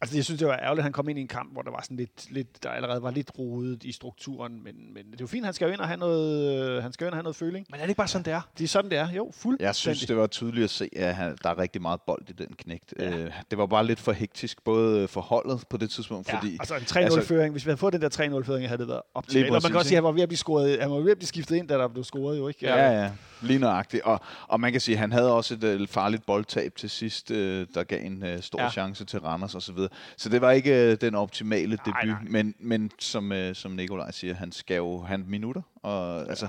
Altså, 0.00 0.16
jeg 0.16 0.24
synes, 0.24 0.38
det 0.38 0.48
var 0.48 0.56
ærgerligt, 0.56 0.78
at 0.78 0.82
han 0.82 0.92
kom 0.92 1.08
ind 1.08 1.18
i 1.18 1.22
en 1.22 1.28
kamp, 1.28 1.52
hvor 1.52 1.62
der 1.62 1.70
var 1.70 1.80
sådan 1.82 1.96
lidt, 1.96 2.30
lidt 2.30 2.62
der 2.62 2.70
allerede 2.70 3.02
var 3.02 3.10
lidt 3.10 3.30
rodet 3.38 3.84
i 3.84 3.92
strukturen, 3.92 4.64
men, 4.64 4.74
men 4.94 5.04
det 5.04 5.12
er 5.12 5.16
jo 5.20 5.26
fint, 5.26 5.44
han 5.44 5.54
skal 5.54 5.66
jo 5.66 5.72
ind 5.72 5.80
og 5.80 5.86
have 5.86 5.96
noget, 5.96 6.60
øh, 6.76 6.82
han 6.82 6.92
skal 6.92 7.04
jo 7.04 7.08
ind 7.08 7.12
og 7.12 7.16
have 7.16 7.22
noget 7.22 7.36
føling. 7.36 7.66
Men 7.70 7.80
er 7.80 7.82
det 7.84 7.88
ikke 7.88 7.96
bare 7.96 8.08
sådan, 8.08 8.24
det 8.24 8.32
er? 8.32 8.40
Det 8.58 8.64
er 8.64 8.68
sådan, 8.68 8.90
det 8.90 8.98
er. 8.98 9.10
Jo, 9.10 9.30
fuldstændig. 9.34 9.64
Jeg 9.66 9.74
synes, 9.74 10.06
det 10.06 10.16
var 10.16 10.26
tydeligt 10.26 10.64
at 10.64 10.70
se, 10.70 10.88
at 10.96 11.14
han, 11.14 11.36
der 11.42 11.50
er 11.50 11.58
rigtig 11.58 11.82
meget 11.82 12.00
bold 12.06 12.28
i 12.28 12.32
den 12.32 12.54
knægt. 12.58 12.94
Ja. 12.98 13.16
Øh, 13.18 13.30
det 13.50 13.58
var 13.58 13.66
bare 13.66 13.86
lidt 13.86 14.00
for 14.00 14.12
hektisk, 14.12 14.64
både 14.64 15.08
for 15.08 15.20
holdet 15.20 15.64
på 15.70 15.76
det 15.76 15.90
tidspunkt, 15.90 16.28
Ja, 16.28 16.38
fordi... 16.38 16.56
altså 16.60 16.74
en 16.74 16.82
3-0-føring. 16.82 17.52
Hvis 17.52 17.66
vi 17.66 17.68
havde 17.68 17.78
fået 17.78 17.92
den 17.92 18.02
der 18.02 18.08
3-0-føring, 18.08 18.68
havde 18.68 18.78
det 18.78 18.88
været 18.88 19.02
optimalt. 19.14 19.46
Og 19.46 19.52
man 19.62 19.70
kan 19.70 19.76
også 19.76 19.88
sige, 19.88 19.96
at 19.96 20.02
han 20.02 20.04
var 20.04 20.12
ved 20.12 20.22
at 20.22 20.28
blive, 20.28 20.38
scoret, 20.38 20.80
han 20.80 20.90
var 20.90 20.96
ved 20.96 21.10
at 21.10 21.16
blive 21.18 21.28
skiftet 21.28 21.56
ind, 21.56 21.68
da 21.68 21.74
der 21.74 21.88
blev 21.88 22.04
scoret 22.04 22.38
jo, 22.38 22.48
ikke? 22.48 22.66
Ja, 22.66 23.02
ja, 23.02 23.10
lige 23.44 23.58
nøjagtigt. 23.58 24.02
Og, 24.02 24.20
og 24.48 24.60
man 24.60 24.72
kan 24.72 24.80
sige, 24.80 24.94
at 24.94 24.98
han 24.98 25.12
havde 25.12 25.32
også 25.34 25.54
et 25.54 25.64
øh, 25.64 25.88
farligt 25.88 26.26
boldtab 26.26 26.74
til 26.76 26.90
sidst, 26.90 27.30
øh, 27.30 27.66
der 27.74 27.84
gav 27.84 28.04
en 28.06 28.24
øh, 28.24 28.42
stor 28.42 28.62
Ja. 28.62 28.70
chance 28.70 29.04
til 29.04 29.20
Randers 29.20 29.54
osv. 29.54 29.60
Så, 29.60 29.72
videre. 29.72 29.90
så 30.16 30.28
det 30.28 30.40
var 30.40 30.50
ikke 30.50 30.90
øh, 30.92 30.96
den 31.00 31.14
optimale 31.14 31.70
debut, 31.72 31.86
Nej, 31.94 32.04
nej. 32.06 32.16
men, 32.28 32.54
men 32.58 32.90
som, 32.98 33.32
øh, 33.32 33.54
som 33.54 33.70
Nikolaj 33.72 34.10
siger, 34.10 34.34
han 34.34 34.52
skal 34.52 34.76
jo 34.76 35.02
have 35.02 35.18
minutter. 35.18 35.62
Og, 35.84 36.22
ja, 36.24 36.28
altså, 36.28 36.46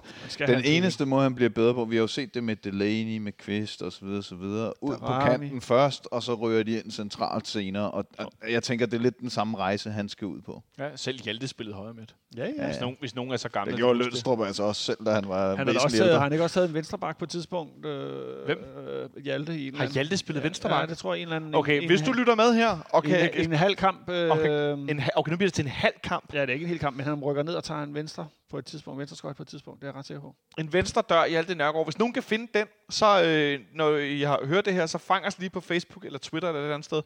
den 0.48 0.62
eneste 0.66 1.06
måde, 1.06 1.24
han 1.24 1.36
bliver 1.36 1.50
bedre 1.50 1.74
på, 1.74 1.86
vi 1.86 1.96
har 1.96 2.02
jo 2.02 2.08
set 2.08 2.34
det 2.34 2.44
med 2.44 2.56
Delaney, 2.56 3.18
med 3.18 3.32
Kvist 3.32 3.82
og 3.82 3.92
så 3.92 4.06
videre, 4.06 4.24
så 4.24 4.36
videre. 4.36 4.84
Ud 4.84 4.98
på 4.98 5.06
kanten 5.26 5.62
først, 5.62 6.08
og 6.12 6.24
så 6.24 6.34
rører 6.34 6.64
de 6.64 6.72
ind 6.80 6.92
centralt 6.92 7.48
senere. 7.48 7.92
Og, 7.92 8.06
og 8.18 8.32
jeg 8.52 8.64
tænker, 8.64 8.86
det 8.86 8.94
er 8.98 9.02
lidt 9.02 9.20
den 9.20 9.30
samme 9.30 9.58
rejse, 9.58 9.90
han 9.92 10.10
skal 10.10 10.28
ud 10.28 10.42
på. 10.42 10.64
Ja, 10.80 10.90
selv 10.96 11.20
Hjalte 11.24 11.48
spillede 11.48 11.76
højre 11.78 11.94
midt. 11.94 12.16
Ja, 12.38 12.46
ja. 12.58 12.66
Hvis, 12.66 12.80
nogen, 12.82 12.98
hvis 13.00 13.16
nogen 13.16 13.32
er 13.32 13.38
så 13.38 13.50
gamle. 13.50 13.72
Det 13.72 13.78
gjorde 13.80 14.00
Lønstrup 14.00 14.42
altså 14.42 14.64
også 14.64 14.82
selv, 14.82 14.98
da 15.06 15.12
han 15.12 15.28
var 15.28 15.56
Han 15.56 15.70
også, 15.70 16.04
har 16.04 16.20
han 16.20 16.32
ikke 16.32 16.44
også 16.44 16.54
taget 16.54 16.68
en 16.68 16.74
venstrebak 16.74 17.18
på 17.18 17.26
et 17.26 17.30
tidspunkt? 17.30 17.86
Øh, 17.86 18.46
Hvem? 18.46 18.58
Øh, 18.88 19.24
Hjalte 19.24 19.58
i 19.60 19.68
en 19.68 19.76
Har 19.76 19.86
Hjalte 19.88 20.18
spillet 20.18 20.40
anden- 20.40 20.50
venstreback? 20.50 20.82
Ja, 20.82 20.86
det 20.90 20.98
tror 20.98 21.14
jeg 21.14 21.22
en 21.22 21.28
eller 21.28 21.36
anden. 21.36 21.56
Okay, 21.56 21.82
en, 21.82 21.88
hvis 21.88 22.02
du 22.02 22.12
lytter 22.12 22.36
med 22.36 22.54
her, 22.54 22.78
og 22.90 23.04
en, 23.06 23.12
kan, 23.12 23.30
en, 23.34 23.46
en 23.46 23.52
halv 23.58 23.76
kamp. 23.76 24.10
Øh, 24.10 24.30
Okay, 24.32 24.74
en, 24.74 25.02
okay, 25.16 25.32
nu 25.32 25.38
bliver 25.38 25.48
det 25.48 25.54
til 25.54 25.64
en 25.66 25.72
halv 25.72 25.94
kamp. 26.04 26.34
Ja, 26.34 26.42
det 26.42 26.50
er 26.50 26.54
ikke 26.54 26.64
en 26.64 26.70
hel 26.70 26.80
kamp, 26.80 26.98
men 26.98 27.06
han 27.06 27.20
rykker 27.20 27.44
ned 27.44 27.54
og 27.54 27.64
tager 27.64 27.84
en 27.84 27.94
venstre 27.94 28.28
på 28.50 28.58
et 28.58 28.66
tidspunkt. 28.66 29.00
Venstre 29.00 29.18
skøjt 29.18 29.36
på 29.36 29.44
et 29.44 29.48
tidspunkt, 29.48 29.82
det 29.82 29.88
er 29.88 29.92
jeg 29.92 29.96
ret 30.00 30.06
sikker 30.06 30.22
på. 30.22 30.36
En 30.58 30.74
venstre 30.74 31.04
dør 31.10 31.24
i 31.24 31.34
alt 31.34 31.48
det 31.48 31.58
Nørgaard. 31.58 31.86
Hvis 31.86 31.98
nogen 31.98 32.14
kan 32.14 32.24
finde 32.24 32.60
den, 32.60 32.68
så 32.90 33.24
øh, 33.24 33.60
når 33.74 33.96
I 33.98 34.22
har 34.22 34.46
hørt 34.46 34.66
det 34.66 34.74
her, 34.74 34.86
så 34.86 34.98
fang 34.98 35.26
os 35.26 35.40
lige 35.40 35.50
på 35.50 35.62
Facebook 35.62 36.06
eller 36.06 36.20
Twitter 36.20 36.50
eller 36.50 36.62
et 36.62 36.74
andet 36.74 36.86
sted. 36.86 37.02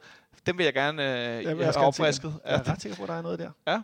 Den 0.46 0.58
vil 0.58 0.64
jeg 0.64 0.74
gerne 0.74 1.04
øh, 1.04 1.44
Jeg 1.44 1.58
vil 1.58 1.66
have 1.66 1.78
opfrisket. 1.78 2.32
den. 2.32 2.42
Jeg 2.46 2.56
er 2.56 2.72
ret 2.72 2.82
sikker 2.82 2.96
på, 2.98 3.04
at 3.04 3.10
der 3.10 3.16
er 3.16 3.22
noget 3.22 3.40
der. 3.40 3.82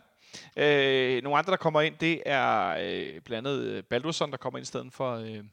Øh, 0.56 1.22
nogle 1.22 1.38
andre, 1.38 1.50
der 1.50 1.56
kommer 1.56 1.80
ind, 1.80 1.94
det 2.00 2.22
er 2.26 2.76
øh, 2.80 3.20
blandt 3.20 3.48
andet 3.48 3.60
øh, 3.60 3.82
Baldursson, 3.82 4.30
der 4.30 4.36
kommer 4.36 4.58
ind 4.58 4.62
i 4.64 4.66
stedet 4.66 4.92
for, 4.92 5.16
øh, 5.16 5.44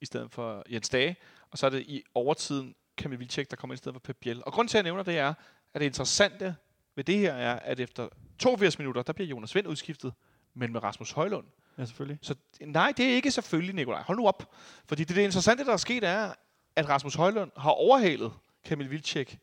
i 0.00 0.06
stedet 0.06 0.32
for 0.32 0.64
Jens 0.72 0.88
Dage. 0.88 1.16
Og 1.50 1.58
så 1.58 1.66
er 1.66 1.70
det 1.70 1.80
i 1.80 2.02
overtiden 2.14 2.74
Kamil 2.98 3.18
Vilcek, 3.18 3.50
der 3.50 3.56
kommer 3.56 3.74
ind 3.74 3.78
i 3.78 3.82
stedet 3.82 3.94
for 3.94 4.00
Pep 4.00 4.16
Biel. 4.20 4.42
Og 4.46 4.52
grunden 4.52 4.68
til, 4.68 4.78
at 4.78 4.84
jeg 4.84 4.92
nævner 4.92 5.02
det 5.02 5.18
er, 5.18 5.34
at 5.74 5.80
det 5.80 5.86
interessante 5.86 6.56
ved 6.96 7.04
det 7.04 7.18
her 7.18 7.32
er, 7.32 7.58
at 7.58 7.80
efter 7.80 8.08
82 8.38 8.78
minutter, 8.78 9.02
der 9.02 9.12
bliver 9.12 9.28
Jonas 9.28 9.54
Vind 9.54 9.66
udskiftet, 9.66 10.12
men 10.60 10.72
med 10.72 10.82
Rasmus 10.82 11.10
Højlund. 11.10 11.46
Ja, 11.78 11.84
selvfølgelig. 11.84 12.18
Så 12.22 12.34
nej, 12.60 12.92
det 12.96 13.04
er 13.06 13.14
ikke 13.14 13.30
selvfølgelig, 13.30 13.74
Nikolaj. 13.74 14.02
Hold 14.02 14.18
nu 14.18 14.26
op. 14.26 14.54
Fordi 14.86 15.04
det, 15.04 15.16
det 15.16 15.22
interessante, 15.22 15.64
der 15.64 15.72
er 15.72 15.76
sket, 15.76 16.04
er, 16.04 16.32
at 16.76 16.88
Rasmus 16.88 17.14
Højlund 17.14 17.50
har 17.56 17.70
overhalet 17.70 18.32
Kamil 18.64 18.90
Vilcek 18.90 19.38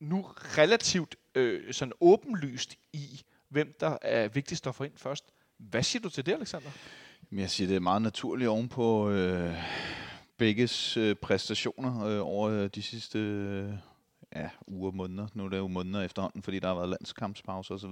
nu 0.00 0.26
relativt 0.58 1.16
øh, 1.34 1.74
sådan 1.74 1.92
åbenlyst 2.00 2.76
i, 2.92 3.22
hvem 3.48 3.76
der 3.80 3.98
er 4.02 4.28
vigtigst 4.28 4.66
at 4.66 4.74
få 4.74 4.84
ind 4.84 4.92
først. 4.96 5.24
Hvad 5.58 5.82
siger 5.82 6.02
du 6.02 6.08
til 6.08 6.26
det, 6.26 6.32
Alexander? 6.32 6.70
Men 7.30 7.40
Jeg 7.40 7.50
siger, 7.50 7.68
det 7.68 7.76
er 7.76 7.80
meget 7.80 8.02
naturligt 8.02 8.48
oven 8.48 8.68
på 8.68 9.10
øh, 9.10 9.56
begges 10.36 10.96
øh, 10.96 11.16
præstationer 11.16 12.04
øh, 12.04 12.26
over 12.26 12.50
øh, 12.50 12.70
de 12.74 12.82
sidste 12.82 13.18
øh, 13.18 13.72
ja, 14.36 14.48
uger 14.66 14.90
og 14.90 14.96
måneder. 14.96 15.26
Nu 15.34 15.44
er 15.44 15.48
det 15.48 15.58
jo 15.58 15.68
måneder 15.68 16.02
efterhånden, 16.02 16.42
fordi 16.42 16.58
der 16.58 16.68
har 16.68 16.74
været 16.74 16.88
landskampspause 16.88 17.74
osv. 17.74 17.90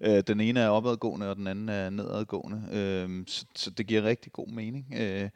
Øh, 0.00 0.22
den 0.26 0.40
ene 0.40 0.60
er 0.60 0.68
opadgående, 0.68 1.30
og 1.30 1.36
den 1.36 1.46
anden 1.46 1.68
er 1.68 1.90
nedadgående. 1.90 2.62
Øh, 2.72 3.24
så, 3.26 3.44
så 3.56 3.70
det 3.70 3.86
giver 3.86 4.02
rigtig 4.02 4.32
god 4.32 4.48
mening. 4.48 4.86
Øh, 4.96 5.28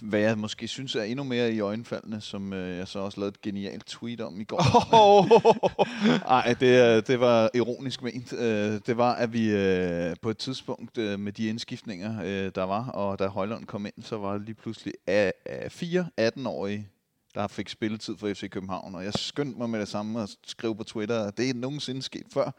hvad 0.00 0.20
jeg 0.20 0.38
måske 0.38 0.68
synes 0.68 0.94
er 0.94 1.02
endnu 1.02 1.24
mere 1.24 1.52
i 1.52 1.60
øjenfaldene, 1.60 2.20
som 2.20 2.52
øh, 2.52 2.76
jeg 2.76 2.88
så 2.88 2.98
også 2.98 3.20
lavede 3.20 3.32
et 3.34 3.40
genialt 3.40 3.86
tweet 3.86 4.20
om 4.20 4.40
i 4.40 4.44
går. 4.44 4.58
Nej, 6.28 6.54
det, 6.60 6.76
er- 6.76 7.00
det 7.00 7.20
var 7.20 7.50
ironisk 7.54 8.02
ment. 8.02 8.32
Øh, 8.32 8.80
Det 8.86 8.96
var, 8.96 9.14
at 9.14 9.32
vi 9.32 9.50
øh, 9.50 10.16
på 10.22 10.30
et 10.30 10.38
tidspunkt 10.38 10.98
øh, 10.98 11.20
med 11.20 11.32
de 11.32 11.46
indskiftninger, 11.48 12.22
øh, 12.24 12.52
der 12.54 12.62
var, 12.64 12.88
og 12.88 13.18
da 13.18 13.26
Højlund 13.26 13.64
kom 13.66 13.86
ind, 13.86 14.02
så 14.02 14.16
var 14.18 14.32
det 14.32 14.42
lige 14.42 14.54
pludselig 14.54 14.94
af, 15.06 15.32
af 15.46 15.72
fire 15.72 16.06
18-årige, 16.20 16.88
der 17.34 17.46
fik 17.46 17.68
spilletid 17.68 18.16
for 18.18 18.28
FC 18.34 18.50
København. 18.50 18.94
Og 18.94 19.04
jeg 19.04 19.14
skyndte 19.14 19.58
mig 19.58 19.70
med 19.70 19.80
det 19.80 19.88
samme 19.88 20.22
at 20.22 20.36
skrive 20.46 20.76
på 20.76 20.84
Twitter, 20.84 21.24
at 21.24 21.36
det 21.36 21.50
er 21.50 21.54
nogensinde 21.54 22.02
sket 22.02 22.26
før. 22.34 22.50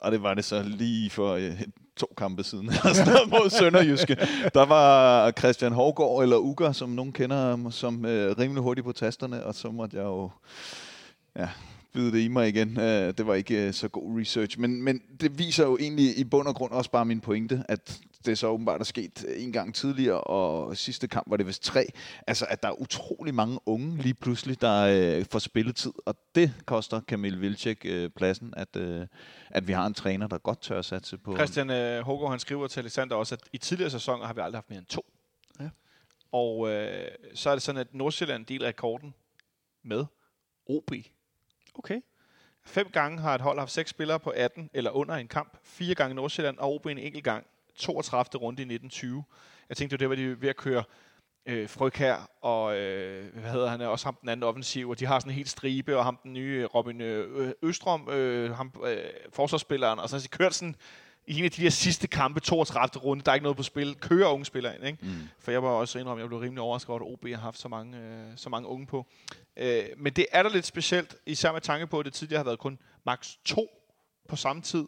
Og 0.00 0.12
det 0.12 0.22
var 0.22 0.34
det 0.34 0.44
så 0.44 0.62
lige 0.62 1.10
for 1.10 1.34
øh, 1.34 1.62
to 1.96 2.14
kampe 2.16 2.44
siden, 2.44 2.68
altså, 2.84 3.28
mod 3.30 3.50
Sønderjyske. 3.50 4.16
Der 4.54 4.66
var 4.66 5.30
Christian 5.30 5.72
Hårgaard, 5.72 6.22
eller 6.22 6.38
Uger, 6.38 6.72
som 6.72 6.88
nogen 6.88 7.12
kender 7.12 7.70
som 7.70 8.04
øh, 8.04 8.38
rimelig 8.38 8.62
hurtigt 8.62 8.84
på 8.84 8.92
tasterne, 8.92 9.44
og 9.44 9.54
så 9.54 9.70
måtte 9.70 9.96
jeg 9.96 10.04
jo 10.04 10.30
ja, 11.36 11.48
bide 11.92 12.12
det 12.12 12.20
i 12.20 12.28
mig 12.28 12.48
igen. 12.48 12.80
Øh, 12.80 13.14
det 13.18 13.26
var 13.26 13.34
ikke 13.34 13.66
øh, 13.66 13.72
så 13.72 13.88
god 13.88 14.20
research, 14.20 14.60
men, 14.60 14.82
men 14.82 15.00
det 15.20 15.38
viser 15.38 15.64
jo 15.64 15.76
egentlig 15.80 16.18
i 16.18 16.24
bund 16.24 16.48
og 16.48 16.54
grund 16.54 16.72
også 16.72 16.90
bare 16.90 17.04
min 17.04 17.20
pointe, 17.20 17.64
at 17.68 18.00
det 18.24 18.32
er 18.32 18.36
så 18.36 18.46
åbenbart 18.46 18.80
er 18.80 18.84
sket 18.84 19.24
øh, 19.28 19.42
en 19.42 19.52
gang 19.52 19.74
tidligere, 19.74 20.20
og 20.20 20.76
sidste 20.76 21.08
kamp 21.08 21.30
var 21.30 21.36
det 21.36 21.46
vist 21.46 21.62
tre. 21.62 21.86
Altså, 22.26 22.46
at 22.48 22.62
der 22.62 22.68
er 22.68 22.80
utrolig 22.80 23.34
mange 23.34 23.58
unge 23.66 23.96
lige 23.96 24.14
pludselig, 24.14 24.60
der 24.60 24.82
øh, 25.18 25.24
får 25.24 25.38
spilletid, 25.38 25.92
og 26.06 26.14
det 26.34 26.54
koster 26.66 27.00
Kamil 27.00 27.40
Vilcek 27.40 27.80
øh, 27.84 28.10
pladsen, 28.10 28.54
at, 28.56 28.76
øh, 28.76 29.06
at 29.50 29.68
vi 29.68 29.72
har 29.72 29.86
en 29.86 29.94
træner, 29.94 30.26
der 30.26 30.38
godt 30.38 30.60
tør 30.60 30.78
at 30.78 30.84
satse 30.84 31.18
på... 31.18 31.36
Christian 31.36 31.70
øh, 31.70 32.04
Hågaard, 32.04 32.30
han 32.30 32.40
skriver 32.40 32.66
til 32.66 32.80
Alexander 32.80 33.16
også, 33.16 33.34
at 33.34 33.40
i 33.52 33.58
tidligere 33.58 33.90
sæsoner 33.90 34.26
har 34.26 34.32
vi 34.32 34.40
aldrig 34.40 34.56
haft 34.56 34.70
mere 34.70 34.78
end 34.78 34.86
to. 34.86 35.06
Ja. 35.60 35.68
Og 36.32 36.70
øh, 36.70 37.08
så 37.34 37.50
er 37.50 37.54
det 37.54 37.62
sådan, 37.62 37.80
at 37.80 37.94
Nordsjælland 37.94 38.46
deler 38.46 38.66
rekorden 38.66 39.14
med 39.82 40.04
OB. 40.66 40.90
Okay. 41.74 42.00
Fem 42.64 42.90
gange 42.92 43.18
har 43.18 43.34
et 43.34 43.40
hold 43.40 43.58
haft 43.58 43.72
seks 43.72 43.90
spillere 43.90 44.20
på 44.20 44.30
18 44.30 44.70
eller 44.74 44.90
under 44.90 45.14
en 45.14 45.28
kamp. 45.28 45.58
Fire 45.62 45.94
gange 45.94 46.14
Nordsjælland 46.14 46.58
og 46.58 46.74
OB 46.74 46.86
en 46.86 46.98
enkelt 46.98 47.24
gang. 47.24 47.46
32. 47.80 48.42
runde 48.42 48.62
i 48.62 48.64
1920. 48.64 49.24
Jeg 49.68 49.76
tænkte, 49.76 49.96
det 49.96 50.08
var 50.08 50.14
det, 50.14 50.28
var 50.28 50.34
de 50.34 50.42
ved 50.42 50.48
at 50.48 50.56
køre 50.56 50.84
øh, 51.46 51.68
Fryg 51.68 51.92
her, 51.96 52.16
og 52.40 52.76
øh, 52.76 53.34
hvad 53.34 53.50
hedder 53.50 53.68
han, 53.68 53.80
også 53.80 54.06
ham 54.06 54.16
den 54.20 54.28
anden 54.28 54.44
offensiv, 54.44 54.90
og 54.90 55.00
de 55.00 55.06
har 55.06 55.18
sådan 55.18 55.30
en 55.30 55.36
helt 55.36 55.48
stribe, 55.48 55.96
og 55.96 56.04
ham 56.04 56.18
den 56.22 56.32
nye 56.32 56.66
Robin 56.66 57.00
øh, 57.00 57.52
Østrøm, 57.62 58.08
øh, 58.08 58.56
ham, 58.56 58.72
øh, 58.86 58.96
forsvarsspilleren, 59.32 59.98
og 59.98 60.08
så 60.08 60.16
har 60.16 60.20
de 60.20 60.28
kørt 60.28 60.54
sådan 60.54 60.76
i 61.26 61.38
en 61.38 61.44
af 61.44 61.50
de 61.50 61.62
der 61.62 61.70
sidste 61.70 62.06
kampe, 62.06 62.40
32. 62.40 63.04
runde, 63.04 63.22
der 63.24 63.30
er 63.30 63.34
ikke 63.34 63.42
noget 63.42 63.56
på 63.56 63.62
spil, 63.62 63.94
kører 63.94 64.28
unge 64.28 64.44
spillere 64.44 64.74
ind, 64.76 64.86
ikke? 64.86 64.98
Mm. 65.02 65.28
For 65.38 65.50
jeg 65.50 65.62
var 65.62 65.68
også 65.68 65.98
indrømme, 65.98 66.20
jeg 66.20 66.28
blev 66.28 66.40
rimelig 66.40 66.62
overrasket 66.62 66.90
over, 66.90 67.00
at 67.00 67.12
OB 67.12 67.28
har 67.28 67.36
haft 67.36 67.58
så 67.58 67.68
mange, 67.68 67.98
øh, 67.98 68.26
så 68.36 68.48
mange 68.48 68.68
unge 68.68 68.86
på. 68.86 69.06
Øh, 69.56 69.84
men 69.96 70.12
det 70.12 70.26
er 70.32 70.42
da 70.42 70.48
lidt 70.48 70.66
specielt, 70.66 71.16
især 71.26 71.52
med 71.52 71.60
tanke 71.60 71.86
på, 71.86 71.98
at 71.98 72.04
det 72.04 72.12
tidligere 72.12 72.38
har 72.38 72.44
været 72.44 72.58
kun 72.58 72.78
maks 73.06 73.38
to 73.44 73.66
på 74.28 74.36
samme 74.36 74.62
tid, 74.62 74.84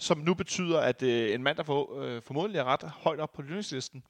som 0.00 0.18
nu 0.18 0.34
betyder, 0.34 0.80
at 0.80 1.02
øh, 1.02 1.34
en 1.34 1.42
mand, 1.42 1.56
der 1.56 1.62
for, 1.62 2.00
øh, 2.02 2.22
formodentlig 2.22 2.58
er 2.58 2.64
ret 2.64 2.82
højt 2.82 3.20
op 3.20 3.32
på 3.32 3.42
lønningslisten, 3.42 4.02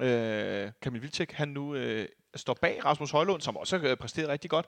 øh, 0.00 0.70
Kamil 0.82 1.02
Vilcek, 1.02 1.32
han 1.32 1.48
nu 1.48 1.74
øh, 1.74 2.08
står 2.34 2.54
bag 2.54 2.84
Rasmus 2.84 3.10
Højlund, 3.10 3.40
som 3.40 3.56
også 3.56 3.78
har 3.78 3.88
øh, 3.88 3.96
præsteret 3.96 4.28
rigtig 4.28 4.50
godt. 4.50 4.66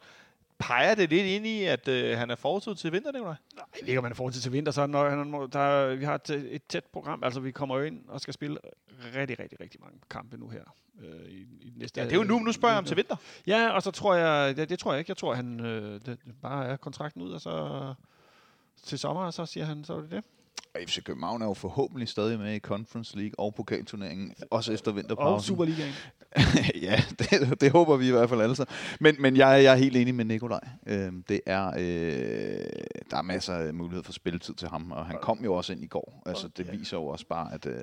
Peger 0.58 0.94
det 0.94 1.10
lidt 1.10 1.26
ind 1.26 1.46
i, 1.46 1.62
at 1.64 1.88
øh, 1.88 2.18
han 2.18 2.30
er 2.30 2.34
forud 2.36 2.74
til 2.74 2.92
vinter, 2.92 3.12
Nicolaj? 3.12 3.34
Jeg 3.56 3.64
ved 3.80 3.88
ikke, 3.88 3.98
om 3.98 4.02
man 4.02 4.12
er 4.12 4.16
fortid 4.16 4.40
til 4.40 4.52
vinter, 4.52 4.72
så 4.72 4.86
når 4.86 5.08
han, 5.08 5.30
må- 5.30 5.46
der, 5.46 5.94
vi 5.94 6.04
har 6.04 6.14
et, 6.14 6.30
et 6.30 6.62
tæt 6.68 6.84
program. 6.84 7.24
Altså, 7.24 7.40
vi 7.40 7.50
kommer 7.50 7.76
jo 7.78 7.82
ind 7.84 8.08
og 8.08 8.20
skal 8.20 8.34
spille 8.34 8.58
rigtig, 9.14 9.38
rigtig, 9.40 9.60
rigtig 9.60 9.80
mange 9.80 9.98
kampe 10.10 10.36
nu 10.36 10.48
her. 10.48 10.62
Øh, 11.00 11.30
i, 11.30 11.40
i 11.40 11.72
næste, 11.76 12.00
Ja, 12.00 12.04
det 12.06 12.12
er 12.12 12.16
jo 12.16 12.24
nu, 12.24 12.38
nu 12.38 12.52
spørger 12.52 12.72
jeg 12.74 12.78
om 12.78 12.84
til 12.84 12.96
vinter. 12.96 13.16
Ja, 13.46 13.68
og 13.70 13.82
så 13.82 13.90
tror 13.90 14.14
jeg, 14.14 14.56
det, 14.56 14.68
det 14.68 14.78
tror 14.78 14.92
jeg 14.92 14.98
ikke. 14.98 15.10
Jeg 15.10 15.16
tror, 15.16 15.34
han 15.34 15.60
øh, 15.60 16.00
det, 16.06 16.18
bare 16.42 16.66
er 16.66 16.76
kontrakten 16.76 17.22
ud, 17.22 17.32
og 17.32 17.40
så 17.40 17.94
til 18.84 18.98
sommer, 18.98 19.22
og 19.22 19.34
så 19.34 19.46
siger 19.46 19.66
han, 19.66 19.84
så 19.84 19.92
er 19.96 20.00
det 20.00 20.10
det. 20.10 20.24
Og 20.76 20.88
FC 20.88 21.02
København 21.02 21.42
er 21.42 21.46
jo 21.46 21.54
forhåbentlig 21.54 22.08
stadig 22.08 22.38
med 22.38 22.54
i 22.54 22.58
Conference 22.58 23.16
League 23.16 23.32
og 23.38 23.54
pokalturneringen, 23.54 24.34
også 24.50 24.72
efter 24.72 24.90
Og 24.90 24.96
vinterpausen. 24.96 25.46
Superligaen. 25.46 25.92
ja, 26.88 27.02
det, 27.18 27.60
det 27.60 27.72
håber 27.72 27.96
vi 27.96 28.08
i 28.08 28.10
hvert 28.10 28.28
fald 28.28 28.40
alle 28.40 28.56
sammen. 28.56 28.74
Men, 29.00 29.16
men 29.18 29.36
jeg, 29.36 29.64
jeg 29.64 29.72
er 29.72 29.76
helt 29.76 29.96
enig 29.96 30.14
med 30.14 30.24
Nikolaj. 30.24 30.60
Øhm, 30.86 31.22
det 31.22 31.40
er, 31.46 31.66
øh, 31.66 31.78
der 33.10 33.16
er 33.16 33.22
masser 33.22 33.54
af 33.54 33.74
mulighed 33.74 34.02
for 34.02 34.12
spilletid 34.12 34.54
til 34.54 34.68
ham, 34.68 34.92
og 34.92 35.06
han 35.06 35.18
kom 35.22 35.44
jo 35.44 35.54
også 35.54 35.72
ind 35.72 35.84
i 35.84 35.86
går. 35.86 36.22
Altså, 36.26 36.48
det 36.48 36.72
viser 36.72 36.96
jo 36.96 37.06
også 37.06 37.26
bare, 37.26 37.54
at 37.54 37.66
øh, 37.66 37.80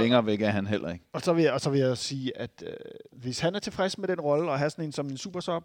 længere 0.00 0.26
væk 0.26 0.40
er 0.40 0.50
han 0.50 0.66
heller 0.66 0.92
ikke. 0.92 1.04
Og 1.12 1.20
så 1.20 1.32
vil 1.32 1.44
jeg, 1.44 1.52
og 1.52 1.60
så 1.60 1.70
vil 1.70 1.80
jeg 1.80 1.98
sige, 1.98 2.38
at 2.38 2.64
øh, 2.66 2.72
hvis 3.12 3.40
han 3.40 3.54
er 3.54 3.58
tilfreds 3.58 3.98
med 3.98 4.08
den 4.08 4.20
rolle, 4.20 4.50
og 4.50 4.58
har 4.58 4.68
sådan 4.68 4.84
en 4.84 4.92
som 4.92 5.06
en 5.06 5.16
supersub, 5.16 5.64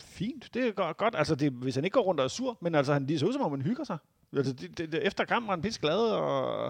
fint, 0.00 0.54
det 0.54 0.68
er 0.68 0.72
godt. 0.72 0.96
godt. 0.96 1.14
Altså, 1.18 1.34
det, 1.34 1.52
hvis 1.52 1.74
han 1.74 1.84
ikke 1.84 1.94
går 1.94 2.02
rundt 2.02 2.20
og 2.20 2.24
er 2.24 2.28
sur, 2.28 2.58
men 2.60 2.74
altså, 2.74 2.92
han 2.92 3.08
det 3.08 3.20
ser 3.20 3.26
ud 3.26 3.32
som 3.32 3.42
om, 3.42 3.50
han 3.50 3.62
hygger 3.62 3.84
sig. 3.84 3.98
Altså, 4.36 4.52
det, 4.52 4.78
det, 4.78 4.92
det, 4.92 5.06
efter 5.06 5.24
kampen 5.24 5.48
er 5.48 5.52
han 5.52 5.62
pisse 5.62 5.80
glad, 5.80 5.98
og, 5.98 6.64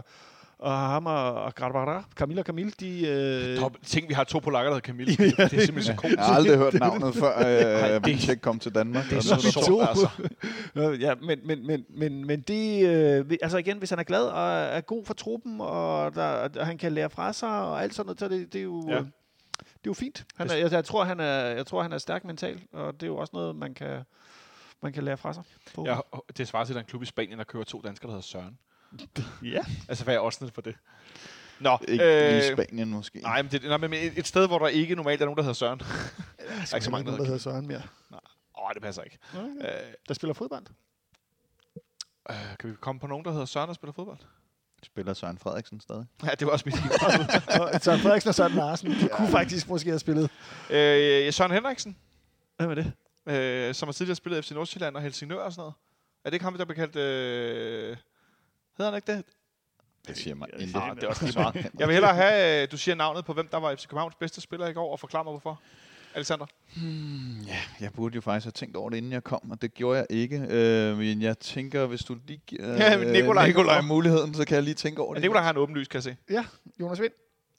og 0.59 0.73
ham 0.79 1.07
og, 1.07 1.35
og 1.35 1.55
Gradbara, 1.55 2.05
Camilla 2.17 2.41
og 2.41 2.47
Camille, 2.47 2.73
de... 2.81 3.07
Øh, 3.09 3.59
Top, 3.59 3.77
tænk, 3.87 4.09
vi 4.09 4.15
har 4.15 4.25
to 4.25 4.39
polakker, 4.39 4.71
der 4.71 4.75
hedder 4.77 4.87
Camille. 4.87 5.17
Det, 5.17 5.37
det 5.37 5.39
er 5.39 5.49
simpelthen 5.49 5.83
så 5.83 5.95
komisk. 5.97 6.17
Jeg 6.17 6.25
har 6.27 6.35
aldrig 6.35 6.59
hørt 6.59 6.75
navnet 6.75 7.15
før, 7.15 7.39
øh, 7.39 7.95
det- 7.95 8.07
Vicek 8.07 8.39
kom 8.41 8.59
til 8.59 8.75
Danmark. 8.75 9.05
Det 9.11 9.17
er 9.17 9.21
så 9.21 9.35
der- 9.35 9.63
sjovt, 9.67 9.89
altså. 9.89 10.09
Øh, 10.75 11.01
ja, 11.03 11.15
men, 11.23 11.39
men, 11.45 11.67
men, 11.67 11.85
men, 11.99 12.27
men 12.27 12.41
det, 12.41 12.87
øh, 12.89 13.25
altså 13.43 13.59
igen, 13.59 13.79
hvis 13.79 13.91
han 13.91 13.99
er 13.99 14.03
glad 14.05 14.23
og 14.25 14.51
er 14.53 14.81
god 14.81 15.05
for 15.05 15.15
truppen, 15.15 15.61
og, 15.61 16.15
der, 16.15 16.49
og 16.59 16.67
han 16.67 16.79
kan 16.79 16.93
lære 16.93 17.11
fra 17.11 17.33
sig 17.33 17.49
og 17.63 17.83
alt 17.83 17.95
sådan 17.95 18.07
noget, 18.07 18.19
så 18.21 18.29
det, 18.29 18.53
det 18.53 18.59
er 18.59 18.63
jo... 18.63 18.85
Ja. 18.89 19.03
Det 19.59 19.91
er 19.91 19.91
jo 19.91 19.95
fint. 19.95 20.25
Han 20.37 20.51
er, 20.51 20.55
jeg, 20.55 20.73
jeg, 20.73 20.85
tror, 20.85 21.05
han 21.05 21.21
er, 21.21 21.47
jeg 21.47 21.67
tror, 21.67 21.83
han 21.83 21.93
er 21.93 21.99
stærk 21.99 22.25
mentalt, 22.25 22.63
og 22.73 22.93
det 22.95 23.03
er 23.03 23.07
jo 23.07 23.17
også 23.17 23.31
noget, 23.35 23.57
man 23.57 23.75
kan, 23.75 23.99
man 24.87 24.93
kan 24.93 25.05
lære 25.05 25.17
fra 25.17 25.33
sig. 25.33 25.43
På. 25.75 25.85
Ja, 25.87 25.99
det 26.37 26.49
svarer 26.49 26.65
til, 26.65 26.73
at 26.73 26.75
der 26.75 26.81
er 26.81 26.85
en 26.85 26.89
klub 26.89 27.03
i 27.03 27.07
Spanien, 27.07 27.39
der 27.39 27.45
kører 27.45 27.65
to 27.65 27.81
danskere, 27.85 28.07
der 28.07 28.13
hedder 28.13 28.27
Søren. 28.27 28.59
ja. 29.55 29.61
Altså, 29.89 30.05
hvad 30.05 30.15
er 30.15 30.19
også 30.19 30.51
for 30.55 30.61
det? 30.61 30.77
Nå, 31.61 31.79
Ikke 31.89 32.27
øh, 32.27 32.33
lige 32.33 32.53
Spanien 32.53 32.91
måske. 32.91 33.19
nej, 33.21 33.43
men, 33.43 33.53
det, 33.53 33.63
nej, 33.63 33.77
men 33.77 33.93
et, 33.93 34.19
et 34.19 34.27
sted, 34.27 34.47
hvor 34.47 34.59
der 34.59 34.69
ikke 34.69 34.95
normalt 34.95 35.21
er 35.21 35.25
nogen, 35.25 35.37
der 35.37 35.43
hedder 35.43 35.55
Søren. 35.55 35.79
Der 36.39 36.53
er 36.73 36.75
ikke 36.75 36.85
så 36.85 36.91
mange, 36.91 37.11
der 37.11 37.17
der 37.17 37.25
hedder 37.25 37.39
Søren 37.39 37.67
mere. 37.67 37.83
Åh, 38.13 38.19
oh, 38.55 38.71
det 38.75 38.83
passer 38.83 39.03
ikke. 39.03 39.19
Okay. 39.35 39.47
Øh, 39.47 39.93
Der 40.09 40.15
spiller 40.15 40.35
fodbold. 40.35 40.67
øh, 42.31 42.37
kan 42.59 42.71
vi 42.71 42.75
komme 42.81 43.01
på 43.01 43.07
nogen, 43.07 43.25
der 43.25 43.31
hedder 43.31 43.47
Søren, 43.47 43.69
der 43.69 43.75
spiller 43.75 43.93
fodbold? 43.93 44.19
Spiller 44.83 45.15
Søren 45.15 45.39
Frederiksen 45.39 45.81
stadig? 45.81 46.07
Ja, 46.25 46.31
det 46.31 46.47
var 46.47 46.53
også 46.53 46.65
mit 46.67 46.75
Søren 47.83 48.01
Frederiksen 48.01 48.29
og 48.29 48.35
Søren 48.35 48.53
Larsen, 48.53 48.91
de 48.91 49.09
kunne 49.13 49.29
faktisk 49.29 49.69
måske 49.69 49.91
have 49.91 49.99
spillet. 49.99 50.31
øh, 50.71 51.33
Søren 51.33 51.51
Henriksen, 51.53 51.97
Hvem 52.57 52.71
er 52.71 52.75
det? 52.75 52.93
Øh, 53.27 53.75
som 53.75 53.87
har 53.89 53.93
tidligere 53.93 54.17
spillet 54.17 54.45
FC 54.45 54.51
Nordsjælland 54.51 54.97
og 54.97 55.03
Helsingør 55.03 55.37
og 55.41 55.53
sådan 55.53 55.61
noget. 55.61 55.75
Er 56.25 56.31
det 56.31 56.35
ikke 56.35 56.45
ham, 56.45 56.57
der 56.59 56.65
bliver 56.65 56.87
kaldt... 56.87 56.97
Øh, 56.97 57.97
hedder 58.79 58.91
han 58.91 58.95
ikke 58.95 59.13
det? 59.13 59.25
Det 60.09 60.17
siger 60.17 60.35
mig 60.35 60.49
Ja, 60.53 60.63
intet. 60.63 60.81
Ah, 60.81 60.97
det 60.97 61.05
er 61.05 61.09
også 61.09 61.25
lige 61.27 61.39
meget. 61.39 61.71
Jeg 61.79 61.89
vil 61.89 61.93
hellere 61.95 62.15
have, 62.15 62.63
øh, 62.63 62.71
du 62.73 62.77
siger 62.77 62.95
navnet 62.95 63.25
på, 63.25 63.33
hvem 63.33 63.49
der 63.49 63.59
var 63.59 63.75
FC 63.77 63.87
Københavns 63.87 64.15
bedste 64.15 64.41
spiller 64.41 64.67
i 64.69 64.73
går, 64.73 64.93
og 64.93 65.01
forklare 65.01 65.25
mig, 65.25 65.31
hvorfor. 65.33 65.61
Alexander? 66.15 66.47
Ja, 67.47 67.59
jeg 67.81 67.93
burde 67.93 68.15
jo 68.15 68.21
faktisk 68.21 68.45
have 68.45 68.53
tænkt 68.53 68.77
over 68.77 68.91
det, 68.91 68.97
inden 68.97 69.13
jeg 69.13 69.25
kom, 69.25 69.51
og 69.51 69.63
det 69.63 69.75
gjorde 69.75 69.99
jeg 69.99 70.07
ikke. 70.11 70.47
Øh, 70.51 70.97
men 70.99 71.23
jeg 71.23 71.39
tænker, 71.39 71.87
hvis 71.87 72.05
du 72.05 72.17
lige 72.27 72.41
giver 72.47 72.69
Ja, 72.83 72.97
men 72.99 73.09
Nikolaj- 73.09 73.41
øh, 73.43 73.47
Nikolaj 73.47 73.81
muligheden, 73.81 74.35
så 74.35 74.45
kan 74.45 74.55
jeg 74.55 74.63
lige 74.63 74.75
tænke 74.75 75.01
over 75.03 75.15
Ja, 75.15 75.15
det. 75.15 75.23
Nicolaj 75.23 75.43
har 75.43 75.51
en 75.51 75.57
åben 75.57 75.77
lys, 75.77 75.89
kan 75.89 75.97
jeg 75.97 76.03
se. 76.03 76.17
Ja, 76.31 76.45
Jonas 76.81 77.01
Vind. 77.01 77.13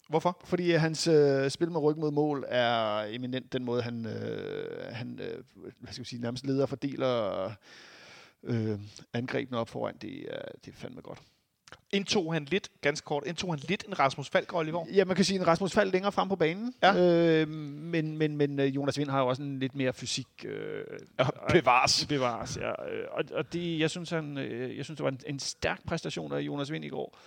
Hvorfor? 0.09 0.41
Fordi 0.45 0.73
øh, 0.73 0.81
hans 0.81 1.07
øh, 1.07 1.49
spil 1.49 1.71
med 1.71 1.79
ryg 1.81 1.97
mod 1.97 2.11
mål 2.11 2.45
er 2.47 2.99
eminent 3.09 3.53
den 3.53 3.63
måde, 3.63 3.81
han, 3.81 4.05
øh, 4.05 4.93
han 4.93 5.19
øh, 5.23 5.43
hvad 5.79 5.93
skal 5.93 6.03
vi 6.03 6.09
sige, 6.09 6.21
nærmest 6.21 6.45
leder 6.45 6.61
og 6.61 6.69
fordeler 6.69 7.45
øh, 8.43 8.79
angrebene 9.13 9.57
op 9.57 9.69
foran. 9.69 9.95
Det 10.01 10.33
er, 10.35 10.41
det 10.65 10.71
er 10.71 10.75
fandme 10.77 11.01
godt. 11.01 11.19
Indtog 11.91 12.33
han 12.33 12.45
lidt, 12.45 12.69
ganske 12.81 13.05
kort, 13.05 13.23
indtog 13.25 13.51
han 13.53 13.59
lidt 13.67 13.83
en 13.87 13.99
Rasmus 13.99 14.29
Falk-rolle 14.29 14.69
i 14.69 14.71
går? 14.71 14.87
Ja, 14.93 15.05
man 15.05 15.15
kan 15.15 15.25
sige 15.25 15.39
en 15.39 15.47
Rasmus 15.47 15.73
Fald 15.73 15.91
længere 15.91 16.11
frem 16.11 16.29
på 16.29 16.35
banen. 16.35 16.73
Ja. 16.83 16.95
Øh, 17.41 17.47
men, 17.47 18.17
men, 18.17 18.37
men 18.37 18.59
øh, 18.59 18.75
Jonas 18.75 18.97
Vind 18.97 19.09
har 19.09 19.19
jo 19.19 19.27
også 19.27 19.41
en 19.43 19.59
lidt 19.59 19.75
mere 19.75 19.93
fysik. 19.93 20.27
Øh, 20.45 20.83
Ja, 21.19 21.27
bevares. 21.51 22.05
bevares, 22.05 22.57
ja. 22.57 22.69
Øh, 22.91 23.05
Og, 23.11 23.23
og 23.33 23.53
det, 23.53 23.79
jeg 23.79 23.89
synes, 23.89 24.09
han, 24.09 24.37
jeg 24.77 24.85
synes, 24.85 24.97
det 24.97 25.03
var 25.03 25.09
en, 25.09 25.19
en 25.27 25.39
stærk 25.39 25.85
præstation 25.87 26.33
af 26.33 26.39
Jonas 26.39 26.71
Vind 26.71 26.85
i 26.85 26.89
går. 26.89 27.17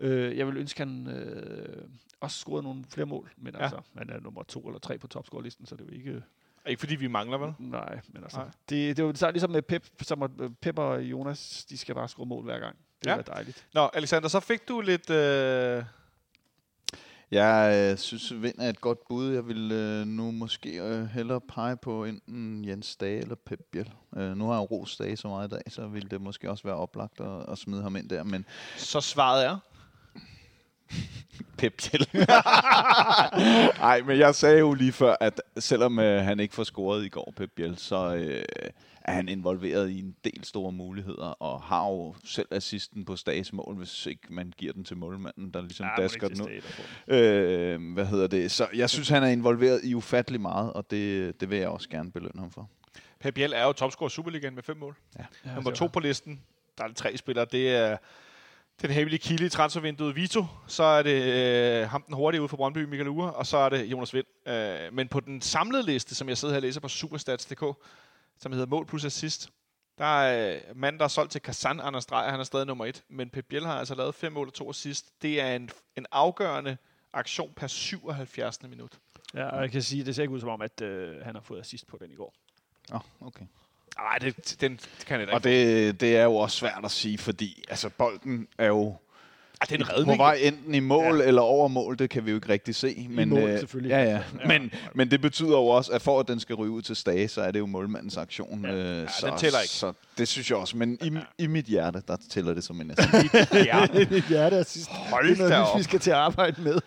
Øh, 0.00 0.38
jeg 0.38 0.46
vil 0.46 0.56
ønske, 0.56 0.78
han 0.80 1.06
øh, 1.06 1.82
også 2.20 2.38
scorede 2.38 2.62
nogle 2.62 2.84
flere 2.88 3.06
mål, 3.06 3.32
men 3.36 3.54
Ja. 3.54 3.62
altså, 3.62 3.80
han 3.98 4.10
er 4.10 4.20
nummer 4.20 4.42
to 4.42 4.60
eller 4.66 4.78
tre 4.78 4.98
på 4.98 5.06
topscore-listen, 5.06 5.66
så 5.66 5.76
det 5.76 5.82
er 5.82 5.86
jo 5.92 5.94
ikke... 5.98 6.22
Ikke 6.66 6.80
fordi 6.80 6.94
vi 6.96 7.06
mangler, 7.06 7.38
vel? 7.38 7.52
Nej, 7.58 8.00
men 8.12 8.22
altså, 8.22 8.38
Nej. 8.38 8.46
Det, 8.68 8.96
det 8.96 8.98
er 9.02 9.06
jo 9.06 9.14
så 9.14 9.30
ligesom 9.30 9.50
med 9.50 9.62
Pep, 9.62 9.86
som 10.02 10.22
at, 10.22 10.30
Pep 10.60 10.78
og 10.78 11.02
Jonas, 11.02 11.64
de 11.70 11.78
skal 11.78 11.94
bare 11.94 12.08
score 12.08 12.26
mål 12.26 12.44
hver 12.44 12.58
gang. 12.58 12.76
Det 13.04 13.06
Ja. 13.10 13.16
er 13.16 13.22
dejligt. 13.22 13.66
Nå, 13.74 13.90
Alexander, 13.94 14.28
så 14.28 14.40
fik 14.40 14.68
du 14.68 14.80
lidt... 14.80 15.10
Øh... 15.10 15.84
Jeg 17.30 17.90
øh, 17.92 17.98
synes, 17.98 18.42
Vind 18.42 18.58
er 18.58 18.68
et 18.68 18.80
godt 18.80 18.98
bud. 19.08 19.32
Jeg 19.32 19.46
vil 19.48 19.72
øh, 19.72 20.06
nu 20.06 20.30
måske 20.30 20.82
øh, 20.82 21.06
hellere 21.06 21.40
pege 21.40 21.76
på 21.76 22.04
enten 22.04 22.64
Jens 22.64 22.96
Dage 22.96 23.18
eller 23.20 23.34
Pep 23.34 23.60
Biel. 23.72 23.92
Øh, 24.16 24.36
nu 24.36 24.46
har 24.46 24.54
jeg 24.60 24.70
ros 24.70 24.96
Dage 24.96 25.16
så 25.16 25.28
meget 25.28 25.48
i 25.48 25.50
dag, 25.54 25.62
så 25.68 25.86
ville 25.86 26.08
det 26.08 26.20
måske 26.20 26.50
også 26.50 26.64
være 26.64 26.74
oplagt 26.76 27.20
at, 27.20 27.48
at 27.52 27.58
smide 27.58 27.82
ham 27.82 27.96
ind 27.96 28.08
der. 28.08 28.24
Men 28.24 28.44
Så 28.76 29.00
svaret 29.00 29.44
er... 29.46 29.58
Pep 31.58 31.82
Biel. 31.82 32.08
Nej, 33.78 34.00
men 34.06 34.18
jeg 34.18 34.34
sagde 34.34 34.58
jo 34.58 34.74
lige 34.74 34.92
før, 34.92 35.16
at 35.20 35.42
selvom 35.58 35.98
øh, 35.98 36.24
han 36.24 36.40
ikke 36.40 36.54
får 36.54 36.64
scoret 36.64 37.04
i 37.04 37.08
går, 37.08 37.32
Pep 37.36 37.50
Biel, 37.56 37.78
så 37.78 38.14
øh, 38.14 38.42
er 39.04 39.12
han 39.12 39.28
involveret 39.28 39.90
i 39.90 39.98
en 39.98 40.16
del 40.24 40.44
store 40.44 40.72
muligheder, 40.72 41.26
og 41.26 41.62
har 41.62 41.86
jo 41.86 42.14
selv 42.24 42.48
assisten 42.50 43.04
på 43.04 43.16
Stages 43.16 43.52
mål, 43.52 43.74
hvis 43.76 44.06
ikke 44.06 44.22
man 44.30 44.52
giver 44.58 44.72
den 44.72 44.84
til 44.84 44.96
målmanden, 44.96 45.50
der 45.50 45.60
ligesom 45.62 45.86
ja, 45.96 46.02
dasker 46.02 46.28
den 46.28 46.42
ud. 46.42 46.60
Øh, 47.08 47.92
hvad 47.92 48.06
hedder 48.06 48.26
det? 48.26 48.50
Så 48.50 48.66
jeg 48.74 48.90
synes, 48.90 49.08
han 49.08 49.22
er 49.22 49.28
involveret 49.28 49.80
i 49.84 49.94
ufattelig 49.94 50.40
meget, 50.40 50.72
og 50.72 50.90
det, 50.90 51.40
det 51.40 51.50
vil 51.50 51.58
jeg 51.58 51.68
også 51.68 51.88
gerne 51.88 52.12
belønne 52.12 52.40
ham 52.40 52.50
for. 52.50 52.70
Pep 53.20 53.34
Biel 53.34 53.52
er 53.52 53.64
jo 53.64 53.72
topscorer 53.72 54.08
i 54.08 54.10
Superligaen 54.10 54.54
med 54.54 54.62
fem 54.62 54.76
mål. 54.76 54.96
Ja, 55.18 55.54
Nummer 55.54 55.70
to 55.70 55.86
på 55.86 56.00
listen, 56.00 56.40
der 56.78 56.84
er 56.84 56.92
tre 56.92 57.16
spillere, 57.16 57.46
det 57.52 57.76
er 57.76 57.96
den 58.82 58.90
hemmelige 58.90 59.18
kilde 59.18 59.46
i 59.46 59.48
transfervinduet 59.48 60.16
Vito, 60.16 60.46
så 60.66 60.82
er 60.82 61.02
det 61.02 61.22
øh, 61.22 61.88
ham 61.88 62.02
den 62.02 62.14
hurtige 62.14 62.40
ude 62.40 62.48
fra 62.48 62.56
Brøndby, 62.56 62.84
Michael 62.84 63.08
Ure, 63.08 63.32
og 63.32 63.46
så 63.46 63.56
er 63.56 63.68
det 63.68 63.84
Jonas 63.84 64.14
Vind. 64.14 64.26
Øh, 64.48 64.92
men 64.92 65.08
på 65.08 65.20
den 65.20 65.40
samlede 65.40 65.82
liste, 65.82 66.14
som 66.14 66.28
jeg 66.28 66.38
sidder 66.38 66.54
her 66.54 66.58
og 66.58 66.62
læser 66.62 66.80
på 66.80 66.88
superstats.dk, 66.88 67.64
som 68.38 68.52
hedder 68.52 68.66
mål 68.66 68.86
plus 68.86 69.04
assist, 69.04 69.50
der 69.98 70.04
er 70.04 70.54
øh, 70.54 70.76
manden, 70.76 70.98
der 70.98 71.04
er 71.04 71.08
solgt 71.08 71.32
til 71.32 71.40
Kazan, 71.40 71.80
Anders 71.80 72.06
Dreyer, 72.06 72.30
han 72.30 72.40
er 72.40 72.44
stadig 72.44 72.66
nummer 72.66 72.86
et, 72.86 73.04
men 73.08 73.30
Pep 73.30 73.44
Biel 73.48 73.66
har 73.66 73.74
altså 73.74 73.94
lavet 73.94 74.14
fem 74.14 74.32
mål 74.32 74.46
og 74.46 74.54
to 74.54 74.70
assist. 74.70 75.22
Det 75.22 75.40
er 75.40 75.56
en, 75.56 75.70
en 75.96 76.06
afgørende 76.12 76.76
aktion 77.12 77.52
per 77.56 77.66
77. 77.66 78.62
minut. 78.62 78.98
Ja, 79.34 79.48
og 79.48 79.62
jeg 79.62 79.70
kan 79.70 79.82
sige, 79.82 80.04
det 80.04 80.14
ser 80.14 80.22
ikke 80.22 80.34
ud 80.34 80.40
som 80.40 80.48
om, 80.48 80.62
at 80.62 80.80
øh, 80.80 81.24
han 81.24 81.34
har 81.34 81.42
fået 81.42 81.60
assist 81.60 81.86
på 81.86 81.98
den 82.00 82.10
i 82.10 82.14
går. 82.14 82.34
Oh, 82.92 83.00
okay. 83.20 83.44
Nej, 83.98 84.18
det, 84.18 84.56
den 84.60 84.72
det 84.72 85.06
kan 85.06 85.20
jeg 85.20 85.26
da 85.28 85.32
Og 85.32 85.46
ikke. 85.46 85.86
det, 85.86 86.00
det 86.00 86.16
er 86.16 86.24
jo 86.24 86.34
også 86.36 86.56
svært 86.56 86.80
at 86.84 86.90
sige, 86.90 87.18
fordi 87.18 87.64
altså, 87.68 87.88
bolden 87.98 88.46
er 88.58 88.66
jo 88.66 88.94
Ah, 89.62 89.68
det 89.68 89.74
er 89.74 89.78
en 89.78 89.86
på 89.86 89.92
redning. 89.92 90.18
vej 90.18 90.38
enten 90.42 90.74
i 90.74 90.80
mål 90.80 91.16
ja. 91.20 91.26
eller 91.26 91.42
over 91.42 91.68
mål, 91.68 91.98
det 91.98 92.10
kan 92.10 92.24
vi 92.26 92.30
jo 92.30 92.36
ikke 92.36 92.48
rigtig 92.48 92.74
se. 92.74 93.06
Men, 93.10 93.28
mål, 93.28 93.38
øh, 93.38 93.58
selvfølgelig. 93.58 93.90
Ja, 93.90 94.02
ja. 94.02 94.22
Men, 94.46 94.72
men 94.94 95.10
det 95.10 95.20
betyder 95.20 95.50
jo 95.50 95.66
også, 95.66 95.92
at 95.92 96.02
for 96.02 96.20
at 96.20 96.28
den 96.28 96.40
skal 96.40 96.54
ryge 96.54 96.70
ud 96.70 96.82
til 96.82 96.96
Stage, 96.96 97.28
så 97.28 97.42
er 97.42 97.50
det 97.50 97.58
jo 97.58 97.66
målmandens 97.66 98.16
aktion. 98.16 98.64
Ja. 98.64 98.72
Øh, 98.74 99.08
så, 99.08 99.26
den 99.26 99.38
tæller 99.38 99.60
ikke. 99.60 99.72
Så 99.72 99.92
det 100.20 100.28
synes 100.28 100.50
jeg 100.50 100.58
også. 100.58 100.76
Men 100.76 100.98
i, 101.02 101.10
i 101.38 101.46
mit 101.46 101.64
hjerte, 101.64 102.02
der 102.08 102.16
tæller 102.30 102.54
det 102.54 102.64
som 102.64 102.80
en 102.80 102.90
assist. 102.98 103.34
ja, 103.54 103.86
Mit 104.10 104.24
hjerte 104.28 104.56
er 104.56 104.62
sidst. 104.62 104.90
Hold 104.90 105.28
det 105.28 105.40
er 105.40 105.48
noget, 105.48 105.70
op. 105.72 105.78
vi 105.78 105.82
skal 105.82 106.00
til 106.00 106.10
at 106.10 106.16
arbejde 106.16 106.62
med. 106.62 106.78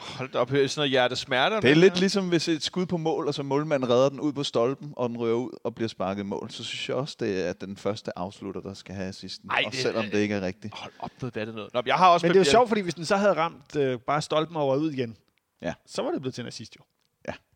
hold 0.00 0.32
da 0.32 0.38
op. 0.38 0.48
Sådan 0.48 0.68
noget 0.76 0.90
hjertesmerter. 0.90 1.60
Det 1.60 1.70
er 1.70 1.74
lidt 1.74 1.98
ligesom 2.00 2.28
hvis 2.28 2.48
et 2.48 2.62
skud 2.62 2.86
på 2.86 2.96
mål, 2.96 3.26
og 3.28 3.34
så 3.34 3.42
målmanden 3.42 3.90
redder 3.90 4.08
den 4.08 4.20
ud 4.20 4.32
på 4.32 4.42
stolpen, 4.42 4.92
og 4.96 5.08
den 5.08 5.18
rører 5.18 5.34
ud 5.34 5.58
og 5.64 5.74
bliver 5.74 5.88
sparket 5.88 6.22
i 6.22 6.26
mål. 6.26 6.50
Så 6.50 6.64
synes 6.64 6.88
jeg 6.88 6.96
også, 6.96 7.16
det 7.20 7.48
er 7.48 7.52
den 7.52 7.76
første 7.76 8.18
afslutter, 8.18 8.60
der 8.60 8.74
skal 8.74 8.94
have 8.94 9.08
assisten. 9.08 9.50
Ej, 9.50 9.62
også 9.66 9.76
det- 9.76 9.82
selvom 9.82 10.04
det 10.04 10.18
ikke 10.18 10.34
er 10.34 10.40
rigtigt. 10.40 10.74
Hold 10.74 10.92
op, 11.00 11.10
noget 11.20 11.34
det 11.34 11.40
er 11.40 11.44
det 11.44 11.54
noget. 11.54 11.70
Nå, 11.74 11.80
men 11.80 11.86
jeg 11.88 11.96
har 11.96 12.08
også 12.08 12.26
Men 12.26 12.34
det 12.34 12.40
er 12.40 12.44
jo 12.44 12.50
sjovt, 12.50 12.68
fordi 12.68 12.80
hvis 12.80 12.94
den 12.94 13.04
så 13.04 13.16
havde 13.16 13.32
ramt 13.32 13.76
øh, 13.76 13.98
bare 14.06 14.22
stolpen 14.22 14.56
over 14.56 14.74
og 14.74 14.80
ud 14.80 14.90
igen, 14.92 15.16
Ja. 15.62 15.74
så 15.86 16.02
var 16.02 16.10
det 16.10 16.20
blevet 16.20 16.34
til 16.34 16.42
en 16.42 16.48
assist 16.48 16.76
jo. 16.76 16.80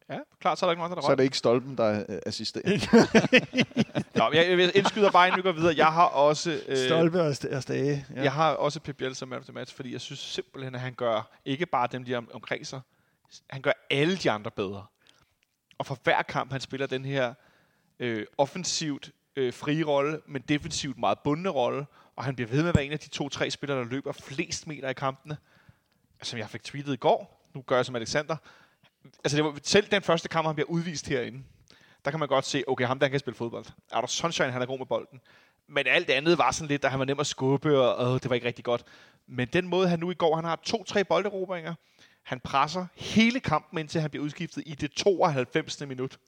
Ja, 0.08 0.18
klart, 0.40 0.58
så 0.58 0.66
er 0.66 0.68
der 0.68 0.72
ikke 0.72 0.80
nogen, 0.80 0.96
der 0.96 1.02
Så 1.02 1.08
er 1.10 1.14
det 1.14 1.24
ikke 1.24 1.38
stolpen, 1.38 1.76
der 1.78 2.04
øh, 2.08 2.18
assisterer. 2.26 2.64
Nå, 4.18 4.30
jeg, 4.32 4.58
jeg 4.58 4.76
indskyder 4.76 5.10
bare, 5.10 5.26
inden 5.28 5.38
vi 5.38 5.42
går 5.42 5.52
videre. 5.52 5.74
Jeg 5.76 5.92
har 5.92 6.04
også... 6.06 6.60
Øh, 6.68 6.76
Stolpe 6.76 7.22
og, 7.22 7.30
st- 7.30 7.56
og 7.56 7.62
stage. 7.62 8.06
Ja. 8.16 8.22
Jeg 8.22 8.32
har 8.32 8.52
også 8.52 8.80
Pep 8.80 8.96
Biel 8.96 9.14
som 9.14 9.28
man 9.28 9.38
of 9.38 9.44
the 9.44 9.52
match, 9.52 9.76
fordi 9.76 9.92
jeg 9.92 10.00
synes 10.00 10.20
simpelthen, 10.20 10.74
at 10.74 10.80
han 10.80 10.94
gør 10.94 11.30
ikke 11.44 11.66
bare 11.66 11.88
dem 11.92 12.02
lige 12.02 12.18
om, 12.18 12.30
omkring 12.34 12.66
sig, 12.66 12.80
han 13.50 13.62
gør 13.62 13.72
alle 13.90 14.16
de 14.16 14.30
andre 14.30 14.50
bedre. 14.50 14.86
Og 15.78 15.86
for 15.86 15.98
hver 16.04 16.22
kamp, 16.22 16.52
han 16.52 16.60
spiller 16.60 16.86
den 16.86 17.04
her 17.04 17.34
øh, 18.00 18.26
offensivt 18.38 19.10
øh, 19.36 19.52
frie 19.52 19.84
rolle, 19.84 20.20
men 20.26 20.42
defensivt 20.42 20.98
meget 20.98 21.18
bundne 21.24 21.48
rolle, 21.48 21.86
og 22.16 22.24
han 22.24 22.34
bliver 22.34 22.48
ved 22.48 22.60
med 22.60 22.68
at 22.68 22.74
være 22.74 22.84
en 22.84 22.92
af 22.92 22.98
de 22.98 23.08
to-tre 23.08 23.50
spillere, 23.50 23.78
der 23.78 23.84
løber 23.84 24.12
flest 24.12 24.66
meter 24.66 24.88
i 24.88 24.92
kampene. 24.92 25.36
Som 26.22 26.38
jeg 26.38 26.50
fik 26.50 26.62
tweetet 26.62 26.92
i 26.92 26.96
går, 26.96 27.48
nu 27.54 27.62
gør 27.62 27.76
jeg 27.76 27.86
som 27.86 27.96
Alexander. 27.96 28.36
Altså 29.04 29.36
det 29.36 29.44
var 29.44 29.58
selv 29.62 29.86
den 29.90 30.02
første 30.02 30.28
kamp, 30.28 30.46
han 30.46 30.54
bliver 30.54 30.70
udvist 30.70 31.08
herinde, 31.08 31.42
der 32.04 32.10
kan 32.10 32.20
man 32.20 32.28
godt 32.28 32.44
se, 32.44 32.64
okay, 32.66 32.86
ham 32.86 32.98
der 32.98 33.08
kan 33.08 33.20
spille 33.20 33.36
fodbold. 33.36 33.64
Er 33.92 34.00
der 34.00 34.06
Sunshine, 34.06 34.50
han 34.50 34.62
er 34.62 34.66
god 34.66 34.78
med 34.78 34.86
bolden. 34.86 35.20
Men 35.68 35.86
alt 35.86 36.10
andet 36.10 36.38
var 36.38 36.50
sådan 36.50 36.68
lidt, 36.68 36.82
der 36.82 36.88
han 36.88 36.98
var 36.98 37.04
nem 37.04 37.20
at 37.20 37.26
skubbe, 37.26 37.78
og 37.78 38.14
øh, 38.14 38.20
det 38.22 38.28
var 38.30 38.34
ikke 38.34 38.46
rigtig 38.46 38.64
godt. 38.64 38.84
Men 39.26 39.48
den 39.52 39.68
måde, 39.68 39.88
han 39.88 39.98
nu 39.98 40.10
i 40.10 40.14
går, 40.14 40.36
han 40.36 40.44
har 40.44 40.56
to-tre 40.56 41.04
bolderobringer. 41.04 41.74
Han 42.22 42.40
presser 42.40 42.86
hele 42.94 43.40
kampen, 43.40 43.78
indtil 43.78 44.00
han 44.00 44.10
bliver 44.10 44.24
udskiftet 44.24 44.62
i 44.66 44.74
det 44.74 44.92
92. 44.92 45.80
minut 45.80 46.18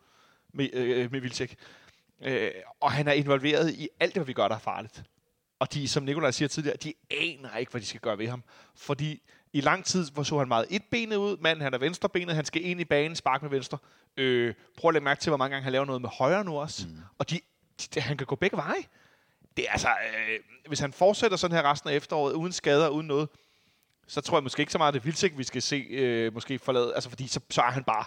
med, 0.53 0.68
øh, 0.72 1.05
øh 1.05 1.12
med 1.12 1.20
Vilcek. 1.20 1.57
Øh, 2.22 2.51
og 2.81 2.93
han 2.93 3.09
er 3.09 3.12
involveret 3.12 3.74
i 3.74 3.89
alt 4.01 4.14
det, 4.14 4.20
hvad 4.20 4.27
vi 4.27 4.33
gør, 4.33 4.49
der 4.49 4.55
er 4.55 4.59
farligt. 4.59 5.03
Og 5.59 5.74
de, 5.74 5.89
som 5.89 6.03
Nikolaj 6.03 6.31
siger 6.31 6.49
tidligere, 6.49 6.77
de 6.77 6.95
aner 7.11 7.57
ikke, 7.57 7.70
hvad 7.70 7.81
de 7.81 7.87
skal 7.87 8.01
gøre 8.01 8.18
ved 8.18 8.29
ham. 8.29 8.43
Fordi 8.74 9.22
i 9.57 9.61
lang 9.61 9.85
tid 9.85 10.11
hvor 10.11 10.23
så 10.23 10.39
han 10.39 10.49
meget 10.49 10.67
etbenet 10.71 11.17
ud. 11.17 11.37
Manden, 11.37 11.63
han 11.63 11.75
er 11.75 11.79
venstrebenet, 11.79 12.37
han 12.37 12.45
skal 12.45 12.65
ind 12.65 12.81
i 12.81 12.85
banen, 12.85 13.17
sparke 13.17 13.45
med 13.45 13.51
venstre. 13.51 13.79
Øh, 14.17 14.55
prøv 14.77 14.89
at 14.89 14.95
lægge 14.95 15.05
mærke 15.05 15.21
til, 15.21 15.31
hvor 15.31 15.37
mange 15.37 15.55
gange 15.55 15.65
han 15.65 15.73
laver 15.73 15.85
noget 15.85 16.03
med 16.03 16.11
højre 16.19 16.45
nu 16.45 16.59
også. 16.59 16.87
Mm. 16.87 16.97
Og 17.19 17.31
de, 17.31 17.41
de, 17.95 18.01
han 18.01 18.17
kan 18.17 18.27
gå 18.27 18.37
begge 18.37 18.57
veje. 18.57 18.83
Det 19.57 19.65
er 19.69 19.73
altså, 19.73 19.89
øh, 19.89 20.39
hvis 20.69 20.81
han 20.81 20.93
fortsætter 20.93 21.37
sådan 21.37 21.57
her 21.57 21.71
resten 21.71 21.91
af 21.91 21.95
efteråret, 21.95 22.33
uden 22.33 22.53
skader, 22.53 22.89
uden 22.89 23.07
noget, 23.07 23.29
så 24.07 24.21
tror 24.21 24.37
jeg 24.37 24.43
måske 24.43 24.61
ikke 24.61 24.73
så 24.73 24.79
meget, 24.79 24.95
det 24.95 25.01
er 25.01 25.05
vildt, 25.05 25.39
vi 25.39 25.45
skal 25.45 25.63
se 25.63 25.77
øh, 25.77 26.35
måske 26.35 26.59
forlade. 26.59 26.95
Altså, 26.95 27.11
fordi 27.11 27.29
så, 27.29 27.41
så 27.51 27.63
er 27.63 27.71
han 27.71 27.85
bare 27.85 28.05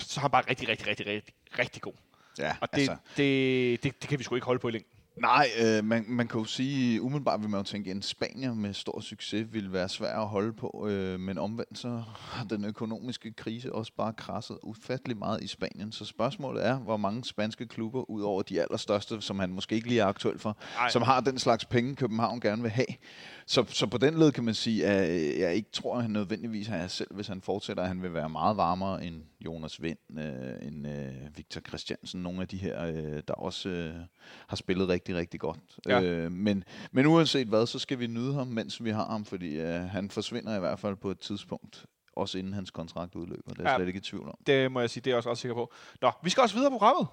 så 0.00 0.20
er 0.20 0.22
han 0.22 0.30
bare 0.30 0.44
rigtig, 0.50 0.68
rigtig, 0.68 0.86
rigtig, 0.86 1.06
rigtig, 1.06 1.34
rigtig 1.58 1.82
god. 1.82 1.92
Ja, 2.38 2.56
Og 2.60 2.68
det, 2.72 2.78
altså. 2.78 2.96
det, 3.16 3.82
det, 3.82 4.02
det, 4.02 4.08
kan 4.08 4.18
vi 4.18 4.24
sgu 4.24 4.34
ikke 4.34 4.44
holde 4.44 4.60
på 4.60 4.68
i 4.68 4.70
længden. 4.70 4.92
Nej, 5.16 5.46
øh, 5.62 5.84
man, 5.84 6.04
man 6.08 6.28
kan 6.28 6.40
jo 6.40 6.44
sige, 6.44 7.02
umiddelbart 7.02 7.40
vil 7.40 7.50
man 7.50 7.60
jo 7.60 7.64
tænke, 7.64 7.90
at 7.90 7.96
en 7.96 8.02
Spanier 8.02 8.54
med 8.54 8.74
stor 8.74 9.00
succes 9.00 9.52
vil 9.52 9.72
være 9.72 9.88
svær 9.88 10.18
at 10.18 10.28
holde 10.28 10.52
på, 10.52 10.86
øh, 10.88 11.20
men 11.20 11.38
omvendt 11.38 11.78
så 11.78 12.02
har 12.18 12.44
den 12.44 12.64
økonomiske 12.64 13.32
krise 13.32 13.72
også 13.72 13.92
bare 13.96 14.12
krasset 14.12 14.58
ufattelig 14.62 15.16
meget 15.16 15.42
i 15.42 15.46
Spanien. 15.46 15.92
Så 15.92 16.04
spørgsmålet 16.04 16.66
er, 16.66 16.78
hvor 16.78 16.96
mange 16.96 17.24
spanske 17.24 17.66
klubber, 17.66 18.10
ud 18.10 18.22
over 18.22 18.42
de 18.42 18.60
allerstørste, 18.60 19.20
som 19.20 19.38
han 19.38 19.50
måske 19.50 19.74
ikke 19.74 19.88
lige 19.88 20.00
er 20.00 20.06
aktuel 20.06 20.38
for, 20.38 20.56
Ej. 20.78 20.88
som 20.88 21.02
har 21.02 21.20
den 21.20 21.38
slags 21.38 21.64
penge, 21.64 21.96
København 21.96 22.40
gerne 22.40 22.62
vil 22.62 22.70
have. 22.70 22.86
Så, 23.46 23.64
så 23.68 23.86
på 23.86 23.98
den 23.98 24.18
led 24.18 24.32
kan 24.32 24.44
man 24.44 24.54
sige, 24.54 24.86
at 24.86 25.38
jeg 25.38 25.54
ikke 25.54 25.70
tror, 25.72 25.96
at 25.96 26.02
han 26.02 26.10
nødvendigvis 26.10 26.66
har 26.66 26.86
selv, 26.86 27.14
hvis 27.14 27.26
han 27.28 27.40
fortsætter, 27.40 27.82
at 27.82 27.88
han 27.88 28.02
vil 28.02 28.14
være 28.14 28.28
meget 28.28 28.56
varmere 28.56 29.04
end 29.04 29.22
Jonas 29.44 29.82
Vind, 29.82 29.98
øh, 30.18 30.66
end 30.68 30.86
øh, 30.88 31.36
Victor 31.36 31.60
Christiansen, 31.68 32.22
nogle 32.22 32.40
af 32.40 32.48
de 32.48 32.56
her, 32.56 32.84
øh, 32.86 33.22
der 33.28 33.34
også 33.34 33.68
øh, 33.68 33.94
har 34.46 34.56
spillet 34.56 34.88
rigtig, 34.88 35.14
rigtig 35.16 35.40
godt. 35.40 35.58
Ja. 35.86 36.02
Øh, 36.02 36.32
men, 36.32 36.64
men 36.92 37.06
uanset 37.06 37.46
hvad, 37.48 37.66
så 37.66 37.78
skal 37.78 37.98
vi 37.98 38.06
nyde 38.06 38.34
ham, 38.34 38.46
mens 38.46 38.84
vi 38.84 38.90
har 38.90 39.06
ham, 39.06 39.24
fordi 39.24 39.60
øh, 39.60 39.80
han 39.80 40.10
forsvinder 40.10 40.56
i 40.56 40.60
hvert 40.60 40.78
fald 40.78 40.96
på 40.96 41.10
et 41.10 41.18
tidspunkt, 41.18 41.86
også 42.16 42.38
inden 42.38 42.52
hans 42.52 42.70
kontrakt 42.70 43.14
udløber. 43.14 43.42
Det 43.50 43.58
er 43.58 43.62
jeg 43.62 43.70
Ja. 43.70 43.76
slet 43.76 43.86
ikke 43.86 43.96
i 43.98 44.00
tvivl 44.00 44.28
om. 44.28 44.34
Det 44.46 44.72
må 44.72 44.80
jeg 44.80 44.90
sige, 44.90 45.00
det 45.00 45.06
er 45.06 45.10
jeg 45.10 45.16
også 45.16 45.30
ret 45.30 45.38
sikker 45.38 45.54
på. 45.54 45.72
Nå, 46.02 46.10
vi 46.22 46.30
skal 46.30 46.40
også 46.42 46.54
videre 46.54 46.70
på 46.70 46.78
programmet. 46.78 47.06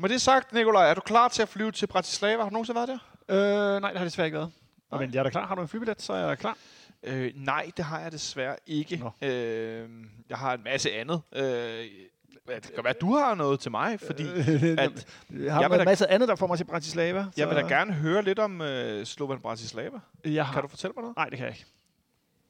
Med 0.00 0.08
det 0.08 0.20
sagt, 0.20 0.52
Nikolaj, 0.52 0.90
er 0.90 0.94
du 0.94 1.00
klar 1.00 1.28
til 1.28 1.42
at 1.42 1.48
flyve 1.48 1.72
til 1.72 1.86
Bratislava? 1.86 2.42
Har 2.42 2.48
du 2.48 2.52
nogensinde 2.52 2.76
været 2.76 2.88
der? 2.88 3.74
Øh, 3.76 3.80
nej, 3.80 3.90
det 3.90 3.98
har 3.98 4.04
det 4.04 4.10
desværre 4.10 4.26
ikke 4.26 4.38
været. 4.38 4.50
Nej. 4.90 5.00
Men 5.00 5.14
jeg 5.14 5.18
er 5.18 5.22
da 5.22 5.30
klar. 5.30 5.46
Har 5.46 5.54
du 5.54 5.62
en 5.62 5.68
flybillet, 5.68 6.02
så 6.02 6.12
er 6.12 6.28
jeg 6.28 6.38
klar. 6.38 6.56
Øh, 7.02 7.32
nej, 7.34 7.70
det 7.76 7.84
har 7.84 8.00
jeg 8.00 8.12
desværre 8.12 8.56
ikke. 8.66 8.96
Nå. 8.96 9.26
Øh, 9.28 9.88
jeg 10.28 10.38
har 10.38 10.54
en 10.54 10.64
masse 10.64 10.92
andet. 10.92 11.22
Øh, 11.32 11.42
det 11.42 12.62
kan 12.74 12.84
være, 12.84 12.88
at 12.94 13.00
du 13.00 13.14
har 13.14 13.34
noget 13.34 13.60
til 13.60 13.70
mig, 13.70 14.00
fordi 14.00 14.22
at, 14.28 14.48
at 14.78 15.06
jeg 15.30 15.54
har 15.54 15.60
jeg 15.62 15.78
en 15.80 15.84
masse 15.84 16.10
andet, 16.10 16.28
der 16.28 16.36
får 16.36 16.46
mig 16.46 16.56
til 16.58 16.64
Bratislava. 16.64 17.26
jeg 17.36 17.48
vil 17.48 17.56
da 17.56 17.60
så- 17.62 17.68
gerne 17.68 17.92
høre 17.92 18.22
lidt 18.22 18.38
om 18.38 18.60
øh, 18.60 19.06
Slovan 19.06 19.40
Bratislava. 19.40 19.98
Jeg 20.24 20.46
har, 20.46 20.52
Kan 20.52 20.62
du 20.62 20.68
fortælle 20.68 20.94
mig 20.96 21.02
noget? 21.02 21.16
Nej, 21.16 21.28
det 21.28 21.38
kan 21.38 21.46
jeg 21.46 21.54
ikke. 21.54 21.66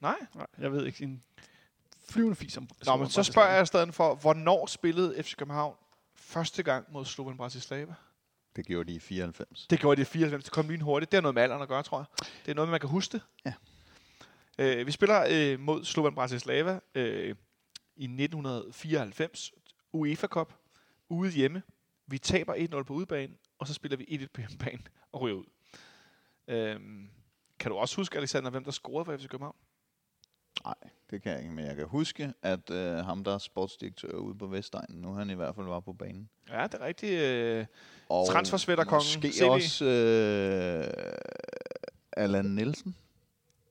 Nej? 0.01 0.17
Nej, 0.35 0.47
jeg 0.59 0.73
ved 0.73 0.87
ikke. 0.87 1.05
En 1.05 1.23
flyvende 2.09 2.37
fis 2.37 2.57
om 2.57 2.69
Nå, 2.87 2.97
men 2.97 3.09
så 3.09 3.23
spørger 3.23 3.49
jeg 3.51 3.63
i 3.63 3.67
stedet 3.67 3.95
for, 3.95 4.15
hvornår 4.15 4.67
spillede 4.67 5.23
FC 5.23 5.37
København 5.37 5.75
første 6.17 6.63
gang 6.63 6.87
mod 6.93 7.05
Slovan 7.05 7.37
Bratislava? 7.37 7.95
Det 8.57 8.67
gjorde 8.67 8.91
de 8.93 8.97
i 8.97 9.01
94. 9.01 9.67
Det 9.71 9.81
gjorde 9.81 9.97
de 9.97 10.03
i 10.03 10.05
94. 10.05 10.45
Det 10.45 10.53
kom 10.53 10.69
lynhurtigt. 10.69 11.13
Det 11.13 11.17
har 11.17 11.23
noget 11.23 11.35
med 11.35 11.43
alderen 11.43 11.63
at 11.63 11.69
gøre, 11.69 11.83
tror 11.83 11.99
jeg. 11.99 12.27
Det 12.45 12.51
er 12.51 12.55
noget, 12.55 12.71
man 12.71 12.81
kan 12.81 12.89
huske 12.89 13.13
det. 13.13 13.21
Ja. 13.47 13.53
Øh, 14.59 14.87
vi 14.87 14.93
spiller 14.93 15.27
øh, 15.31 15.61
mod 15.61 15.85
Slovan 15.85 16.15
Bratislava 16.15 16.81
øh, 16.95 17.35
i 17.97 18.05
1994. 18.05 19.53
UEFA 19.93 20.27
Cup. 20.27 20.55
Ude 21.09 21.31
hjemme. 21.31 21.63
Vi 22.07 22.19
taber 22.19 22.55
1-0 22.55 22.83
på 22.83 22.93
udebane, 22.95 23.33
og 23.59 23.67
så 23.69 23.75
spiller 23.75 23.97
vi 23.97 24.05
1-1 24.05 24.27
på 24.35 24.41
hjemmebane 24.41 24.83
og 25.13 25.21
ryger 25.21 25.37
ud. 25.37 25.45
Øhm, 26.49 27.09
kan 27.59 27.71
du 27.71 27.77
også 27.77 27.97
huske, 27.97 28.19
Alexander, 28.19 28.51
hvem 28.51 28.65
der 28.65 28.71
scorede 28.71 29.05
for 29.05 29.17
FC 29.17 29.29
København? 29.29 29.57
Nej, 30.65 30.75
det 31.11 31.23
kan 31.23 31.33
jeg 31.33 31.41
ikke, 31.43 31.53
men 31.55 31.65
jeg 31.65 31.77
kan 31.77 31.87
huske, 31.87 32.33
at 32.43 32.71
øh, 32.71 32.97
ham, 32.97 33.25
der 33.25 33.35
er 33.35 33.39
sportsdirektør 33.39 34.09
ude 34.13 34.39
på 34.39 34.47
Vestegnen, 34.47 35.01
nu 35.03 35.13
han 35.13 35.31
i 35.31 35.35
hvert 35.35 35.55
fald 35.55 35.67
var 35.67 35.81
på 35.81 35.93
banen. 35.93 36.29
Ja, 36.49 36.63
det 36.63 36.75
er 36.75 36.81
rigtigt. 36.85 37.21
Øh, 37.21 37.67
Og 38.09 38.27
Transfersvætterkongen, 38.29 39.07
Måske 39.17 39.33
CV. 39.39 39.45
også 39.45 39.85
øh, 39.85 40.85
Allan 42.13 42.45
Nielsen, 42.45 42.97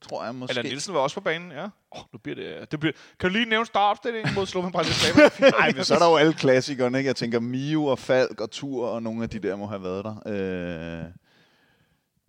tror 0.09 0.25
jeg 0.25 0.35
måske. 0.35 0.51
Allan 0.51 0.65
Nielsen 0.65 0.93
var 0.93 0.99
også 0.99 1.13
på 1.13 1.21
banen, 1.21 1.51
ja. 1.51 1.67
Oh, 1.91 2.01
nu 2.13 2.19
bliver 2.23 2.35
det, 2.35 2.71
det 2.71 2.79
bliver, 2.79 2.93
kan 3.19 3.29
du 3.29 3.33
lige 3.33 3.49
nævne 3.49 3.65
startopstillingen 3.65 4.35
mod 4.35 4.45
Slovan 4.45 4.71
Bratislava? 4.71 5.29
Nej, 5.59 5.71
men 5.75 5.83
så 5.83 5.95
er 5.95 5.99
der 5.99 6.09
jo 6.09 6.15
alle 6.15 6.33
klassikerne, 6.33 6.97
ikke? 6.97 7.07
Jeg 7.07 7.15
tænker 7.15 7.39
Mio 7.39 7.85
og 7.85 7.99
Falk 7.99 8.41
og 8.41 8.51
Tur 8.51 8.87
og 8.87 9.03
nogle 9.03 9.23
af 9.23 9.29
de 9.29 9.39
der 9.39 9.55
må 9.55 9.65
have 9.65 9.83
været 9.83 10.05
der. 10.05 10.15
Øh, 10.25 11.05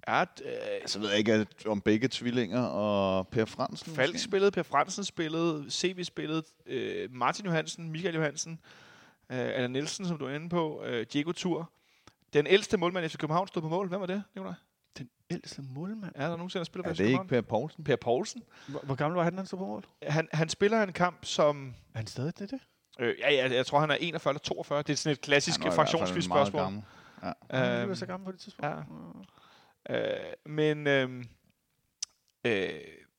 ja, 0.08 0.20
øh, 0.20 0.86
så 0.86 0.98
ved 0.98 1.08
jeg 1.08 1.18
ikke 1.18 1.46
om 1.66 1.80
begge 1.80 2.08
tvillinger 2.08 2.62
og 2.62 3.28
Per 3.28 3.44
Fransen. 3.44 3.94
Falk 3.94 4.14
måske? 4.14 4.24
spillede, 4.24 4.50
Per 4.50 4.62
Fransen 4.62 5.04
spillede, 5.04 5.66
CV 5.70 6.04
spillede, 6.04 6.42
øh, 6.66 7.08
Martin 7.12 7.44
Johansen, 7.44 7.90
Michael 7.90 8.14
Johansen, 8.14 8.58
øh, 9.32 9.38
Allan 9.38 9.70
Nielsen, 9.70 10.06
som 10.06 10.18
du 10.18 10.26
er 10.26 10.34
inde 10.34 10.48
på, 10.48 10.82
øh, 10.84 11.06
Diego 11.12 11.32
Tur. 11.32 11.70
Den 12.32 12.46
ældste 12.46 12.76
målmand 12.76 13.06
i 13.06 13.08
FC 13.08 13.16
København 13.16 13.48
stod 13.48 13.62
på 13.62 13.68
mål. 13.68 13.88
Hvem 13.88 14.00
var 14.00 14.06
det, 14.06 14.22
Nicolaj? 14.34 14.54
Den 14.98 15.10
ældste 15.30 15.62
målmand. 15.62 16.12
Er 16.14 16.28
der 16.28 16.36
nogensinde, 16.36 16.60
der 16.60 16.64
spiller 16.64 16.84
Er 16.84 16.88
for 16.88 16.94
FC 16.94 16.98
det 16.98 17.04
ikke? 17.08 17.24
Per 17.24 17.40
Poulsen? 17.40 17.84
Per 17.84 17.96
Poulsen. 17.96 18.42
Hvor, 18.68 18.80
hvor 18.80 18.94
gammel 18.94 19.16
var 19.16 19.24
han, 19.24 19.36
han 19.36 19.46
stod 19.46 19.58
på 19.58 19.66
mål? 19.66 19.84
Han, 20.02 20.28
han 20.32 20.48
spiller 20.48 20.82
en 20.82 20.92
kamp 20.92 21.24
som... 21.24 21.74
Er 21.94 21.98
han 21.98 22.06
stadig 22.06 22.38
det? 22.38 22.50
det? 22.50 22.60
Øh, 23.00 23.14
ja, 23.18 23.32
ja, 23.32 23.54
jeg 23.54 23.66
tror, 23.66 23.80
han 23.80 23.90
er 23.90 23.94
41 23.94 24.30
eller 24.30 24.38
42. 24.40 24.82
Det 24.82 24.90
er 24.92 24.96
sådan 24.96 25.12
et 25.12 25.20
klassisk 25.20 25.60
fraktionsvis 25.62 26.28
meget 26.28 26.48
spørgsmål. 26.48 26.62
gammel. 26.62 26.82
Ja. 27.22 27.32
Han 27.50 27.78
var 27.78 27.82
Øhm, 27.86 27.94
så 27.94 28.06
gammel 28.06 28.24
på 28.24 28.32
det 28.32 28.40
tidspunkt. 28.40 28.74
ja. 29.90 30.18
Øh, 30.26 30.32
men 30.46 30.86
øh, 30.86 31.24
øh, 32.44 32.70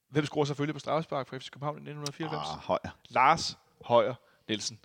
hvem 0.09 0.25
scorer 0.25 0.45
selvfølgelig 0.45 0.75
på 0.75 0.79
straffespark 0.79 1.27
for 1.27 1.39
FC 1.39 1.49
København 1.51 1.75
i 1.77 1.89
1994? 1.89 2.47
Ah, 2.49 2.57
højere. 2.59 2.91
Lars 3.09 3.57
Højer 3.85 4.13
Nielsen. 4.47 4.79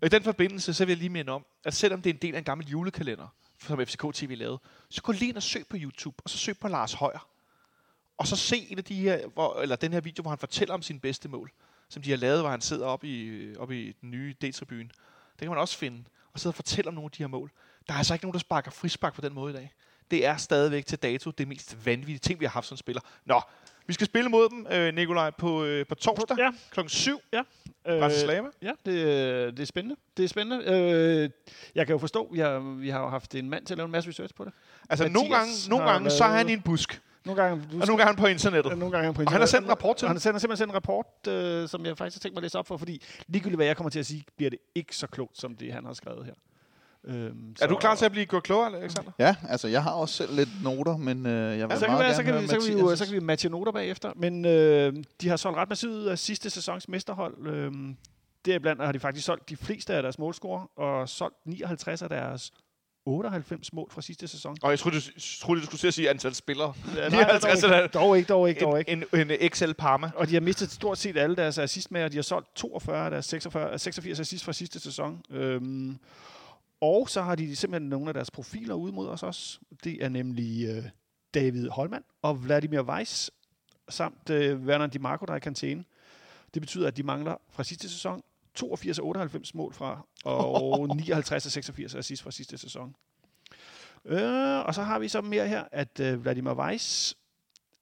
Og 0.00 0.06
i 0.06 0.08
den 0.08 0.22
forbindelse, 0.22 0.74
så 0.74 0.84
vil 0.84 0.92
jeg 0.92 0.98
lige 0.98 1.08
minde 1.10 1.32
om, 1.32 1.44
at 1.64 1.74
selvom 1.74 2.02
det 2.02 2.10
er 2.10 2.14
en 2.14 2.20
del 2.22 2.34
af 2.34 2.38
en 2.38 2.44
gammel 2.44 2.66
julekalender, 2.68 3.34
som 3.66 3.86
FCK 3.86 4.04
TV 4.14 4.34
lavede, 4.36 4.58
så 4.88 5.02
gå 5.02 5.12
lige 5.12 5.28
ind 5.28 5.36
og 5.36 5.42
søg 5.42 5.66
på 5.66 5.76
YouTube, 5.80 6.16
og 6.24 6.30
så 6.30 6.38
søg 6.38 6.58
på 6.58 6.68
Lars 6.68 6.92
Højer. 6.92 7.28
Og 8.18 8.26
så 8.26 8.36
se 8.36 8.56
en 8.70 8.78
af 8.78 8.84
de 8.84 8.94
her, 8.94 9.26
hvor, 9.26 9.60
eller 9.60 9.76
den 9.76 9.92
her 9.92 10.00
video, 10.00 10.22
hvor 10.22 10.30
han 10.30 10.38
fortæller 10.38 10.74
om 10.74 10.82
sine 10.82 11.00
bedste 11.00 11.28
mål, 11.28 11.52
som 11.88 12.02
de 12.02 12.10
har 12.10 12.16
lavet, 12.16 12.40
hvor 12.40 12.50
han 12.50 12.60
sidder 12.60 12.86
oppe 12.86 13.08
i, 13.08 13.56
oppe 13.56 13.82
i 13.82 13.92
den 13.92 14.10
nye 14.10 14.34
D-tribune. 14.44 14.88
Det 15.32 15.38
kan 15.38 15.48
man 15.48 15.58
også 15.58 15.78
finde, 15.78 16.04
og 16.32 16.40
sidde 16.40 16.50
og 16.50 16.56
fortælle 16.56 16.88
om 16.88 16.94
nogle 16.94 17.06
af 17.06 17.10
de 17.10 17.22
her 17.22 17.28
mål. 17.28 17.52
Der 17.88 17.94
er 17.94 17.98
altså 17.98 18.14
ikke 18.14 18.24
nogen, 18.24 18.32
der 18.32 18.38
sparker 18.38 18.70
frispark 18.70 19.14
på 19.14 19.20
den 19.20 19.34
måde 19.34 19.52
i 19.52 19.56
dag. 19.56 19.72
Det 20.10 20.26
er 20.26 20.36
stadigvæk 20.36 20.86
til 20.86 20.98
dato 20.98 21.30
det 21.30 21.48
mest 21.48 21.86
vanvittige 21.86 22.18
ting, 22.18 22.40
vi 22.40 22.44
har 22.44 22.50
haft 22.50 22.66
som 22.66 22.76
spiller. 22.76 23.02
Nå, 23.26 23.40
vi 23.86 23.92
skal 23.92 24.06
spille 24.06 24.30
mod 24.30 24.48
dem, 24.48 24.66
øh, 24.72 24.94
Nikolaj, 24.94 25.30
på, 25.30 25.64
øh, 25.64 25.86
på 25.86 25.94
torsdag 25.94 26.36
Ja. 26.38 26.50
klokken 26.70 26.88
7. 26.90 27.20
Øh, 27.34 27.42
Bratislava. 28.00 28.48
Ja, 28.62 28.70
det, 28.86 29.56
det 29.56 29.62
er 29.62 29.66
spændende. 29.66 29.96
Det 30.16 30.24
er 30.24 30.28
spændende. 30.28 30.64
Øh, 30.66 31.30
jeg 31.74 31.86
kan 31.86 31.94
jo 31.94 31.98
forstå, 31.98 32.32
jeg, 32.34 32.60
vi 32.80 32.88
har 32.88 33.00
jo 33.00 33.08
haft 33.08 33.34
en 33.34 33.50
mand 33.50 33.66
til 33.66 33.74
at 33.74 33.78
lave 33.78 33.84
en 33.84 33.92
masse 33.92 34.10
research 34.10 34.34
på 34.34 34.44
det. 34.44 34.52
Altså, 34.90 35.04
Mathias 35.04 35.14
nogle 35.14 35.36
gange, 35.36 35.52
nogle 35.68 35.84
har 35.84 35.92
gange 35.92 36.10
så 36.10 36.24
er 36.24 36.28
han 36.28 36.48
i 36.48 36.52
en 36.52 36.60
busk, 36.62 37.02
Nogle 37.24 37.42
gange, 37.42 37.64
du 37.72 37.80
og 37.80 37.86
nogle 37.86 37.98
gange 37.98 38.04
han 38.04 38.16
på 38.16 38.26
internettet. 38.26 38.78
nogle 38.78 38.92
gange 38.92 39.04
han 39.04 39.14
på 39.14 39.22
Og 39.22 39.30
han 39.32 39.40
har 39.40 39.46
sendt 39.46 39.64
en 39.64 39.70
rapport 39.70 39.96
til 39.96 40.08
Han 40.08 40.14
har 40.16 40.20
simpelthen 40.20 40.56
sendt 40.56 40.70
en 40.70 40.74
rapport, 40.74 41.06
øh, 41.28 41.68
som 41.68 41.86
jeg 41.86 41.98
faktisk 41.98 42.16
har 42.16 42.20
tænkt 42.20 42.34
mig 42.34 42.38
at 42.40 42.42
læse 42.42 42.58
op 42.58 42.66
for, 42.66 42.76
fordi 42.76 43.02
ligegyldigt 43.26 43.56
hvad 43.58 43.66
jeg 43.66 43.76
kommer 43.76 43.90
til 43.90 43.98
at 43.98 44.06
sige, 44.06 44.24
bliver 44.36 44.50
det 44.50 44.58
ikke 44.74 44.96
så 44.96 45.06
klogt, 45.06 45.38
som 45.38 45.56
det 45.56 45.72
han 45.72 45.84
har 45.84 45.92
skrevet 45.92 46.24
her. 46.24 46.32
Øhm, 47.04 47.56
Er 47.60 47.66
du 47.66 47.76
klar 47.76 47.94
til 47.94 48.04
at 48.04 48.12
blive 48.12 48.26
gjort 48.26 48.42
klogere, 48.42 48.76
Alexander? 48.76 49.10
Ja, 49.18 49.36
altså 49.48 49.68
jeg 49.68 49.82
har 49.82 49.90
også 49.90 50.14
selv 50.14 50.34
lidt 50.36 50.48
noter, 50.62 50.96
men 50.96 51.26
øh, 51.26 51.32
jeg 51.32 51.68
vil 51.68 51.74
Ja, 51.74 51.78
så, 51.78 51.86
kan 51.86 51.94
meget 51.94 52.04
gerne 52.04 52.14
så, 52.14 52.22
kan 52.22 52.32
høre 52.32 52.42
vi, 52.42 52.48
så, 52.48 52.58
kan 52.58 52.74
vi, 52.74 52.80
jo, 52.80 52.96
så 52.96 53.04
kan 53.04 53.14
vi 53.14 53.20
matche 53.20 53.48
noter 53.48 53.72
bagefter. 53.72 54.12
Men 54.16 54.44
øh, 54.44 54.94
de 55.20 55.28
har 55.28 55.36
solgt 55.36 55.58
ret 55.58 55.68
massivt 55.68 55.92
ud 55.92 56.04
af 56.04 56.18
sidste 56.18 56.50
sæsons 56.50 56.88
mesterhold. 56.88 57.46
Øh, 57.46 57.72
deriblandt 58.44 58.84
har 58.84 58.92
de 58.92 59.00
faktisk 59.00 59.26
solgt 59.26 59.48
de 59.48 59.56
fleste 59.56 59.94
af 59.94 60.02
deres 60.02 60.18
målscorer, 60.18 60.78
og 60.78 61.08
solgt 61.08 61.36
59 61.46 62.02
af 62.02 62.08
deres 62.08 62.52
98 63.06 63.72
mål 63.72 63.90
fra 63.90 64.02
sidste 64.02 64.28
sæson. 64.28 64.56
Og 64.62 64.70
jeg 64.70 64.78
troede, 64.78 64.96
du, 64.96 65.02
troede, 65.40 65.60
du 65.60 65.66
skulle 65.66 65.78
til 65.78 65.86
at 65.86 65.94
sige 65.94 66.10
antal 66.10 66.34
spillere. 66.34 66.74
Ja, 66.96 67.08
59 67.08 67.60
dog, 67.60 67.70
er 67.70 67.82
ikke, 67.82 67.92
dog 67.92 68.18
ikke, 68.18 68.28
dog 68.28 68.48
ikke, 68.48 68.60
dog 68.60 68.78
ikke. 68.78 68.90
En, 68.92 69.04
en, 69.14 69.30
en 69.40 69.50
XL 69.50 69.72
Parma. 69.72 70.10
Og 70.16 70.28
de 70.28 70.34
har 70.34 70.40
mistet 70.40 70.70
stort 70.70 70.98
set 70.98 71.16
alle 71.16 71.36
deres 71.36 71.58
assist 71.58 71.90
med, 71.90 72.04
og 72.04 72.12
de 72.12 72.16
har 72.16 72.22
solgt 72.22 72.48
42 72.54 73.04
af 73.04 73.10
deres 73.10 73.26
46, 73.26 73.78
86 73.78 74.20
assist 74.20 74.44
fra 74.44 74.52
sidste 74.52 74.80
sæson. 74.80 75.22
Øhm, 75.30 75.98
og 76.82 77.08
så 77.08 77.22
har 77.22 77.34
de 77.34 77.56
simpelthen 77.56 77.88
nogle 77.88 78.08
af 78.08 78.14
deres 78.14 78.30
profiler 78.30 78.74
ude 78.74 78.92
mod 78.92 79.08
os 79.08 79.22
også. 79.22 79.58
Det 79.84 80.04
er 80.04 80.08
nemlig 80.08 80.68
øh, 80.68 80.84
David 81.34 81.68
Holman 81.68 82.04
og 82.22 82.44
Vladimir 82.44 82.80
Weiss, 82.80 83.30
samt 83.88 84.30
øh, 84.30 84.60
Werner 84.62 84.86
Di 84.86 84.98
Marco, 84.98 85.26
der 85.26 85.32
er 85.32 85.36
i 85.36 85.40
karantæne. 85.40 85.84
Det 86.54 86.62
betyder, 86.62 86.88
at 86.88 86.96
de 86.96 87.02
mangler 87.02 87.36
fra 87.50 87.64
sidste 87.64 87.88
sæson 87.88 88.22
82 88.54 88.98
af 88.98 89.02
98 89.02 89.54
mål 89.54 89.72
fra, 89.74 90.06
og 90.24 90.96
59 90.96 91.46
af 91.46 91.52
86 91.52 91.94
assist 91.94 92.22
fra 92.22 92.30
sidste 92.30 92.58
sæson. 92.58 92.94
Øh, 94.04 94.66
og 94.66 94.74
så 94.74 94.82
har 94.82 94.98
vi 94.98 95.08
så 95.08 95.20
mere 95.20 95.48
her, 95.48 95.64
at 95.72 96.00
øh, 96.00 96.22
Vladimir 96.22 96.52
Weiss... 96.52 97.16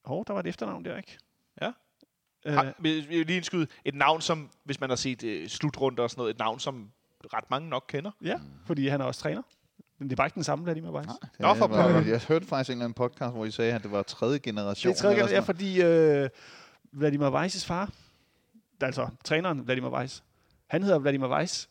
Åh, 0.05 0.11
oh, 0.11 0.23
der 0.27 0.33
var 0.33 0.39
et 0.39 0.47
efternavn 0.47 0.85
der, 0.85 0.97
ikke? 0.97 1.17
Ja. 1.61 1.71
Øh, 2.45 2.53
Har, 2.53 2.75
lige 2.79 3.35
indskyde 3.35 3.67
et 3.85 3.95
navn, 3.95 4.21
som, 4.21 4.49
hvis 4.63 4.79
man 4.79 4.89
har 4.89 4.95
set 4.95 5.23
øh, 5.23 5.47
slutrunder 5.47 6.03
og 6.03 6.09
sådan 6.09 6.19
noget, 6.21 6.33
et 6.33 6.39
navn, 6.39 6.59
som 6.59 6.91
ret 7.33 7.49
mange 7.49 7.69
nok 7.69 7.85
kender. 7.87 8.11
ja, 8.23 8.35
fordi 8.65 8.87
han 8.87 9.01
er 9.01 9.05
også 9.05 9.21
træner. 9.21 9.41
Men 9.99 10.09
det 10.09 10.15
er 10.15 10.17
bare 10.17 10.27
ikke 10.27 10.35
den 10.35 10.43
samme 10.43 10.63
Vladimir 10.63 10.89
Weiss. 10.89 11.09
Nå, 11.39 11.53
for 11.53 11.67
jeg, 11.77 11.85
pokker. 11.93 12.11
jeg 12.11 12.19
hørte 12.27 12.45
faktisk 12.45 12.69
en 12.69 12.73
eller 12.73 12.85
anden 12.85 12.93
podcast, 12.93 13.33
hvor 13.33 13.45
I 13.45 13.51
sagde, 13.51 13.73
at 13.73 13.83
det 13.83 13.91
var 13.91 14.03
tredje 14.03 14.39
generation. 14.39 14.91
Det 14.93 14.97
er 14.97 15.01
tredje 15.01 15.17
gang, 15.17 15.29
ja, 15.31 15.39
fordi 15.39 15.81
øh, 15.81 16.29
Vladimir 16.93 17.27
Weiss' 17.29 17.65
far, 17.65 17.89
altså 18.81 19.07
træneren 19.23 19.65
Vladimir 19.65 19.89
Weiss, 19.89 20.23
han 20.69 20.83
hedder 20.83 20.99
Vladimir 20.99 21.27
Weiss. 21.27 21.69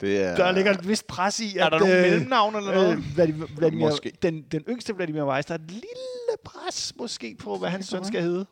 Det 0.00 0.22
er, 0.22 0.36
Der 0.36 0.52
ligger 0.52 0.72
et 0.72 0.88
vist 0.88 1.06
pres 1.06 1.40
i, 1.40 1.58
Er 1.58 1.66
at 1.66 1.72
der 1.72 1.78
nogen 1.78 1.94
øh, 1.96 2.02
mellemnavn 2.02 2.56
eller 2.56 2.74
noget? 2.74 2.92
øh, 2.96 3.14
Vladimir, 3.14 3.46
Vladimir, 3.56 3.88
Måske. 3.90 4.12
den, 4.22 4.42
den 4.42 4.64
yngste 4.68 4.96
Vladimir 4.96 5.22
Weiss, 5.22 5.46
der 5.46 5.54
er 5.54 5.58
et 5.58 5.70
lille 5.70 6.36
pres 6.44 6.92
måske 6.98 7.36
på, 7.40 7.58
hvad 7.58 7.68
hans 7.68 7.86
søn 7.86 8.04
skal 8.04 8.22
hedde. 8.22 8.46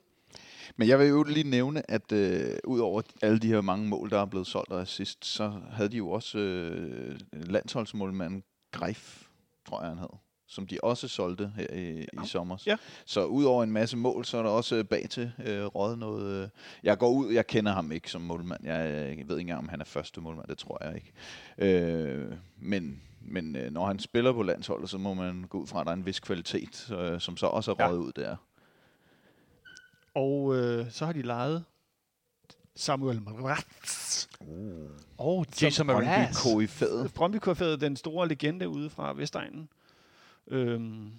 Men 0.77 0.89
jeg 0.89 0.99
vil 0.99 1.09
jo 1.09 1.23
lige 1.23 1.51
nævne, 1.51 1.91
at 1.91 2.12
øh, 2.12 2.57
udover 2.64 3.03
alle 3.23 3.39
de 3.39 3.47
her 3.49 3.61
mange 3.61 3.89
mål, 3.89 4.11
der 4.11 4.20
er 4.20 4.25
blevet 4.27 4.47
solgt 4.47 4.73
og 4.73 4.81
assist, 4.81 5.25
så 5.25 5.53
havde 5.73 5.89
de 5.89 5.97
jo 5.97 6.11
også 6.11 6.39
øh, 6.39 7.18
landsholdsmålmanden 7.33 8.43
Greif, 8.73 9.23
tror 9.68 9.81
jeg 9.81 9.89
han 9.89 9.99
hed, 9.99 10.09
som 10.49 10.66
de 10.66 10.79
også 10.83 11.09
solgte 11.09 11.53
her 11.57 11.66
i, 11.75 12.01
i 12.03 12.27
sommer. 12.27 12.57
Ja. 12.66 12.77
Så 13.07 13.25
udover 13.25 13.62
en 13.64 13.73
masse 13.73 13.97
mål, 13.97 14.25
så 14.25 14.39
er 14.39 14.43
der 14.43 14.51
også 14.51 14.77
øh, 14.77 14.85
bag 14.85 15.07
til 15.11 15.33
øh, 15.47 15.64
råd 15.64 15.97
noget... 15.97 16.43
Øh, 16.43 16.49
jeg 16.83 16.99
går 16.99 17.11
ud, 17.11 17.33
jeg 17.33 17.47
kender 17.47 17.73
ham 17.73 17.93
ikke 17.93 18.11
som 18.11 18.20
målmand. 18.20 18.66
Jeg, 18.66 18.87
øh, 18.91 19.18
jeg 19.18 19.29
ved 19.29 19.39
ikke 19.39 19.41
engang, 19.41 19.59
om 19.59 19.68
han 19.68 19.81
er 19.81 19.85
første 19.85 20.20
målmand, 20.20 20.49
det 20.49 20.59
tror 20.59 20.85
jeg 20.85 20.95
ikke. 20.95 21.12
Øh, 21.59 22.33
men 22.59 23.03
men 23.25 23.57
øh, 23.57 23.73
når 23.73 23.87
han 23.87 23.99
spiller 23.99 24.33
på 24.33 24.43
landsholdet, 24.43 24.91
så 24.91 24.99
må 24.99 25.14
man 25.14 25.45
gå 25.49 25.59
ud 25.59 25.66
fra, 25.66 25.81
at 25.81 25.87
der 25.87 25.93
er 25.93 25.97
en 25.97 26.07
vis 26.07 26.20
kvalitet, 26.20 26.91
øh, 26.99 27.20
som 27.20 27.37
så 27.37 27.47
også 27.47 27.70
er 27.70 27.77
Ja. 27.79 27.89
røget 27.89 27.99
ud 27.99 28.12
der. 28.16 28.37
Og 30.15 30.57
øh, 30.57 30.91
så 30.91 31.07
har 31.07 31.13
de 31.13 31.23
lejet 31.23 31.65
Samuel 32.77 33.23
Mraz. 33.23 34.29
Oh, 35.19 35.45
Som 35.45 35.65
Jason 35.67 35.87
Mraz. 35.87 36.71
Fadet. 36.71 37.15
Brøndby 37.15 37.39
den 37.81 37.97
store 37.97 38.29
legende 38.29 38.69
ude 38.69 38.91
fra 38.91 39.13
Vestegnen. 39.13 39.69
Øhm, 40.47 41.13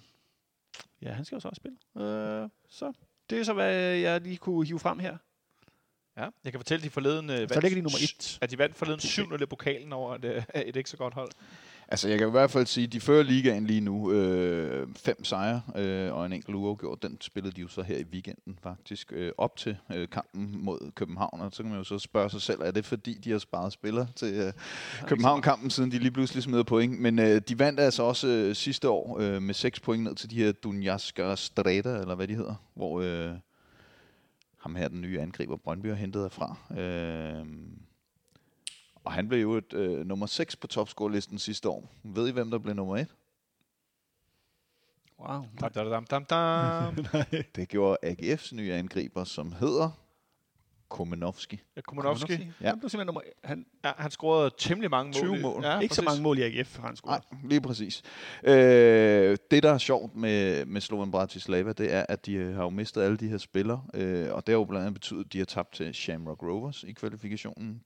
ja, 1.02 1.12
han 1.12 1.24
skal 1.24 1.36
jo 1.36 1.40
så 1.40 1.48
også 1.48 1.60
spille. 1.60 2.06
Øh, 2.06 2.48
så 2.68 2.92
det 3.30 3.40
er 3.40 3.44
så, 3.44 3.52
hvad 3.52 3.74
jeg 3.76 4.20
lige 4.20 4.36
kunne 4.36 4.66
hive 4.66 4.78
frem 4.78 4.98
her. 4.98 5.16
Ja, 6.16 6.28
jeg 6.44 6.52
kan 6.52 6.60
fortælle, 6.60 6.80
at 6.80 6.84
de 6.84 6.90
forleden 6.90 7.28
Så 7.28 7.60
ligger 7.60 7.76
de 7.76 7.82
nummer 7.82 7.98
et. 8.02 8.38
At 8.40 8.50
de 8.50 8.58
vandt 8.58 8.76
forleden 8.76 9.00
7 9.00 9.34
i 9.42 9.46
pokalen 9.46 9.92
over 9.92 10.14
et, 10.14 10.24
øh, 10.24 10.42
et 10.54 10.76
ikke 10.76 10.90
så 10.90 10.96
godt 10.96 11.14
hold. 11.14 11.30
Altså, 11.88 12.08
jeg 12.08 12.18
kan 12.18 12.28
i 12.28 12.30
hvert 12.30 12.50
fald 12.50 12.66
sige, 12.66 12.86
at 12.86 12.92
de 12.92 13.00
fører 13.00 13.22
ligaen 13.22 13.66
lige 13.66 13.80
nu. 13.80 14.12
Øh, 14.12 14.88
fem 14.96 15.24
sejre 15.24 15.62
øh, 15.76 16.14
og 16.14 16.26
en 16.26 16.32
enkelt 16.32 16.56
uafgjort. 16.56 17.02
Den 17.02 17.18
spillede 17.20 17.56
de 17.56 17.60
jo 17.60 17.68
så 17.68 17.82
her 17.82 17.98
i 17.98 18.04
weekenden 18.12 18.58
faktisk 18.62 19.12
øh, 19.12 19.32
op 19.38 19.56
til 19.56 19.76
øh, 19.94 20.08
kampen 20.08 20.64
mod 20.64 20.92
København. 20.94 21.40
Og 21.40 21.52
så 21.52 21.62
kan 21.62 21.70
man 21.70 21.78
jo 21.78 21.84
så 21.84 21.98
spørge 21.98 22.30
sig 22.30 22.42
selv, 22.42 22.60
er 22.60 22.70
det 22.70 22.84
fordi, 22.84 23.14
de 23.14 23.30
har 23.30 23.38
sparet 23.38 23.72
spillere 23.72 24.06
til 24.16 24.34
øh, 24.34 24.52
København-kampen, 25.06 25.70
siden 25.70 25.90
de 25.90 25.98
lige 25.98 26.10
pludselig 26.10 26.42
smider 26.42 26.62
point? 26.62 27.00
Men 27.00 27.18
øh, 27.18 27.40
de 27.48 27.58
vandt 27.58 27.80
altså 27.80 28.02
også 28.02 28.28
øh, 28.28 28.54
sidste 28.54 28.88
år 28.88 29.18
øh, 29.20 29.42
med 29.42 29.54
seks 29.54 29.80
point 29.80 30.02
ned 30.04 30.14
til 30.14 30.30
de 30.30 30.36
her 30.36 30.52
Dunjaska 30.52 31.34
Strata, 31.34 31.96
eller 32.00 32.14
hvad 32.14 32.28
de 32.28 32.34
hedder, 32.34 32.54
hvor 32.74 33.00
øh, 33.00 33.32
ham 34.58 34.76
her, 34.76 34.88
den 34.88 35.00
nye 35.00 35.20
angriber, 35.20 35.56
Brøndby 35.56 35.86
har 35.86 35.94
hentet 35.94 36.22
derfra. 36.22 36.56
Øh, 36.78 37.46
og 39.04 39.12
han 39.12 39.28
blev 39.28 39.40
jo 39.40 39.52
et, 39.54 39.72
øh, 39.72 40.06
nummer 40.06 40.26
6 40.26 40.56
på 40.56 40.66
topscore-listen 40.66 41.38
sidste 41.38 41.68
år. 41.68 41.92
Ved 42.02 42.28
I, 42.28 42.32
hvem 42.32 42.50
der 42.50 42.58
blev 42.58 42.74
nummer 42.74 42.96
1? 42.96 43.14
Wow. 45.20 45.42
Dam, 45.60 45.72
dam, 45.72 45.86
dam, 45.90 46.04
dam, 46.04 46.24
dam. 46.24 46.94
Det 47.56 47.68
gjorde 47.68 47.96
AGF's 48.04 48.54
nye 48.54 48.72
angriber, 48.72 49.24
som 49.24 49.52
hedder 49.52 49.90
Komenovski. 50.88 51.60
Ja, 51.76 51.80
Kumanovski. 51.80 52.32
Ja. 52.60 52.68
Han 52.68 52.78
blev 52.78 52.90
simpelthen 52.90 53.06
nummer... 53.06 53.20
Han, 53.44 53.66
Ja, 53.84 53.92
han 53.96 54.10
scorede 54.10 54.50
temmelig 54.58 54.90
mange 54.90 55.06
mål. 55.08 55.28
20 55.28 55.38
i- 55.38 55.42
mål. 55.42 55.64
Ja, 55.64 55.78
ikke 55.80 55.94
så 55.94 56.02
præcis. 56.02 56.18
mange 56.18 56.22
mål 56.22 56.38
i 56.38 56.42
AGF, 56.42 56.76
har 56.78 56.86
han 56.86 56.96
scoret. 56.96 57.22
Nej, 57.32 57.40
lige 57.48 57.60
præcis. 57.60 58.02
Øh, 58.44 59.36
det, 59.50 59.62
der 59.62 59.72
er 59.72 59.78
sjovt 59.78 60.14
med, 60.16 60.64
med 60.66 60.80
Slovan 60.80 61.10
Bratislava, 61.10 61.72
det 61.72 61.92
er, 61.92 62.06
at 62.08 62.26
de 62.26 62.32
øh, 62.32 62.54
har 62.54 62.62
jo 62.62 62.70
mistet 62.70 63.02
alle 63.02 63.16
de 63.16 63.28
her 63.28 63.38
spillere, 63.38 63.84
øh, 63.94 64.32
og 64.34 64.46
det 64.46 64.52
har 64.52 64.58
jo 64.58 64.64
blandt 64.64 64.86
andet 64.86 64.94
betydet, 65.00 65.24
at 65.24 65.32
de 65.32 65.38
har 65.38 65.44
tabt 65.44 65.74
til 65.74 65.94
Shamrock 65.94 66.42
Rovers 66.42 66.82
i 66.84 66.92
kvalifikationen. 66.92 67.82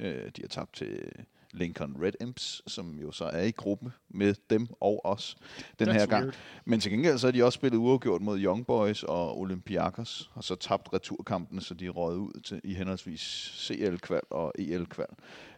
Øh, 0.00 0.30
de 0.36 0.42
har 0.42 0.48
tabt 0.48 0.74
til 0.74 1.12
Lincoln 1.52 1.96
Red 2.02 2.12
Imps, 2.20 2.62
som 2.66 2.98
jo 3.02 3.12
så 3.12 3.24
er 3.24 3.42
i 3.42 3.50
gruppe 3.50 3.92
med 4.08 4.34
dem 4.50 4.66
og 4.80 5.04
os 5.04 5.36
den 5.78 5.88
her 5.88 5.98
That's 6.00 6.04
gang. 6.06 6.22
weird. 6.22 6.36
Men 6.64 6.80
til 6.80 6.92
gengæld 6.92 7.18
så 7.18 7.26
har 7.26 7.32
de 7.32 7.44
også 7.44 7.56
spillet 7.56 7.78
uafgjort 7.78 8.22
mod 8.22 8.40
Young 8.40 8.66
Boys 8.66 9.02
og 9.02 9.38
Olympiakos, 9.38 10.30
og 10.34 10.44
så 10.44 10.54
tabt 10.54 10.92
returkampene, 10.92 11.60
så 11.60 11.74
de 11.74 11.86
er 11.86 11.90
røget 11.90 12.18
ud 12.18 12.40
til, 12.40 12.60
i 12.64 12.74
henholdsvis 12.74 13.52
CL-kval 13.56 14.20
og 14.30 14.52
EL-kval. 14.58 15.06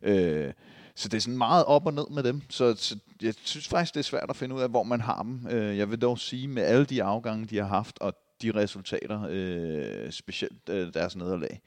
Øh, 0.03 0.53
så 0.95 1.09
det 1.09 1.17
er 1.17 1.21
sådan 1.21 1.39
meget 1.39 1.65
op 1.65 1.87
og 1.87 1.95
ned 1.95 2.07
med 2.11 2.23
dem. 2.23 2.43
Så, 2.49 2.75
så 2.77 2.99
jeg 3.23 3.35
synes 3.45 3.69
faktisk, 3.69 3.95
det 3.95 4.01
er 4.01 4.05
svært 4.05 4.31
at 4.31 4.37
finde 4.37 4.55
ud 4.55 4.61
af, 4.61 4.69
hvor 4.69 4.83
man 4.83 5.01
har 5.01 5.23
dem. 5.23 5.47
Øh, 5.51 5.79
jeg 5.79 5.91
vil 5.91 6.03
dog 6.03 6.19
sige, 6.19 6.49
med 6.49 6.63
alle 6.63 6.85
de 6.85 7.03
afgange, 7.03 7.47
de 7.47 7.57
har 7.57 7.67
haft, 7.67 7.99
og 7.99 8.15
de 8.43 8.51
resultater, 8.55 9.27
øh, 9.31 10.13
specielt 10.13 10.69
øh, 10.69 10.95
deres 10.95 11.17
nederlag, 11.17 11.61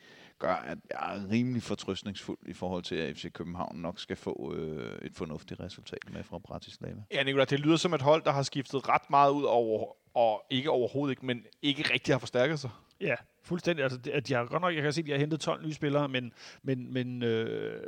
gør, 0.43 0.53
at 0.53 0.77
jeg 0.91 1.15
er 1.15 1.29
rimelig 1.31 1.63
fortrøstningsfuld 1.63 2.37
i 2.47 2.53
forhold 2.53 2.83
til, 2.83 2.95
at 2.95 3.15
FC 3.17 3.31
København 3.31 3.75
nok 3.75 3.99
skal 3.99 4.15
få 4.15 4.53
øh, 4.55 4.97
et 5.01 5.15
fornuftigt 5.15 5.59
resultat 5.59 5.99
med 6.13 6.23
fra 6.23 6.39
Bratislava. 6.39 7.01
Ja, 7.11 7.23
Nicolai, 7.23 7.45
det 7.45 7.59
lyder 7.59 7.77
som 7.77 7.93
et 7.93 8.01
hold, 8.01 8.23
der 8.23 8.31
har 8.31 8.43
skiftet 8.43 8.89
ret 8.89 9.09
meget 9.09 9.31
ud 9.31 9.43
over, 9.43 9.95
og 10.13 10.45
ikke 10.49 10.69
overhovedet 10.69 11.11
ikke, 11.11 11.25
men 11.25 11.45
ikke 11.61 11.93
rigtig 11.93 12.13
har 12.13 12.19
forstærket 12.19 12.59
sig. 12.59 12.69
Ja, 13.01 13.15
fuldstændig. 13.43 13.83
Altså, 13.83 13.97
det, 13.97 14.11
at 14.11 14.27
de 14.27 14.33
har 14.33 14.45
godt 14.45 14.61
nok, 14.61 14.75
jeg 14.75 14.83
kan 14.83 14.93
se, 14.93 15.01
at 15.01 15.05
de 15.05 15.11
har 15.11 15.19
hentet 15.19 15.39
12 15.39 15.65
nye 15.65 15.73
spillere, 15.73 16.09
men, 16.09 16.33
men, 16.63 16.93
men 16.93 17.23
øh, 17.23 17.81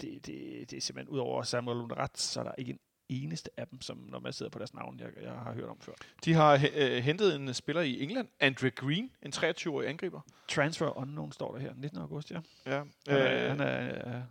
det, 0.00 0.26
det, 0.26 0.70
det 0.70 0.76
er 0.76 0.80
simpelthen 0.80 1.14
ud 1.14 1.18
over 1.18 1.42
Samuel 1.42 1.76
Lundrat, 1.76 2.18
så 2.18 2.40
er 2.40 2.44
der 2.44 2.52
ikke 2.58 2.70
en 2.70 2.78
eneste 3.10 3.50
af 3.56 3.66
dem, 3.66 3.80
som 3.80 3.96
når 4.08 4.18
man 4.18 4.32
sidder 4.32 4.50
på 4.50 4.58
deres 4.58 4.74
navn, 4.74 5.00
jeg, 5.00 5.08
jeg 5.22 5.32
har 5.32 5.52
hørt 5.52 5.68
om 5.68 5.80
før. 5.80 5.92
De 6.24 6.32
har 6.32 6.68
øh, 6.74 7.02
hentet 7.02 7.36
en 7.36 7.54
spiller 7.54 7.82
i 7.82 8.02
England, 8.02 8.28
Andre 8.40 8.70
Green, 8.70 9.10
en 9.22 9.32
23-årig 9.36 9.88
angriber. 9.88 10.20
Transfer 10.48 10.98
unknown 10.98 11.32
står 11.32 11.52
der 11.52 11.60
her, 11.60 11.72
19. 11.76 11.98
august, 11.98 12.30
ja. 12.30 12.40
Ja, 12.66 12.82
Han 13.08 13.18
er, 13.20 13.42
øh, 13.42 13.50
han 13.50 13.60
er 13.60 14.16
uh, 14.16 14.22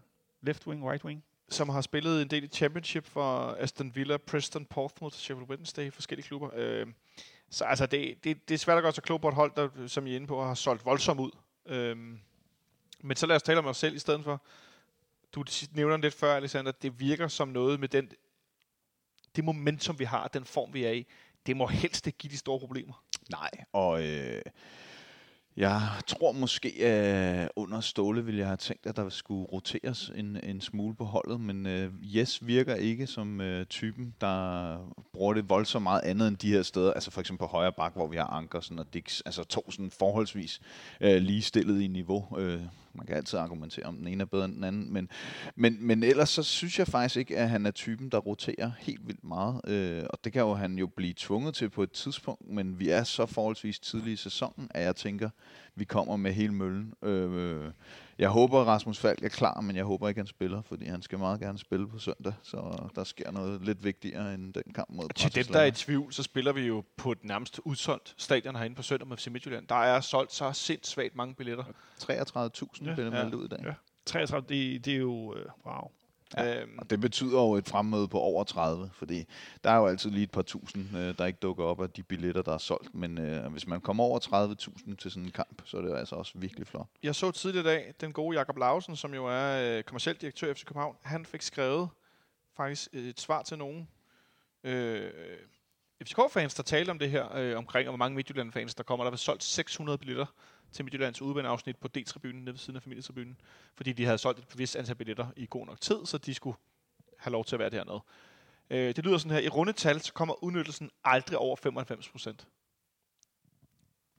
left 0.41 0.67
wing, 0.67 0.89
right 0.91 1.05
wing. 1.05 1.23
som 1.49 1.69
har 1.69 1.81
spillet 1.81 2.21
en 2.21 2.27
del 2.27 2.43
i 2.43 2.47
Championship 2.47 3.05
for 3.05 3.57
Aston 3.59 3.95
Villa, 3.95 4.17
Preston, 4.17 4.65
Portsmouth, 4.65 5.15
Sheffield 5.15 5.49
Wednesday, 5.49 5.91
forskellige 5.91 6.27
klubber. 6.27 6.49
Øh, 6.55 6.87
så 7.49 7.65
altså, 7.65 7.85
det, 7.85 8.23
det, 8.23 8.49
det 8.49 8.53
er 8.53 8.57
svært 8.57 8.77
at 8.77 8.83
gøre 8.83 8.93
sig 8.93 9.03
klog 9.03 9.21
på 9.21 9.27
et 9.27 9.35
hold, 9.35 9.51
der, 9.55 9.87
som 9.87 10.07
I 10.07 10.11
er 10.11 10.15
inde 10.15 10.27
på, 10.27 10.43
har 10.43 10.53
solgt 10.53 10.85
voldsomt 10.85 11.19
ud. 11.19 11.31
Øh, 11.65 11.97
men 13.01 13.17
så 13.17 13.25
lad 13.25 13.35
os 13.35 13.43
tale 13.43 13.59
om 13.59 13.65
os 13.65 13.77
selv 13.77 13.95
i 13.95 13.99
stedet 13.99 14.23
for. 14.23 14.41
Du 15.35 15.43
nævner 15.71 15.97
lidt 15.97 16.13
før, 16.13 16.35
Alexander, 16.35 16.71
det 16.71 16.99
virker 16.99 17.27
som 17.27 17.47
noget 17.47 17.79
med 17.79 17.87
den, 17.87 18.11
det 19.35 19.43
momentum, 19.43 19.99
vi 19.99 20.05
har, 20.05 20.27
den 20.27 20.45
form, 20.45 20.73
vi 20.73 20.83
er 20.83 20.91
i. 20.91 21.05
Det 21.45 21.57
må 21.57 21.67
helst 21.67 22.07
ikke 22.07 22.17
give 22.17 22.31
de 22.31 22.37
store 22.37 22.59
problemer. 22.59 23.03
Nej, 23.31 23.49
og 23.73 24.07
øh, 24.07 24.41
jeg 25.59 25.81
tror 26.07 26.31
måske, 26.31 26.85
at 26.85 27.49
under 27.55 27.81
Ståle 27.81 28.25
ville 28.25 28.39
jeg 28.39 28.47
have 28.47 28.57
tænkt, 28.57 28.85
at 28.85 28.95
der 28.95 29.09
skulle 29.09 29.45
roteres 29.51 30.11
en, 30.15 30.37
en 30.43 30.61
smule 30.61 30.95
på 30.95 31.03
holdet, 31.03 31.41
men 31.41 31.65
øh, 31.65 31.91
Jes 32.01 32.47
virker 32.47 32.75
ikke 32.75 33.07
som 33.07 33.41
øh, 33.41 33.65
typen, 33.65 34.15
der 34.21 34.77
bruger 35.13 35.33
det 35.33 35.49
voldsomt 35.49 35.83
meget 35.83 36.01
andet 36.01 36.27
end 36.27 36.37
de 36.37 36.51
her 36.51 36.63
steder, 36.63 36.93
altså 36.93 37.11
for 37.11 37.21
eksempel 37.21 37.39
på 37.39 37.45
højre 37.45 37.71
bak, 37.71 37.93
hvor 37.93 38.07
vi 38.07 38.17
har 38.17 38.27
Ankersen 38.27 38.79
og 38.79 38.93
Dix, 38.93 39.21
altså 39.25 39.43
to 39.43 39.71
sådan 39.71 39.91
forholdsvis 39.91 40.61
øh, 41.01 41.21
ligestillet 41.21 41.81
i 41.81 41.87
niveau. 41.87 42.37
Øh, 42.37 42.61
man 42.99 43.07
kan 43.07 43.15
altid 43.15 43.39
argumentere 43.39 43.85
om, 43.85 43.97
den 43.97 44.07
ene 44.07 44.21
er 44.21 44.25
bedre 44.25 44.45
end 44.45 44.55
den 44.55 44.63
anden, 44.63 44.93
men, 44.93 45.09
men, 45.55 45.77
men 45.79 46.03
ellers 46.03 46.29
så 46.29 46.43
synes 46.43 46.79
jeg 46.79 46.87
faktisk 46.87 47.17
ikke, 47.17 47.37
at 47.37 47.49
han 47.49 47.65
er 47.65 47.71
typen, 47.71 48.09
der 48.09 48.17
roterer 48.17 48.71
helt 48.79 49.07
vildt 49.07 49.23
meget, 49.23 49.61
øh, 49.67 50.03
og 50.09 50.19
det 50.23 50.33
kan 50.33 50.41
jo 50.41 50.53
han 50.53 50.77
jo 50.77 50.87
blive 50.87 51.13
tvunget 51.17 51.55
til 51.55 51.69
på 51.69 51.83
et 51.83 51.91
tidspunkt, 51.91 52.49
men 52.49 52.79
vi 52.79 52.89
er 52.89 53.03
så 53.03 53.25
forholdsvis 53.25 53.79
tidlig 53.79 54.13
i 54.13 54.15
sæsonen, 54.15 54.67
at 54.69 54.83
jeg 54.83 54.95
tænker, 54.95 55.29
vi 55.75 55.85
kommer 55.85 56.17
med 56.17 56.33
hele 56.33 56.53
møllen. 56.53 56.93
Øh, 57.03 57.71
jeg 58.19 58.29
håber, 58.29 58.63
Rasmus 58.63 58.99
Falk 58.99 59.23
er 59.23 59.29
klar, 59.29 59.61
men 59.61 59.75
jeg 59.75 59.83
håber 59.85 60.07
ikke, 60.07 60.19
han 60.19 60.27
spiller, 60.27 60.61
fordi 60.61 60.85
han 60.85 61.01
skal 61.01 61.19
meget 61.19 61.39
gerne 61.39 61.59
spille 61.59 61.87
på 61.87 61.99
søndag, 61.99 62.33
så 62.43 62.89
der 62.95 63.03
sker 63.03 63.31
noget 63.31 63.61
lidt 63.61 63.83
vigtigere 63.83 64.33
end 64.33 64.53
den 64.53 64.73
kamp 64.75 64.89
mod 64.89 65.09
Til 65.15 65.35
dem, 65.35 65.45
der 65.53 65.59
er 65.59 65.65
i 65.65 65.71
tvivl, 65.71 66.13
så 66.13 66.23
spiller 66.23 66.51
vi 66.53 66.61
jo 66.61 66.83
på 66.97 67.11
et 67.11 67.23
nærmest 67.23 67.59
udsolgt 67.65 68.13
stadion 68.17 68.55
herinde 68.55 68.75
på 68.75 68.81
søndag 68.81 69.07
med 69.07 69.17
FC 69.17 69.27
Midtjylland. 69.27 69.67
Der 69.67 69.75
er 69.75 70.01
solgt 70.01 70.33
så 70.33 70.53
sindssygt 70.53 71.15
mange 71.15 71.35
billetter. 71.35 71.63
33.000 71.63 72.85
Ja. 72.85 72.93
blev 72.93 73.05
det 73.05 73.11
Ja. 73.17 73.23
meldt 73.23 73.33
ud 73.35 73.45
i 73.45 73.47
dag. 73.47 73.59
Ja. 73.65 73.73
33, 74.05 74.45
det, 74.49 74.85
det 74.85 74.93
er 74.93 74.97
jo, 74.97 75.35
øh, 75.35 75.45
wow. 75.65 75.91
Ja. 76.37 76.61
Øhm, 76.61 76.79
Og 76.79 76.89
det 76.89 76.99
betyder 77.01 77.41
jo 77.41 77.53
et 77.53 77.67
fremmøde 77.67 78.07
på 78.07 78.19
over 78.19 78.43
30, 78.43 78.89
fordi 78.93 79.25
der 79.63 79.69
er 79.69 79.75
jo 79.77 79.87
altid 79.87 80.09
lige 80.09 80.23
et 80.23 80.31
par 80.31 80.41
tusind, 80.41 80.97
øh, 80.97 81.17
der 81.17 81.25
ikke 81.25 81.39
dukker 81.41 81.63
op 81.63 81.81
af 81.81 81.89
de 81.89 82.03
billetter, 82.03 82.41
der 82.41 82.53
er 82.53 82.57
solgt. 82.57 82.95
Men 82.95 83.17
øh, 83.17 83.51
hvis 83.51 83.67
man 83.67 83.81
kommer 83.81 84.03
over 84.03 84.19
30.000 84.89 84.95
til 84.95 85.11
sådan 85.11 85.23
en 85.25 85.31
kamp, 85.31 85.61
så 85.65 85.77
er 85.77 85.81
det 85.81 85.89
jo 85.89 85.95
altså 85.95 86.15
også 86.15 86.31
virkelig 86.35 86.67
flot. 86.67 86.87
jeg 87.03 87.15
så 87.15 87.31
tidligere 87.31 87.63
i 87.65 87.67
dag, 87.75 87.93
den 88.01 88.13
gode 88.13 88.37
Jakob 88.37 88.57
Lausen, 88.57 88.95
som 88.95 89.13
jo 89.13 89.25
er 89.25 89.77
øh, 89.77 89.83
kommersiel 89.83 90.15
direktør 90.15 90.51
i 90.51 90.53
FC 90.53 90.65
København, 90.65 90.95
han 91.01 91.25
fik 91.25 91.41
skrevet 91.41 91.89
faktisk 92.57 92.89
et 92.93 93.19
svar 93.19 93.41
til 93.41 93.57
nogen, 93.57 93.87
øh, 94.63 95.11
FCK-fans, 96.03 96.53
der 96.53 96.63
talte 96.63 96.89
om 96.89 96.99
det 96.99 97.09
her, 97.09 97.35
øh, 97.35 97.57
omkring, 97.57 97.87
og 97.87 97.91
hvor 97.91 97.97
mange 97.97 98.15
Midtjylland-fans, 98.15 98.75
der 98.75 98.83
kommer. 98.83 99.03
Der 99.05 99.09
var 99.11 99.17
solgt 99.17 99.43
600 99.43 99.97
billetter 99.97 100.25
til 100.71 100.85
Midtjyllands 100.85 101.21
udebaneafsnit 101.21 101.77
på 101.77 101.87
D-tribunen, 101.87 102.43
nede 102.43 102.51
ved 102.51 102.57
siden 102.57 102.75
af 102.75 102.83
familietribunen, 102.83 103.41
fordi 103.75 103.93
de 103.93 104.05
havde 104.05 104.17
solgt 104.17 104.39
et 104.39 104.57
vist 104.57 104.75
antal 104.75 104.95
billetter 104.95 105.27
i 105.35 105.47
god 105.49 105.65
nok 105.65 105.81
tid, 105.81 106.05
så 106.05 106.17
de 106.17 106.33
skulle 106.33 106.57
have 107.17 107.31
lov 107.31 107.45
til 107.45 107.55
at 107.55 107.59
være 107.59 107.69
dernede. 107.69 108.01
Øh, 108.69 108.95
det 108.95 109.05
lyder 109.05 109.17
sådan 109.17 109.31
her. 109.31 109.39
I 109.39 109.49
runde 109.49 109.73
tal, 109.73 110.01
så 110.01 110.13
kommer 110.13 110.43
udnyttelsen 110.43 110.89
aldrig 111.03 111.37
over 111.37 111.55
95 111.55 112.09
procent. 112.09 112.47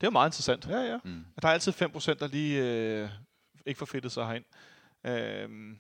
Det 0.01 0.07
er 0.07 0.11
jo 0.11 0.11
meget 0.11 0.29
interessant. 0.29 0.67
Ja, 0.69 0.81
ja. 0.81 0.99
Mm. 1.05 1.25
Der 1.43 1.49
er 1.49 1.53
altid 1.53 1.73
5 1.73 1.91
procent, 1.91 2.21
der 2.21 2.27
lige 2.27 2.63
øh, 2.63 3.09
ikke 3.67 3.79
får 3.79 3.87
fedtet 3.87 4.13
sig 4.13 4.27
herind. 4.27 4.45
Øhm, 5.05 5.79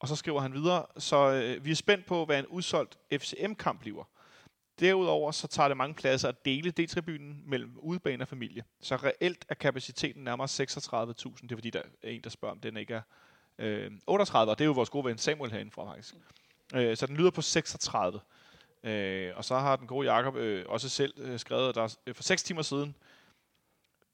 og 0.00 0.08
så 0.08 0.16
skriver 0.16 0.40
han 0.40 0.52
videre, 0.52 0.86
så 0.98 1.16
øh, 1.32 1.64
vi 1.64 1.70
er 1.70 1.74
spændt 1.74 2.06
på, 2.06 2.24
hvad 2.24 2.38
en 2.38 2.46
udsolgt 2.46 2.98
FCM-kamp 3.12 3.80
bliver. 3.80 4.04
Derudover 4.80 5.30
så 5.30 5.48
tager 5.48 5.68
det 5.68 5.76
mange 5.76 5.94
pladser 5.94 6.28
at 6.28 6.44
dele 6.44 6.70
D-tribunen 6.70 7.42
mellem 7.46 7.78
udebane 7.78 8.24
og 8.24 8.28
familie. 8.28 8.64
Så 8.80 8.96
reelt 8.96 9.44
er 9.48 9.54
kapaciteten 9.54 10.24
nærmere 10.24 10.46
36.000. 10.46 11.42
Det 11.42 11.52
er 11.52 11.56
fordi, 11.56 11.70
der 11.70 11.82
er 12.02 12.08
en, 12.10 12.20
der 12.20 12.30
spørger, 12.30 12.52
om 12.54 12.60
den 12.60 12.76
ikke 12.76 12.94
er 12.94 13.02
øh, 13.58 13.90
38, 14.06 14.50
og 14.50 14.58
det 14.58 14.64
er 14.64 14.66
jo 14.66 14.72
vores 14.72 14.90
gode 14.90 15.04
ven 15.04 15.18
Samuel 15.18 15.50
herinde 15.50 15.70
fra 15.70 15.90
faktisk. 15.90 16.14
Øh, 16.74 16.96
så 16.96 17.06
den 17.06 17.16
lyder 17.16 17.30
på 17.30 17.42
36. 17.42 18.20
Øh, 18.84 19.32
og 19.36 19.44
så 19.44 19.58
har 19.58 19.76
den 19.76 19.86
gode 19.86 20.12
Jakob 20.12 20.36
øh, 20.36 20.64
også 20.68 20.88
selv 20.88 21.14
øh, 21.16 21.38
skrevet, 21.38 21.68
at 21.68 21.74
der 21.74 21.96
øh, 22.06 22.14
for 22.14 22.22
6 22.22 22.42
timer 22.42 22.62
siden 22.62 22.94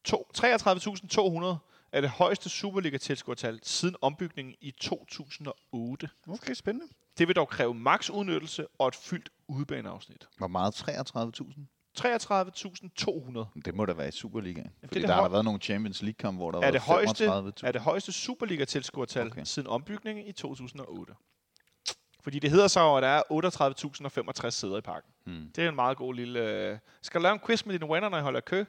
33.200 0.09 1.57
er 1.93 2.01
det 2.01 2.11
højeste 2.11 2.49
Superliga-tilskuertal 2.49 3.61
siden 3.63 3.97
ombygningen 4.01 4.55
i 4.61 4.71
2008. 4.71 6.09
Okay, 6.29 6.55
spændende. 6.55 6.87
Det 7.19 7.29
vil 7.29 7.37
dog 7.37 7.49
kræve 7.49 7.75
maks 7.75 8.11
udnyttelse 8.11 8.67
og 8.79 8.89
et 8.89 8.95
fyldt 8.95 9.29
udebaneafsnit. 9.49 10.29
Hvor 10.39 10.47
meget? 10.47 10.75
33.000? 10.75 11.67
33.200 12.01 13.61
Det 13.65 13.75
må 13.75 13.85
da 13.87 13.93
være 13.93 14.09
i 14.09 14.11
Superligaen. 14.11 14.71
det 14.81 14.89
Fordi 14.89 15.03
er 15.03 15.07
der 15.07 15.15
har 15.15 15.23
der 15.23 15.29
været 15.29 15.45
nogle 15.45 15.61
Champions 15.61 16.03
League-kampe, 16.03 16.37
hvor 16.37 16.51
der 16.51 16.61
er 16.61 16.71
det, 16.71 16.81
var 16.89 16.95
højeste, 16.95 17.27
35.000. 17.29 17.67
er 17.69 17.73
det 17.73 17.81
højeste 17.81 18.13
Superliga-tilskuertal 18.13 19.27
Okay. 19.27 19.41
siden 19.45 19.69
ombygningen 19.69 20.27
i 20.27 20.33
2008. 20.33 21.13
Fordi 22.23 22.39
det 22.39 22.51
hedder 22.51 22.69
så, 22.69 22.95
at 22.95 23.03
der 23.03 23.09
er 23.09 23.23
38.065 24.47 24.51
sæder 24.51 24.79
i 24.79 24.81
parken. 24.81 25.11
Hmm. 25.27 25.51
Det 25.57 25.65
er 25.65 25.69
en 25.69 25.75
meget 25.75 25.97
god 25.97 26.15
lille... 26.15 26.41
Øh... 26.71 26.79
Skal 27.03 27.21
du 27.21 27.23
lave 27.23 27.33
en 27.33 27.41
quiz 27.47 27.65
med 27.65 27.79
dine 27.79 27.93
venner, 27.93 28.09
når 28.09 28.19
I 28.19 28.23
holder 28.23 28.41
kø, 28.41 28.65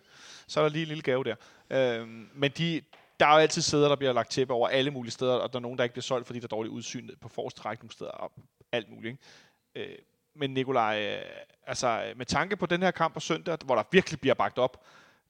så 0.48 0.60
er 0.60 0.64
der 0.64 0.70
lige 0.70 0.82
en 0.82 0.88
lille 0.88 1.04
gave 1.04 1.24
der. 1.24 1.36
Øhm, 1.70 2.30
men 2.36 2.52
de, 2.58 2.82
der 3.20 3.26
er 3.26 3.34
jo 3.34 3.38
altid 3.38 3.62
sæder, 3.62 3.88
der 3.88 3.96
bliver 3.96 4.14
lagt 4.14 4.32
tæppe 4.32 4.54
over 4.54 4.68
alle 4.68 4.92
mulige 4.92 5.12
steder, 5.12 5.34
og 5.34 5.54
der 5.54 5.60
er 5.60 5.62
nogen, 5.62 5.78
der 5.78 5.84
ikke 5.84 5.94
bliver 5.94 6.04
solgt, 6.04 6.28
fordi 6.28 6.40
der 6.40 6.46
er 6.46 6.48
dårligt 6.48 6.74
udsyn 6.74 7.10
på 7.22 7.30
forreste 7.30 7.62
række 7.62 7.84
nogle 7.84 7.94
steder, 7.94 8.12
og 8.12 8.32
alt 8.72 8.90
muligt. 8.90 9.20
Ikke? 9.76 9.92
Øh, 9.92 9.98
men 10.36 10.54
Nikolaj, 10.54 11.02
øh, 11.02 11.22
altså 11.68 12.02
med 12.16 12.26
tanke 12.26 12.56
på 12.58 12.66
den 12.66 12.82
her 12.82 12.92
kamp 12.92 13.14
på 13.14 13.20
søndag, 13.20 13.58
hvor 13.66 13.76
der 13.76 13.84
virkelig 13.92 14.20
bliver 14.20 14.34
bagt 14.34 14.58
op, 14.58 14.84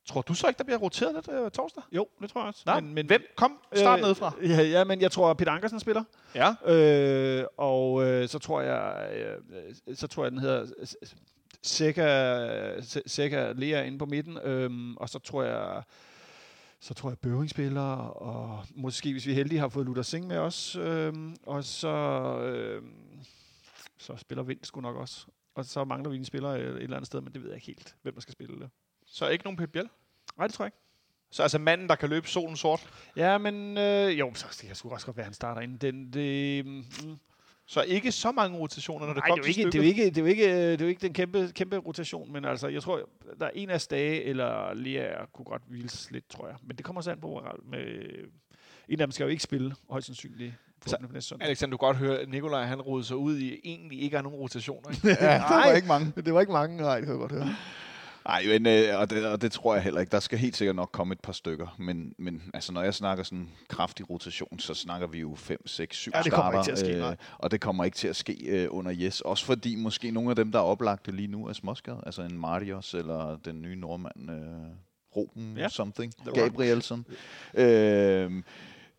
tror 0.05 0.21
du 0.21 0.33
så 0.33 0.47
ikke, 0.47 0.57
der 0.57 0.63
bliver 0.63 0.77
roteret 0.77 1.15
lidt 1.15 1.29
øh, 1.31 1.51
torsdag? 1.51 1.83
Jo, 1.91 2.07
det 2.21 2.29
tror 2.29 2.41
jeg 2.41 2.47
også. 2.47 2.63
Nej, 2.65 2.79
men, 2.79 2.93
men 2.93 3.05
hvem? 3.05 3.21
Kom, 3.35 3.59
start 3.73 3.99
øh, 3.99 4.03
nedefra. 4.03 4.33
Ja, 4.43 4.61
ja, 4.61 4.83
men 4.83 5.01
jeg 5.01 5.11
tror, 5.11 5.33
Peter 5.33 5.51
Ankersen 5.51 5.79
spiller. 5.79 6.03
Ja. 6.35 6.73
Øh, 6.73 7.45
og 7.57 8.03
øh, 8.03 8.27
så 8.27 8.39
tror 8.39 8.61
jeg, 8.61 9.09
øh, 9.13 9.95
så 9.95 10.07
tror 10.07 10.23
jeg, 10.23 10.31
den 10.31 10.39
hedder 10.39 10.65
Sækker 13.05 13.53
Lea 13.53 13.83
inde 13.83 13.97
på 13.97 14.05
midten. 14.05 14.37
Øhm, 14.43 14.97
og 14.97 15.09
så 15.09 15.19
tror 15.19 15.43
jeg, 15.43 15.83
så 16.79 16.93
tror 16.93 17.09
jeg 17.09 17.19
Bøving 17.19 17.49
spiller, 17.49 17.91
og 17.97 18.65
måske, 18.75 19.11
hvis 19.11 19.25
vi 19.25 19.31
er 19.31 19.35
heldige, 19.35 19.59
har 19.59 19.69
fået 19.69 19.85
Luther 19.85 20.01
Singh 20.01 20.27
med 20.27 20.37
os. 20.37 20.75
Øhm, 20.75 21.35
og 21.43 21.63
så, 21.63 21.87
øhm, 22.41 23.23
så 23.97 24.15
spiller 24.17 24.43
Vind 24.43 24.59
sgu 24.63 24.81
nok 24.81 24.95
også. 24.95 25.27
Og 25.55 25.65
så 25.65 25.83
mangler 25.83 26.09
vi 26.09 26.17
en 26.17 26.25
spiller 26.25 26.49
et 26.49 26.61
eller 26.61 26.95
andet 26.95 27.07
sted, 27.07 27.21
men 27.21 27.33
det 27.33 27.41
ved 27.41 27.49
jeg 27.49 27.55
ikke 27.55 27.67
helt, 27.67 27.95
hvem 28.01 28.13
der 28.13 28.21
skal 28.21 28.31
spille 28.31 28.59
det. 28.59 28.69
Så 29.05 29.27
ikke 29.27 29.43
nogen 29.43 29.57
Pep 29.57 29.71
Biel? 29.71 29.89
Nej, 30.37 30.47
det 30.47 30.53
tror 30.53 30.65
jeg 30.65 30.67
ikke. 30.67 30.77
Så 31.31 31.43
altså 31.43 31.57
manden, 31.57 31.89
der 31.89 31.95
kan 31.95 32.09
løbe 32.09 32.27
solen 32.27 32.55
sort. 32.57 33.09
Ja, 33.15 33.37
men 33.37 33.77
øh, 33.77 34.19
jo, 34.19 34.33
så 34.33 34.47
det 34.61 34.67
kan 34.67 34.75
sgu 34.75 34.89
også 34.89 35.05
godt 35.05 35.17
være, 35.17 35.23
at 35.23 35.27
han 35.27 35.33
starter 35.33 35.61
inden. 35.61 35.77
Den, 35.77 36.13
det, 36.13 36.65
mm, 36.65 36.85
Så 37.69 37.81
ikke 37.81 38.11
så 38.11 38.31
mange 38.31 38.57
rotationer, 38.57 39.05
når 39.05 39.13
det 39.13 39.21
Nej, 39.21 39.29
kommer 39.29 39.43
det 39.43 39.57
er, 39.59 39.63
jo 39.63 39.71
til 39.71 39.83
ikke, 39.83 40.01
stykket. 40.01 40.15
det, 40.15 40.21
er 40.21 40.23
jo 40.23 40.27
ikke, 40.27 40.45
det, 40.45 40.47
er 40.47 40.51
jo 40.51 40.55
ikke, 40.57 40.71
det 40.71 40.81
er 40.81 40.85
jo 40.85 40.89
ikke 40.89 41.01
den 41.01 41.13
kæmpe, 41.13 41.51
kæmpe 41.55 41.77
rotation, 41.77 42.33
men 42.33 42.45
altså, 42.45 42.67
jeg 42.67 42.81
tror, 42.81 43.09
der 43.39 43.45
er 43.45 43.51
en 43.53 43.69
af 43.69 43.81
Stage 43.81 44.23
eller 44.23 44.73
Lea 44.73 45.25
kunne 45.33 45.45
godt 45.45 45.61
hviles 45.67 46.11
lidt, 46.11 46.29
tror 46.29 46.47
jeg. 46.47 46.55
Men 46.63 46.77
det 46.77 46.85
kommer 46.85 47.01
så 47.01 47.11
an 47.11 47.21
på, 47.21 47.43
med, 47.71 47.79
en 48.89 48.99
af 49.01 49.07
dem 49.07 49.11
skal 49.11 49.23
jo 49.23 49.29
ikke 49.29 49.43
spille, 49.43 49.75
højst 49.89 50.05
sandsynligt, 50.05 50.53
søndag. 51.19 51.47
Alexander, 51.47 51.71
du 51.71 51.77
kan 51.77 51.87
godt 51.87 51.97
høre, 51.97 52.19
at 52.19 52.29
Nikolaj 52.29 52.63
han 52.65 52.81
rodede 52.81 53.07
sig 53.07 53.17
ud 53.17 53.37
i 53.37 53.59
egentlig 53.63 54.01
ikke 54.01 54.17
er 54.17 54.21
nogen 54.21 54.37
rotationer. 54.37 54.89
Ikke? 54.89 55.07
Ja, 55.25 55.33
der 55.33 55.67
var 55.67 55.73
ikke 55.73 55.87
mange. 55.87 56.13
Det 56.15 56.33
var 56.33 56.39
ikke 56.39 56.53
mange, 56.53 56.77
nej, 56.77 56.95
det 56.95 57.05
kan 57.05 57.13
jeg 57.13 57.19
godt 57.19 57.31
høre. 57.31 57.55
Nej, 58.27 58.43
men, 58.47 58.65
øh, 58.67 58.99
og, 58.99 59.09
det, 59.09 59.25
og 59.25 59.41
det 59.41 59.51
tror 59.51 59.73
jeg 59.75 59.83
heller 59.83 59.99
ikke. 59.99 60.11
Der 60.11 60.19
skal 60.19 60.39
helt 60.39 60.57
sikkert 60.57 60.75
nok 60.75 60.89
komme 60.91 61.11
et 61.11 61.19
par 61.19 61.31
stykker. 61.33 61.75
Men, 61.79 62.13
men 62.17 62.41
altså, 62.53 62.73
når 62.73 62.81
jeg 62.81 62.93
snakker 62.93 63.23
sådan 63.23 63.49
kraftig 63.69 64.09
rotation, 64.09 64.59
så 64.59 64.73
snakker 64.73 65.07
vi 65.07 65.19
jo 65.19 65.35
5, 65.35 65.67
6, 65.67 65.97
7 65.97 66.11
Ja, 66.15 66.21
det 66.21 66.31
kommer 66.31 66.51
ikke 66.53 66.63
til 66.65 66.71
at 66.71 66.77
ske, 66.79 66.93
øh, 66.93 66.99
nej. 66.99 67.15
Og 67.37 67.51
det 67.51 67.61
kommer 67.61 67.83
ikke 67.83 67.97
til 67.97 68.07
at 68.07 68.15
ske 68.15 68.33
øh, 68.47 68.67
under 68.71 68.93
Yes. 68.95 69.21
Også 69.21 69.45
fordi 69.45 69.75
måske 69.75 70.11
nogle 70.11 70.29
af 70.29 70.35
dem, 70.35 70.51
der 70.51 70.59
er 70.59 70.63
oplagte 70.63 71.11
lige 71.11 71.27
nu, 71.27 71.47
er 71.47 71.53
småskadet. 71.53 71.99
Altså 72.05 72.21
en 72.21 72.37
Marios 72.37 72.93
eller 72.93 73.37
den 73.45 73.61
nye 73.61 73.75
nordmand, 73.75 74.31
øh, 74.31 74.37
Ruben 75.15 75.57
Ja. 75.57 75.69
something. 75.69 76.13
The. 76.25 76.41
Gabrielsen. 76.41 77.05
Øh, 77.53 78.31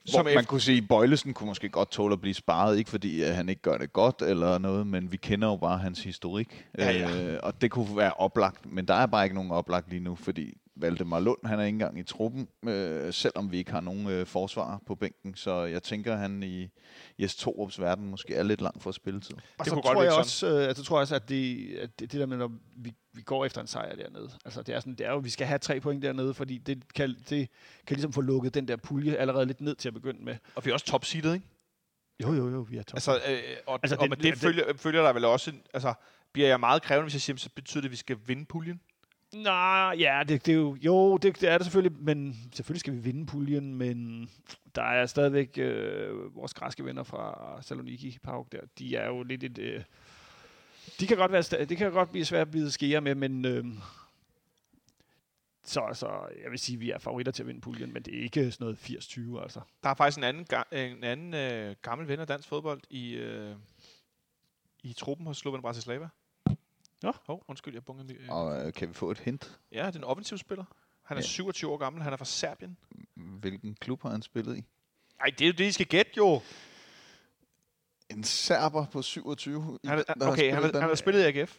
Som 0.09 0.25
man 0.25 0.45
kunne 0.45 0.61
sige, 0.61 0.83
Bøjlesen 0.83 1.35
kunne 1.35 1.47
måske 1.47 1.69
godt 1.69 1.91
tåle 1.91 2.13
at 2.13 2.21
blive 2.21 2.35
sparet, 2.35 2.79
ikke 2.79 2.91
fordi 2.91 3.23
at 3.23 3.35
han 3.35 3.49
ikke 3.49 3.63
gør 3.63 3.79
det 3.79 3.93
godt 3.93 4.23
eller 4.23 4.59
noget, 4.59 4.87
men 4.87 5.13
vi 5.13 5.17
kender 5.17 5.49
jo 5.49 5.57
bare 5.57 5.79
hans 5.79 6.05
historik. 6.05 6.67
Ja, 6.79 6.91
ja. 6.91 7.33
Øh, 7.33 7.41
og 7.43 7.61
det 7.61 7.71
kunne 7.71 7.97
være 7.97 8.13
oplagt, 8.13 8.73
men 8.73 8.85
der 8.89 8.95
er 8.95 9.07
bare 9.07 9.25
ikke 9.25 9.35
nogen 9.35 9.51
oplagt 9.51 9.91
lige 9.91 10.01
nu, 10.01 10.15
fordi 10.15 10.57
Valdemar 10.81 11.21
Lund, 11.21 11.39
han 11.47 11.61
er 11.61 11.65
ikke 11.65 11.75
engang 11.75 11.99
i 11.99 12.03
truppen, 12.03 12.49
øh, 12.67 13.13
selvom 13.13 13.53
vi 13.53 13.57
ikke 13.59 13.71
har 13.71 13.81
nogen 13.81 14.07
øh, 14.09 14.27
forsvar 14.27 14.81
på 14.87 14.95
bænken. 14.95 15.35
Så 15.35 15.65
jeg 15.65 15.83
tænker, 15.83 16.13
at 16.13 16.19
han 16.19 16.43
i 16.43 16.69
Jes 17.19 17.37
Torups 17.37 17.81
verden 17.81 18.11
måske 18.11 18.35
er 18.35 18.43
lidt 18.43 18.61
langt 18.61 18.83
for 18.83 18.91
spilletid. 18.93 19.35
Og 19.35 19.43
Det 19.59 19.67
så 19.67 19.71
kunne 19.73 19.83
godt 19.83 19.95
tror, 19.95 20.03
jeg 20.03 20.11
virke 20.11 20.19
også, 20.19 20.47
øh, 20.49 20.69
altså, 20.69 20.85
tror 20.85 20.97
jeg 20.99 21.01
også, 21.01 21.15
at 21.15 21.29
det, 21.29 21.75
at 21.77 22.01
det, 22.01 22.13
det 22.13 22.21
der 22.21 22.27
med, 22.27 22.37
når 22.37 22.53
vi, 22.77 22.93
vi 23.13 23.23
går 23.23 23.45
efter 23.45 23.61
en 23.61 23.67
sejr 23.67 23.95
dernede, 23.95 24.31
altså 24.45 24.63
det 24.63 24.75
er, 24.75 24.81
sådan, 24.81 24.95
det 24.95 25.07
er 25.07 25.11
jo, 25.11 25.19
vi 25.19 25.31
skal 25.31 25.47
have 25.47 25.59
tre 25.59 25.81
point 25.81 26.03
dernede, 26.03 26.35
fordi 26.35 26.59
det 26.59 26.95
kan, 26.95 27.17
det 27.31 27.49
kan 27.87 27.97
ligesom 27.97 28.13
få 28.13 28.21
lukket 28.21 28.55
den 28.55 28.69
der 28.69 28.77
pulje 28.77 29.15
allerede 29.17 29.47
lidt 29.47 29.61
ned 29.61 29.75
til 29.75 29.89
at 29.89 29.95
begynde 29.95 30.25
med. 30.25 30.37
Og 30.55 30.65
vi 30.65 30.71
er 30.71 30.75
også 30.75 30.87
topseedet, 30.87 31.35
ikke? 31.35 31.47
Jo, 32.23 32.33
jo, 32.35 32.49
jo, 32.51 32.61
vi 32.71 32.77
er 32.77 32.83
top. 32.83 32.97
Altså, 32.97 33.13
øh, 33.29 33.39
og, 33.67 33.79
Altså, 33.83 33.97
det- 33.97 34.03
og 34.03 34.09
med 34.09 34.17
det, 34.17 34.25
det- 34.25 34.39
følger, 34.39 34.65
følger 34.77 35.03
der 35.03 35.13
vel 35.13 35.25
også... 35.25 35.53
Altså, 35.75 35.95
bliver 36.33 36.49
jeg 36.49 36.61
meget 36.61 36.83
krævende, 36.83 37.05
hvis 37.05 37.15
jeg 37.15 37.21
siger, 37.21 37.37
så 37.37 37.51
betyder 37.55 37.81
det, 37.81 37.89
at 37.89 37.93
vi 37.93 37.97
skal 37.97 38.17
vinde 38.27 38.45
puljen? 38.45 38.81
Nej, 39.35 39.95
ja, 39.99 40.23
det, 40.29 40.47
det 40.47 40.53
er 40.53 40.57
jo, 40.57 40.77
jo 40.81 41.17
det, 41.17 41.41
det 41.41 41.49
er 41.49 41.59
det 41.59 41.65
selvfølgelig, 41.65 42.03
men 42.03 42.51
selvfølgelig 42.53 42.81
skal 42.81 42.93
vi 42.93 42.99
vinde 42.99 43.27
puljen, 43.27 43.75
men 43.75 44.31
der 44.75 44.83
er 44.83 45.07
stadigvæk 45.07 45.59
øh, 45.59 46.37
vores 46.37 46.55
græske 46.55 46.85
venner 46.85 47.03
fra 47.03 47.59
Saloniki 47.63 48.19
Park 48.23 48.53
der, 48.53 48.61
de 48.79 48.97
er 48.97 49.07
jo 49.07 49.23
lidt 49.23 49.45
et, 49.45 49.59
øh, 49.59 49.83
de 51.01 51.07
kan 51.07 51.17
godt 51.17 51.33
være, 51.33 51.65
det 51.65 51.77
kan 51.79 51.93
godt 51.93 52.11
blive 52.11 52.25
svært 52.25 52.41
at 52.43 52.51
blive 52.51 52.71
skære 52.71 53.01
med, 53.01 53.15
men 53.15 53.45
øh, 53.45 53.65
så, 55.65 55.83
så 55.95 56.07
jeg 56.43 56.51
vil 56.51 56.59
sige, 56.59 56.77
at 56.77 56.81
vi 56.81 56.91
er 56.91 56.99
favoritter 56.99 57.33
til 57.33 57.43
at 57.43 57.47
vinde 57.47 57.61
puljen, 57.61 57.93
men 57.93 58.03
det 58.03 58.19
er 58.19 58.23
ikke 58.23 58.51
sådan 58.51 58.65
noget 58.65 58.77
80-20, 59.39 59.43
altså. 59.43 59.61
Der 59.83 59.89
er 59.89 59.95
faktisk 59.95 60.19
en 60.19 60.25
anden, 60.25 60.47
ga- 60.55 60.77
en 60.77 61.05
anden 61.05 61.35
øh, 61.35 61.77
gammel 61.83 62.09
ven 62.09 62.21
af 62.21 62.27
dansk 62.27 62.49
fodbold 62.49 62.81
i, 62.91 63.13
øh, 63.15 63.57
i 64.83 64.93
truppen 64.93 65.27
hos 65.27 65.39
Slovan 65.39 65.63
Bratislava. 65.63 66.09
Nå. 67.03 67.13
Hov, 67.27 67.45
undskyld, 67.49 67.75
jeg 67.75 67.85
bunger 67.85 68.05
lige. 68.05 68.33
Og 68.33 68.67
øh, 68.67 68.73
kan 68.73 68.89
vi 68.89 68.95
få 68.95 69.11
et 69.11 69.19
hint? 69.19 69.59
Ja, 69.73 69.87
det 69.87 69.95
er 69.95 69.99
en 69.99 70.05
offensiv 70.05 70.39
spiller. 70.39 70.65
Han 71.05 71.17
er 71.17 71.21
Ja. 71.21 71.27
27 71.27 71.71
år 71.71 71.77
gammel. 71.77 72.03
Han 72.03 72.13
er 72.13 72.17
fra 72.17 72.25
Serbien. 72.25 72.77
Hvilken 73.15 73.75
klub 73.75 74.03
har 74.03 74.11
han 74.11 74.23
spillet 74.23 74.57
i? 74.57 74.65
Nej, 75.19 75.31
det 75.39 75.41
er 75.41 75.47
jo 75.47 75.53
det, 75.59 75.65
I 75.65 75.73
skal 75.73 75.87
gætte 75.87 76.13
jo. 76.17 76.41
En 78.11 78.25
serber 78.25 78.87
på 78.87 79.03
27. 79.03 79.79
i- 79.85 79.87
Han, 79.89 79.99
er- 79.99 80.03
der 80.03 80.25
har 80.25 80.33
okay, 80.33 80.53
han, 80.53 80.53
spillet 80.53 80.55
har- 80.55 80.61
han 80.61 80.75
har 80.75 80.81
Danmark. 80.81 80.99
spillet 80.99 81.21
i 81.21 81.25
AGF. 81.39 81.57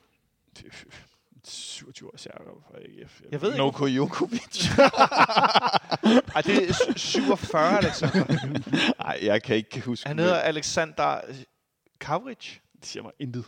27 1.47 2.07
år 2.13 2.17
særker 2.17 2.43
fra 2.67 2.77
AGF. 2.77 3.21
Jeg 3.31 3.41
ved 3.41 3.49
ikke, 3.49 3.57
Noko 3.57 3.85
Jokovic. 3.85 4.67
Ej, 6.35 6.41
det 6.41 6.69
er 6.69 6.73
s- 6.73 7.01
47, 7.01 7.77
Alexander. 7.77 8.93
Nej, 9.03 9.19
jeg 9.21 9.43
kan 9.43 9.55
ikke 9.55 9.81
huske. 9.81 10.07
Han 10.07 10.19
hedder 10.19 10.39
Alexander 10.39 11.21
Kavric. 11.99 12.57
Det 12.79 12.85
siger 12.85 13.03
mig 13.03 13.11
intet. 13.19 13.45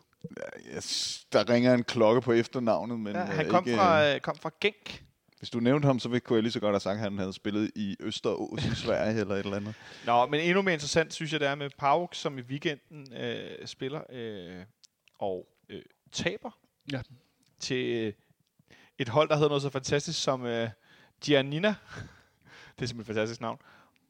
Yes, 0.75 1.25
der 1.33 1.49
ringer 1.49 1.73
en 1.73 1.83
klokke 1.83 2.21
på 2.21 2.31
efternavnet, 2.31 2.99
men 2.99 3.15
Ja, 3.15 3.21
han 3.23 3.45
øh, 3.45 3.51
kom 3.51 3.67
ikke, 3.67 3.77
fra, 3.77 4.07
øh, 4.09 4.15
øh, 4.15 4.21
kom 4.21 4.35
fra 4.35 4.51
Genk. 4.61 5.03
Hvis 5.37 5.49
du 5.49 5.59
nævnte 5.59 5.85
ham, 5.85 5.99
så 5.99 6.09
ville- 6.09 6.19
kunne 6.19 6.35
jeg 6.35 6.43
lige 6.43 6.51
så 6.51 6.59
godt 6.59 6.73
have 6.73 6.79
sagt, 6.79 6.93
at 6.95 6.99
han 7.03 7.17
havde 7.17 7.33
spillet 7.33 7.71
i 7.75 7.95
Østerås 7.99 8.65
i 8.65 8.75
Sverige 8.85 9.19
eller 9.19 9.35
et 9.35 9.39
eller 9.45 9.57
andet. 9.57 9.75
Nå, 10.05 10.25
men 10.25 10.39
endnu 10.39 10.61
mere 10.61 10.73
interessant, 10.73 11.13
synes 11.13 11.31
jeg, 11.31 11.39
det 11.39 11.47
er 11.47 11.55
med 11.55 11.69
Pauk, 11.77 12.15
som 12.15 12.37
i 12.37 12.41
weekenden 12.41 13.13
øh, 13.13 13.67
spiller 13.67 14.01
øh, 14.09 14.63
og 15.19 15.47
øh, 15.69 15.81
taber 16.11 16.51
Ja. 16.91 17.01
til 17.59 17.85
øh, 17.85 18.13
et 18.99 19.09
hold, 19.09 19.29
der 19.29 19.35
hedder 19.35 19.49
noget 19.49 19.61
så 19.61 19.69
fantastisk 19.69 20.23
som 20.23 20.45
øh, 20.45 20.69
Giannina. 21.23 21.67
det 22.75 22.83
er 22.83 22.85
simpelthen 22.87 22.99
et 23.01 23.05
fantastisk 23.05 23.41
navn. 23.41 23.59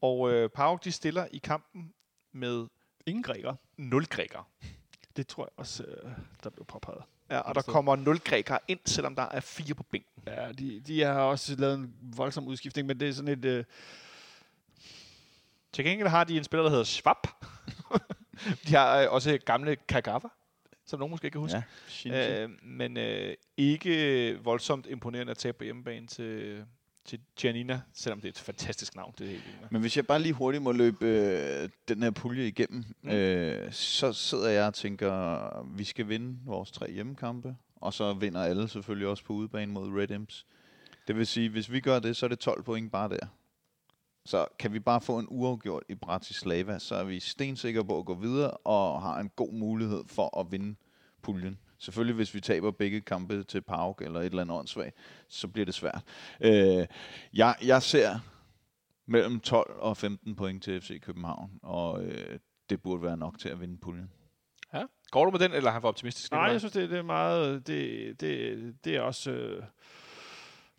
Og 0.02 0.32
øh, 0.32 0.50
Pauk, 0.50 0.84
de 0.84 0.92
stiller 0.92 1.26
i 1.32 1.38
kampen 1.38 1.92
med 2.32 2.66
Ingen 3.06 3.22
grækere. 3.22 3.56
0 3.76 4.06
grækere. 4.06 4.44
Det 5.16 5.26
tror 5.26 5.44
jeg 5.44 5.50
også, 5.56 5.84
øh, 5.84 6.10
der 6.44 6.50
blev 6.50 6.64
påpeget. 6.64 7.02
Ja, 7.30 7.38
og 7.38 7.54
der 7.54 7.62
kommer 7.62 7.96
0 7.96 8.18
grækere 8.18 8.58
ind, 8.68 8.80
selvom 8.84 9.14
der 9.16 9.22
er 9.22 9.40
fire 9.40 9.74
på 9.74 9.82
bænken. 9.82 10.22
Ja, 10.26 10.52
de, 10.52 10.80
de 10.80 11.00
har 11.00 11.20
også 11.20 11.56
lavet 11.58 11.74
en 11.74 11.94
voldsom 12.16 12.46
udskiftning, 12.46 12.86
men 12.86 13.00
det 13.00 13.08
er 13.08 13.12
sådan 13.12 13.28
et... 13.38 13.44
Øh, 13.44 13.64
Til 15.72 15.84
gengæld 15.84 16.08
har 16.08 16.24
de 16.24 16.36
en 16.36 16.44
spiller, 16.44 16.62
der 16.62 16.70
hedder 16.70 16.84
Schwab. 16.84 17.26
de 18.68 18.74
har 18.74 18.98
øh, 19.00 19.12
også 19.12 19.38
gamle 19.46 19.76
Kagawa, 19.76 20.28
som 20.86 20.98
nogen 20.98 21.10
måske 21.10 21.24
ikke 21.24 21.32
kan 21.34 21.40
huske. 21.40 21.56
Ja, 22.04 22.42
Øh, 22.42 22.50
men 22.62 22.96
øh, 22.96 23.34
ikke 23.56 24.38
voldsomt 24.42 24.86
imponerende 24.86 25.30
at 25.30 25.38
tabe 25.38 25.58
på 25.58 25.64
hjemmebane 25.64 26.06
til 26.06 26.64
Giannina, 27.36 27.80
selvom 27.92 28.20
det 28.20 28.28
er 28.28 28.32
et 28.32 28.38
fantastisk 28.38 28.96
navn. 28.96 29.14
Det 29.18 29.26
er 29.26 29.30
helt. 29.30 29.44
Men 29.70 29.80
hvis 29.80 29.96
jeg 29.96 30.06
bare 30.06 30.22
lige 30.22 30.32
hurtigt 30.32 30.62
må 30.62 30.72
løbe 30.72 31.06
øh, 31.06 31.68
den 31.88 32.02
her 32.02 32.10
pulje 32.10 32.46
igennem, 32.46 32.84
mm. 33.02 33.10
øh, 33.10 33.72
så 33.72 34.12
sidder 34.12 34.48
jeg 34.48 34.66
og 34.66 34.74
tænker, 34.74 35.76
vi 35.76 35.84
skal 35.84 36.08
vinde 36.08 36.38
vores 36.44 36.70
tre 36.70 36.92
hjemmekampe, 36.92 37.56
og 37.76 37.92
så 37.92 38.12
vinder 38.12 38.42
alle 38.42 38.68
selvfølgelig 38.68 39.08
også 39.08 39.24
på 39.24 39.32
udebane 39.32 39.72
mod 39.72 40.00
Red 40.00 40.10
Imps. 40.10 40.46
Det 41.08 41.16
vil 41.16 41.26
sige, 41.26 41.48
hvis 41.48 41.72
vi 41.72 41.80
gør 41.80 41.98
det, 41.98 42.16
så 42.16 42.26
er 42.26 42.28
det 42.28 42.38
12 42.38 42.62
point 42.62 42.92
bare 42.92 43.08
der. 43.08 43.26
Så 44.24 44.46
kan 44.58 44.72
vi 44.72 44.80
bare 44.80 45.00
få 45.00 45.18
en 45.18 45.26
uafgjort 45.30 45.82
i 45.88 45.94
Bratislava, 45.94 46.78
så 46.78 46.94
er 46.94 47.04
vi 47.04 47.20
stensikre 47.20 47.84
på 47.84 47.98
at 47.98 48.04
gå 48.04 48.14
videre 48.14 48.50
og 48.50 49.02
har 49.02 49.20
en 49.20 49.28
god 49.36 49.52
mulighed 49.52 50.04
for 50.06 50.40
at 50.40 50.52
vinde 50.52 50.74
puljen. 51.22 51.58
Selvfølgelig, 51.82 52.14
hvis 52.16 52.34
vi 52.34 52.40
taber 52.40 52.70
begge 52.70 53.00
kampe 53.00 53.44
til 53.44 53.60
Pauk 53.62 54.02
eller 54.02 54.20
et 54.20 54.26
eller 54.26 54.42
andet 54.42 54.58
åndssvagt, 54.58 54.96
så 55.28 55.48
bliver 55.48 55.64
det 55.64 55.74
svært. 55.74 56.02
Øh, 56.40 56.86
jeg, 57.34 57.56
jeg 57.64 57.82
ser 57.82 58.18
mellem 59.06 59.40
12 59.40 59.76
og 59.78 59.96
15 59.96 60.36
point 60.36 60.62
til 60.62 60.80
FC 60.80 61.00
København, 61.00 61.50
og 61.62 62.04
øh, 62.04 62.38
det 62.70 62.82
burde 62.82 63.02
være 63.02 63.16
nok 63.16 63.38
til 63.38 63.48
at 63.48 63.60
vinde 63.60 63.78
puljen. 63.78 64.10
Ja. 64.74 64.82
Går 65.10 65.24
du 65.24 65.30
med 65.30 65.38
den, 65.38 65.52
eller 65.52 65.68
er 65.68 65.72
han 65.72 65.80
for 65.80 65.88
optimistisk? 65.88 66.32
nej, 66.32 66.42
jeg 66.42 66.60
synes, 66.60 66.72
det, 66.72 66.90
det 66.90 66.98
er 66.98 67.02
meget... 67.02 67.66
Det, 67.66 68.20
det, 68.20 68.74
det 68.84 68.96
er 68.96 69.00
også... 69.00 69.30
Øh, 69.30 69.62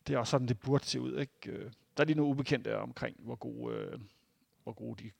det 0.07 0.13
er 0.15 0.19
også 0.19 0.31
sådan, 0.31 0.47
det 0.47 0.59
burde 0.59 0.85
se 0.85 1.01
ud, 1.01 1.17
ikke? 1.19 1.51
Øh, 1.51 1.71
Der 1.97 2.03
er 2.03 2.05
lige 2.05 2.17
nogle 2.17 2.31
ubekendte 2.31 2.79
omkring, 2.79 3.15
hvor 3.19 3.35
gode, 3.35 3.75
øh, 3.75 3.99
hvor 4.63 4.73
gode 4.73 5.03
de 5.03 5.11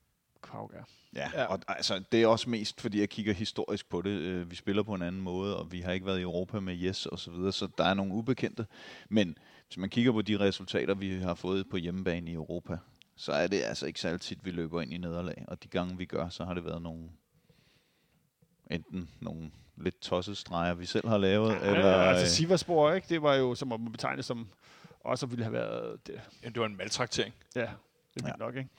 Kvauk 0.44 0.74
er. 0.74 0.84
Ja, 1.15 1.30
Ja. 1.34 1.41
ja. 1.41 1.45
og 1.45 1.60
altså, 1.68 2.03
det 2.11 2.24
er 2.24 2.28
også 2.28 2.49
mest, 2.49 2.82
fordi 2.82 2.99
jeg 2.99 3.10
kigger 3.10 3.34
historisk 3.34 3.90
på 3.90 4.02
det. 4.02 4.10
Øh, 4.10 4.52
Vi 4.52 4.56
spiller 4.56 4.84
på 4.84 4.94
en 4.94 5.02
anden 5.02 5.22
måde, 5.22 5.57
og 5.57 5.72
vi 5.72 5.82
har 5.82 5.91
ikke 5.91 6.06
været 6.06 6.20
i 6.20 6.22
Europa 6.22 6.60
med 6.60 6.78
Yes 6.82 7.06
og 7.06 7.20
så 7.20 7.32
videre, 7.32 7.52
så 7.52 7.68
der 7.78 7.84
er 7.84 7.94
nogle 7.94 8.14
ubekendte. 8.14 8.65
Men 9.10 9.38
hvis 9.68 9.78
man 9.78 9.90
kigger 9.90 10.11
på 10.11 10.22
de 10.22 10.40
resultater, 10.40 10.94
vi 10.95 11.20
har 11.20 11.34
fået 11.36 11.70
på 11.70 11.78
hjemmebane 11.78 12.32
i 12.32 12.34
Europa, 12.34 12.78
så 13.15 13.32
er 13.32 13.48
det 13.48 13.61
altså 13.64 13.86
ikke 13.86 13.99
særlig 13.99 14.22
tit, 14.22 14.45
vi 14.45 14.52
løber 14.52 14.82
ind 14.82 14.94
i 14.94 14.98
nederlag. 14.98 15.45
Og 15.48 15.64
de 15.64 15.68
gange, 15.68 15.98
vi 15.98 16.06
gør, 16.06 16.30
så 16.30 16.45
har 16.45 16.53
det 16.53 16.65
været 16.65 16.82
nogle 16.82 17.03
enten 18.72 19.10
nogle 19.20 19.52
lidt 19.78 20.02
tossede 20.02 20.36
streger, 20.36 20.74
vi 20.74 20.86
selv 20.86 21.07
har 21.07 21.18
lavet, 21.18 21.52
Ja, 21.53 21.70
eller... 21.70 21.94
altså 21.94 22.24
øh, 22.26 22.30
Siverspor, 22.30 22.91
ikke? 22.94 23.07
Det 23.10 23.22
var 23.22 23.36
jo, 23.36 23.56
som 23.56 23.68
man 23.68 23.91
betegnes 23.91 24.26
som, 24.26 24.48
også 24.99 25.26
ville 25.26 25.44
have 25.44 25.53
været, 25.53 26.07
det, 26.07 26.22
Jamen, 26.44 26.53
det 26.53 26.60
var 26.60 26.65
en 26.65 26.78
maltraktering. 26.78 27.34
ja, 27.56 27.68
det 28.14 28.24
er 28.24 28.28
Ja. 28.28 28.34
nok, 28.40 28.56
ikke? 28.56 28.70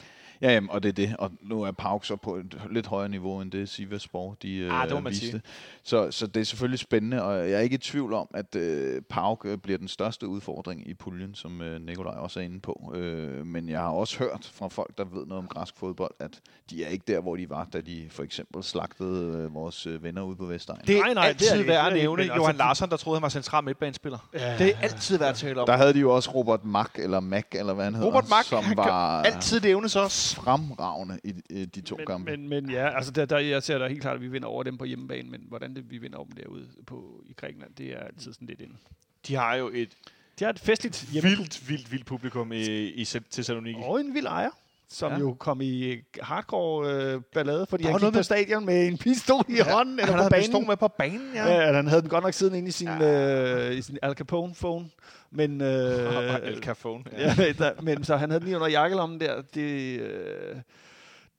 Ja, 0.45 0.53
jamen, 0.53 0.71
og 0.71 0.83
det 0.83 0.89
er 0.89 0.93
det. 0.93 1.17
Og 1.19 1.31
nu 1.43 1.63
er 1.63 1.73
Pauk 1.73 2.05
så 2.05 2.17
på 2.17 2.37
et 2.37 2.57
lidt 2.71 2.87
højere 2.87 3.09
niveau, 3.09 3.41
end 3.41 3.51
det 3.53 3.69
Sivasspor, 3.69 4.37
de 4.43 4.57
øh, 4.57 4.81
Ah, 4.81 4.87
det 4.89 4.95
må 4.95 5.01
man 5.01 5.11
viste. 5.11 5.27
sige. 5.27 5.43
Så, 5.83 6.11
så 6.11 6.27
det 6.27 6.41
er 6.41 6.45
selvfølgelig 6.45 6.79
spændende, 6.79 7.23
og 7.23 7.37
jeg 7.51 7.53
er 7.53 7.61
ikke 7.61 7.75
i 7.75 7.79
tvivl 7.79 8.13
om, 8.13 8.29
at 8.35 8.55
øh, 8.57 9.03
Pauk 9.11 9.43
øh, 9.47 9.59
bliver 9.59 9.79
den 9.79 9.89
største 9.89 10.29
udfordring 10.29 10.89
i 10.89 10.95
puljen, 10.95 11.35
som 11.35 11.61
øh, 11.63 11.81
Nikolaj 11.81 12.15
også 12.15 12.41
er 12.41 12.45
inde 12.45 12.61
på. 12.61 12.93
Øh, 12.95 13.47
men 13.47 13.69
jeg 13.69 13.81
har 13.81 13.89
også 13.89 14.19
hørt 14.19 14.51
fra 14.55 14.69
folk, 14.69 14.99
der 14.99 15.05
ved 15.05 15.27
noget 15.27 15.43
om 15.43 15.49
græsk 15.49 15.75
fodbold, 15.79 16.15
at 16.21 16.41
de 16.71 16.85
er 16.85 16.89
ikke 16.89 17.05
der, 17.09 17.21
hvor 17.21 17.37
de 17.37 17.51
var, 17.51 17.69
da 17.73 17.81
de 17.81 18.07
for 18.11 18.23
eksempel 18.23 18.63
slagtede 18.63 19.39
øh, 19.45 19.55
vores 19.55 19.87
øh, 19.87 20.03
venner 20.03 20.23
ude 20.23 20.37
på 20.37 20.45
Vestegn. 20.47 20.79
Det 20.87 20.97
er 20.97 21.01
Nej, 21.01 21.15
nej, 21.15 21.23
det 21.23 21.25
er 21.25 21.29
altid 21.29 21.51
det 21.51 21.59
ikke, 21.59 21.69
værd 21.69 21.85
det 21.85 21.91
at 21.91 21.97
er 21.97 22.01
nævne 22.03 22.23
altså, 22.23 22.37
Johan 22.37 22.55
de- 22.55 22.59
Larsson, 22.59 22.91
der 22.91 22.97
troede, 22.97 23.19
han 23.19 23.23
var 23.23 23.29
central 23.29 23.65
midtbanespiller. 23.65 24.29
Ja. 24.35 24.59
Det 24.59 24.69
er 24.69 24.79
altid 24.83 25.19
værd 25.19 25.29
at 25.31 25.37
tale 25.37 25.61
om. 25.61 25.67
Der 25.67 25.77
havde 25.77 25.95
de 25.95 25.99
jo 26.01 26.15
også 26.15 26.31
Robert 26.31 26.65
Mack, 26.65 26.99
eller 26.99 27.21
Mack, 27.21 27.47
eller 27.55 27.75
hvad 27.75 27.85
han 27.85 27.95
hedder, 27.95 28.09
Robert 28.09 28.29
Mack, 28.31 28.45
som 28.47 28.65
var 28.77 29.23
altid 29.23 29.61
nævnes 29.61 29.97
også. 29.97 30.34
Fremragende 30.35 31.21
i 31.25 31.65
de 31.65 31.81
to 31.81 31.97
kampe. 32.07 32.31
Men, 32.31 32.49
men, 32.49 32.63
men 32.63 32.71
ja, 32.71 32.97
altså 32.97 33.11
der, 33.11 33.25
der, 33.25 33.39
jeg 33.39 33.63
ser 33.63 33.79
da 33.79 33.89
helt 33.89 34.01
klart, 34.01 34.15
at 34.15 34.21
vi 34.21 34.29
vinder 34.29 34.49
over 34.49 34.63
dem 34.63 34.79
på 34.79 34.85
hjemmebane, 34.85 35.31
men 35.31 35.45
hvordan 35.49 35.77
det, 35.77 35.91
vi 35.91 35.99
vinder 35.99 36.19
over 36.19 36.27
dem 36.27 36.37
derude 36.37 36.69
på, 36.87 37.23
i 37.27 37.33
Grækenland, 37.33 37.75
det 37.75 37.87
er 37.87 37.99
altid 37.99 38.33
sådan 38.33 38.49
lidt 38.49 38.61
inde. 38.61 38.75
De 39.29 39.35
har 39.35 39.55
jo 39.55 39.71
et 39.75 39.89
De 40.39 40.45
har 40.45 40.51
et 40.51 40.59
festligt 40.59 41.09
hjemme 41.13 41.31
vildt, 41.31 41.69
vildt, 41.69 41.93
vildt 41.93 42.07
publikum 42.07 42.53
i, 42.53 42.87
i 42.87 43.05
Thessaloniki. 43.05 43.79
og 43.83 44.01
en 44.01 44.15
vild 44.15 44.27
ejer, 44.27 44.51
som 44.89 45.13
Ja. 45.13 45.19
jo 45.19 45.35
kom 45.41 45.61
i 45.61 45.97
hardcore 46.23 46.93
øh, 47.15 47.21
ballade, 47.35 47.67
fordi 47.67 47.83
Der 47.85 47.89
han 47.91 47.99
gik 47.99 48.03
noget 48.03 48.13
på 48.15 48.19
med- 48.19 48.25
stadion 48.25 48.67
med 48.67 48.87
en 48.89 48.99
pistol 48.99 49.45
i 49.49 49.55
ja, 49.55 49.73
hånden, 49.73 49.99
eller 49.99 50.05
han 50.07 50.13
på 50.15 50.19
havde 50.19 50.31
banen. 50.31 50.45
pistol 50.45 50.67
med 50.67 50.77
på 50.77 50.89
banen, 50.89 51.31
ja. 51.35 51.53
Ja, 51.53 51.73
han 51.73 51.87
havde 51.87 52.03
den 52.03 52.11
godt 52.11 52.25
nok 52.25 52.33
siden 52.35 52.55
inde 52.55 52.69
i 52.69 52.73
sin, 52.73 52.89
ja. 52.89 53.69
øh, 53.71 53.75
i 53.77 53.83
sin 53.83 53.99
Al 54.03 54.15
Capone-phone. 54.21 54.85
Men, 55.31 55.61
øh, 55.61 56.35
El 56.49 56.63
Cafone. 56.63 57.05
Ja. 57.13 57.35
ja, 57.39 57.53
der, 57.53 57.81
men 57.83 58.05
så 58.05 58.17
han 58.17 58.31
havde 58.31 58.41
den 58.41 58.47
lige 58.47 58.57
under 58.57 58.69
jakkelommen 58.69 59.21
der. 59.21 59.43
Det, 59.55 60.01
øh, 60.01 60.57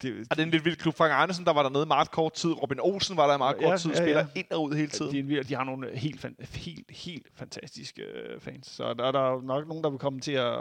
det, 0.01 0.13
Og 0.31 0.37
det 0.37 0.39
er 0.39 0.43
en 0.43 0.49
lidt 0.51 0.65
vild 0.65 0.75
klub. 0.75 0.95
Frank 0.95 1.11
Arnesen, 1.11 1.45
der 1.45 1.53
var 1.53 1.63
dernede 1.63 1.85
meget 1.85 2.11
kort 2.11 2.33
tid. 2.33 2.51
Robin 2.61 2.79
Olsen 2.81 3.17
var 3.17 3.27
der 3.27 3.35
i 3.35 3.37
meget 3.37 3.55
Ja, 3.61 3.67
kort 3.67 3.79
tid. 3.79 3.89
ja, 3.91 3.95
Spiller 3.97 4.19
ja. 4.35 4.39
ind 4.39 4.45
og 4.51 4.63
ud 4.63 4.73
hele 4.73 4.87
de, 4.87 4.91
tiden. 4.91 5.15
er 5.15 5.19
en 5.19 5.27
vild- 5.29 5.43
de 5.43 5.55
har 5.55 5.63
nogle 5.63 5.87
helt, 5.97 6.21
fan, 6.21 6.35
helt, 6.53 6.91
helt 6.91 7.27
fantastiske 7.35 8.01
øh, 8.01 8.39
fans. 8.41 8.67
Så 8.67 8.93
der, 8.93 9.11
der 9.11 9.19
er 9.27 9.31
jo 9.31 9.41
nok 9.41 9.67
nogen, 9.67 9.83
der 9.83 9.89
vil 9.89 9.99
komme 9.99 10.19
til 10.19 10.31
at 10.31 10.53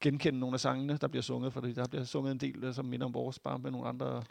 genkende 0.00 0.38
nogle 0.40 0.54
af 0.54 0.60
sangene, 0.60 0.98
der 1.00 1.08
bliver 1.08 1.22
sunget, 1.22 1.52
fordi 1.52 1.72
der 1.72 1.88
bliver 1.88 2.04
sunget 2.04 2.32
en 2.32 2.38
del, 2.38 2.64
øh, 2.64 2.74
som 2.74 2.84
minder 2.84 3.06
om 3.06 3.14
vores, 3.14 3.38
bare 3.38 3.58
med 3.58 3.70
nogle 3.70 3.88
andre. 3.88 4.22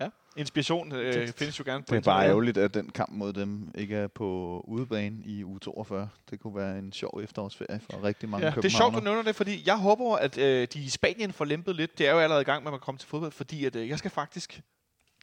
Ja. 0.00 0.08
Inspiration 0.36 0.92
øh, 0.92 1.14
Det- 1.14 1.34
findes 1.34 1.58
jo 1.58 1.64
gerne 1.64 1.82
på 1.84 1.94
Det 1.94 1.96
er 1.96 2.10
bare 2.10 2.26
ærgerligt, 2.28 2.58
at 2.58 2.74
den 2.74 2.88
kamp 2.88 3.12
mod 3.12 3.32
dem 3.32 3.70
ikke 3.74 3.96
er 3.96 4.06
på 4.08 4.60
udebane 4.68 5.16
i 5.24 5.44
u 5.44 5.58
42. 5.58 6.08
Det 6.30 6.40
kunne 6.40 6.56
være 6.56 6.78
en 6.78 6.92
sjov 6.92 7.20
efterårsferie 7.22 7.80
for 7.90 8.02
rigtig 8.04 8.28
mange 8.28 8.46
Ja, 8.46 8.52
Det 8.56 8.64
er 8.64 8.68
sjovt, 8.68 8.94
du 8.94 9.00
nævner 9.00 9.22
det, 9.22 9.36
fordi 9.36 9.62
jeg 9.66 9.78
håber, 9.78 10.16
at 10.16 10.38
øh, 10.38 10.68
de 10.74 10.78
i 10.80 10.88
Spanien 10.88 11.32
får 11.32 11.44
lempet 11.44 11.76
lidt. 11.76 11.98
Det 11.98 12.08
er 12.08 12.12
jo 12.12 12.18
allerede 12.18 12.42
i 12.42 12.44
gang 12.44 12.64
med 12.64 12.72
at 12.72 12.80
komme 12.80 12.98
til 12.98 13.08
fodbold, 13.08 13.32
fordi 13.32 13.64
at, 13.64 13.76
øh, 13.76 13.88
jeg 13.88 13.98
skal 13.98 14.10
faktisk 14.10 14.62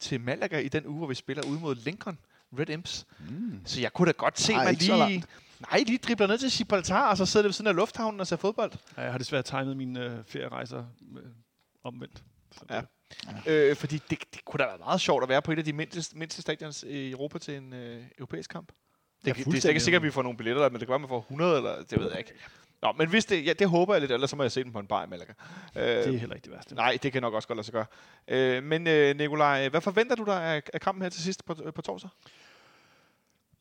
til 0.02 0.22
Malaga 0.22 0.60
i 0.60 0.68
den 0.68 0.86
uge, 0.88 0.98
hvor 0.98 1.08
vi 1.08 1.16
spiller 1.16 1.44
ude 1.48 1.60
mod 1.60 1.76
Lincoln 1.76 2.18
Red 2.60 2.70
Imps. 2.70 3.06
Mm. 3.30 3.62
Så 3.66 3.82
jeg 3.82 3.94
kunne 3.94 4.06
da 4.06 4.12
godt 4.18 4.40
se, 4.40 4.54
Nej, 4.54 4.66
man 4.66 4.76
lige... 4.76 5.24
Nej, 5.72 5.84
lige 5.88 5.98
dribler 5.98 6.28
ned 6.28 6.38
til 6.38 6.52
Gibraltar, 6.58 7.10
og 7.10 7.18
så 7.18 7.26
sidder 7.26 7.44
det 7.44 7.48
ved 7.48 7.54
siden 7.54 7.68
af 7.68 7.76
lufthavnen 7.76 8.20
og 8.20 8.28
ser 8.28 8.36
fodbold. 8.36 8.72
Ja, 8.98 9.02
jeg 9.02 9.12
har 9.12 9.18
desværre 9.18 9.44
timet 9.44 9.78
mine 9.78 10.04
øh, 10.06 10.12
ferierejser 10.28 10.84
øh, 11.18 11.24
omvendt. 11.84 12.24
Så 12.52 12.62
Ja. 12.70 12.76
det- 12.76 12.88
Øh, 13.48 13.76
fordi 13.76 14.02
det, 14.10 14.20
det 14.34 14.46
kunne 14.46 14.58
da 14.64 14.68
være 14.68 14.78
meget 14.78 15.02
sjovt 15.02 15.24
at 15.24 15.30
være 15.30 15.42
på 15.42 15.52
et 15.52 15.58
af 15.58 15.64
de 15.66 15.74
mindste, 15.74 16.18
mindste 16.18 16.42
stadions 16.42 16.84
i 16.84 17.12
Europa 17.12 17.40
til 17.40 17.56
en 17.58 17.74
øh, 17.74 18.04
europæisk 18.18 18.50
kamp. 18.50 18.68
Det, 19.26 19.28
Ja, 19.28 19.34
det, 19.44 19.66
er 19.66 19.70
ikke 19.70 19.80
sikkert, 19.80 20.00
at 20.02 20.06
vi 20.06 20.12
får 20.12 20.22
nogle 20.24 20.38
billetter, 20.38 20.70
men 20.70 20.74
det 20.74 20.80
kan 20.80 20.88
være, 20.88 20.96
at 20.96 21.02
man 21.02 21.08
får 21.10 21.20
100, 21.20 21.58
eller 21.58 21.76
det 21.84 22.00
ved 22.00 22.10
jeg 22.10 22.18
ikke. 22.18 22.32
Nå, 22.82 22.92
men 22.98 23.10
hvis 23.10 23.26
det, 23.26 23.46
ja, 23.46 23.54
det 23.54 23.70
håber 23.70 23.94
jeg 23.94 24.02
lidt, 24.02 24.12
ellers 24.12 24.30
så 24.30 24.36
må 24.36 24.44
jeg 24.44 24.52
se 24.52 24.64
den 24.64 24.72
på 24.74 24.80
en 24.80 24.88
bar 24.88 25.04
i 25.06 25.08
Malaga. 25.08 25.34
Øh, 25.76 25.84
Det 25.84 26.08
er 26.08 26.18
heller 26.18 26.36
ikke 26.36 26.46
det 26.46 26.54
værste. 26.54 26.76
Nej, 26.76 26.98
det 27.04 27.12
kan 27.12 27.22
nok 27.22 27.34
også 27.34 27.48
godt 27.48 27.58
lade 27.58 27.66
sig 27.66 27.74
gøre. 27.74 27.86
Øh, 28.28 28.64
men 28.64 28.88
øh, 28.88 29.16
Nikolaj, 29.18 29.70
hvad 29.70 29.82
forventer 29.82 30.16
du 30.16 30.24
dig 30.24 30.44
af, 30.44 30.62
af 30.74 30.82
kampen 30.82 31.02
her 31.02 31.10
til 31.10 31.24
sidst 31.24 31.46
på, 31.46 31.56
på 31.76 31.82
torsdag? 31.82 32.10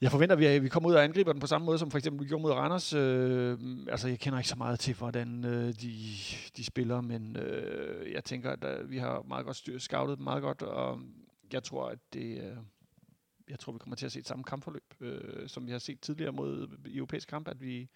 Jeg 0.00 0.10
forventer, 0.10 0.36
at 0.36 0.40
vi, 0.40 0.58
vi 0.58 0.68
kommer 0.68 0.88
ud 0.88 0.94
og 0.94 1.04
angriber 1.04 1.32
den 1.32 1.40
på 1.40 1.46
samme 1.46 1.64
måde, 1.64 1.78
som 1.78 1.90
for 1.90 1.98
eksempel 1.98 2.24
vi 2.24 2.28
gjorde 2.28 2.42
mod 2.42 2.52
Randers. 2.52 2.92
Øh, 2.92 3.58
altså, 3.88 4.08
jeg 4.08 4.18
kender 4.18 4.38
ikke 4.38 4.48
så 4.48 4.56
meget 4.56 4.80
til, 4.80 4.94
hvordan 4.94 5.44
øh, 5.44 5.72
de, 5.72 6.14
de 6.56 6.64
spiller, 6.64 7.00
men 7.00 7.36
øh, 7.36 8.12
jeg 8.12 8.24
tænker, 8.24 8.50
at 8.50 8.64
øh, 8.64 8.90
vi 8.90 8.98
har 8.98 9.22
meget 9.22 9.46
godt 9.46 9.56
styr, 9.56 9.78
scoutet 9.78 10.18
dem 10.18 10.24
meget 10.24 10.42
godt, 10.42 10.62
og 10.62 11.00
jeg 11.52 11.62
tror, 11.62 11.88
at 11.88 11.98
det... 12.12 12.42
Øh, 12.42 12.56
jeg 13.50 13.58
tror, 13.58 13.72
vi 13.72 13.78
kommer 13.78 13.96
til 13.96 14.06
at 14.06 14.12
se 14.12 14.18
et 14.18 14.26
samme 14.26 14.44
kampforløb, 14.44 14.94
øh, 15.00 15.48
som 15.48 15.66
vi 15.66 15.72
har 15.72 15.78
set 15.78 16.00
tidligere 16.00 16.32
mod 16.32 16.68
europæisk 16.94 17.28
kamp, 17.28 17.48
at 17.48 17.60
vi, 17.60 17.88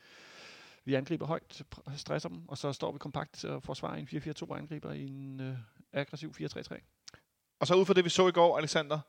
vi 0.85 0.95
angriber 0.95 1.27
højt, 1.27 1.63
stresser 1.97 2.29
dem, 2.29 2.49
og 2.49 2.59
så 2.59 2.73
står 2.73 2.93
vi 2.93 2.99
kompakt 2.99 3.45
og 3.45 3.63
forsvarer 3.63 3.97
en 3.97 4.09
4-4-2 4.13 4.51
og 4.51 4.59
angriber 4.59 4.93
i 4.93 5.07
en 5.07 5.41
øh, 5.41 5.57
aggressiv 5.93 6.35
4-3-3. 6.41 6.81
Og 7.61 7.67
så 7.67 7.75
ud 7.75 7.87
fra 7.87 7.95
det, 7.95 8.05
vi 8.05 8.11
så 8.11 8.29
i 8.29 8.33
går, 8.33 8.59
Alexander, 8.59 9.01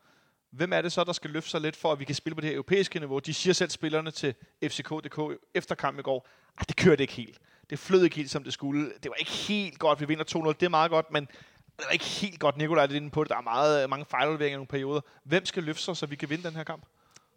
hvem 0.54 0.74
er 0.74 0.82
det 0.82 0.92
så, 0.92 1.04
der 1.04 1.14
skal 1.14 1.30
løfte 1.30 1.50
sig 1.50 1.62
lidt 1.62 1.76
for, 1.76 1.92
at 1.92 2.00
vi 2.00 2.06
kan 2.06 2.16
spille 2.16 2.36
på 2.36 2.42
det 2.42 2.48
her 2.50 2.56
europæiske 2.56 3.00
niveau? 3.00 3.20
De 3.20 3.34
siger 3.34 3.54
selv 3.54 3.70
spillerne 3.70 4.12
til 4.12 4.36
FCK.dk 4.64 5.20
efter 5.54 5.76
kampen 5.76 6.00
i 6.00 6.04
går, 6.04 6.28
at 6.60 6.68
det 6.68 6.76
kørte 6.76 7.04
ikke 7.04 7.14
helt. 7.14 7.40
Det 7.70 7.80
flød 7.80 8.04
ikke 8.04 8.16
helt, 8.16 8.32
som 8.32 8.44
det 8.44 8.54
skulle. 8.54 8.92
Det 9.04 9.10
var 9.10 9.16
ikke 9.16 9.32
helt 9.32 9.80
godt. 9.80 10.00
Vi 10.00 10.06
vinder 10.06 10.24
2-0. 10.36 10.48
Det 10.48 10.64
er 10.64 10.70
meget 10.70 10.92
godt, 10.92 11.12
men 11.12 11.26
det 11.78 11.86
var 11.86 11.92
ikke 11.92 12.06
helt 12.06 12.40
godt. 12.40 12.58
Nikolaj 12.58 12.84
er 12.84 12.88
lidt 12.88 12.96
inde 12.96 13.10
på 13.10 13.24
det. 13.24 13.30
Der 13.30 13.38
er 13.38 13.42
meget, 13.42 13.90
mange 13.90 14.06
fejludleveringer 14.06 14.58
i 14.58 14.60
nogle 14.60 14.68
perioder. 14.68 15.02
Hvem 15.24 15.46
skal 15.46 15.64
løfte 15.64 15.84
sig, 15.84 15.98
så 15.98 16.06
vi 16.06 16.16
kan 16.16 16.30
vinde 16.30 16.44
den 16.44 16.56
her 16.56 16.64
kamp? 16.64 16.86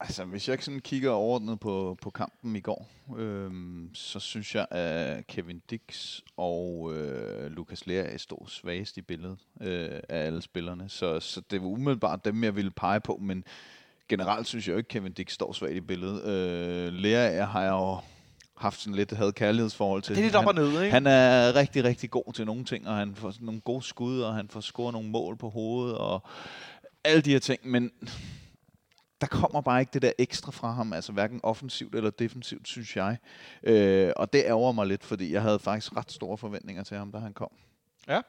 Altså, 0.01 0.25
hvis 0.25 0.49
jeg 0.49 0.59
sådan 0.61 0.81
kigger 0.81 1.11
overordnet 1.11 1.61
på, 1.61 1.99
på 2.03 2.11
kampen 2.11 2.57
i 2.57 2.61
går, 2.61 2.89
øhm, 3.17 3.91
så 3.95 4.21
synes 4.21 4.55
jeg, 4.55 4.67
at 4.71 5.27
Kevin 5.27 5.63
Dix 5.71 6.21
og 6.37 6.93
øh, 6.95 7.51
Lukas 7.51 7.87
Lea 7.87 8.17
stod 8.17 8.49
svagest 8.49 8.97
i 8.97 9.03
billedet 9.03 9.39
øh, 9.61 10.01
af 10.09 10.27
alle 10.27 10.43
spillerne. 10.43 10.89
Så, 10.89 11.21
så 11.21 11.43
det 11.51 11.63
var 11.63 11.69
umiddelbart 11.69 12.25
dem, 12.25 12.45
jeg 12.45 12.57
ville 12.57 12.71
pege 12.71 13.01
på, 13.01 13.19
men 13.23 13.45
generelt 14.09 14.47
synes 14.47 14.69
jeg 14.69 14.73
jo 14.73 14.79
ikke, 14.79 14.87
at 14.87 14.93
Kevin 14.93 15.13
Dix 15.13 15.33
står 15.33 15.53
svagt 15.53 15.75
i 15.75 15.81
billedet. 15.81 16.25
Øh, 16.25 16.93
Lea 16.93 17.45
har 17.45 17.63
jeg 17.63 17.71
jo 17.71 17.99
haft 18.57 18.81
sådan 18.81 18.95
lidt 18.95 19.13
had 19.13 19.33
kærlighedsforhold 19.33 20.03
til. 20.03 20.15
Det 20.15 20.21
er 20.21 20.25
lidt 20.25 20.37
op 20.37 20.47
og 20.47 20.55
ned, 20.55 20.83
ikke? 20.83 20.93
han 20.93 21.07
er 21.07 21.55
rigtig, 21.55 21.85
rigtig 21.85 22.11
god 22.11 22.33
til 22.33 22.47
nogle 22.47 22.65
ting, 22.65 22.89
og 22.89 22.97
han 22.97 23.15
får 23.15 23.35
nogle 23.41 23.61
gode 23.61 23.83
skud, 23.83 24.21
og 24.21 24.35
han 24.35 24.49
får 24.49 24.61
scoret 24.61 24.93
nogle 24.93 25.09
mål 25.09 25.37
på 25.37 25.51
hovedet, 25.51 25.99
og 25.99 26.23
alle 27.05 27.23
de 27.23 27.31
her 27.31 27.39
ting. 27.39 27.61
Men 27.65 27.91
der 29.21 29.27
kommer 29.27 29.61
bare 29.61 29.81
ikke 29.81 29.91
det 29.93 30.03
der 30.03 30.13
ekstra 30.19 30.51
fra 30.51 30.71
ham, 30.73 30.93
altså 30.93 31.13
hverken 31.13 31.41
offensivt 31.43 31.95
eller 31.95 32.11
defensivt, 32.11 32.69
synes 32.69 32.97
jeg. 32.97 33.19
Øh, 33.63 34.13
og 34.17 34.33
det 34.33 34.43
ærger 34.45 34.73
mig 34.73 34.87
lidt, 34.87 35.05
fordi 35.05 35.33
jeg 35.33 35.43
havde 35.43 35.59
faktisk 35.59 35.97
ret 35.97 36.13
store 36.13 36.39
forventninger 36.39 36.85
til 36.85 36.97
ham, 36.97 37.13
da 37.13 37.19
han 37.19 37.33
kom. 37.35 37.51
Ja. 38.09 38.23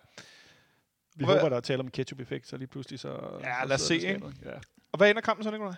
Vi 1.15 1.25
Hvad- 1.25 1.35
håber, 1.35 1.49
der 1.49 1.55
er 1.57 1.61
tale 1.61 1.79
om 1.79 1.91
ketchup-effekt, 1.91 2.47
så 2.47 2.57
lige 2.57 2.67
pludselig 2.67 2.99
så... 2.99 3.39
Ja, 3.43 3.61
så 3.61 3.67
lad 3.67 3.75
os 3.75 3.81
se, 3.81 3.93
det 3.93 4.03
ikke? 4.03 4.33
Ja. 4.45 4.51
Og 4.91 4.97
hvad 4.97 5.09
ender 5.09 5.21
kampen 5.21 5.43
så, 5.43 5.51
Nikolaj? 5.51 5.73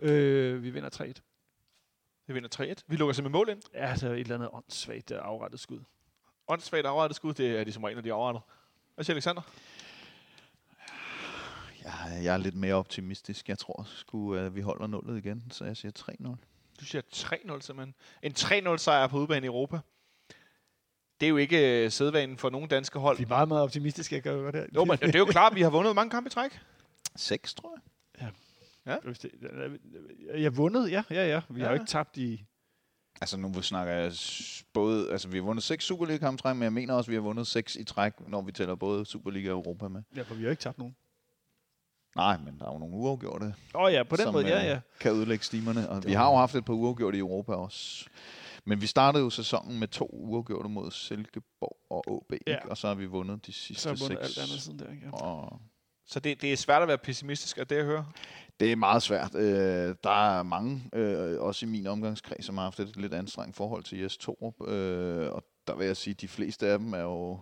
Øh, 0.00 0.62
vi 0.62 0.70
vinder 0.70 0.90
3-1. 1.02 1.12
Vi 2.26 2.32
vinder 2.34 2.48
3-1. 2.74 2.82
Vi 2.86 2.96
lukker 2.96 3.12
simpelthen 3.12 3.32
mål 3.32 3.48
ind. 3.48 3.62
Ja, 3.74 3.96
så 3.96 4.08
et 4.10 4.20
eller 4.20 4.34
andet 4.34 4.48
åndssvagt 4.52 5.10
øh, 5.10 5.18
afrettet 5.22 5.60
skud. 5.60 5.80
Åndssvagt 6.48 6.86
afrettet 6.86 7.16
skud, 7.16 7.34
det 7.34 7.58
er 7.60 7.64
de 7.64 7.72
som 7.72 7.84
regel, 7.84 7.96
når 7.96 8.02
de 8.02 8.08
er 8.08 8.14
afrettet. 8.14 8.42
Hvad 8.94 9.04
siger 9.04 9.14
Alexander? 9.14 9.42
Jeg, 11.84 12.20
jeg 12.24 12.34
er 12.34 12.38
lidt 12.38 12.54
mere 12.54 12.74
optimistisk. 12.74 13.48
Jeg 13.48 13.58
tror 13.58 13.82
sgu, 13.86 14.34
at 14.34 14.54
vi 14.54 14.60
holder 14.60 14.86
nullet 14.86 15.18
igen, 15.24 15.42
så 15.50 15.64
jeg 15.64 15.76
siger 15.76 15.92
3-0. 15.98 16.36
Du 16.80 16.84
siger 16.84 17.02
3-0 17.12 17.60
simpelthen. 17.60 17.94
En 18.22 18.32
3-0 18.32 18.76
sejr 18.76 19.06
på 19.06 19.18
udebane 19.18 19.46
i 19.46 19.48
Europa. 19.48 19.78
Det 21.20 21.26
er 21.26 21.30
jo 21.30 21.36
ikke 21.36 21.84
øh, 21.84 21.90
sædvanen 21.90 22.38
for 22.38 22.50
nogen 22.50 22.68
danske 22.68 22.98
hold. 22.98 23.16
Vi 23.16 23.22
er 23.24 23.28
meget, 23.28 23.48
meget 23.48 23.62
optimistiske, 23.62 24.14
jeg 24.16 24.26
jo 24.26 24.32
godt 24.32 24.54
her. 24.56 24.66
Jo, 24.74 24.84
men 24.84 24.98
det 24.98 25.14
er 25.14 25.18
jo 25.18 25.24
klart, 25.24 25.52
at 25.52 25.56
vi 25.56 25.62
har 25.62 25.70
vundet 25.70 25.94
mange 25.94 26.10
kampe 26.10 26.26
i 26.26 26.30
træk. 26.30 26.60
6, 27.16 27.54
tror 27.54 27.78
jeg. 28.20 28.30
Hvis 29.04 29.18
det- 29.18 29.32
Jeg 30.34 30.42
har 30.42 30.50
vundet, 30.50 30.90
ja, 30.90 31.02
ja, 31.10 31.26
ja. 31.28 31.40
Vi 31.50 31.60
har 31.60 31.66
Ja. 31.66 31.72
jo 31.72 31.80
ikke 31.80 31.86
tabt 31.90 32.16
i... 32.16 32.44
Altså 33.20 33.36
nu 33.36 33.62
snakker 33.62 33.92
jeg 33.92 34.12
både, 34.72 35.12
altså 35.12 35.28
vi 35.28 35.38
har 35.38 35.44
vundet 35.44 35.64
6 35.64 35.84
Superliga-kampe 35.84 36.40
i 36.40 36.42
træk, 36.42 36.56
men 36.56 36.62
jeg 36.62 36.72
mener 36.72 36.94
også, 36.94 37.08
at 37.08 37.10
vi 37.10 37.14
har 37.14 37.22
vundet 37.22 37.46
6 37.46 37.76
i 37.76 37.84
træk, 37.84 38.12
når 38.28 38.42
vi 38.42 38.52
tæller 38.52 38.74
både 38.74 39.06
Superliga 39.06 39.48
og 39.50 39.54
Europa 39.56 39.88
med. 39.88 40.02
Ja, 40.16 40.22
for 40.22 40.34
vi 40.34 40.40
har 40.40 40.44
jo 40.46 40.50
ikke 40.50 40.60
tabt 40.62 40.78
nogen. 40.78 40.96
Nej, 42.16 42.36
men 42.38 42.58
der 42.58 42.66
er 42.68 42.72
jo 42.72 42.78
nogle 42.78 42.94
uafgjorte, 42.94 43.44
Åh 43.74 43.82
oh, 43.82 43.92
ja, 43.92 44.02
på 44.02 44.16
den 44.16 44.22
som 44.24 44.32
måde, 44.34 44.46
ja, 44.46 44.60
øh, 44.60 44.66
ja. 44.66 44.80
kan 45.00 45.12
ødelægge 45.12 45.44
stimerne. 45.44 45.88
Og 45.90 45.96
Det 45.96 46.06
vi 46.06 46.12
har 46.12 46.30
jo 46.30 46.36
haft 46.36 46.54
et 46.54 46.64
par 46.64 46.72
uafgjorte 46.74 47.16
i 47.16 47.20
Europa 47.20 47.52
også. 47.52 48.04
Men 48.64 48.80
vi 48.80 48.86
startede 48.86 49.24
jo 49.24 49.30
sæsonen 49.30 49.78
med 49.78 49.88
to 49.88 50.06
uafgjorte 50.12 50.68
mod 50.68 50.90
Silkeborg 50.90 51.76
og 51.90 52.04
AB, 52.32 52.38
Ja. 52.46 52.56
og 52.70 52.76
så 52.76 52.86
har 52.88 52.94
vi 52.94 53.06
vundet 53.06 53.46
de 53.46 53.52
sidste 53.52 53.82
Så 53.82 53.88
har 53.88 53.96
seks. 53.96 54.10
alt 54.20 54.38
andet 54.38 54.62
siden 54.62 54.78
der, 54.78 54.90
ikke? 54.90 55.06
Ja. 55.06 55.12
Og 55.22 55.60
Så 56.06 56.20
det, 56.20 56.42
det 56.42 56.52
er 56.52 56.56
svært 56.56 56.82
at 56.82 56.88
være 56.88 56.98
pessimistisk, 56.98 57.58
af 57.58 57.66
det 57.66 57.76
jeg 57.76 57.84
hører. 57.84 58.04
Det 58.60 58.72
er 58.72 58.76
meget 58.76 59.02
svært. 59.02 59.34
Øh, 59.34 59.94
der 60.04 60.38
er 60.38 60.42
mange, 60.42 60.82
øh, 60.92 61.40
også 61.40 61.66
i 61.66 61.68
min 61.68 61.86
omgangskreds, 61.86 62.44
som 62.44 62.56
har 62.56 62.64
haft 62.64 62.80
et 62.80 62.96
lidt 62.96 63.14
anstrengt 63.14 63.56
forhold 63.56 63.82
til 63.84 63.98
Jes 64.00 64.16
Torup. 64.16 64.68
Øh, 64.68 65.32
og 65.32 65.44
der 65.66 65.74
vil 65.76 65.86
jeg 65.86 65.96
sige, 65.96 66.14
at 66.14 66.20
de 66.20 66.28
fleste 66.28 66.66
af 66.68 66.78
dem 66.78 66.92
er 66.94 66.98
jo 66.98 67.38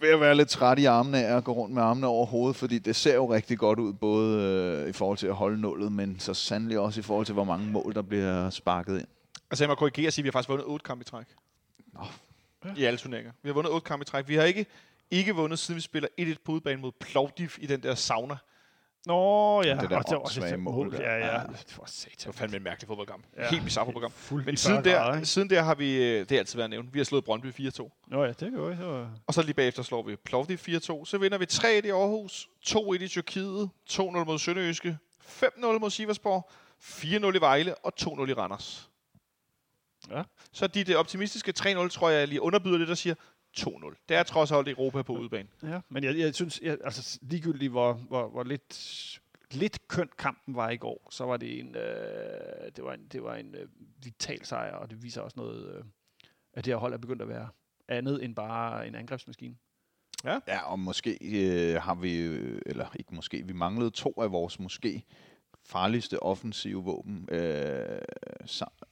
ved 0.00 0.08
at 0.08 0.20
være 0.20 0.34
lidt 0.34 0.48
træt 0.48 0.78
i 0.78 0.84
armene 0.84 1.24
af 1.26 1.36
at 1.36 1.44
gå 1.44 1.52
rundt 1.52 1.74
med 1.74 1.82
armene 1.82 2.06
over 2.06 2.26
hovedet, 2.26 2.56
fordi 2.56 2.78
det 2.78 2.96
ser 2.96 3.14
jo 3.14 3.32
rigtig 3.32 3.58
godt 3.58 3.78
ud, 3.78 3.92
både 3.92 4.42
øh, 4.84 4.88
i 4.88 4.92
forhold 4.92 5.18
til 5.18 5.26
at 5.26 5.34
holde 5.34 5.60
nullet, 5.60 5.92
men 5.92 6.20
så 6.20 6.34
sandelig 6.34 6.78
også 6.78 7.00
i 7.00 7.02
forhold 7.02 7.26
til, 7.26 7.32
hvor 7.32 7.44
mange 7.44 7.66
mål, 7.66 7.94
der 7.94 8.02
bliver 8.02 8.50
sparket 8.50 8.98
ind. 8.98 9.06
Altså 9.50 9.64
jeg 9.64 9.68
må 9.68 9.74
korrigere 9.74 10.08
og 10.08 10.12
sige, 10.12 10.22
at 10.22 10.24
vi 10.24 10.28
har 10.28 10.32
faktisk 10.32 10.48
vundet 10.48 10.66
8 10.66 10.84
kampe 10.84 11.02
i 11.02 11.04
træk. 11.04 11.26
Nå. 11.92 12.00
I 12.76 12.84
alle 12.84 12.98
turneringer. 12.98 13.32
Vi 13.42 13.48
har 13.48 13.54
vundet 13.54 13.72
8 13.72 13.84
kampe 13.84 14.02
i 14.02 14.06
træk. 14.06 14.28
Vi 14.28 14.34
har 14.34 14.42
ikke, 14.42 14.66
ikke 15.10 15.34
vundet, 15.34 15.58
siden 15.58 15.76
vi 15.76 15.80
spiller 15.80 16.08
1-1 16.20 16.34
på 16.44 16.52
udebane 16.52 16.80
mod 16.80 16.92
Plovdiv 16.92 17.50
i 17.58 17.66
den 17.66 17.82
der 17.82 17.94
sauna. 17.94 18.36
Nå, 19.06 19.62
ja. 19.62 19.74
Det 19.74 19.90
der 19.90 19.96
og 19.96 20.20
åndssvage 20.20 20.56
mål. 20.56 20.94
Ja, 20.94 21.16
ja. 21.16 21.26
Ja. 21.26 21.42
Var 21.78 21.86
satan. 21.86 22.14
Det 22.18 22.26
var 22.26 22.32
fandme 22.32 22.56
en 22.56 22.62
mærkelig 22.62 22.86
fodboldkamp. 22.88 23.24
Ja. 23.36 23.50
Helt 23.50 23.64
bizarre 23.64 23.86
fodboldkamp. 23.86 24.14
Fuld 24.14 24.44
Men 24.44 24.56
siden 24.56 24.84
40 24.84 24.94
grader, 24.94 25.10
der, 25.10 25.16
ikke? 25.16 25.26
siden 25.26 25.50
der 25.50 25.62
har 25.62 25.74
vi, 25.74 25.96
øh, 25.96 26.20
det 26.28 26.32
er 26.32 26.38
altid 26.38 26.56
været 26.56 26.70
nævnt, 26.70 26.94
vi 26.94 26.98
har 26.98 27.04
slået 27.04 27.24
Brøndby 27.24 27.52
4-2. 27.52 28.06
Nå 28.06 28.22
ja, 28.22 28.28
det 28.28 28.38
kan. 28.38 28.52
Det 28.52 28.86
var... 28.86 29.10
Og 29.26 29.34
så 29.34 29.42
lige 29.42 29.54
bagefter 29.54 29.82
slår 29.82 30.02
vi 30.02 30.16
Plovdiv 30.16 30.56
4-2. 30.56 31.04
Så 31.04 31.18
vinder 31.20 31.38
vi 31.38 31.46
3-1 31.52 31.66
i 31.86 31.90
Aarhus, 31.90 32.48
2-1 32.66 33.02
i 33.02 33.08
Tyrkiet, 33.08 33.70
2-0 33.90 34.00
mod 34.02 34.38
Sønderjyske, 34.38 34.98
5-0 35.42 35.78
mod 35.78 35.90
Siversborg, 35.90 36.50
4-0 36.82 37.36
i 37.36 37.40
Vejle 37.40 37.74
og 37.74 37.92
2-0 38.00 38.30
i 38.30 38.32
Randers. 38.32 38.90
Ja. 40.10 40.22
Så 40.52 40.66
de 40.66 40.84
det 40.84 40.96
optimistiske 40.96 41.52
3-0, 41.58 41.88
tror 41.88 42.10
jeg 42.10 42.28
lige 42.28 42.42
underbyder 42.42 42.78
det, 42.78 42.88
der 42.88 42.94
siger 42.94 43.14
2-0. 43.58 44.04
Det 44.08 44.16
er 44.16 44.22
trods 44.22 44.52
alt 44.52 44.68
Europa 44.68 45.02
på 45.02 45.12
udebane. 45.12 45.48
Ja, 45.62 45.80
men 45.88 46.04
jeg, 46.04 46.18
jeg 46.18 46.34
synes, 46.34 46.60
jeg, 46.62 46.78
altså 46.84 47.18
ligegyldigt 47.22 47.70
hvor, 47.70 47.92
hvor, 47.92 48.28
hvor 48.28 48.42
lidt, 48.42 49.20
lidt 49.50 49.88
kønt 49.88 50.16
kampen 50.16 50.54
var 50.54 50.70
i 50.70 50.76
går, 50.76 51.08
så 51.10 51.24
var 51.24 51.36
det 51.36 51.60
en, 51.60 51.76
øh, 51.76 52.70
det 52.76 52.84
var 52.84 52.94
en, 52.94 53.06
det 53.12 53.22
var 53.22 53.34
en 53.34 53.54
øh, 53.54 53.68
vital 54.02 54.44
sejr, 54.44 54.74
og 54.74 54.90
det 54.90 55.02
viser 55.02 55.20
også 55.20 55.40
noget, 55.40 55.74
øh, 55.74 55.84
at 56.54 56.64
det 56.64 56.72
her 56.72 56.78
hold 56.78 56.92
er 56.92 56.98
begyndt 56.98 57.22
at 57.22 57.28
være 57.28 57.48
andet 57.88 58.24
end 58.24 58.34
bare 58.34 58.86
en 58.86 58.94
angrebsmaskine. 58.94 59.56
Ja, 60.24 60.60
og 60.64 60.78
måske 60.78 61.18
øh, 61.22 61.82
har 61.82 61.94
vi, 61.94 62.16
øh, 62.16 62.62
eller 62.66 62.86
ikke 62.98 63.14
måske, 63.14 63.46
vi 63.46 63.52
manglede 63.52 63.90
to 63.90 64.14
af 64.22 64.32
vores 64.32 64.58
måske 64.58 65.04
farligste 65.70 66.22
offensive 66.22 66.84
våben 66.84 67.28
øh, 67.32 68.00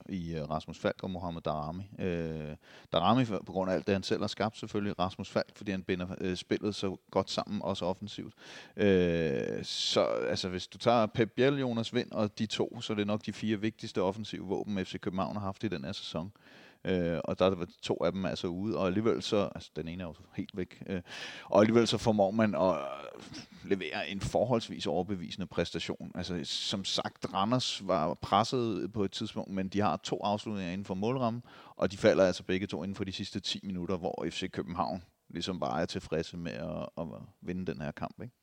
i 0.09 0.35
øh, 0.35 0.49
Rasmus 0.49 0.77
Falk 0.77 1.03
og 1.03 1.11
Mohamed 1.11 1.41
Darami. 1.41 1.83
Øh, 1.99 2.55
Darami 2.93 3.25
på 3.25 3.51
grund 3.51 3.71
af 3.71 3.75
alt 3.75 3.87
det, 3.87 3.95
han 3.95 4.03
selv 4.03 4.21
har 4.21 4.27
skabt 4.27 4.57
selvfølgelig, 4.57 4.99
Rasmus 4.99 5.29
Falk, 5.29 5.55
fordi 5.55 5.71
han 5.71 5.83
binder 5.83 6.07
øh, 6.21 6.35
spillet 6.35 6.75
så 6.75 6.97
godt 7.11 7.29
sammen, 7.29 7.61
også 7.61 7.85
offensivt. 7.85 8.33
Øh, 8.77 9.63
så 9.63 10.01
altså, 10.03 10.49
hvis 10.49 10.67
du 10.67 10.77
tager 10.77 11.05
Pep 11.05 11.31
Biel, 11.35 11.59
Jonas 11.59 11.93
Vind 11.93 12.11
og 12.11 12.39
de 12.39 12.45
to, 12.45 12.81
så 12.81 12.93
er 12.93 12.97
det 12.97 13.07
nok 13.07 13.25
de 13.25 13.33
fire 13.33 13.61
vigtigste 13.61 14.01
offensive 14.01 14.45
våben, 14.45 14.85
FC 14.85 14.99
København 14.99 15.35
har 15.35 15.43
haft 15.43 15.63
i 15.63 15.67
den 15.67 15.85
her 15.85 15.91
sæson. 15.91 16.31
Øh, 16.35 16.68
Øh, 16.85 17.19
og 17.23 17.39
der 17.39 17.55
var 17.55 17.67
to 17.81 17.97
af 18.03 18.11
dem 18.11 18.25
altså 18.25 18.47
ude, 18.47 18.77
og 18.77 18.87
alligevel 18.87 19.21
så, 19.21 19.49
altså 19.55 19.71
den 19.75 19.87
ene 19.87 20.03
er 20.03 20.07
jo 20.07 20.13
helt 20.35 20.57
væk, 20.57 20.83
øh, 20.87 21.01
og 21.45 21.61
alligevel 21.61 21.87
så 21.87 21.97
formår 21.97 22.31
man 22.31 22.55
at 22.55 22.75
øh, 22.75 23.69
levere 23.69 24.09
en 24.09 24.21
forholdsvis 24.21 24.87
overbevisende 24.87 25.47
præstation. 25.47 26.11
Altså 26.15 26.39
som 26.43 26.85
sagt, 26.85 27.33
Randers 27.33 27.87
var 27.87 28.13
presset 28.13 28.93
på 28.93 29.03
et 29.03 29.11
tidspunkt, 29.11 29.51
men 29.51 29.69
de 29.69 29.81
har 29.81 29.97
to 29.97 30.19
afslutninger 30.23 30.73
inden 30.73 30.85
for 30.85 30.93
målrammen, 30.93 31.43
og 31.75 31.91
de 31.91 31.97
falder 31.97 32.25
altså 32.25 32.43
begge 32.43 32.67
to 32.67 32.83
inden 32.83 32.95
for 32.95 33.03
de 33.03 33.11
sidste 33.11 33.39
10 33.39 33.59
minutter, 33.63 33.97
hvor 33.97 34.25
FC 34.29 34.51
København 34.51 35.03
ligesom 35.29 35.59
bare 35.59 35.81
er 35.81 35.85
tilfredse 35.85 36.37
med 36.37 36.51
at, 36.51 36.89
at 36.97 37.07
vinde 37.41 37.73
den 37.73 37.81
her 37.81 37.91
kamp. 37.91 38.21
Ikke? 38.21 38.35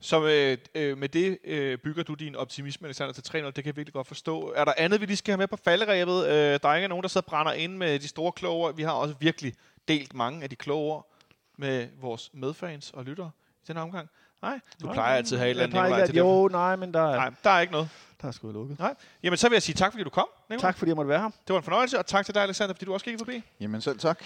Så 0.00 0.26
øh, 0.26 0.58
øh, 0.74 0.98
med 0.98 1.08
det 1.08 1.38
øh, 1.44 1.78
bygger 1.78 2.02
du 2.02 2.14
din 2.14 2.36
optimisme, 2.36 2.86
Alexander, 2.86 3.12
til 3.12 3.22
3-0. 3.38 3.46
Det 3.46 3.54
kan 3.54 3.66
jeg 3.66 3.76
virkelig 3.76 3.92
godt 3.92 4.06
forstå. 4.06 4.52
Er 4.56 4.64
der 4.64 4.72
andet, 4.76 5.00
vi 5.00 5.06
lige 5.06 5.16
skal 5.16 5.32
have 5.32 5.38
med 5.38 5.48
på 5.48 5.56
falderæbet? 5.56 6.26
Øh, 6.26 6.32
der 6.62 6.68
er 6.68 6.74
ikke 6.76 6.88
nogen, 6.88 7.02
der 7.02 7.08
sidder 7.08 7.24
og 7.24 7.30
brænder 7.30 7.52
ind 7.52 7.76
med 7.76 7.98
de 7.98 8.08
store 8.08 8.32
kloge 8.32 8.64
ord. 8.66 8.76
Vi 8.76 8.82
har 8.82 8.92
også 8.92 9.14
virkelig 9.20 9.54
delt 9.88 10.14
mange 10.14 10.42
af 10.42 10.50
de 10.50 10.56
kloge 10.56 10.92
ord 10.92 11.12
med 11.58 11.88
vores 12.00 12.30
medfans 12.34 12.90
og 12.90 13.04
lyttere 13.04 13.30
i 13.62 13.64
den 13.68 13.76
her 13.76 13.82
omgang. 13.82 14.08
Nej, 14.42 14.60
du 14.82 14.86
Nej, 14.86 14.94
plejer 14.94 15.16
altid 15.16 15.36
at 15.36 15.38
have 15.40 15.46
et 15.46 15.62
eller 15.62 15.80
andet, 15.82 15.88
ikke 15.88 15.96
til 15.96 16.02
at- 16.02 16.08
det. 16.14 16.18
Jo, 16.20 16.48
nej, 16.48 16.76
men 16.76 16.94
der 16.94 17.00
er, 17.00 17.16
Nej, 17.16 17.30
der 17.44 17.50
er 17.50 17.60
ikke 17.60 17.72
noget. 17.72 17.88
der 18.22 18.28
er 18.28 18.32
sgu 18.32 18.52
lukket. 18.52 18.78
Nej. 18.78 18.94
Jamen, 19.22 19.36
så 19.36 19.48
vil 19.48 19.54
jeg 19.56 19.62
sige 19.62 19.74
tak, 19.74 19.92
fordi 19.92 20.04
du 20.04 20.10
kom. 20.10 20.28
Nikolaj. 20.50 20.70
Tak 20.70 20.78
fordi 20.78 20.88
jeg 20.88 20.96
måtte 20.96 21.08
være 21.08 21.20
her. 21.20 21.28
Det 21.30 21.48
var 21.52 21.56
en 21.56 21.62
fornøjelse, 21.62 21.98
og 21.98 22.06
tak 22.06 22.24
til 22.24 22.34
dig, 22.34 22.42
Alexander, 22.42 22.74
fordi 22.74 22.84
du 22.84 22.92
også 22.92 23.04
gik 23.04 23.18
forbi. 23.18 23.42
Jamen 23.60 23.80
selv 23.80 23.98
tak. 23.98 24.24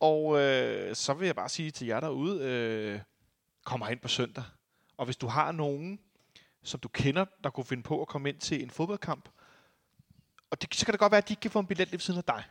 Og 0.00 0.40
øh, 0.40 0.94
så 0.96 1.12
vil 1.14 1.26
jeg 1.26 1.34
bare 1.36 1.48
sige 1.48 1.70
til 1.70 1.86
jer 1.86 2.00
derude, 2.00 2.42
øh, 2.44 3.00
kom 3.64 3.84
ind 3.90 3.98
på 4.00 4.08
søndag. 4.08 4.44
Og 5.00 5.04
hvis 5.04 5.16
du 5.16 5.26
har 5.26 5.52
nogen, 5.52 6.00
som 6.62 6.80
du 6.80 6.88
kender, 6.88 7.24
der 7.44 7.50
kunne 7.50 7.64
finde 7.64 7.82
på 7.82 8.00
at 8.02 8.08
komme 8.08 8.28
ind 8.28 8.38
til 8.38 8.62
en 8.62 8.70
fodboldkamp, 8.70 9.28
og 10.50 10.62
det, 10.62 10.74
så 10.74 10.86
kan 10.86 10.92
det 10.92 11.00
godt 11.00 11.12
være, 11.12 11.18
at 11.18 11.28
de 11.28 11.32
ikke 11.32 11.40
kan 11.40 11.50
få 11.50 11.58
en 11.58 11.66
billet 11.66 11.88
lige 11.88 11.92
ved 11.92 12.00
siden 12.00 12.18
af 12.18 12.24
dig. 12.24 12.44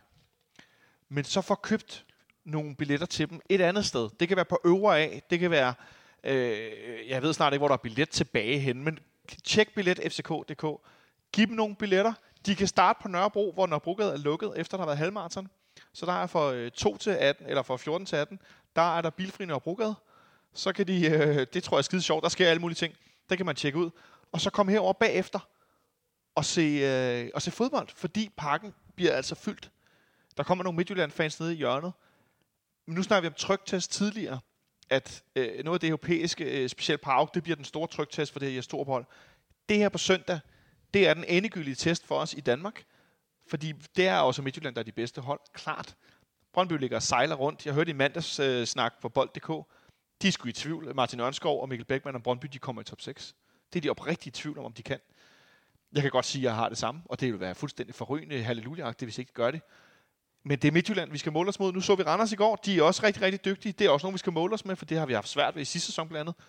Men 1.08 1.24
så 1.24 1.40
få 1.40 1.54
købt 1.54 2.06
nogle 2.44 2.76
billetter 2.76 3.06
til 3.06 3.30
dem 3.30 3.40
et 3.48 3.60
andet 3.60 3.86
sted. 3.86 4.10
Det 4.20 4.28
kan 4.28 4.36
være 4.36 4.44
på 4.44 4.60
øvre 4.64 4.98
af, 4.98 5.22
det 5.30 5.38
kan 5.40 5.50
være, 5.50 5.74
øh, 6.24 7.08
jeg 7.08 7.22
ved 7.22 7.32
snart 7.32 7.52
ikke, 7.52 7.60
hvor 7.60 7.68
der 7.68 7.74
er 7.74 7.82
billet 7.82 8.10
tilbage 8.10 8.58
hen, 8.58 8.84
men 8.84 8.98
tjek 9.44 9.74
billetfck.dk. 9.74 10.64
Giv 11.32 11.46
dem 11.46 11.56
nogle 11.56 11.76
billetter. 11.76 12.12
De 12.46 12.54
kan 12.56 12.66
starte 12.66 12.98
på 13.02 13.08
Nørrebro, 13.08 13.52
hvor 13.52 13.66
Nørrebrogade 13.66 14.12
er 14.12 14.16
lukket, 14.16 14.52
efter 14.56 14.76
der 14.76 14.82
har 14.82 14.86
været 14.86 14.98
halvmarathon. 14.98 15.48
Så 15.92 16.06
der 16.06 16.12
er 16.12 16.26
for 16.26 16.50
øh, 16.50 16.70
2 16.70 16.96
til 16.96 17.10
18, 17.10 17.46
eller 17.46 17.62
for 17.62 17.76
14 17.76 18.06
til 18.06 18.16
18, 18.16 18.40
der 18.76 18.96
er 18.96 19.02
der 19.02 19.10
bilfri 19.10 19.44
Nørrebrogade. 19.44 19.94
Så 20.54 20.72
kan 20.72 20.86
de, 20.86 21.06
øh, 21.06 21.46
det 21.52 21.64
tror 21.64 21.76
jeg 21.76 21.80
er 21.80 21.82
skide 21.82 22.02
sjovt, 22.02 22.22
der 22.22 22.28
sker 22.28 22.48
alle 22.48 22.60
mulige 22.60 22.76
ting. 22.76 22.94
der 23.30 23.36
kan 23.36 23.46
man 23.46 23.56
tjekke 23.56 23.78
ud. 23.78 23.90
Og 24.32 24.40
så 24.40 24.50
komme 24.50 24.72
herover 24.72 24.92
bagefter 24.92 25.48
og 26.34 26.44
se, 26.44 26.60
øh, 26.60 27.30
og 27.34 27.42
se 27.42 27.50
fodbold, 27.50 27.88
fordi 27.94 28.30
parken 28.36 28.74
bliver 28.94 29.12
altså 29.12 29.34
fyldt. 29.34 29.70
Der 30.36 30.42
kommer 30.42 30.64
nogle 30.64 30.76
Midtjylland-fans 30.76 31.40
nede 31.40 31.52
i 31.52 31.56
hjørnet. 31.56 31.92
Men 32.86 32.94
nu 32.94 33.02
snakker 33.02 33.20
vi 33.20 33.26
om 33.26 33.34
trygtest 33.34 33.92
tidligere, 33.92 34.40
at 34.90 35.22
øh, 35.36 35.64
noget 35.64 35.76
af 35.76 35.80
det 35.80 35.88
europæiske, 35.88 36.44
øh, 36.44 36.68
specielt 36.68 37.00
på 37.00 37.28
det 37.34 37.42
bliver 37.42 37.56
den 37.56 37.64
store 37.64 37.86
trygtest 37.86 38.32
for 38.32 38.38
det 38.38 38.48
her 38.48 38.56
Jes 38.56 38.66
Det 39.68 39.76
her 39.76 39.88
på 39.88 39.98
søndag, 39.98 40.40
det 40.94 41.08
er 41.08 41.14
den 41.14 41.24
endegyldige 41.28 41.74
test 41.74 42.06
for 42.06 42.18
os 42.18 42.34
i 42.34 42.40
Danmark. 42.40 42.84
Fordi 43.46 43.72
det 43.96 44.06
er 44.06 44.18
også 44.18 44.42
Midtjylland, 44.42 44.74
der 44.74 44.80
er 44.80 44.84
de 44.84 44.92
bedste 44.92 45.20
hold. 45.20 45.40
Klart. 45.52 45.96
Brøndby 46.52 46.72
ligger 46.72 46.96
og 46.96 47.02
sejler 47.02 47.34
rundt. 47.34 47.66
Jeg 47.66 47.74
hørte 47.74 47.90
i 47.90 47.94
mandags 47.94 48.40
øh, 48.40 48.66
snak 48.66 48.94
på 49.00 49.08
bold.dk. 49.08 49.50
De 50.22 50.28
er 50.28 50.32
sgu 50.32 50.48
i 50.48 50.52
tvivl. 50.52 50.94
Martin 50.94 51.20
Ørnskov 51.20 51.62
og 51.62 51.68
Mikkel 51.68 51.84
Beckmann 51.84 52.16
og 52.16 52.22
Brøndby, 52.22 52.46
de 52.52 52.58
kommer 52.58 52.82
i 52.82 52.84
top 52.84 53.00
6. 53.00 53.34
Det 53.72 53.78
er 53.78 53.80
de 53.80 53.90
oprigtigt 53.90 54.38
i 54.38 54.42
tvivl 54.42 54.58
om, 54.58 54.64
om 54.64 54.72
de 54.72 54.82
kan. 54.82 54.98
Jeg 55.92 56.02
kan 56.02 56.10
godt 56.10 56.26
sige, 56.26 56.42
at 56.42 56.44
jeg 56.44 56.54
har 56.54 56.68
det 56.68 56.78
samme, 56.78 57.02
og 57.04 57.20
det 57.20 57.32
vil 57.32 57.40
være 57.40 57.54
fuldstændig 57.54 57.94
forrygende 57.94 58.42
halleluja 58.42 58.92
hvis 58.98 59.18
ikke 59.18 59.28
de 59.28 59.34
gør 59.34 59.50
det. 59.50 59.60
Men 60.42 60.58
det 60.58 60.68
er 60.68 60.72
Midtjylland, 60.72 61.10
vi 61.10 61.18
skal 61.18 61.32
måle 61.32 61.48
os 61.48 61.58
mod. 61.60 61.72
Nu 61.72 61.80
så 61.80 61.94
vi 61.94 62.02
Randers 62.02 62.32
i 62.32 62.36
går. 62.36 62.56
De 62.56 62.78
er 62.78 62.82
også 62.82 63.02
rigtig, 63.02 63.22
rigtig 63.22 63.44
dygtige. 63.44 63.72
Det 63.72 63.86
er 63.86 63.90
også 63.90 64.04
nogen, 64.04 64.12
vi 64.14 64.18
skal 64.18 64.32
måle 64.32 64.54
os 64.54 64.64
med, 64.64 64.76
for 64.76 64.84
det 64.84 64.98
har 64.98 65.06
vi 65.06 65.12
haft 65.12 65.28
svært 65.28 65.54
ved 65.54 65.62
i 65.62 65.64
sidste 65.64 65.86
sæson 65.86 66.08
blandt 66.08 66.20
andet. 66.20 66.44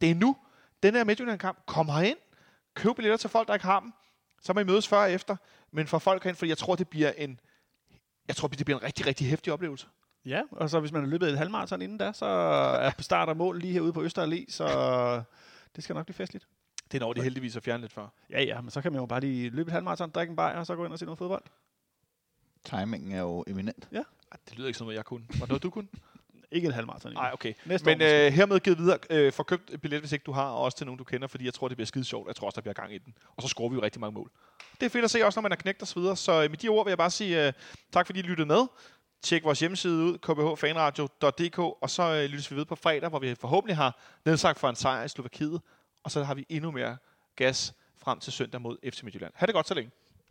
Det 0.00 0.10
er 0.10 0.14
nu. 0.14 0.36
Den 0.82 0.94
her 0.94 1.04
Midtjylland-kamp. 1.04 1.66
Kom 1.66 1.88
herind. 1.88 2.18
Køb 2.74 2.96
billetter 2.96 3.16
til 3.16 3.30
folk, 3.30 3.48
der 3.48 3.54
ikke 3.54 3.66
har 3.66 3.80
dem. 3.80 3.92
Så 4.42 4.52
må 4.52 4.60
I 4.60 4.64
mødes 4.64 4.88
før 4.88 4.98
og 4.98 5.12
efter. 5.12 5.36
Men 5.70 5.86
for 5.86 5.98
folk 5.98 6.24
hen, 6.24 6.34
for 6.34 6.46
jeg 6.46 6.58
tror, 6.58 6.74
det 6.76 6.88
bliver 6.88 7.12
en, 7.12 7.40
jeg 8.28 8.36
tror, 8.36 8.48
det 8.48 8.64
bliver 8.64 8.78
en 8.78 8.84
rigtig, 8.84 9.06
rigtig 9.06 9.26
hæftig 9.26 9.52
oplevelse. 9.52 9.86
Ja, 10.26 10.42
og 10.50 10.70
så 10.70 10.80
hvis 10.80 10.92
man 10.92 11.02
har 11.02 11.08
løbet 11.08 11.28
et 11.28 11.38
halvmarathon 11.38 11.82
inden 11.82 11.98
da, 11.98 12.12
så 12.12 12.26
er 12.26 12.90
start 13.00 13.28
og 13.28 13.36
mål 13.36 13.58
lige 13.58 13.72
herude 13.72 13.92
på 13.92 14.02
Øster 14.02 14.26
Allé, 14.26 14.44
så 14.52 14.66
det 15.76 15.84
skal 15.84 15.94
nok 15.94 16.06
blive 16.06 16.14
festligt. 16.14 16.46
Det 16.92 17.00
når 17.00 17.12
de 17.12 17.22
heldigvis 17.22 17.56
at 17.56 17.62
fjerne 17.62 17.80
lidt 17.80 17.92
før. 17.92 18.08
Ja, 18.30 18.42
ja, 18.42 18.60
men 18.60 18.70
så 18.70 18.80
kan 18.80 18.92
man 18.92 19.00
jo 19.00 19.06
bare 19.06 19.20
lige 19.20 19.50
løbe 19.50 19.68
et 19.68 19.72
halvmarathon, 19.72 20.10
drikke 20.10 20.30
en 20.30 20.36
bajer, 20.36 20.56
og 20.56 20.66
så 20.66 20.76
gå 20.76 20.84
ind 20.84 20.92
og 20.92 20.98
se 20.98 21.04
noget 21.04 21.18
fodbold. 21.18 21.42
Timingen 22.64 23.12
er 23.12 23.20
jo 23.20 23.44
eminent. 23.46 23.88
Ej, 24.32 24.38
det 24.48 24.56
lyder 24.56 24.66
ikke 24.66 24.78
som 24.78 24.84
noget, 24.84 24.96
jeg 24.96 25.04
kunne. 25.04 25.24
Var 25.28 25.38
det 25.38 25.48
noget, 25.48 25.62
du 25.62 25.70
kunne? 25.70 25.88
Ikke 26.52 26.68
et 26.68 26.74
halvmarathon. 26.74 27.12
Nej, 27.12 27.30
okay. 27.32 27.54
Næste 27.64 27.86
Men 27.86 28.02
år 28.02 28.26
øh, 28.26 28.32
hermed 28.32 28.60
givet 28.60 28.78
videre. 28.78 28.98
Øh, 29.10 29.32
få 29.32 29.42
købt 29.42 29.70
et 29.70 29.80
billet, 29.80 30.00
hvis 30.00 30.12
ikke 30.12 30.22
du 30.22 30.32
har, 30.32 30.44
og 30.44 30.58
også 30.58 30.78
til 30.78 30.86
nogen, 30.86 30.98
du 30.98 31.04
kender, 31.04 31.28
fordi 31.28 31.44
jeg 31.44 31.54
tror, 31.54 31.68
det 31.68 31.76
bliver 31.76 31.86
skide 31.86 32.04
sjovt. 32.04 32.28
Jeg 32.28 32.36
tror 32.36 32.46
også, 32.46 32.56
der 32.56 32.60
bliver 32.60 32.74
gang 32.74 32.94
i 32.94 32.98
den. 32.98 33.14
Og 33.36 33.42
så 33.42 33.48
scorer 33.48 33.68
vi 33.68 33.74
jo 33.74 33.82
rigtig 33.82 34.00
mange 34.00 34.14
mål. 34.14 34.30
Det 34.80 34.86
er 34.86 34.90
fedt 34.90 35.04
at 35.04 35.10
se 35.10 35.26
også, 35.26 35.38
når 35.38 35.42
man 35.42 35.50
har 35.50 35.56
knægt 35.56 35.82
os 35.82 35.96
videre. 35.96 36.16
Så 36.16 36.42
øh, 36.42 36.50
med 36.50 36.58
de 36.58 36.68
ord 36.68 36.84
vil 36.84 36.90
jeg 36.90 36.98
bare 36.98 37.10
sige 37.10 37.46
øh, 37.46 37.52
tak, 37.92 38.06
fordi 38.06 38.18
I 38.18 38.22
lyttede 38.22 38.46
med. 38.46 38.66
Tjek 39.24 39.44
vores 39.44 39.60
hjemmeside 39.60 39.94
ud, 39.94 40.18
kbhfanradio.dk, 40.18 41.58
og 41.58 41.90
så 41.90 42.02
øh, 42.02 42.24
lyttes 42.24 42.50
vi 42.50 42.56
ved 42.56 42.64
på 42.64 42.74
fredag, 42.74 43.08
hvor 43.08 43.18
vi 43.18 43.34
forhåbentlig 43.34 43.76
har 43.76 43.98
nedsagt 44.24 44.58
for 44.58 44.68
en 44.68 44.76
sejr 44.76 45.04
i 45.04 45.08
Slovakiet, 45.08 45.60
og 46.02 46.10
så 46.10 46.24
har 46.24 46.34
vi 46.34 46.46
endnu 46.48 46.70
mere 46.70 46.96
gas 47.36 47.74
frem 47.98 48.20
til 48.20 48.32
søndag 48.32 48.60
mod 48.60 48.90
FC 48.90 49.02
Midtjylland. 49.02 49.32
Ha' 49.36 49.46
det 49.46 49.54
godt 49.54 49.68
så 49.68 49.74
længe. 49.74 49.90